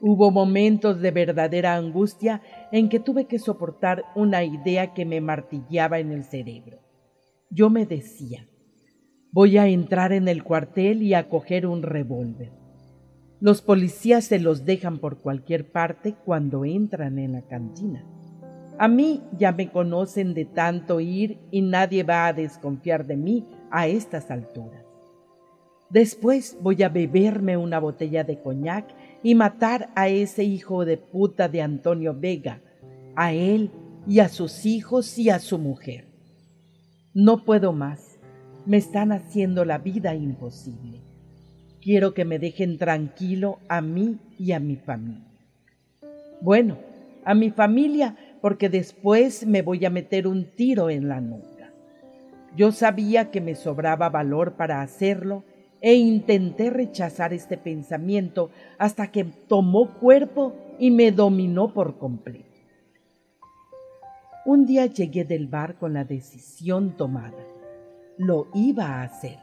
Hubo 0.02 0.32
momentos 0.32 1.00
de 1.02 1.12
verdadera 1.12 1.76
angustia 1.76 2.42
en 2.72 2.90
que 2.90 3.00
tuve 3.00 3.26
que 3.26 3.38
soportar 3.38 4.06
una 4.16 4.44
idea 4.44 4.94
que 4.94 5.06
me 5.06 5.22
martilleaba 5.22 6.00
en 6.00 6.12
el 6.12 6.24
cerebro. 6.24 6.80
Yo 7.52 7.70
me 7.70 7.86
decía, 7.86 8.48
voy 9.32 9.58
a 9.58 9.68
entrar 9.68 10.12
en 10.12 10.28
el 10.28 10.44
cuartel 10.44 11.04
y 11.04 11.14
a 11.14 11.30
coger 11.30 11.66
un 11.66 11.84
revólver. 11.84 12.52
Los 13.40 13.62
policías 13.62 14.26
se 14.26 14.40
los 14.40 14.66
dejan 14.66 15.00
por 15.00 15.20
cualquier 15.20 15.72
parte 15.72 16.16
cuando 16.26 16.66
entran 16.66 17.20
en 17.20 17.34
la 17.34 17.42
cantina. 17.44 18.04
A 18.78 18.88
mí 18.88 19.22
ya 19.38 19.52
me 19.52 19.70
conocen 19.70 20.34
de 20.34 20.46
tanto 20.46 21.00
ir 21.00 21.38
y 21.52 21.62
nadie 21.62 22.04
va 22.04 22.28
a 22.28 22.34
desconfiar 22.34 23.06
de 23.06 23.18
mí 23.18 23.46
a 23.72 23.88
estas 23.88 24.32
alturas. 24.32 24.86
Después 25.90 26.58
voy 26.62 26.84
a 26.84 26.90
beberme 26.90 27.58
una 27.58 27.80
botella 27.80 28.24
de 28.24 28.40
coñac 28.40 28.86
y 29.24 29.36
matar 29.36 29.90
a 29.96 30.08
ese 30.08 30.44
hijo 30.44 30.86
de 30.86 30.98
puta 30.98 31.50
de 31.50 31.62
Antonio 31.62 32.16
Vega, 32.18 32.62
a 33.16 33.34
él 33.34 33.72
y 34.08 34.20
a 34.20 34.30
sus 34.30 34.66
hijos 34.66 35.18
y 35.18 35.30
a 35.30 35.40
su 35.40 35.58
mujer. 35.58 36.06
No 37.14 37.44
puedo 37.44 37.74
más. 37.74 38.09
Me 38.66 38.78
están 38.78 39.12
haciendo 39.12 39.66
la 39.66 39.78
vida 39.78 40.16
imposible. 40.16 41.02
Quiero 41.82 42.14
que 42.14 42.26
me 42.26 42.40
dejen 42.40 42.78
tranquilo 42.78 43.60
a 43.68 43.82
mí 43.82 44.18
y 44.38 44.52
a 44.52 44.60
mi 44.60 44.76
familia. 44.76 45.24
Bueno, 46.42 46.78
a 47.26 47.34
mi 47.34 47.52
familia 47.52 48.16
porque 48.42 48.70
después 48.70 49.46
me 49.46 49.62
voy 49.62 49.86
a 49.86 49.90
meter 49.90 50.28
un 50.28 50.46
tiro 50.56 50.90
en 50.90 51.08
la 51.08 51.22
nuca. 51.22 51.72
Yo 52.56 52.72
sabía 52.72 53.32
que 53.32 53.42
me 53.42 53.56
sobraba 53.56 54.10
valor 54.10 54.54
para 54.54 54.82
hacerlo 54.82 55.44
e 55.82 55.96
intenté 55.96 56.70
rechazar 56.70 57.34
este 57.34 57.58
pensamiento 57.58 58.50
hasta 58.78 59.12
que 59.12 59.24
tomó 59.24 59.94
cuerpo 60.00 60.56
y 60.80 60.92
me 60.92 61.12
dominó 61.12 61.74
por 61.74 61.98
completo. 61.98 62.46
Un 64.46 64.66
día 64.66 64.86
llegué 64.88 65.26
del 65.26 65.48
bar 65.48 65.76
con 65.78 65.94
la 65.94 66.04
decisión 66.04 66.98
tomada. 66.98 67.59
Lo 68.20 68.48
iba 68.54 68.84
a 68.86 69.04
hacer. 69.04 69.40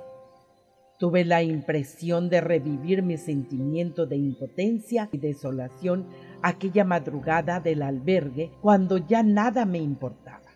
Tuve 0.99 1.25
la 1.25 1.43
impresión 1.43 2.29
de 2.29 2.43
revivir 2.43 3.03
mi 3.03 3.17
sentimiento 3.17 4.05
de 4.05 4.17
impotencia 4.17 5.09
y 5.13 5.17
desolación 5.17 6.07
aquella 6.43 6.85
madrugada 6.85 7.59
del 7.59 7.81
albergue 7.81 8.53
cuando 8.61 8.99
ya 8.99 9.23
nada 9.23 9.65
me 9.65 9.79
importaba. 9.79 10.51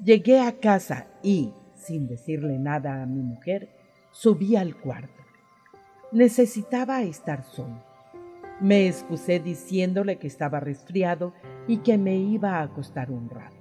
Llegué 0.00 0.38
a 0.38 0.60
casa 0.60 1.08
y, 1.20 1.52
sin 1.74 2.06
decirle 2.06 2.60
nada 2.60 3.02
a 3.02 3.06
mi 3.06 3.22
mujer, 3.22 3.70
subí 4.12 4.54
al 4.54 4.76
cuarto. 4.76 5.20
Necesitaba 6.12 7.02
estar 7.02 7.42
solo. 7.42 7.82
Me 8.60 8.86
excusé 8.86 9.40
diciéndole 9.40 10.20
que 10.20 10.28
estaba 10.28 10.60
resfriado 10.60 11.34
y 11.66 11.78
que 11.78 11.98
me 11.98 12.14
iba 12.14 12.58
a 12.58 12.62
acostar 12.62 13.10
un 13.10 13.28
rato. 13.28 13.59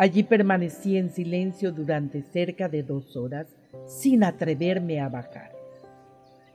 Allí 0.00 0.22
permanecí 0.22 0.96
en 0.96 1.10
silencio 1.10 1.72
durante 1.72 2.22
cerca 2.22 2.70
de 2.70 2.82
dos 2.82 3.18
horas 3.18 3.48
sin 3.84 4.24
atreverme 4.24 4.98
a 4.98 5.10
bajar. 5.10 5.52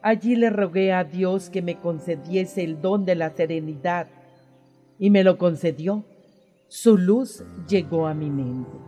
Allí 0.02 0.36
le 0.36 0.50
rogué 0.50 0.92
a 0.92 1.04
Dios 1.04 1.52
que 1.52 1.62
me 1.62 1.78
concediese 1.80 2.64
el 2.64 2.82
don 2.82 3.06
de 3.06 3.14
la 3.14 3.30
serenidad 3.30 4.08
y 4.98 5.12
me 5.12 5.24
lo 5.24 5.38
concedió. 5.38 6.04
Su 6.70 6.98
luz 6.98 7.46
llegó 7.68 8.08
a 8.08 8.16
mi 8.16 8.32
mente. 8.32 8.80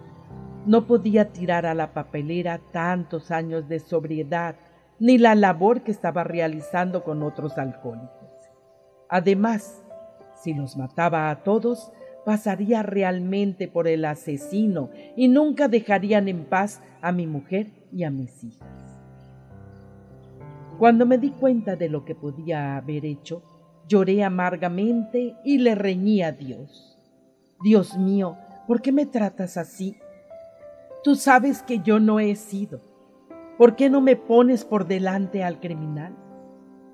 No 0.65 0.87
podía 0.87 1.31
tirar 1.31 1.67
a 1.67 1.75
la 1.75 1.93
papelera 1.93 2.59
tantos 2.71 3.29
años 3.29 3.69
de 3.69 3.79
sobriedad 3.79 4.55
ni 4.97 5.19
la 5.19 5.35
labor 5.35 5.83
que 5.83 5.91
estaba 5.91 6.23
realizando 6.23 7.03
con 7.03 7.21
otros 7.21 7.59
alcohólicos. 7.59 8.09
Además, 9.07 9.83
si 10.41 10.55
los 10.55 10.75
mataba 10.77 11.29
a 11.29 11.43
todos, 11.43 11.91
pasaría 12.27 12.83
realmente 12.83 13.69
por 13.69 13.87
el 13.87 14.03
asesino 14.03 14.89
y 15.15 15.29
nunca 15.29 15.69
dejarían 15.69 16.27
en 16.27 16.43
paz 16.43 16.81
a 17.01 17.13
mi 17.13 17.25
mujer 17.25 17.67
y 17.93 18.03
a 18.03 18.11
mis 18.11 18.43
hijas. 18.43 18.67
Cuando 20.77 21.05
me 21.05 21.19
di 21.19 21.29
cuenta 21.29 21.77
de 21.77 21.87
lo 21.87 22.03
que 22.03 22.15
podía 22.15 22.75
haber 22.75 23.05
hecho, 23.05 23.43
lloré 23.87 24.25
amargamente 24.25 25.37
y 25.45 25.59
le 25.59 25.73
reñí 25.73 26.21
a 26.21 26.33
Dios. 26.33 26.99
Dios 27.63 27.97
mío, 27.97 28.35
¿por 28.67 28.81
qué 28.81 28.91
me 28.91 29.05
tratas 29.05 29.55
así? 29.55 29.95
Tú 31.05 31.15
sabes 31.15 31.63
que 31.63 31.79
yo 31.79 32.01
no 32.01 32.19
he 32.19 32.35
sido. 32.35 32.81
¿Por 33.57 33.77
qué 33.77 33.89
no 33.89 34.01
me 34.01 34.17
pones 34.17 34.65
por 34.65 34.85
delante 34.85 35.45
al 35.45 35.61
criminal? 35.61 36.13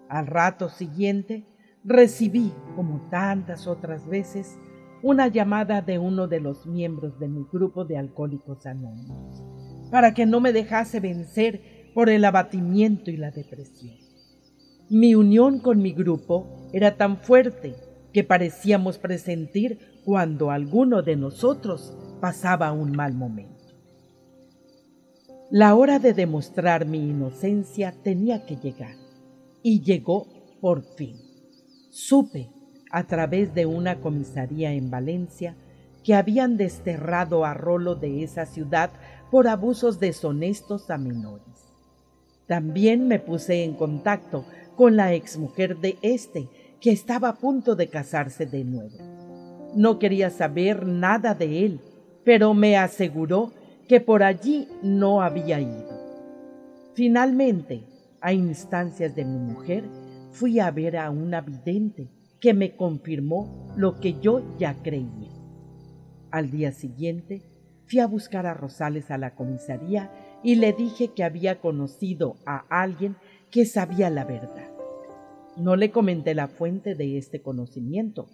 Al 0.10 0.28
rato 0.28 0.70
siguiente 0.70 1.48
recibí, 1.84 2.54
como 2.76 3.10
tantas 3.10 3.66
otras 3.66 4.08
veces, 4.08 4.60
una 5.04 5.28
llamada 5.28 5.82
de 5.82 6.00
uno 6.00 6.28
de 6.28 6.40
los 6.40 6.66
miembros 6.66 7.20
de 7.20 7.28
mi 7.28 7.46
grupo 7.52 7.84
de 7.84 7.98
alcohólicos 7.98 8.66
anónimos, 8.66 9.44
para 9.92 10.14
que 10.14 10.26
no 10.26 10.40
me 10.40 10.54
dejase 10.54 11.02
vencer 11.02 11.92
por 11.94 12.10
el 12.10 12.24
abatimiento 12.24 13.12
y 13.12 13.18
la 13.18 13.30
depresión. 13.30 13.98
Mi 14.90 15.14
unión 15.14 15.60
con 15.60 15.82
mi 15.82 15.92
grupo 15.92 16.70
era 16.72 16.96
tan 16.96 17.18
fuerte 17.18 17.76
que 18.14 18.24
parecíamos 18.24 18.98
presentir 18.98 19.78
cuando 20.06 20.52
alguno 20.52 21.02
de 21.02 21.18
nosotros 21.18 21.94
pasaba 22.22 22.72
un 22.72 22.94
mal 22.94 23.14
momento. 23.14 23.52
La 25.52 25.76
hora 25.76 26.00
de 26.00 26.14
demostrar 26.14 26.86
mi 26.86 27.10
inocencia 27.10 27.94
tenía 28.04 28.46
que 28.46 28.56
llegar, 28.56 28.96
y 29.62 29.82
llegó 29.82 30.28
por 30.62 30.82
fin. 30.96 31.18
Supe, 31.90 32.53
a 32.94 33.06
través 33.06 33.56
de 33.56 33.66
una 33.66 34.00
comisaría 34.02 34.72
en 34.72 34.92
Valencia, 34.92 35.56
que 36.04 36.14
habían 36.14 36.58
desterrado 36.58 37.44
a 37.44 37.56
Rolo 37.56 37.96
de 37.96 38.24
esa 38.24 38.46
ciudad 38.46 38.92
por 39.32 39.48
abusos 39.48 40.00
deshonestos 40.00 40.92
a 40.92 41.00
menores. 41.00 41.74
También 42.46 43.08
me 43.08 43.18
puse 43.18 43.64
en 43.64 43.74
contacto 43.74 44.46
con 44.76 44.96
la 44.96 45.12
exmujer 45.14 45.78
de 45.78 45.98
este, 46.04 46.48
que 46.80 46.92
estaba 46.92 47.30
a 47.30 47.36
punto 47.36 47.76
de 47.76 47.88
casarse 47.88 48.46
de 48.46 48.64
nuevo. 48.64 48.96
No 49.76 49.98
quería 49.98 50.30
saber 50.30 50.86
nada 50.86 51.34
de 51.34 51.66
él, 51.66 51.80
pero 52.24 52.54
me 52.54 52.78
aseguró 52.78 53.54
que 53.88 54.02
por 54.02 54.22
allí 54.22 54.68
no 54.84 55.24
había 55.24 55.60
ido. 55.60 55.90
Finalmente, 56.94 57.86
a 58.22 58.34
instancias 58.34 59.16
de 59.16 59.26
mi 59.26 59.40
mujer, 59.40 59.84
fui 60.32 60.60
a 60.60 60.70
ver 60.70 60.96
a 60.98 61.10
una 61.10 61.42
vidente 61.42 62.08
que 62.44 62.54
me 62.54 62.76
confirmó 62.76 63.72
lo 63.78 64.02
que 64.02 64.20
yo 64.20 64.42
ya 64.60 64.76
creía. 64.84 65.32
Al 66.30 66.52
día 66.52 66.74
siguiente, 66.74 67.42
fui 67.86 68.00
a 68.00 68.06
buscar 68.06 68.46
a 68.46 68.54
Rosales 68.54 69.12
a 69.12 69.18
la 69.18 69.34
comisaría 69.34 70.12
y 70.44 70.56
le 70.56 70.74
dije 70.74 71.14
que 71.16 71.24
había 71.24 71.62
conocido 71.62 72.36
a 72.46 72.66
alguien 72.70 73.16
que 73.50 73.66
sabía 73.66 74.10
la 74.10 74.26
verdad. 74.26 74.68
No 75.56 75.78
le 75.78 75.92
comenté 75.92 76.36
la 76.36 76.50
fuente 76.50 76.96
de 76.96 77.18
este 77.18 77.42
conocimiento. 77.42 78.28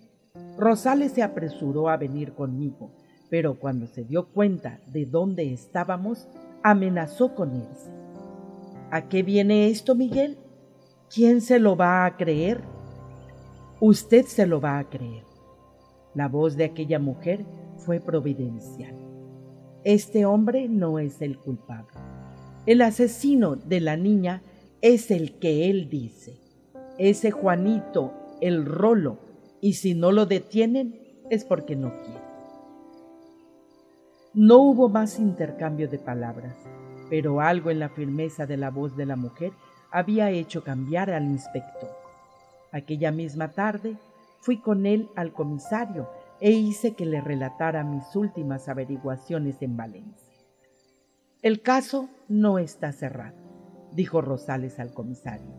Rosales 0.57 1.11
se 1.11 1.22
apresuró 1.22 1.88
a 1.88 1.98
venir 1.98 2.34
conmigo, 2.34 2.90
pero 3.30 3.60
cuando 3.60 3.86
se 3.86 4.06
dio 4.06 4.30
cuenta 4.30 4.80
de 4.88 5.06
dónde 5.06 5.53
estábamos, 5.53 6.27
amenazó 6.64 7.36
con 7.36 7.56
irse. 7.56 7.91
¿A 8.90 9.07
qué 9.07 9.22
viene 9.22 9.68
esto, 9.68 9.94
Miguel? 9.94 10.40
¿Quién 11.14 11.41
se 11.41 11.60
lo 11.60 11.77
va 11.77 12.07
a 12.07 12.18
creer? 12.18 12.78
Usted 13.81 14.26
se 14.26 14.45
lo 14.45 14.60
va 14.60 14.77
a 14.77 14.89
creer. 14.89 15.23
La 16.14 16.27
voz 16.27 16.57
de 16.57 16.65
aquella 16.65 16.99
mujer 16.99 17.45
fue 17.77 18.01
providencial. 18.01 18.93
Este 19.85 20.26
hombre 20.26 20.68
no 20.68 20.99
es 20.99 21.22
el 21.22 21.38
culpable. 21.38 21.97
El 22.65 22.81
asesino 22.81 23.56
de 23.56 23.80
la 23.80 23.95
niña 23.95 24.41
es 24.81 25.11
el 25.11 25.39
que 25.39 25.69
él 25.69 25.89
dice. 25.89 26.41
Ese 26.97 27.31
Juanito, 27.31 28.11
el 28.41 28.65
rolo, 28.65 29.19
y 29.61 29.73
si 29.73 29.93
no 29.93 30.11
lo 30.11 30.26
detienen 30.26 30.99
es 31.30 31.45
porque 31.45 31.77
no 31.77 31.93
quiere. 32.03 32.30
No 34.34 34.57
hubo 34.57 34.89
más 34.89 35.19
intercambio 35.19 35.88
de 35.88 35.99
palabras, 35.99 36.57
pero 37.10 37.39
algo 37.39 37.72
en 37.72 37.80
la 37.80 37.88
firmeza 37.88 38.45
de 38.45 38.57
la 38.57 38.72
voz 38.72 38.97
de 38.97 39.06
la 39.06 39.15
mujer 39.15 39.53
había 39.89 40.31
hecho 40.31 40.65
cambiar 40.65 41.10
al 41.11 41.23
inspector. 41.23 41.98
Aquella 42.71 43.11
misma 43.11 43.51
tarde 43.51 43.97
fui 44.41 44.57
con 44.61 44.85
él 44.85 45.09
al 45.15 45.33
comisario 45.33 46.09
e 46.39 46.51
hice 46.51 46.93
que 46.93 47.05
le 47.05 47.21
relatara 47.21 47.83
mis 47.83 48.15
últimas 48.15 48.69
averiguaciones 48.69 49.61
en 49.61 49.75
Valencia. 49.75 50.33
El 51.41 51.61
caso 51.61 52.09
no 52.27 52.59
está 52.59 52.91
cerrado, 52.91 53.37
dijo 53.93 54.21
Rosales 54.21 54.79
al 54.79 54.93
comisario, 54.93 55.53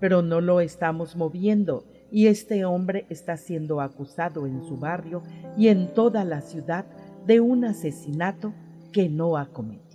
pero 0.00 0.22
no 0.22 0.40
lo 0.40 0.60
estamos 0.60 1.16
moviendo 1.16 1.84
y 2.10 2.26
este 2.26 2.64
hombre 2.64 3.06
está 3.10 3.36
siendo 3.36 3.80
acusado 3.80 4.46
en 4.46 4.64
su 4.64 4.78
barrio 4.78 5.22
y 5.56 5.68
en 5.68 5.92
toda 5.92 6.24
la 6.24 6.40
ciudad 6.40 6.86
de 7.26 7.40
un 7.40 7.64
asesinato 7.64 8.54
que 8.92 9.08
no 9.08 9.36
ha 9.36 9.46
cometido. 9.46 9.88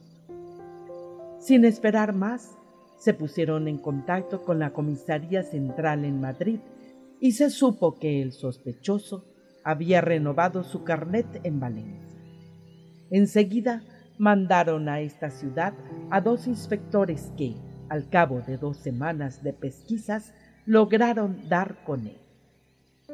Sin 1.39 1.65
esperar 1.65 2.13
más, 2.13 2.57
se 2.97 3.13
pusieron 3.13 3.67
en 3.67 3.77
contacto 3.77 4.43
con 4.43 4.59
la 4.59 4.71
comisaría 4.71 5.43
central 5.43 6.05
en 6.05 6.21
Madrid 6.21 6.59
y 7.19 7.33
se 7.33 7.49
supo 7.49 7.99
que 7.99 8.21
el 8.21 8.31
sospechoso 8.31 9.25
había 9.63 10.01
renovado 10.01 10.63
su 10.63 10.83
carnet 10.83 11.39
en 11.43 11.59
Valencia. 11.59 12.19
Enseguida 13.09 13.83
mandaron 14.17 14.89
a 14.89 15.01
esta 15.01 15.29
ciudad 15.29 15.73
a 16.09 16.21
dos 16.21 16.47
inspectores 16.47 17.31
que, 17.37 17.55
al 17.89 18.09
cabo 18.09 18.41
de 18.41 18.57
dos 18.57 18.77
semanas 18.77 19.43
de 19.43 19.53
pesquisas, 19.53 20.33
lograron 20.65 21.47
dar 21.49 21.83
con 21.85 22.07
él. 22.07 22.19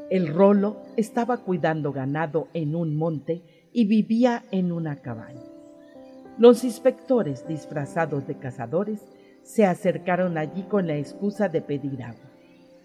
El 0.09 0.33
rolo 0.33 0.77
estaba 0.97 1.37
cuidando 1.37 1.91
ganado 1.91 2.47
en 2.53 2.75
un 2.75 2.95
monte 2.95 3.43
y 3.73 3.85
vivía 3.85 4.43
en 4.51 4.71
una 4.71 4.97
cabaña. 4.97 5.43
Los 6.37 6.63
inspectores, 6.63 7.47
disfrazados 7.47 8.25
de 8.25 8.35
cazadores, 8.35 9.05
se 9.49 9.65
acercaron 9.65 10.37
allí 10.37 10.61
con 10.61 10.85
la 10.85 10.95
excusa 10.95 11.49
de 11.49 11.61
pedir 11.61 12.03
agua. 12.03 12.29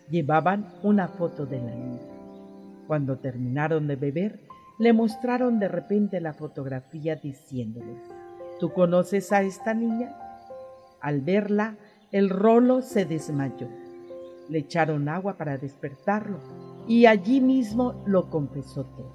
Llevaban 0.09 0.73
una 0.83 1.09
foto 1.09 1.45
de 1.45 1.59
la 1.59 1.75
niña. 1.75 2.01
Cuando 2.87 3.19
terminaron 3.19 3.87
de 3.87 3.97
beber, 3.97 4.41
le 4.79 4.95
mostraron 4.95 5.59
de 5.59 5.69
repente 5.69 6.23
la 6.23 6.33
fotografía 6.33 7.17
diciéndole, 7.17 7.97
¿Tú 8.59 8.73
conoces 8.73 9.31
a 9.31 9.43
esta 9.43 9.75
niña? 9.75 10.17
Al 11.03 11.21
verla, 11.21 11.77
el 12.13 12.31
rolo 12.31 12.81
se 12.81 13.05
desmayó. 13.05 13.69
Le 14.49 14.61
echaron 14.61 15.11
agua 15.11 15.37
para 15.37 15.59
despertarlo 15.59 16.39
y 16.89 17.05
allí 17.05 17.43
mismo 17.43 18.03
lo 18.07 18.31
confesó 18.31 18.85
todo. 18.85 19.13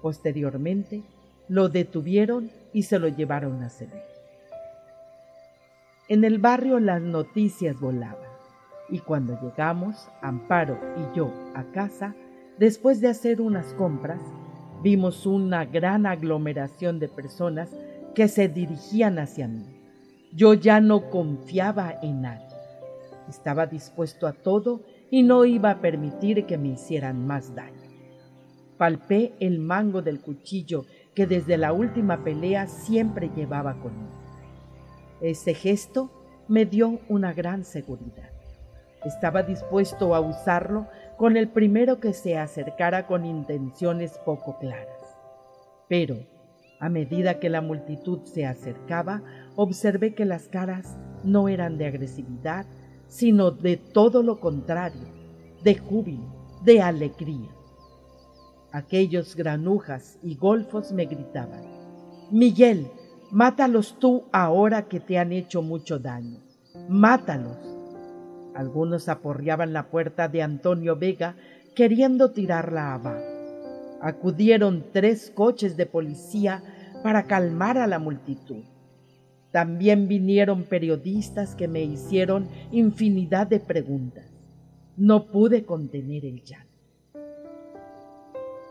Posteriormente, 0.00 1.02
lo 1.48 1.68
detuvieron 1.68 2.50
y 2.72 2.84
se 2.84 2.98
lo 2.98 3.08
llevaron 3.08 3.62
a 3.62 3.68
Sevilla. 3.68 4.15
En 6.08 6.22
el 6.22 6.38
barrio 6.38 6.78
las 6.78 7.02
noticias 7.02 7.80
volaban 7.80 8.28
y 8.88 9.00
cuando 9.00 9.36
llegamos, 9.40 10.08
Amparo 10.22 10.78
y 10.96 11.16
yo, 11.16 11.32
a 11.56 11.64
casa, 11.72 12.14
después 12.60 13.00
de 13.00 13.08
hacer 13.08 13.40
unas 13.40 13.74
compras, 13.74 14.20
vimos 14.84 15.26
una 15.26 15.64
gran 15.64 16.06
aglomeración 16.06 17.00
de 17.00 17.08
personas 17.08 17.70
que 18.14 18.28
se 18.28 18.48
dirigían 18.48 19.18
hacia 19.18 19.48
mí. 19.48 19.66
Yo 20.32 20.54
ya 20.54 20.80
no 20.80 21.10
confiaba 21.10 21.98
en 22.00 22.22
nadie. 22.22 22.46
Estaba 23.28 23.66
dispuesto 23.66 24.28
a 24.28 24.32
todo 24.32 24.82
y 25.10 25.24
no 25.24 25.44
iba 25.44 25.72
a 25.72 25.80
permitir 25.80 26.46
que 26.46 26.56
me 26.56 26.68
hicieran 26.68 27.26
más 27.26 27.52
daño. 27.52 27.82
Palpé 28.78 29.32
el 29.40 29.58
mango 29.58 30.02
del 30.02 30.20
cuchillo 30.20 30.84
que 31.16 31.26
desde 31.26 31.56
la 31.56 31.72
última 31.72 32.22
pelea 32.22 32.68
siempre 32.68 33.32
llevaba 33.34 33.74
conmigo. 33.80 34.15
Ese 35.20 35.54
gesto 35.54 36.10
me 36.48 36.66
dio 36.66 37.00
una 37.08 37.32
gran 37.32 37.64
seguridad. 37.64 38.30
Estaba 39.04 39.42
dispuesto 39.42 40.14
a 40.14 40.20
usarlo 40.20 40.86
con 41.16 41.36
el 41.36 41.48
primero 41.48 42.00
que 42.00 42.12
se 42.12 42.36
acercara 42.36 43.06
con 43.06 43.24
intenciones 43.24 44.18
poco 44.24 44.58
claras. 44.58 45.16
Pero, 45.88 46.16
a 46.80 46.88
medida 46.88 47.38
que 47.38 47.48
la 47.48 47.60
multitud 47.60 48.20
se 48.24 48.44
acercaba, 48.44 49.22
observé 49.54 50.14
que 50.14 50.24
las 50.24 50.48
caras 50.48 50.96
no 51.24 51.48
eran 51.48 51.78
de 51.78 51.86
agresividad, 51.86 52.66
sino 53.08 53.50
de 53.50 53.76
todo 53.76 54.22
lo 54.22 54.40
contrario, 54.40 55.08
de 55.62 55.76
júbilo, 55.76 56.26
de 56.64 56.82
alegría. 56.82 57.48
Aquellos 58.72 59.36
granujas 59.36 60.18
y 60.22 60.34
golfos 60.34 60.92
me 60.92 61.06
gritaban, 61.06 61.62
Miguel, 62.30 62.90
mátalos 63.30 63.98
tú 63.98 64.24
ahora 64.32 64.88
que 64.88 65.00
te 65.00 65.18
han 65.18 65.32
hecho 65.32 65.62
mucho 65.62 65.98
daño, 65.98 66.40
mátalos. 66.88 67.58
Algunos 68.54 69.08
aporreaban 69.08 69.72
la 69.72 69.90
puerta 69.90 70.28
de 70.28 70.42
Antonio 70.42 70.96
Vega 70.96 71.36
queriendo 71.74 72.30
tirarla 72.30 72.94
abajo. 72.94 73.36
Acudieron 74.00 74.86
tres 74.92 75.30
coches 75.34 75.76
de 75.76 75.86
policía 75.86 76.62
para 77.02 77.24
calmar 77.24 77.78
a 77.78 77.86
la 77.86 77.98
multitud. 77.98 78.64
También 79.52 80.08
vinieron 80.08 80.64
periodistas 80.64 81.54
que 81.54 81.68
me 81.68 81.82
hicieron 81.82 82.48
infinidad 82.72 83.46
de 83.46 83.60
preguntas. 83.60 84.26
No 84.96 85.26
pude 85.26 85.64
contener 85.64 86.24
el 86.24 86.42
llanto. 86.42 86.66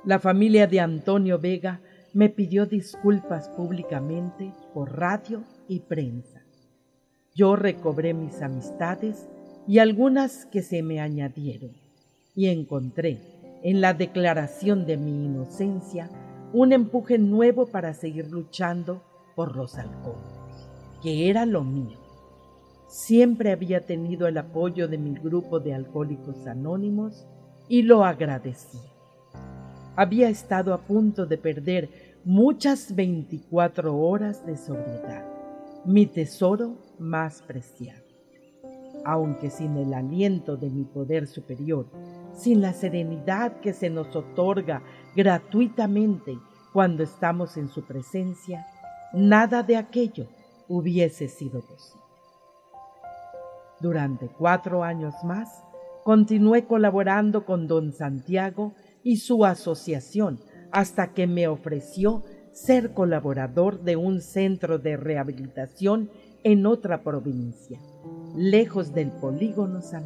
La 0.03 0.19
familia 0.19 0.67
de 0.67 0.79
Antonio 0.79 1.39
Vega 1.39 1.81
me 2.15 2.29
pidió 2.29 2.65
disculpas 2.65 3.49
públicamente 3.49 4.53
por 4.73 4.97
radio 4.97 5.43
y 5.67 5.81
prensa. 5.81 6.41
Yo 7.35 7.57
recobré 7.57 8.13
mis 8.13 8.41
amistades 8.41 9.27
y 9.67 9.79
algunas 9.79 10.45
que 10.45 10.61
se 10.61 10.81
me 10.81 11.01
añadieron 11.01 11.71
y 12.33 12.47
encontré 12.47 13.19
en 13.63 13.81
la 13.81 13.93
declaración 13.93 14.85
de 14.85 14.95
mi 14.95 15.25
inocencia 15.25 16.09
un 16.53 16.71
empuje 16.71 17.17
nuevo 17.17 17.65
para 17.65 17.93
seguir 17.93 18.31
luchando 18.31 19.01
por 19.35 19.57
los 19.57 19.75
halcones, 19.75 20.39
que 21.03 21.29
era 21.29 21.45
lo 21.45 21.65
mío. 21.65 21.99
Siempre 22.87 23.51
había 23.51 23.85
tenido 23.85 24.25
el 24.27 24.37
apoyo 24.37 24.87
de 24.87 24.97
mi 24.97 25.15
grupo 25.15 25.59
de 25.59 25.73
alcohólicos 25.73 26.47
anónimos 26.47 27.27
y 27.67 27.81
lo 27.81 28.05
agradecía. 28.05 28.95
Había 29.97 30.29
estado 30.29 30.73
a 30.73 30.79
punto 30.79 31.25
de 31.25 31.37
perder 31.37 32.04
muchas 32.25 32.95
24 32.95 33.95
horas 33.95 34.43
de 34.47 34.57
sobriedad, 34.57 35.23
mi 35.85 36.07
tesoro 36.07 36.75
más 36.97 37.43
preciado. 37.43 38.03
Aunque 39.05 39.51
sin 39.51 39.77
el 39.77 39.93
aliento 39.93 40.57
de 40.57 40.71
mi 40.71 40.85
poder 40.85 41.27
superior, 41.27 41.85
sin 42.33 42.61
la 42.61 42.73
serenidad 42.73 43.59
que 43.59 43.73
se 43.73 43.91
nos 43.91 44.15
otorga 44.15 44.81
gratuitamente 45.15 46.39
cuando 46.73 47.03
estamos 47.03 47.57
en 47.57 47.69
su 47.69 47.85
presencia, 47.85 48.65
nada 49.13 49.61
de 49.61 49.77
aquello 49.77 50.27
hubiese 50.67 51.27
sido 51.27 51.61
posible. 51.61 52.01
Durante 53.79 54.29
cuatro 54.29 54.83
años 54.83 55.13
más, 55.23 55.63
continué 56.03 56.65
colaborando 56.65 57.45
con 57.45 57.67
don 57.67 57.93
Santiago 57.93 58.73
y 59.03 59.17
su 59.17 59.45
asociación 59.45 60.39
hasta 60.71 61.13
que 61.13 61.27
me 61.27 61.47
ofreció 61.47 62.23
ser 62.51 62.93
colaborador 62.93 63.81
de 63.81 63.95
un 63.95 64.21
centro 64.21 64.79
de 64.79 64.97
rehabilitación 64.97 66.09
en 66.43 66.65
otra 66.65 67.03
provincia, 67.03 67.79
lejos 68.35 68.93
del 68.93 69.11
polígono 69.11 69.81
San. 69.81 70.05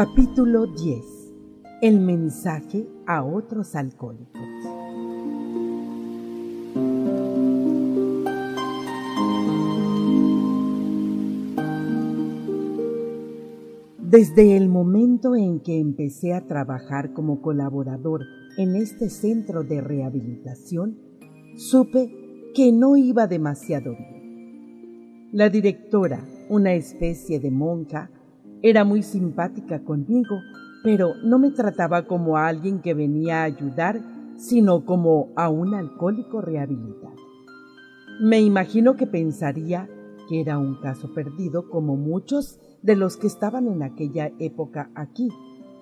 Capítulo 0.00 0.68
10. 0.68 1.04
El 1.82 1.98
mensaje 1.98 2.86
a 3.04 3.24
otros 3.24 3.74
alcohólicos. 3.74 4.40
Desde 13.98 14.56
el 14.56 14.68
momento 14.68 15.34
en 15.34 15.58
que 15.58 15.80
empecé 15.80 16.32
a 16.32 16.46
trabajar 16.46 17.12
como 17.12 17.42
colaborador 17.42 18.20
en 18.56 18.76
este 18.76 19.10
centro 19.10 19.64
de 19.64 19.80
rehabilitación, 19.80 20.96
supe 21.56 22.52
que 22.54 22.70
no 22.70 22.96
iba 22.96 23.26
demasiado 23.26 23.96
bien. 23.96 25.30
La 25.32 25.48
directora, 25.48 26.24
una 26.48 26.74
especie 26.74 27.40
de 27.40 27.50
monja, 27.50 28.12
era 28.62 28.84
muy 28.84 29.02
simpática 29.02 29.84
conmigo, 29.84 30.40
pero 30.82 31.14
no 31.22 31.38
me 31.38 31.50
trataba 31.50 32.06
como 32.06 32.36
a 32.36 32.48
alguien 32.48 32.80
que 32.80 32.94
venía 32.94 33.40
a 33.40 33.44
ayudar, 33.44 34.00
sino 34.36 34.84
como 34.84 35.28
a 35.36 35.48
un 35.48 35.74
alcohólico 35.74 36.40
rehabilitado. 36.40 37.16
Me 38.20 38.40
imagino 38.40 38.96
que 38.96 39.06
pensaría 39.06 39.88
que 40.28 40.40
era 40.40 40.58
un 40.58 40.76
caso 40.80 41.12
perdido 41.14 41.68
como 41.70 41.96
muchos 41.96 42.60
de 42.82 42.96
los 42.96 43.16
que 43.16 43.26
estaban 43.26 43.66
en 43.66 43.82
aquella 43.82 44.32
época 44.38 44.90
aquí 44.94 45.28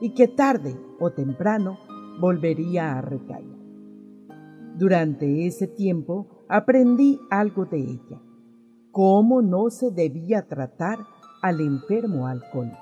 y 0.01 0.11
que 0.11 0.29
tarde 0.29 0.77
o 1.01 1.11
temprano 1.11 1.79
volvería 2.21 2.99
a 2.99 3.01
recaer. 3.01 3.57
Durante 4.77 5.47
ese 5.47 5.67
tiempo 5.67 6.45
aprendí 6.49 7.19
algo 7.31 7.65
de 7.65 7.79
ella, 7.79 8.21
cómo 8.93 9.43
no 9.43 9.71
se 9.71 9.91
debía 9.91 10.47
tratar 10.47 10.99
al 11.43 11.61
enfermo 11.61 12.27
alcohólico. 12.27 12.79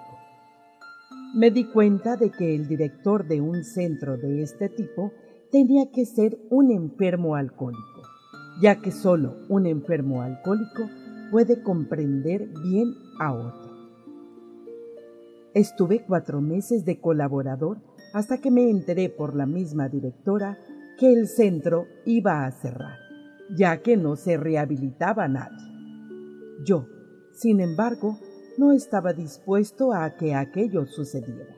Me 1.35 1.51
di 1.51 1.65
cuenta 1.65 2.17
de 2.17 2.31
que 2.31 2.55
el 2.55 2.69
director 2.69 3.27
de 3.27 3.41
un 3.41 3.65
centro 3.65 4.17
de 4.17 4.43
este 4.43 4.69
tipo 4.69 5.13
tenía 5.51 5.91
que 5.91 6.07
ser 6.07 6.39
un 6.51 6.71
enfermo 6.71 7.35
alcohólico, 7.35 8.03
ya 8.61 8.81
que 8.81 8.93
solo 8.93 9.37
un 9.49 9.67
enfermo 9.67 10.23
alcohólico 10.23 10.89
puede 11.31 11.63
comprender 11.63 12.49
bien 12.63 12.95
a 13.19 13.33
otro. 13.33 13.75
Estuve 15.55 16.05
cuatro 16.05 16.41
meses 16.41 16.85
de 16.85 17.01
colaborador 17.01 17.79
hasta 18.13 18.39
que 18.39 18.51
me 18.51 18.71
enteré 18.71 19.09
por 19.09 19.35
la 19.35 19.47
misma 19.47 19.89
directora 19.89 20.59
que 20.99 21.13
el 21.13 21.27
centro 21.29 21.87
iba 22.05 22.45
a 22.45 22.51
cerrar, 22.53 22.99
ya 23.57 23.83
que 23.83 23.97
no 23.97 24.17
se 24.17 24.37
rehabilitaba 24.37 25.27
nadie. 25.29 25.59
Yo, 26.65 26.87
sin 27.33 27.61
embargo, 27.61 28.19
no 28.59 28.73
estaba 28.73 29.13
dispuesto 29.13 29.93
a 29.93 30.17
que 30.17 30.35
aquello 30.35 30.87
sucediera. 30.87 31.55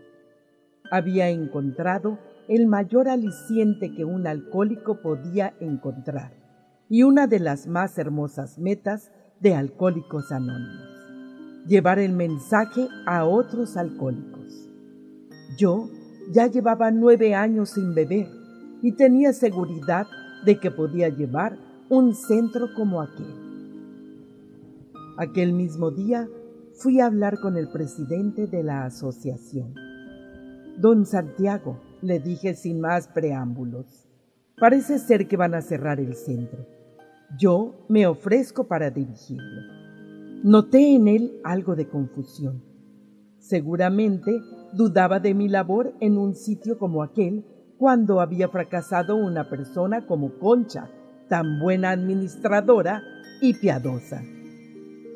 Había 0.90 1.28
encontrado 1.28 2.18
el 2.48 2.66
mayor 2.66 3.08
aliciente 3.08 3.92
que 3.94 4.04
un 4.04 4.26
alcohólico 4.26 5.00
podía 5.02 5.54
encontrar, 5.60 6.32
y 6.88 7.02
una 7.02 7.26
de 7.26 7.40
las 7.40 7.66
más 7.66 7.98
hermosas 7.98 8.58
metas 8.58 9.10
de 9.40 9.54
Alcohólicos 9.54 10.30
Anónimos, 10.30 10.86
llevar 11.66 11.98
el 11.98 12.12
mensaje 12.12 12.88
a 13.06 13.24
otros 13.24 13.76
alcohólicos. 13.76 14.68
Yo 15.58 15.90
ya 16.32 16.46
llevaba 16.46 16.90
nueve 16.90 17.34
años 17.34 17.70
sin 17.70 17.94
beber 17.94 18.28
y 18.82 18.92
tenía 18.92 19.32
seguridad 19.32 20.06
de 20.44 20.58
que 20.58 20.70
podía 20.70 21.08
llevar 21.08 21.58
un 21.88 22.14
centro 22.14 22.68
como 22.74 23.00
aquel. 23.02 23.34
Aquel 25.18 25.52
mismo 25.52 25.90
día 25.90 26.28
fui 26.78 27.00
a 27.00 27.06
hablar 27.06 27.40
con 27.40 27.56
el 27.56 27.68
presidente 27.68 28.46
de 28.46 28.62
la 28.62 28.84
asociación. 28.84 29.74
Don 30.78 31.06
Santiago, 31.06 31.80
le 32.02 32.20
dije 32.20 32.54
sin 32.54 32.80
más 32.80 33.08
preámbulos, 33.08 34.06
parece 34.58 34.98
ser 34.98 35.26
que 35.26 35.38
van 35.38 35.54
a 35.54 35.62
cerrar 35.62 36.00
el 36.00 36.14
centro. 36.14 36.66
Yo 37.38 37.86
me 37.88 38.06
ofrezco 38.06 38.64
para 38.64 38.90
dirigirlo. 38.90 39.62
Noté 40.44 40.94
en 40.94 41.08
él 41.08 41.40
algo 41.44 41.74
de 41.76 41.88
confusión. 41.88 42.62
Seguramente 43.38 44.32
dudaba 44.74 45.18
de 45.18 45.32
mi 45.32 45.48
labor 45.48 45.94
en 46.00 46.18
un 46.18 46.34
sitio 46.34 46.78
como 46.78 47.02
aquel 47.02 47.44
cuando 47.78 48.20
había 48.20 48.48
fracasado 48.48 49.16
una 49.16 49.48
persona 49.48 50.06
como 50.06 50.38
Concha, 50.38 50.90
tan 51.28 51.58
buena 51.58 51.90
administradora 51.90 53.02
y 53.40 53.54
piadosa. 53.54 54.22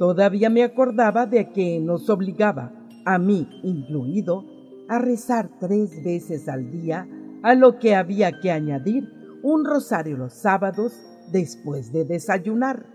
Todavía 0.01 0.48
me 0.48 0.62
acordaba 0.62 1.27
de 1.27 1.51
que 1.51 1.78
nos 1.78 2.09
obligaba, 2.09 2.72
a 3.05 3.18
mí 3.18 3.47
incluido, 3.62 4.47
a 4.89 4.98
rezar 4.98 5.51
tres 5.60 6.02
veces 6.02 6.48
al 6.48 6.70
día, 6.70 7.06
a 7.43 7.55
lo 7.55 7.78
que 7.78 7.94
había 7.94 8.40
que 8.40 8.51
añadir 8.51 9.12
un 9.43 9.62
rosario 9.66 10.16
los 10.16 10.32
sábados 10.32 10.98
después 11.31 11.93
de 11.93 12.06
desayunar. 12.06 12.86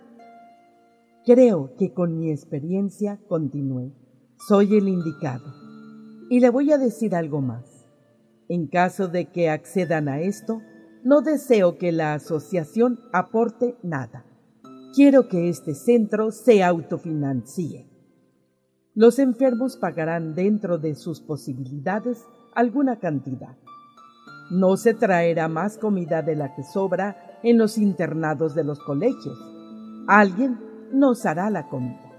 Creo 1.23 1.75
que 1.77 1.93
con 1.93 2.17
mi 2.17 2.31
experiencia 2.31 3.19
continué. 3.29 3.93
Soy 4.47 4.75
el 4.75 4.87
indicado. 4.87 5.45
Y 6.31 6.39
le 6.39 6.49
voy 6.49 6.71
a 6.71 6.79
decir 6.79 7.13
algo 7.13 7.39
más. 7.39 7.87
En 8.49 8.65
caso 8.65 9.07
de 9.09 9.25
que 9.25 9.51
accedan 9.51 10.07
a 10.07 10.21
esto, 10.21 10.59
no 11.03 11.21
deseo 11.21 11.77
que 11.77 11.91
la 11.91 12.15
asociación 12.15 12.99
aporte 13.13 13.75
nada. 13.83 14.25
Quiero 14.95 15.27
que 15.27 15.49
este 15.49 15.75
centro 15.75 16.31
se 16.31 16.63
autofinancie. 16.63 17.85
Los 18.93 19.19
enfermos 19.19 19.75
pagarán 19.75 20.35
dentro 20.35 20.77
de 20.77 20.95
sus 20.95 21.19
posibilidades 21.19 22.23
alguna 22.53 22.97
cantidad. 22.97 23.57
No 24.51 24.77
se 24.77 24.93
traerá 24.93 25.49
más 25.49 25.77
comida 25.77 26.21
de 26.21 26.37
la 26.37 26.55
que 26.55 26.63
sobra 26.63 27.39
en 27.43 27.57
los 27.57 27.77
internados 27.77 28.55
de 28.55 28.63
los 28.63 28.79
colegios. 28.79 29.37
Alguien 30.07 30.59
nos 30.93 31.25
hará 31.25 31.49
la 31.49 31.67
comida. 31.67 32.13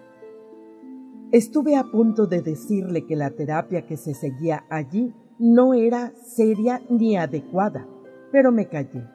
Estuve 1.33 1.77
a 1.77 1.85
punto 1.85 2.27
de 2.27 2.43
decirle 2.43 3.07
que 3.07 3.17
la 3.17 3.31
terapia 3.31 3.87
que 3.87 3.97
se 3.97 4.13
seguía 4.13 4.67
allí 4.69 5.15
no 5.39 5.73
era 5.73 6.13
seria 6.27 6.83
ni 6.91 7.17
adecuada, 7.17 7.89
pero 8.31 8.53
me 8.53 8.69
callé. 8.69 9.09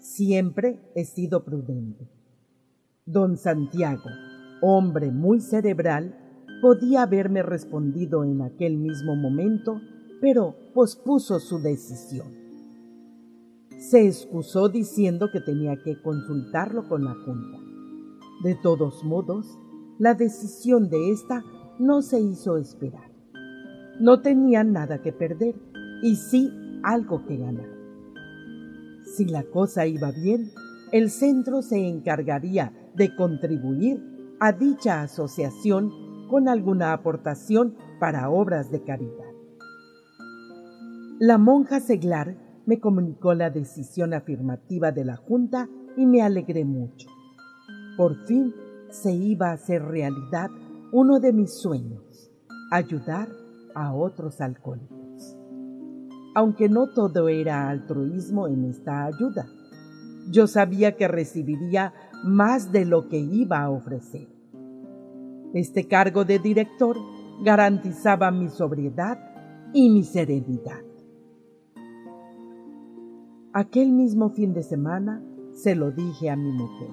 Siempre 0.00 0.80
he 0.96 1.04
sido 1.04 1.44
prudente. 1.44 2.15
Don 3.08 3.36
Santiago, 3.36 4.10
hombre 4.60 5.12
muy 5.12 5.40
cerebral, 5.40 6.16
podía 6.60 7.02
haberme 7.02 7.40
respondido 7.40 8.24
en 8.24 8.42
aquel 8.42 8.76
mismo 8.76 9.14
momento, 9.14 9.80
pero 10.20 10.56
pospuso 10.74 11.38
su 11.38 11.60
decisión. 11.60 12.26
Se 13.78 14.08
excusó 14.08 14.68
diciendo 14.68 15.30
que 15.32 15.40
tenía 15.40 15.76
que 15.84 16.02
consultarlo 16.02 16.88
con 16.88 17.04
la 17.04 17.14
Junta. 17.14 17.58
De 18.42 18.56
todos 18.56 19.04
modos, 19.04 19.56
la 20.00 20.14
decisión 20.14 20.90
de 20.90 21.12
ésta 21.12 21.44
no 21.78 22.02
se 22.02 22.20
hizo 22.20 22.56
esperar. 22.56 23.12
No 24.00 24.20
tenía 24.20 24.64
nada 24.64 25.00
que 25.00 25.12
perder 25.12 25.54
y 26.02 26.16
sí 26.16 26.50
algo 26.82 27.24
que 27.24 27.36
ganar. 27.36 27.68
Si 29.16 29.26
la 29.26 29.44
cosa 29.44 29.86
iba 29.86 30.10
bien, 30.10 30.50
el 30.90 31.10
centro 31.10 31.62
se 31.62 31.86
encargaría 31.86 32.72
de 32.96 33.14
contribuir 33.14 34.02
a 34.40 34.52
dicha 34.52 35.02
asociación 35.02 35.92
con 36.28 36.48
alguna 36.48 36.92
aportación 36.92 37.76
para 38.00 38.30
obras 38.30 38.70
de 38.70 38.82
caridad. 38.82 39.24
La 41.18 41.38
monja 41.38 41.80
seglar 41.80 42.36
me 42.66 42.80
comunicó 42.80 43.32
la 43.34 43.50
decisión 43.50 44.12
afirmativa 44.12 44.92
de 44.92 45.04
la 45.04 45.16
Junta 45.16 45.68
y 45.96 46.04
me 46.04 46.20
alegré 46.22 46.64
mucho. 46.64 47.08
Por 47.96 48.26
fin 48.26 48.52
se 48.90 49.12
iba 49.12 49.48
a 49.50 49.54
hacer 49.54 49.82
realidad 49.82 50.50
uno 50.92 51.20
de 51.20 51.32
mis 51.32 51.54
sueños, 51.54 52.30
ayudar 52.70 53.28
a 53.74 53.94
otros 53.94 54.40
alcohólicos. 54.40 55.36
Aunque 56.34 56.68
no 56.68 56.88
todo 56.88 57.28
era 57.28 57.70
altruismo 57.70 58.46
en 58.46 58.64
esta 58.64 59.06
ayuda, 59.06 59.46
yo 60.30 60.46
sabía 60.46 60.96
que 60.96 61.08
recibiría 61.08 61.94
más 62.26 62.72
de 62.72 62.84
lo 62.84 63.08
que 63.08 63.18
iba 63.18 63.62
a 63.62 63.70
ofrecer. 63.70 64.28
Este 65.54 65.86
cargo 65.86 66.24
de 66.24 66.38
director 66.38 66.96
garantizaba 67.42 68.30
mi 68.30 68.48
sobriedad 68.48 69.18
y 69.72 69.88
mi 69.90 70.02
serenidad. 70.02 70.82
Aquel 73.52 73.92
mismo 73.92 74.30
fin 74.30 74.52
de 74.52 74.62
semana 74.62 75.22
se 75.52 75.74
lo 75.74 75.92
dije 75.92 76.28
a 76.28 76.36
mi 76.36 76.52
mujer. 76.52 76.90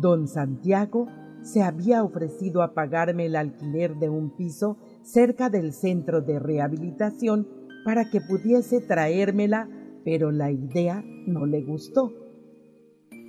Don 0.00 0.26
Santiago 0.28 1.06
se 1.42 1.62
había 1.62 2.02
ofrecido 2.02 2.62
a 2.62 2.74
pagarme 2.74 3.26
el 3.26 3.36
alquiler 3.36 3.96
de 3.96 4.08
un 4.08 4.30
piso 4.30 4.78
cerca 5.02 5.48
del 5.48 5.72
centro 5.72 6.20
de 6.20 6.38
rehabilitación 6.38 7.46
para 7.84 8.10
que 8.10 8.20
pudiese 8.20 8.80
traérmela, 8.80 9.68
pero 10.04 10.32
la 10.32 10.50
idea 10.50 11.04
no 11.26 11.46
le 11.46 11.62
gustó. 11.62 12.12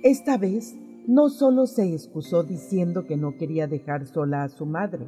Esta 0.02 0.36
vez 0.36 0.74
no 1.06 1.28
solo 1.28 1.66
se 1.66 1.92
excusó 1.92 2.42
diciendo 2.42 3.04
que 3.04 3.16
no 3.16 3.36
quería 3.36 3.66
dejar 3.66 4.06
sola 4.06 4.42
a 4.42 4.48
su 4.48 4.66
madre, 4.66 5.06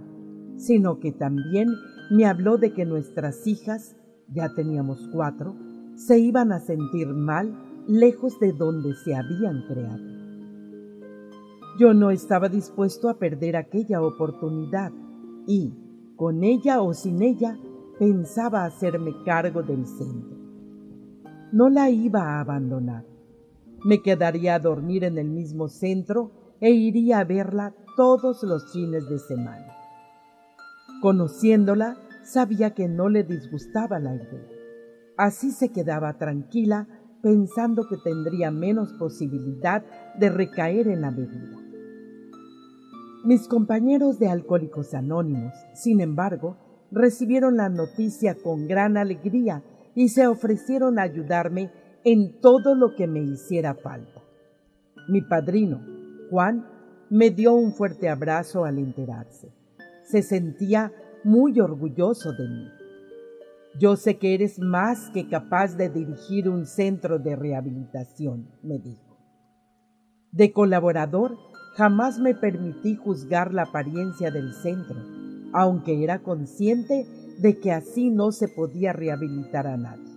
sino 0.56 1.00
que 1.00 1.12
también 1.12 1.68
me 2.10 2.26
habló 2.26 2.56
de 2.56 2.72
que 2.72 2.84
nuestras 2.84 3.46
hijas, 3.46 3.96
ya 4.32 4.54
teníamos 4.54 5.08
cuatro, 5.12 5.56
se 5.96 6.18
iban 6.18 6.52
a 6.52 6.60
sentir 6.60 7.08
mal 7.08 7.52
lejos 7.88 8.38
de 8.38 8.52
donde 8.52 8.94
se 8.94 9.14
habían 9.14 9.62
creado. 9.66 10.18
Yo 11.78 11.94
no 11.94 12.10
estaba 12.10 12.48
dispuesto 12.48 13.08
a 13.08 13.18
perder 13.18 13.56
aquella 13.56 14.02
oportunidad 14.02 14.92
y, 15.46 15.72
con 16.16 16.44
ella 16.44 16.82
o 16.82 16.92
sin 16.92 17.22
ella, 17.22 17.58
pensaba 17.98 18.64
hacerme 18.64 19.12
cargo 19.24 19.62
del 19.62 19.86
centro. 19.86 20.36
No 21.52 21.68
la 21.68 21.90
iba 21.90 22.22
a 22.22 22.40
abandonar. 22.40 23.04
Me 23.84 24.02
quedaría 24.02 24.56
a 24.56 24.58
dormir 24.58 25.04
en 25.04 25.18
el 25.18 25.28
mismo 25.28 25.68
centro 25.68 26.32
e 26.60 26.70
iría 26.70 27.20
a 27.20 27.24
verla 27.24 27.74
todos 27.96 28.42
los 28.42 28.72
fines 28.72 29.08
de 29.08 29.18
semana. 29.18 29.74
Conociéndola, 31.00 31.96
sabía 32.24 32.74
que 32.74 32.88
no 32.88 33.08
le 33.08 33.22
disgustaba 33.22 33.98
la 33.98 34.14
idea. 34.14 34.48
Así 35.16 35.50
se 35.52 35.70
quedaba 35.70 36.18
tranquila 36.18 36.86
pensando 37.22 37.88
que 37.88 37.96
tendría 37.96 38.50
menos 38.50 38.92
posibilidad 38.92 39.84
de 40.16 40.28
recaer 40.30 40.88
en 40.88 41.00
la 41.00 41.10
bebida. 41.10 41.58
Mis 43.24 43.48
compañeros 43.48 44.18
de 44.18 44.28
Alcohólicos 44.28 44.94
Anónimos, 44.94 45.52
sin 45.74 46.00
embargo, 46.00 46.56
recibieron 46.90 47.56
la 47.56 47.68
noticia 47.68 48.36
con 48.36 48.68
gran 48.68 48.96
alegría 48.96 49.62
y 49.94 50.08
se 50.08 50.26
ofrecieron 50.26 50.98
a 50.98 51.02
ayudarme 51.02 51.70
en 52.04 52.40
todo 52.40 52.74
lo 52.74 52.94
que 52.94 53.06
me 53.06 53.20
hiciera 53.20 53.74
falta. 53.74 54.22
Mi 55.08 55.22
padrino, 55.22 55.80
Juan, 56.30 56.66
me 57.10 57.30
dio 57.30 57.54
un 57.54 57.72
fuerte 57.72 58.08
abrazo 58.08 58.64
al 58.64 58.78
enterarse. 58.78 59.52
Se 60.04 60.22
sentía 60.22 60.92
muy 61.24 61.60
orgulloso 61.60 62.32
de 62.32 62.48
mí. 62.48 62.68
Yo 63.78 63.96
sé 63.96 64.18
que 64.18 64.34
eres 64.34 64.58
más 64.58 65.10
que 65.10 65.28
capaz 65.28 65.76
de 65.76 65.88
dirigir 65.88 66.48
un 66.48 66.66
centro 66.66 67.18
de 67.18 67.36
rehabilitación, 67.36 68.48
me 68.62 68.78
dijo. 68.78 69.18
De 70.32 70.52
colaborador, 70.52 71.36
Jamás 71.78 72.18
me 72.18 72.34
permití 72.34 72.96
juzgar 72.96 73.54
la 73.54 73.62
apariencia 73.62 74.32
del 74.32 74.52
centro, 74.52 74.96
aunque 75.52 76.02
era 76.02 76.18
consciente 76.18 77.06
de 77.38 77.60
que 77.60 77.70
así 77.70 78.10
no 78.10 78.32
se 78.32 78.48
podía 78.48 78.92
rehabilitar 78.92 79.68
a 79.68 79.76
nadie. 79.76 80.12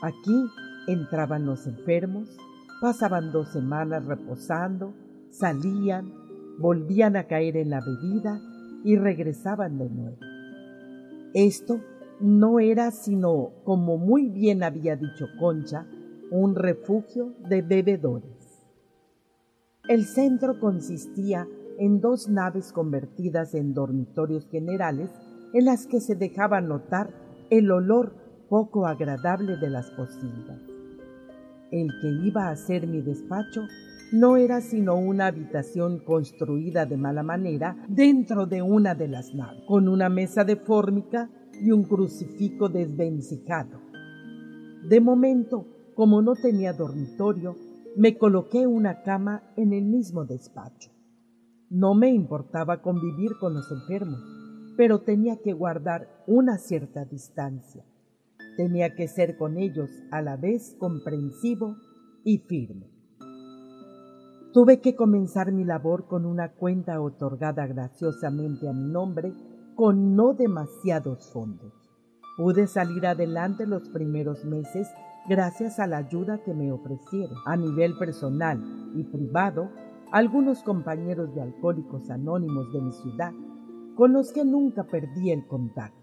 Aquí 0.00 0.46
entraban 0.88 1.46
los 1.46 1.66
enfermos, 1.66 2.36
pasaban 2.80 3.30
dos 3.30 3.48
semanas 3.50 4.04
reposando, 4.06 4.94
salían, 5.30 6.12
volvían 6.58 7.16
a 7.16 7.24
caer 7.24 7.56
en 7.56 7.70
la 7.70 7.80
bebida 7.80 8.40
y 8.84 8.96
regresaban 8.96 9.78
de 9.78 9.88
nuevo. 9.90 10.16
Esto 11.34 11.80
no 12.20 12.58
era 12.58 12.90
sino, 12.90 13.50
como 13.64 13.98
muy 13.98 14.28
bien 14.28 14.62
había 14.62 14.96
dicho 14.96 15.26
Concha, 15.38 15.86
un 16.30 16.54
refugio 16.54 17.34
de 17.48 17.62
bebedores. 17.62 18.66
El 19.88 20.04
centro 20.04 20.58
consistía 20.60 21.46
en 21.78 22.00
dos 22.00 22.28
naves 22.28 22.72
convertidas 22.72 23.54
en 23.54 23.72
dormitorios 23.72 24.48
generales 24.50 25.10
en 25.54 25.64
las 25.64 25.86
que 25.86 26.00
se 26.00 26.16
dejaba 26.16 26.60
notar 26.60 27.10
el 27.50 27.70
olor 27.70 28.12
poco 28.48 28.86
agradable 28.86 29.56
de 29.56 29.70
las 29.70 29.90
posilgas. 29.92 30.67
El 31.70 31.88
que 32.00 32.08
iba 32.26 32.48
a 32.48 32.56
ser 32.56 32.86
mi 32.86 33.02
despacho 33.02 33.66
no 34.12 34.38
era 34.38 34.60
sino 34.60 34.96
una 34.96 35.26
habitación 35.26 35.98
construida 35.98 36.86
de 36.86 36.96
mala 36.96 37.22
manera 37.22 37.76
dentro 37.88 38.46
de 38.46 38.62
una 38.62 38.94
de 38.94 39.08
las 39.08 39.34
naves, 39.34 39.62
con 39.66 39.86
una 39.88 40.08
mesa 40.08 40.44
de 40.44 40.56
fórmica 40.56 41.30
y 41.60 41.72
un 41.72 41.84
crucifijo 41.84 42.68
desvencijado. 42.68 43.80
De 44.88 45.00
momento, 45.00 45.66
como 45.94 46.22
no 46.22 46.34
tenía 46.34 46.72
dormitorio, 46.72 47.56
me 47.96 48.16
coloqué 48.16 48.66
una 48.66 49.02
cama 49.02 49.42
en 49.56 49.72
el 49.72 49.84
mismo 49.84 50.24
despacho. 50.24 50.90
No 51.68 51.94
me 51.94 52.08
importaba 52.08 52.80
convivir 52.80 53.32
con 53.38 53.52
los 53.52 53.70
enfermos, 53.70 54.20
pero 54.76 55.00
tenía 55.00 55.36
que 55.42 55.52
guardar 55.52 56.08
una 56.26 56.56
cierta 56.56 57.04
distancia. 57.04 57.84
Tenía 58.58 58.96
que 58.96 59.06
ser 59.06 59.36
con 59.36 59.56
ellos 59.56 59.88
a 60.10 60.20
la 60.20 60.36
vez 60.36 60.74
comprensivo 60.80 61.76
y 62.24 62.38
firme. 62.38 62.90
Tuve 64.52 64.80
que 64.80 64.96
comenzar 64.96 65.52
mi 65.52 65.62
labor 65.62 66.08
con 66.08 66.26
una 66.26 66.50
cuenta 66.50 67.00
otorgada 67.00 67.68
graciosamente 67.68 68.68
a 68.68 68.72
mi 68.72 68.90
nombre 68.90 69.32
con 69.76 70.16
no 70.16 70.34
demasiados 70.34 71.30
fondos. 71.32 71.72
Pude 72.36 72.66
salir 72.66 73.06
adelante 73.06 73.64
los 73.64 73.88
primeros 73.90 74.44
meses 74.44 74.88
gracias 75.28 75.78
a 75.78 75.86
la 75.86 75.98
ayuda 75.98 76.42
que 76.42 76.52
me 76.52 76.72
ofrecieron 76.72 77.38
a 77.46 77.56
nivel 77.56 77.96
personal 77.96 78.60
y 78.96 79.04
privado 79.04 79.70
algunos 80.10 80.64
compañeros 80.64 81.32
de 81.32 81.42
alcohólicos 81.42 82.10
anónimos 82.10 82.72
de 82.72 82.80
mi 82.80 82.90
ciudad 82.90 83.32
con 83.94 84.12
los 84.14 84.32
que 84.32 84.44
nunca 84.44 84.82
perdí 84.82 85.30
el 85.30 85.46
contacto. 85.46 85.97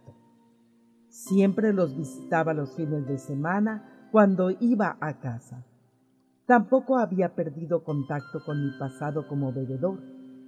Siempre 1.15 1.71
los 1.71 1.95
visitaba 1.95 2.53
los 2.53 2.75
fines 2.75 3.07
de 3.07 3.17
semana 3.17 4.09
cuando 4.11 4.51
iba 4.59 4.97
a 4.99 5.17
casa. 5.21 5.65
Tampoco 6.45 6.97
había 6.97 7.35
perdido 7.35 7.85
contacto 7.85 8.43
con 8.45 8.61
mi 8.61 8.77
pasado 8.77 9.25
como 9.25 9.53
bebedor, 9.53 9.97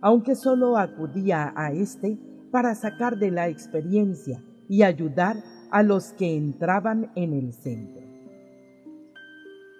aunque 0.01 0.35
solo 0.35 0.77
acudía 0.77 1.53
a 1.55 1.71
éste 1.71 2.19
para 2.51 2.75
sacar 2.75 3.17
de 3.17 3.31
la 3.31 3.47
experiencia 3.47 4.43
y 4.67 4.83
ayudar 4.83 5.37
a 5.71 5.83
los 5.83 6.11
que 6.11 6.35
entraban 6.35 7.13
en 7.15 7.31
el 7.31 7.53
centro. 7.53 8.05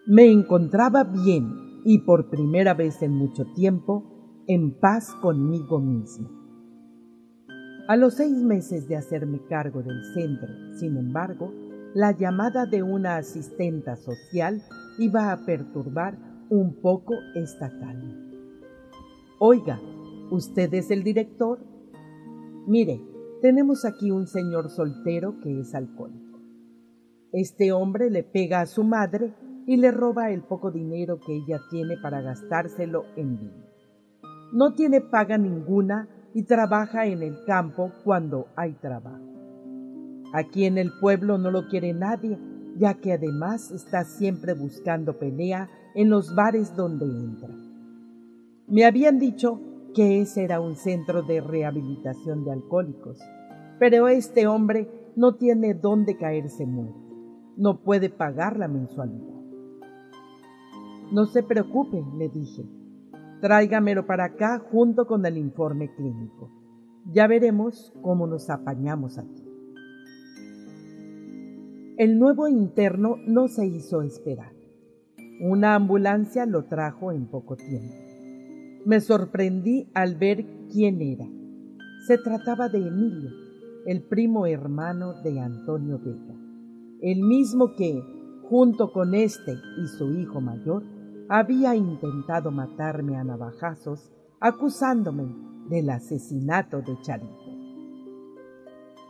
Me 0.08 0.32
encontraba 0.32 1.04
bien 1.04 1.82
y 1.84 2.00
por 2.00 2.30
primera 2.30 2.74
vez 2.74 3.02
en 3.02 3.12
mucho 3.12 3.44
tiempo 3.56 4.46
en 4.48 4.80
paz 4.80 5.14
conmigo 5.22 5.82
mismo. 5.82 6.37
A 7.88 7.96
los 7.96 8.16
seis 8.16 8.36
meses 8.36 8.90
de 8.90 8.98
hacerme 8.98 9.40
cargo 9.48 9.82
del 9.82 10.04
centro, 10.14 10.50
sin 10.74 10.98
embargo, 10.98 11.54
la 11.94 12.12
llamada 12.12 12.66
de 12.66 12.84
una 12.84 13.16
asistenta 13.16 13.96
social 13.96 14.62
iba 14.98 15.32
a 15.32 15.46
perturbar 15.46 16.18
un 16.50 16.82
poco 16.82 17.14
esta 17.34 17.70
calma. 17.70 18.14
Oiga, 19.40 19.80
¿usted 20.32 20.74
es 20.74 20.92
el 20.92 21.02
director? 21.02 21.60
Mire, 22.68 23.00
tenemos 23.42 23.86
aquí 23.86 24.12
un 24.12 24.28
señor 24.28 24.70
soltero 24.70 25.40
que 25.40 25.62
es 25.62 25.74
alcohólico. 25.74 26.40
Este 27.32 27.72
hombre 27.72 28.10
le 28.10 28.24
pega 28.24 28.60
a 28.60 28.66
su 28.66 28.84
madre 28.84 29.34
y 29.66 29.78
le 29.78 29.92
roba 29.92 30.32
el 30.32 30.42
poco 30.42 30.72
dinero 30.72 31.22
que 31.26 31.38
ella 31.38 31.62
tiene 31.70 31.96
para 31.96 32.20
gastárselo 32.20 33.06
en 33.16 33.40
vino. 33.40 33.64
No 34.52 34.74
tiene 34.74 35.00
paga 35.00 35.38
ninguna 35.38 36.10
y 36.38 36.44
trabaja 36.44 37.08
en 37.08 37.24
el 37.24 37.44
campo 37.46 37.92
cuando 38.04 38.46
hay 38.56 38.74
trabajo. 38.74 39.26
Aquí 40.34 40.66
en 40.66 40.78
el 40.78 40.92
pueblo 41.00 41.40
no 41.40 41.50
lo 41.50 41.68
quiere 41.68 41.94
nadie 41.94 42.38
ya 42.78 42.94
que 42.94 43.14
además 43.14 43.72
está 43.72 44.04
siempre 44.04 44.54
buscando 44.54 45.18
pelea 45.18 45.68
en 45.96 46.12
los 46.12 46.36
bares 46.36 46.76
donde 46.76 47.06
entra. 47.06 47.50
Me 48.68 48.86
habían 48.86 49.18
dicho 49.18 49.60
que 49.96 50.22
ese 50.22 50.44
era 50.44 50.60
un 50.60 50.76
centro 50.76 51.24
de 51.24 51.42
rehabilitación 51.42 52.46
de 52.46 52.52
alcohólicos, 52.52 53.18
pero 53.80 54.08
este 54.08 54.46
hombre 54.46 54.88
no 55.16 55.38
tiene 55.38 55.74
dónde 55.74 56.18
caerse 56.18 56.68
muerto, 56.68 57.16
no 57.58 57.80
puede 57.80 58.12
pagar 58.12 58.60
la 58.60 58.68
mensualidad. 58.68 59.42
No 61.12 61.26
se 61.26 61.42
preocupe, 61.42 62.06
le 62.16 62.30
dije, 62.30 62.64
tráigamelo 63.42 64.06
para 64.06 64.26
acá 64.26 64.60
junto 64.60 65.06
con 65.08 65.26
el 65.26 65.38
informe 65.38 65.94
clínico. 65.96 66.52
Ya 67.06 67.28
veremos 67.28 67.94
cómo 68.02 68.28
nos 68.28 68.50
apañamos 68.50 69.18
aquí. 69.18 69.44
El 71.98 72.20
nuevo 72.20 72.48
interno 72.48 73.16
no 73.26 73.48
se 73.48 73.66
hizo 73.66 74.02
esperar. 74.02 74.54
Una 75.42 75.76
ambulancia 75.76 76.46
lo 76.46 76.66
trajo 76.66 77.12
en 77.12 77.28
poco 77.28 77.56
tiempo. 77.56 77.96
Me 78.86 79.02
sorprendí 79.02 79.90
al 79.94 80.16
ver 80.16 80.46
quién 80.72 81.02
era. 81.02 81.28
Se 82.06 82.18
trataba 82.18 82.70
de 82.70 82.80
Emilio, 82.80 83.32
el 83.86 84.04
primo 84.04 84.46
hermano 84.46 85.14
de 85.24 85.40
Antonio 85.40 86.00
Vega, 86.00 86.36
el 87.02 87.22
mismo 87.22 87.76
que, 87.76 88.02
junto 88.44 88.92
con 88.92 89.14
este 89.14 89.54
y 89.82 89.88
su 89.88 90.12
hijo 90.14 90.42
mayor, 90.42 90.84
había 91.30 91.76
intentado 91.76 92.52
matarme 92.52 93.18
a 93.18 93.24
navajazos 93.24 94.12
acusándome 94.40 95.36
del 95.70 95.90
asesinato 95.90 96.82
de 96.82 97.00
Charito. 97.02 97.58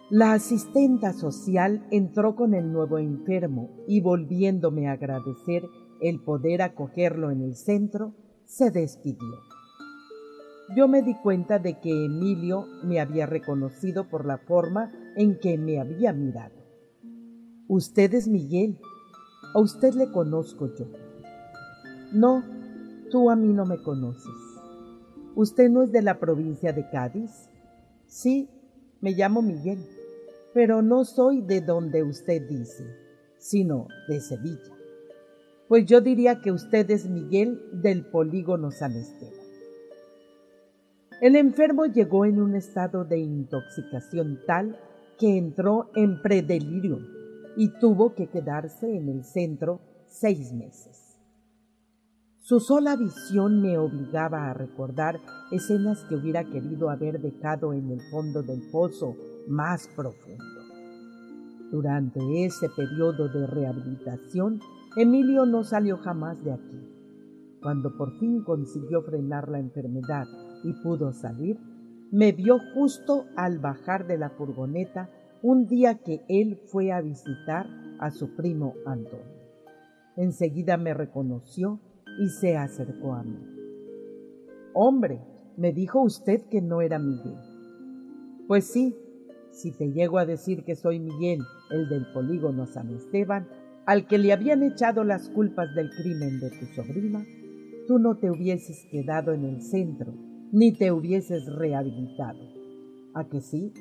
La 0.10 0.34
asistenta 0.34 1.14
social 1.14 1.85
entró 1.91 2.35
con 2.35 2.53
el 2.53 2.72
nuevo 2.72 2.98
enfermo 2.98 3.69
y 3.88 4.02
volviéndome 4.02 4.88
a 4.88 4.94
agradecer 4.94 5.64
el 5.99 6.23
poder 6.23 6.61
acogerlo 6.61 7.30
en 7.30 7.41
el 7.41 7.56
centro, 7.56 8.14
se 8.45 8.72
despidió. 8.72 9.35
Yo 10.76 10.88
me 10.88 11.02
di 11.02 11.14
cuenta 11.15 11.60
de 11.60 11.80
que 11.80 12.06
Emilio 12.06 12.65
me 12.84 12.99
había 12.99 13.26
reconocido 13.26 14.10
por 14.10 14.26
la 14.26 14.38
forma 14.38 14.91
en 15.18 15.39
que 15.39 15.57
me 15.57 15.80
había 15.80 16.14
mirado. 16.14 16.56
Usted 17.68 18.14
es 18.14 18.27
Miguel. 18.27 18.80
A 19.53 19.60
usted 19.60 19.94
le 19.94 20.11
conozco 20.11 20.68
yo. 20.77 21.06
No, 22.11 22.43
tú 23.11 23.29
a 23.29 23.35
mí 23.35 23.53
no 23.53 23.65
me 23.65 23.81
conoces. 23.81 24.34
¿Usted 25.35 25.69
no 25.69 25.84
es 25.84 25.91
de 25.91 26.01
la 26.01 26.19
provincia 26.19 26.73
de 26.73 26.89
Cádiz? 26.89 27.49
Sí, 28.07 28.49
me 29.01 29.11
llamo 29.11 29.41
Miguel 29.41 29.79
pero 30.57 30.81
no 30.81 31.05
soy 31.05 31.41
de 31.41 31.61
donde 31.61 32.01
usted 32.01 32.49
dice, 32.49 32.84
sino 33.38 33.88
de 34.07 34.19
Sevilla. 34.19 34.73
Pues 35.67 35.85
yo 35.85 36.01
diría 36.01 36.41
que 36.41 36.51
usted 36.51 36.89
es 36.89 37.07
Miguel 37.07 37.61
del 37.73 38.03
polígono 38.07 38.71
San 38.71 38.93
Esteban. 38.93 39.35
El 41.21 41.35
enfermo 41.35 41.85
llegó 41.85 42.25
en 42.25 42.41
un 42.41 42.55
estado 42.55 43.05
de 43.05 43.19
intoxicación 43.19 44.39
tal 44.47 44.79
que 45.19 45.38
entró 45.38 45.91
en 45.95 46.23
predelirium 46.23 47.05
y 47.55 47.69
tuvo 47.79 48.15
que 48.15 48.25
quedarse 48.25 48.97
en 48.97 49.09
el 49.09 49.25
centro 49.25 49.79
seis 50.07 50.53
meses. 50.53 51.06
Su 52.48 52.61
sola 52.61 52.95
visión 52.95 53.61
me 53.61 53.78
obligaba 53.78 54.49
a 54.49 54.53
recordar 54.53 55.19
escenas 55.52 56.06
que 56.06 56.15
hubiera 56.15 56.45
querido 56.45 56.90
haber 56.90 57.19
dejado 57.19 57.74
en 57.74 57.91
el 57.91 57.99
fondo 58.10 58.41
del 58.41 58.61
pozo 58.72 59.18
más 59.49 59.90
profundo. 59.98 60.45
Durante 61.69 62.45
ese 62.45 62.69
periodo 62.69 63.28
de 63.28 63.48
rehabilitación, 63.48 64.61
Emilio 64.95 65.45
no 65.45 65.65
salió 65.65 65.98
jamás 65.98 66.41
de 66.41 66.53
aquí. 66.53 66.80
Cuando 67.61 67.98
por 67.98 68.18
fin 68.18 68.41
consiguió 68.45 69.02
frenar 69.02 69.49
la 69.49 69.60
enfermedad 69.60 70.26
y 70.64 70.72
pudo 70.82 71.11
salir, 71.11 71.60
me 72.14 72.32
vio 72.32 72.60
justo 72.74 73.26
al 73.36 73.60
bajar 73.60 74.07
de 74.07 74.18
la 74.18 74.30
furgoneta 74.30 75.10
un 75.41 75.68
día 75.68 75.95
que 75.95 76.24
él 76.30 76.61
fue 76.72 76.94
a 76.94 77.02
visitar 77.02 77.68
a 77.99 78.10
su 78.10 78.38
primo 78.38 78.74
Antonio. 78.86 79.36
Enseguida 80.15 80.78
me 80.78 80.94
reconoció 80.94 81.82
y 82.19 82.30
se 82.30 82.57
acercó 82.57 83.14
a 83.14 83.23
mí. 83.23 83.38
Hombre, 84.73 85.22
me 85.57 85.73
dijo 85.73 86.02
usted 86.02 86.41
que 86.49 86.61
no 86.61 86.81
era 86.81 86.99
Miguel. 86.99 87.38
Pues 88.48 88.65
sí, 88.65 88.95
si 89.52 89.72
te 89.72 89.91
llego 89.91 90.19
a 90.19 90.26
decir 90.26 90.64
que 90.64 90.76
soy 90.76 90.99
Miguel, 90.99 91.41
el 91.72 91.89
del 91.89 92.06
polígono 92.14 92.65
San 92.68 92.94
Esteban, 92.94 93.48
al 93.85 94.06
que 94.06 94.18
le 94.18 94.34
habían 94.34 94.64
echado 94.64 95.03
las 95.03 95.30
culpas 95.30 95.73
del 95.73 95.89
crimen 95.89 96.39
de 96.39 96.52
tu 96.52 96.65
sobrina, 96.76 97.26
tú 97.88 97.99
no 97.99 98.18
te 98.18 98.30
hubieses 98.30 98.85
quedado 98.91 99.34
en 99.34 99.45
el 99.45 99.61
centro, 99.61 100.14
ni 100.52 100.73
te 100.73 100.91
hubieses 100.91 101.45
rehabilitado. 101.48 102.39
¿A 103.14 103.27
que 103.27 103.41
sí? 103.41 103.73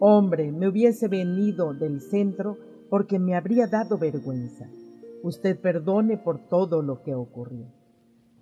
Hombre, 0.00 0.52
me 0.52 0.68
hubiese 0.68 1.08
venido 1.08 1.72
del 1.74 2.00
centro 2.00 2.58
porque 2.90 3.18
me 3.18 3.34
habría 3.34 3.68
dado 3.68 3.98
vergüenza. 3.98 4.68
Usted 5.22 5.60
perdone 5.60 6.18
por 6.18 6.48
todo 6.48 6.82
lo 6.82 7.02
que 7.02 7.14
ocurrió. 7.14 7.66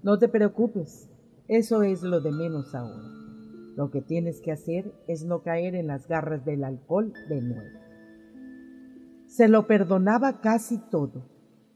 No 0.02 0.18
te 0.18 0.28
preocupes, 0.28 1.10
eso 1.46 1.82
es 1.82 2.02
lo 2.02 2.20
de 2.20 2.32
menos 2.32 2.74
ahora. 2.74 3.20
Lo 3.76 3.90
que 3.90 4.00
tienes 4.00 4.40
que 4.40 4.52
hacer 4.52 4.92
es 5.06 5.24
no 5.24 5.42
caer 5.42 5.74
en 5.74 5.86
las 5.86 6.08
garras 6.08 6.44
del 6.44 6.64
alcohol 6.64 7.12
de 7.28 7.42
nuevo. 7.42 7.78
Se 9.26 9.48
lo 9.48 9.66
perdonaba 9.66 10.40
casi 10.40 10.78
todo. 10.90 11.26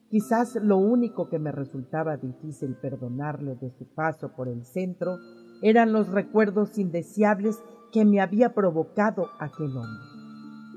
Quizás 0.09 0.57
lo 0.57 0.79
único 0.79 1.29
que 1.29 1.39
me 1.39 1.53
resultaba 1.53 2.17
difícil 2.17 2.75
perdonarle 2.77 3.57
de 3.57 3.71
su 3.71 3.87
paso 3.87 4.33
por 4.35 4.49
el 4.49 4.65
centro 4.65 5.19
eran 5.63 5.93
los 5.93 6.09
recuerdos 6.09 6.79
indeseables 6.79 7.63
que 7.93 8.05
me 8.05 8.21
había 8.21 8.55
provocado 8.55 9.29
aquel 9.39 9.77
hombre. 9.77 10.05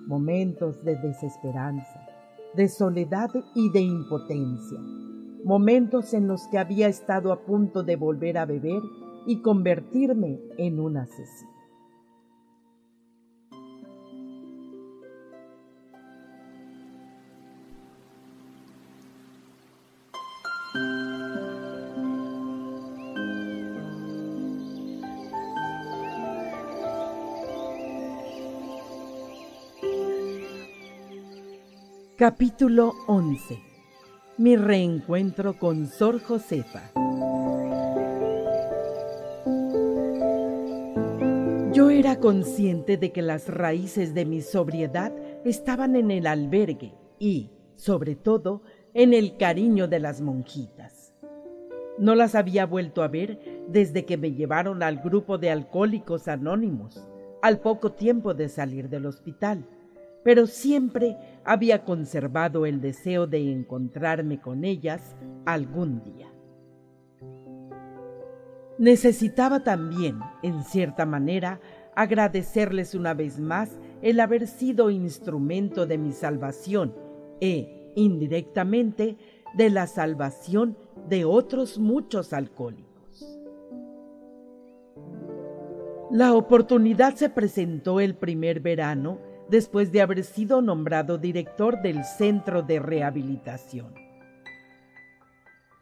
Momentos 0.06 0.84
de 0.84 0.96
desesperanza, 0.98 2.08
de 2.58 2.68
soledad 2.68 3.30
y 3.54 3.70
de 3.70 3.82
impotencia. 3.82 4.80
Momentos 5.46 6.14
en 6.16 6.28
los 6.28 6.48
que 6.48 6.58
había 6.58 6.88
estado 6.88 7.32
a 7.32 7.46
punto 7.46 7.84
de 7.84 7.96
volver 7.96 8.40
a 8.40 8.46
beber 8.46 8.82
y 9.28 9.42
convertirme 9.42 10.40
en 10.58 10.80
un 10.80 10.98
asesino. 10.98 11.57
Capítulo 32.18 32.96
11 33.06 33.60
Mi 34.40 34.56
reencuentro 34.56 35.60
con 35.60 35.86
Sor 35.86 36.20
Josefa. 36.20 36.92
Yo 41.74 41.92
era 41.92 42.20
consciente 42.20 42.98
de 42.98 43.12
que 43.12 43.22
las 43.22 43.48
raíces 43.50 44.16
de 44.16 44.26
mi 44.26 44.42
sobriedad 44.42 45.14
estaban 45.46 45.96
en 45.96 46.10
el 46.10 46.26
albergue 46.26 46.96
y, 47.20 47.52
sobre 47.76 48.16
todo, 48.16 48.64
en 48.96 49.14
el 49.14 49.38
cariño 49.38 49.88
de 49.88 50.00
las 50.00 50.20
monjitas. 50.20 51.14
No 52.00 52.16
las 52.16 52.34
había 52.34 52.66
vuelto 52.66 53.04
a 53.04 53.10
ver 53.10 53.40
desde 53.68 54.06
que 54.06 54.18
me 54.18 54.32
llevaron 54.32 54.82
al 54.82 54.98
grupo 54.98 55.38
de 55.38 55.52
alcohólicos 55.52 56.28
anónimos, 56.28 57.00
al 57.44 57.60
poco 57.60 57.92
tiempo 57.92 58.34
de 58.34 58.50
salir 58.50 58.90
del 58.90 59.06
hospital 59.06 59.68
pero 60.28 60.46
siempre 60.46 61.16
había 61.46 61.86
conservado 61.86 62.66
el 62.66 62.82
deseo 62.82 63.28
de 63.28 63.50
encontrarme 63.50 64.42
con 64.42 64.66
ellas 64.66 65.16
algún 65.46 66.04
día. 66.04 66.28
Necesitaba 68.78 69.64
también, 69.64 70.20
en 70.44 70.66
cierta 70.66 71.06
manera, 71.06 71.62
agradecerles 71.96 72.94
una 72.94 73.14
vez 73.14 73.40
más 73.40 73.80
el 74.02 74.20
haber 74.20 74.48
sido 74.48 74.90
instrumento 74.90 75.86
de 75.86 75.98
mi 75.98 76.12
salvación 76.12 76.94
e, 77.40 77.94
indirectamente, 77.96 79.16
de 79.54 79.70
la 79.70 79.88
salvación 79.88 80.78
de 81.08 81.24
otros 81.24 81.80
muchos 81.80 82.34
alcohólicos. 82.34 83.40
La 86.12 86.34
oportunidad 86.34 87.16
se 87.16 87.30
presentó 87.30 88.02
el 88.02 88.14
primer 88.16 88.60
verano 88.60 89.26
después 89.50 89.92
de 89.92 90.02
haber 90.02 90.24
sido 90.24 90.62
nombrado 90.62 91.18
director 91.18 91.82
del 91.82 92.04
Centro 92.04 92.62
de 92.62 92.80
Rehabilitación. 92.80 93.94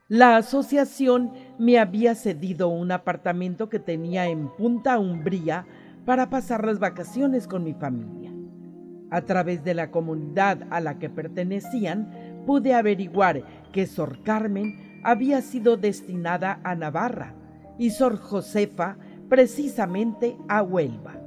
La 0.08 0.38
asociación 0.38 1.32
me 1.58 1.80
había 1.80 2.14
cedido 2.14 2.68
un 2.68 2.92
apartamento 2.92 3.70
que 3.70 3.80
tenía 3.80 4.28
en 4.28 4.50
Punta 4.50 5.00
Umbría 5.00 5.66
para 6.06 6.30
pasar 6.30 6.64
las 6.64 6.78
vacaciones 6.78 7.48
con 7.48 7.64
mi 7.64 7.74
familia. 7.74 8.32
A 9.10 9.22
través 9.22 9.64
de 9.64 9.74
la 9.74 9.90
comunidad 9.90 10.60
a 10.70 10.80
la 10.80 11.00
que 11.00 11.10
pertenecían, 11.10 12.44
pude 12.46 12.76
averiguar 12.76 13.44
que 13.72 13.88
Sor 13.88 14.22
Carmen 14.22 15.02
había 15.04 15.42
sido 15.42 15.76
destinada 15.76 16.60
a 16.64 16.76
Navarra 16.76 17.34
y 17.80 17.90
Sor 17.90 18.18
Josefa 18.18 18.98
precisamente 19.28 20.38
a 20.48 20.62
Huelva. 20.62 21.25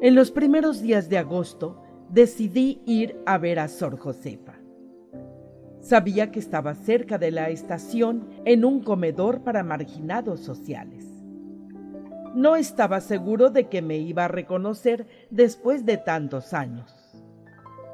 En 0.00 0.14
los 0.14 0.30
primeros 0.30 0.82
días 0.82 1.08
de 1.08 1.18
agosto 1.18 1.80
decidí 2.10 2.82
ir 2.84 3.16
a 3.26 3.38
ver 3.38 3.58
a 3.58 3.68
Sor 3.68 3.98
Josefa. 3.98 4.54
Sabía 5.80 6.30
que 6.30 6.40
estaba 6.40 6.74
cerca 6.74 7.16
de 7.18 7.30
la 7.30 7.50
estación 7.50 8.28
en 8.44 8.64
un 8.64 8.80
comedor 8.80 9.42
para 9.42 9.62
marginados 9.62 10.40
sociales. 10.40 11.06
No 12.34 12.56
estaba 12.56 13.00
seguro 13.00 13.50
de 13.50 13.68
que 13.68 13.82
me 13.82 13.98
iba 13.98 14.24
a 14.24 14.28
reconocer 14.28 15.06
después 15.30 15.86
de 15.86 15.96
tantos 15.96 16.52
años. 16.52 16.92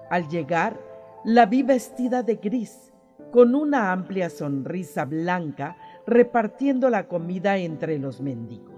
Al 0.09 0.29
llegar, 0.29 0.81
la 1.25 1.47
vi 1.47 1.63
vestida 1.63 2.23
de 2.23 2.37
gris, 2.37 2.93
con 3.31 3.55
una 3.55 3.93
amplia 3.93 4.31
sonrisa 4.31 5.05
blanca, 5.05 5.77
repartiendo 6.07 6.89
la 6.89 7.07
comida 7.07 7.59
entre 7.59 7.99
los 7.99 8.21
mendigos. 8.21 8.70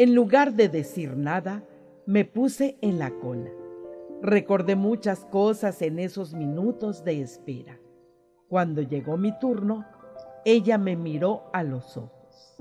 En 0.00 0.14
lugar 0.14 0.54
de 0.54 0.70
decir 0.70 1.14
nada, 1.14 1.62
me 2.06 2.24
puse 2.24 2.78
en 2.80 2.98
la 2.98 3.10
cola. 3.10 3.50
Recordé 4.22 4.74
muchas 4.74 5.26
cosas 5.26 5.82
en 5.82 5.98
esos 5.98 6.32
minutos 6.32 7.04
de 7.04 7.20
espera. 7.20 7.78
Cuando 8.48 8.80
llegó 8.80 9.18
mi 9.18 9.38
turno, 9.38 9.84
ella 10.46 10.78
me 10.78 10.96
miró 10.96 11.50
a 11.52 11.62
los 11.62 11.98
ojos. 11.98 12.56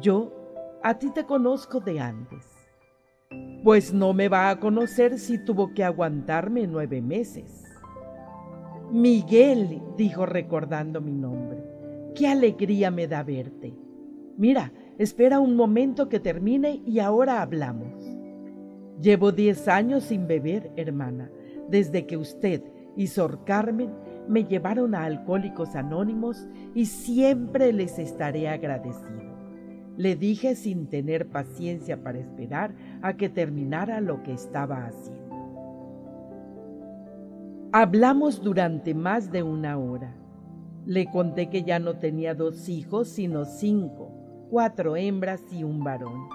Yo, 0.00 0.32
a 0.82 0.98
ti 0.98 1.10
te 1.10 1.26
conozco 1.26 1.78
de 1.78 2.00
antes. 2.00 2.46
Pues 3.62 3.92
no 3.92 4.14
me 4.14 4.30
va 4.30 4.48
a 4.48 4.58
conocer 4.58 5.18
si 5.18 5.44
tuvo 5.44 5.74
que 5.74 5.84
aguantarme 5.84 6.66
nueve 6.66 7.02
meses. 7.02 7.66
Miguel, 8.90 9.82
dijo 9.98 10.24
recordando 10.24 11.02
mi 11.02 11.12
nombre, 11.12 11.62
qué 12.14 12.28
alegría 12.28 12.90
me 12.90 13.06
da 13.08 13.22
verte. 13.22 13.74
Mira, 14.38 14.72
Espera 14.98 15.40
un 15.40 15.56
momento 15.56 16.08
que 16.08 16.20
termine 16.20 16.82
y 16.84 16.98
ahora 16.98 17.40
hablamos. 17.40 17.94
Llevo 19.00 19.32
diez 19.32 19.66
años 19.66 20.04
sin 20.04 20.26
beber, 20.26 20.70
hermana, 20.76 21.30
desde 21.68 22.06
que 22.06 22.18
usted 22.18 22.62
y 22.94 23.06
Sor 23.06 23.44
Carmen 23.44 23.90
me 24.28 24.44
llevaron 24.44 24.94
a 24.94 25.04
Alcohólicos 25.04 25.74
Anónimos 25.74 26.46
y 26.74 26.86
siempre 26.86 27.72
les 27.72 27.98
estaré 27.98 28.48
agradecido. 28.48 29.32
Le 29.96 30.14
dije 30.14 30.54
sin 30.54 30.86
tener 30.86 31.28
paciencia 31.28 32.02
para 32.02 32.18
esperar 32.18 32.74
a 33.00 33.16
que 33.16 33.28
terminara 33.28 34.00
lo 34.00 34.22
que 34.22 34.32
estaba 34.32 34.86
haciendo. 34.86 35.22
Hablamos 37.72 38.42
durante 38.42 38.94
más 38.94 39.32
de 39.32 39.42
una 39.42 39.78
hora. 39.78 40.14
Le 40.84 41.06
conté 41.06 41.48
que 41.48 41.62
ya 41.62 41.78
no 41.78 41.98
tenía 41.98 42.34
dos 42.34 42.68
hijos, 42.68 43.08
sino 43.08 43.46
cinco 43.46 44.11
cuatro 44.52 44.96
hembras 44.96 45.42
y 45.50 45.64
un 45.64 45.82
varón. 45.82 46.28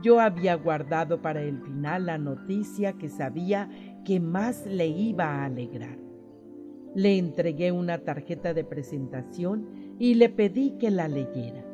Yo 0.00 0.20
había 0.20 0.54
guardado 0.54 1.20
para 1.20 1.42
el 1.42 1.58
final 1.58 2.06
la 2.06 2.16
noticia 2.16 2.92
que 2.92 3.08
sabía 3.08 3.68
que 4.04 4.20
más 4.20 4.64
le 4.64 4.86
iba 4.86 5.24
a 5.24 5.46
alegrar. 5.46 5.98
Le 6.94 7.18
entregué 7.18 7.72
una 7.72 7.98
tarjeta 7.98 8.54
de 8.54 8.62
presentación 8.62 9.96
y 9.98 10.14
le 10.14 10.28
pedí 10.28 10.78
que 10.78 10.92
la 10.92 11.08
leyera. 11.08 11.64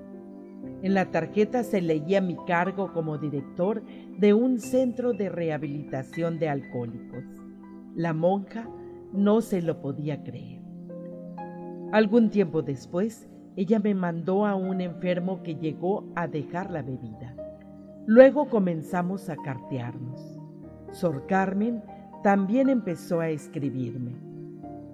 En 0.81 0.95
la 0.95 1.11
tarjeta 1.11 1.63
se 1.63 1.83
leía 1.83 2.23
mi 2.23 2.37
cargo 2.47 2.95
como 2.95 3.19
director 3.19 3.83
de 4.19 4.33
un 4.33 4.61
centro 4.61 5.13
de 5.13 5.29
rehabilitación 5.29 6.39
de 6.39 6.49
alcohólicos. 6.49 7.25
La 7.95 8.15
monja 8.15 8.71
no 9.13 9.43
se 9.43 9.61
lo 9.61 9.83
podía 9.83 10.25
creer. 10.25 10.63
Algún 11.93 12.31
tiempo 12.31 12.63
después, 12.63 13.29
ella 13.57 13.79
me 13.79 13.95
mandó 13.95 14.47
a 14.47 14.55
un 14.55 14.81
enfermo 14.81 15.43
que 15.43 15.55
llegó 15.55 16.05
a 16.15 16.27
dejar 16.27 16.71
la 16.71 16.83
bebida. 16.83 17.35
Luego 18.07 18.49
comenzamos 18.49 19.29
a 19.31 19.37
cartearnos. 19.37 20.39
Sor 20.91 21.27
Carmen 21.27 21.83
también 22.23 22.69
empezó 22.69 23.21
a 23.21 23.29
escribirme. 23.29 24.13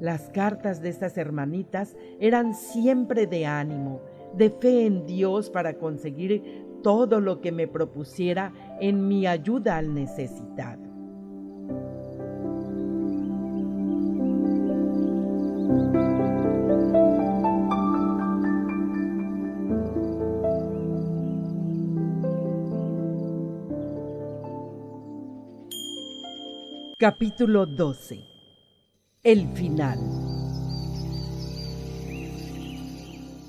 Las 0.01 0.31
cartas 0.31 0.81
de 0.81 0.89
estas 0.89 1.19
hermanitas 1.19 1.97
eran 2.20 2.55
siempre 2.55 3.27
de 3.27 3.47
ánimo, 3.47 4.01
de 4.35 4.51
fe 4.51 4.87
en 4.87 5.07
Dios 5.07 5.51
para 5.51 5.74
conseguir 5.74 6.65
todo 6.82 7.20
lo 7.20 7.41
que 7.41 7.53
me 7.53 7.69
propusiera 7.69 8.53
en 8.81 9.09
mi 9.09 9.27
ayuda 9.27 9.77
al 9.77 9.95
necesitado. 9.95 10.91
Capítulo 27.01 27.64
12 27.64 28.20
El 29.22 29.48
final 29.55 29.98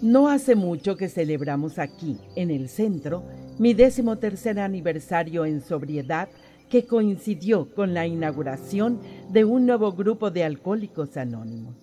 No 0.01 0.29
hace 0.29 0.55
mucho 0.55 0.95
que 0.95 1.09
celebramos 1.09 1.77
aquí, 1.77 2.17
en 2.37 2.49
el 2.49 2.69
centro, 2.69 3.25
mi 3.59 3.73
décimo 3.73 4.19
tercer 4.19 4.57
aniversario 4.57 5.43
en 5.43 5.59
sobriedad 5.59 6.29
que 6.69 6.85
coincidió 6.85 7.75
con 7.75 7.93
la 7.93 8.07
inauguración 8.07 9.01
de 9.33 9.43
un 9.43 9.65
nuevo 9.65 9.91
grupo 9.91 10.31
de 10.31 10.45
alcohólicos 10.45 11.17
anónimos. 11.17 11.75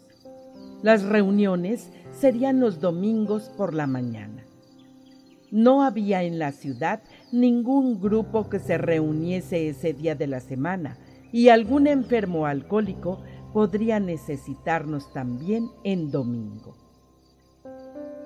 Las 0.82 1.02
reuniones 1.02 1.90
serían 2.18 2.60
los 2.60 2.80
domingos 2.80 3.50
por 3.58 3.74
la 3.74 3.86
mañana. 3.86 4.42
No 5.50 5.82
había 5.82 6.22
en 6.22 6.38
la 6.38 6.52
ciudad 6.52 7.02
ningún 7.30 8.00
grupo 8.00 8.48
que 8.48 8.58
se 8.58 8.78
reuniese 8.78 9.68
ese 9.68 9.92
día 9.92 10.14
de 10.14 10.28
la 10.28 10.40
semana 10.40 10.96
y 11.32 11.48
algún 11.48 11.86
enfermo 11.86 12.46
alcohólico 12.46 13.20
podría 13.52 14.00
necesitarnos 14.00 15.12
también 15.12 15.70
en 15.84 16.10
domingo. 16.10 16.76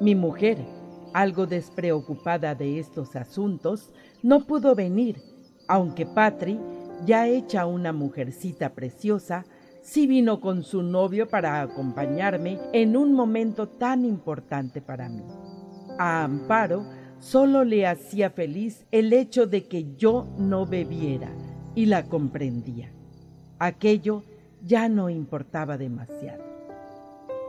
Mi 0.01 0.15
mujer, 0.15 0.59
algo 1.15 1.47
despreocupada 1.47 2.55
de 2.55 2.79
estos 2.79 3.15
asuntos, 3.16 3.93
no 4.23 4.47
pudo 4.47 4.74
venir, 4.74 5.23
aunque 5.69 6.07
Patri, 6.07 6.59
ya 7.05 7.29
hecha 7.29 7.66
una 7.66 7.93
mujercita 7.93 8.74
preciosa, 8.74 9.45
sí 9.83 10.07
vino 10.07 10.41
con 10.41 10.62
su 10.62 10.83
novio 10.83 11.29
para 11.29 11.61
acompañarme 11.61 12.59
en 12.73 12.97
un 12.97 13.12
momento 13.12 13.69
tan 13.69 14.05
importante 14.05 14.81
para 14.81 15.09
mí. 15.09 15.24
A 15.99 16.24
Amparo 16.24 16.85
solo 17.19 17.65
le 17.65 17.87
hacía 17.87 18.31
feliz 18.31 18.87
el 18.91 19.12
hecho 19.12 19.47
de 19.47 19.69
que 19.69 19.95
yo 19.97 20.27
no 20.39 20.66
bebiera 20.66 21.31
y 21.74 21.86
la 21.86 22.05
comprendía. 22.05 22.90
Aquello 23.59 24.23
ya 24.65 24.89
no 24.89 25.11
importaba 25.11 25.78
demasiado. 25.78 26.43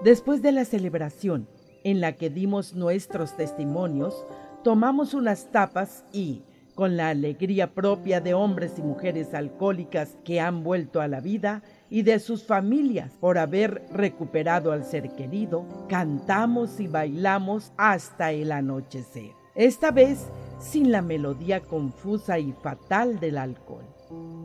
Después 0.04 0.42
de 0.42 0.52
la 0.52 0.66
celebración 0.66 1.48
en 1.84 2.02
la 2.02 2.14
que 2.14 2.30
dimos 2.30 2.74
nuestros 2.74 3.36
testimonios, 3.36 4.26
tomamos 4.64 5.14
unas 5.14 5.52
tapas 5.52 6.04
y, 6.12 6.44
con 6.76 6.98
la 6.98 7.10
alegría 7.10 7.74
propia 7.74 8.20
de 8.20 8.34
hombres 8.34 8.74
y 8.78 8.82
mujeres 8.82 9.34
alcohólicas 9.34 10.18
que 10.24 10.40
han 10.40 10.64
vuelto 10.64 11.02
a 11.02 11.08
la 11.08 11.20
vida 11.20 11.62
y 11.90 12.02
de 12.02 12.20
sus 12.20 12.44
familias 12.44 13.12
por 13.20 13.38
haber 13.38 13.84
recuperado 13.92 14.72
al 14.72 14.84
ser 14.84 15.12
querido, 15.12 15.66
cantamos 15.88 16.80
y 16.80 16.88
bailamos 16.88 17.72
hasta 17.78 18.32
el 18.32 18.52
anochecer. 18.52 19.32
Esta 19.56 19.92
vez 19.92 20.26
sin 20.60 20.92
la 20.92 21.02
melodía 21.04 21.60
confusa 21.60 22.40
y 22.40 22.54
fatal 22.54 23.20
del 23.20 23.38
alcohol. 23.38 23.93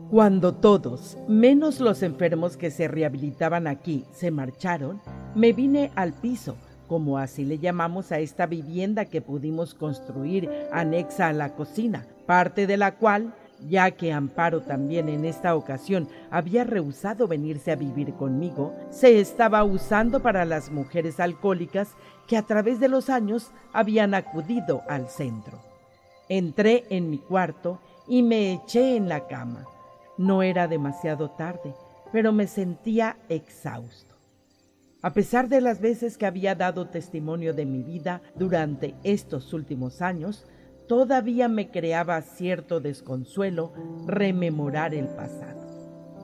Cuando 0.09 0.55
todos, 0.55 1.17
menos 1.27 1.79
los 1.79 2.01
enfermos 2.01 2.57
que 2.57 2.71
se 2.71 2.87
rehabilitaban 2.87 3.67
aquí, 3.67 4.05
se 4.11 4.31
marcharon, 4.31 4.99
me 5.35 5.53
vine 5.53 5.91
al 5.95 6.13
piso, 6.13 6.55
como 6.87 7.19
así 7.19 7.45
le 7.45 7.59
llamamos 7.59 8.11
a 8.11 8.17
esta 8.17 8.47
vivienda 8.47 9.05
que 9.05 9.21
pudimos 9.21 9.75
construir 9.75 10.49
anexa 10.71 11.27
a 11.27 11.33
la 11.33 11.53
cocina, 11.53 12.07
parte 12.25 12.65
de 12.65 12.77
la 12.77 12.95
cual, 12.95 13.35
ya 13.69 13.91
que 13.91 14.11
Amparo 14.11 14.61
también 14.61 15.09
en 15.09 15.25
esta 15.25 15.55
ocasión 15.55 16.07
había 16.31 16.63
rehusado 16.63 17.27
venirse 17.27 17.71
a 17.71 17.75
vivir 17.75 18.13
conmigo, 18.15 18.73
se 18.89 19.19
estaba 19.19 19.63
usando 19.63 20.21
para 20.21 20.43
las 20.45 20.71
mujeres 20.71 21.19
alcohólicas 21.19 21.89
que 22.25 22.37
a 22.37 22.41
través 22.41 22.79
de 22.79 22.87
los 22.87 23.11
años 23.11 23.51
habían 23.73 24.15
acudido 24.15 24.81
al 24.89 25.07
centro. 25.07 25.59
Entré 26.29 26.85
en 26.89 27.11
mi 27.11 27.19
cuarto 27.19 27.79
y 28.09 28.23
me 28.23 28.53
eché 28.53 28.95
en 28.97 29.07
la 29.07 29.27
cama. 29.27 29.65
No 30.17 30.43
era 30.43 30.67
demasiado 30.67 31.31
tarde, 31.31 31.73
pero 32.11 32.33
me 32.33 32.47
sentía 32.47 33.17
exhausto. 33.29 34.15
A 35.01 35.13
pesar 35.13 35.47
de 35.47 35.61
las 35.61 35.79
veces 35.79 36.17
que 36.17 36.25
había 36.25 36.55
dado 36.55 36.87
testimonio 36.87 37.53
de 37.53 37.65
mi 37.65 37.83
vida 37.83 38.21
durante 38.35 38.95
estos 39.03 39.53
últimos 39.53 40.01
años, 40.01 40.45
todavía 40.89 41.47
me 41.47 41.69
creaba 41.69 42.21
cierto 42.21 42.81
desconsuelo 42.81 43.71
rememorar 44.05 44.93
el 44.93 45.07
pasado. 45.07 45.59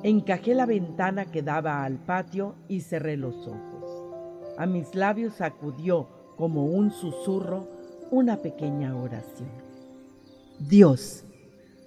Encajé 0.03 0.55
la 0.55 0.65
ventana 0.65 1.25
que 1.25 1.41
daba 1.41 1.85
al 1.85 1.99
patio 1.99 2.55
y 2.67 2.81
cerré 2.81 3.15
los 3.15 3.47
ojos. 3.47 4.03
A 4.57 4.65
mis 4.65 4.93
labios 4.93 5.39
acudió, 5.39 6.09
como 6.35 6.65
un 6.65 6.91
susurro, 6.91 7.67
una 8.11 8.37
pequeña 8.37 8.95
oración. 8.95 9.49
Dios, 10.59 11.24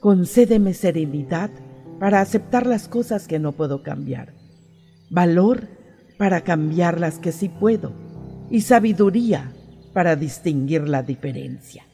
concédeme 0.00 0.74
serenidad 0.74 1.50
para 1.98 2.20
aceptar 2.20 2.66
las 2.66 2.88
cosas 2.88 3.26
que 3.26 3.38
no 3.38 3.52
puedo 3.52 3.82
cambiar, 3.82 4.34
valor 5.10 5.68
para 6.18 6.42
cambiar 6.42 7.00
las 7.00 7.18
que 7.18 7.32
sí 7.32 7.48
puedo 7.48 7.92
y 8.50 8.60
sabiduría 8.60 9.52
para 9.92 10.16
distinguir 10.16 10.88
la 10.88 11.02
diferencia. 11.02 11.87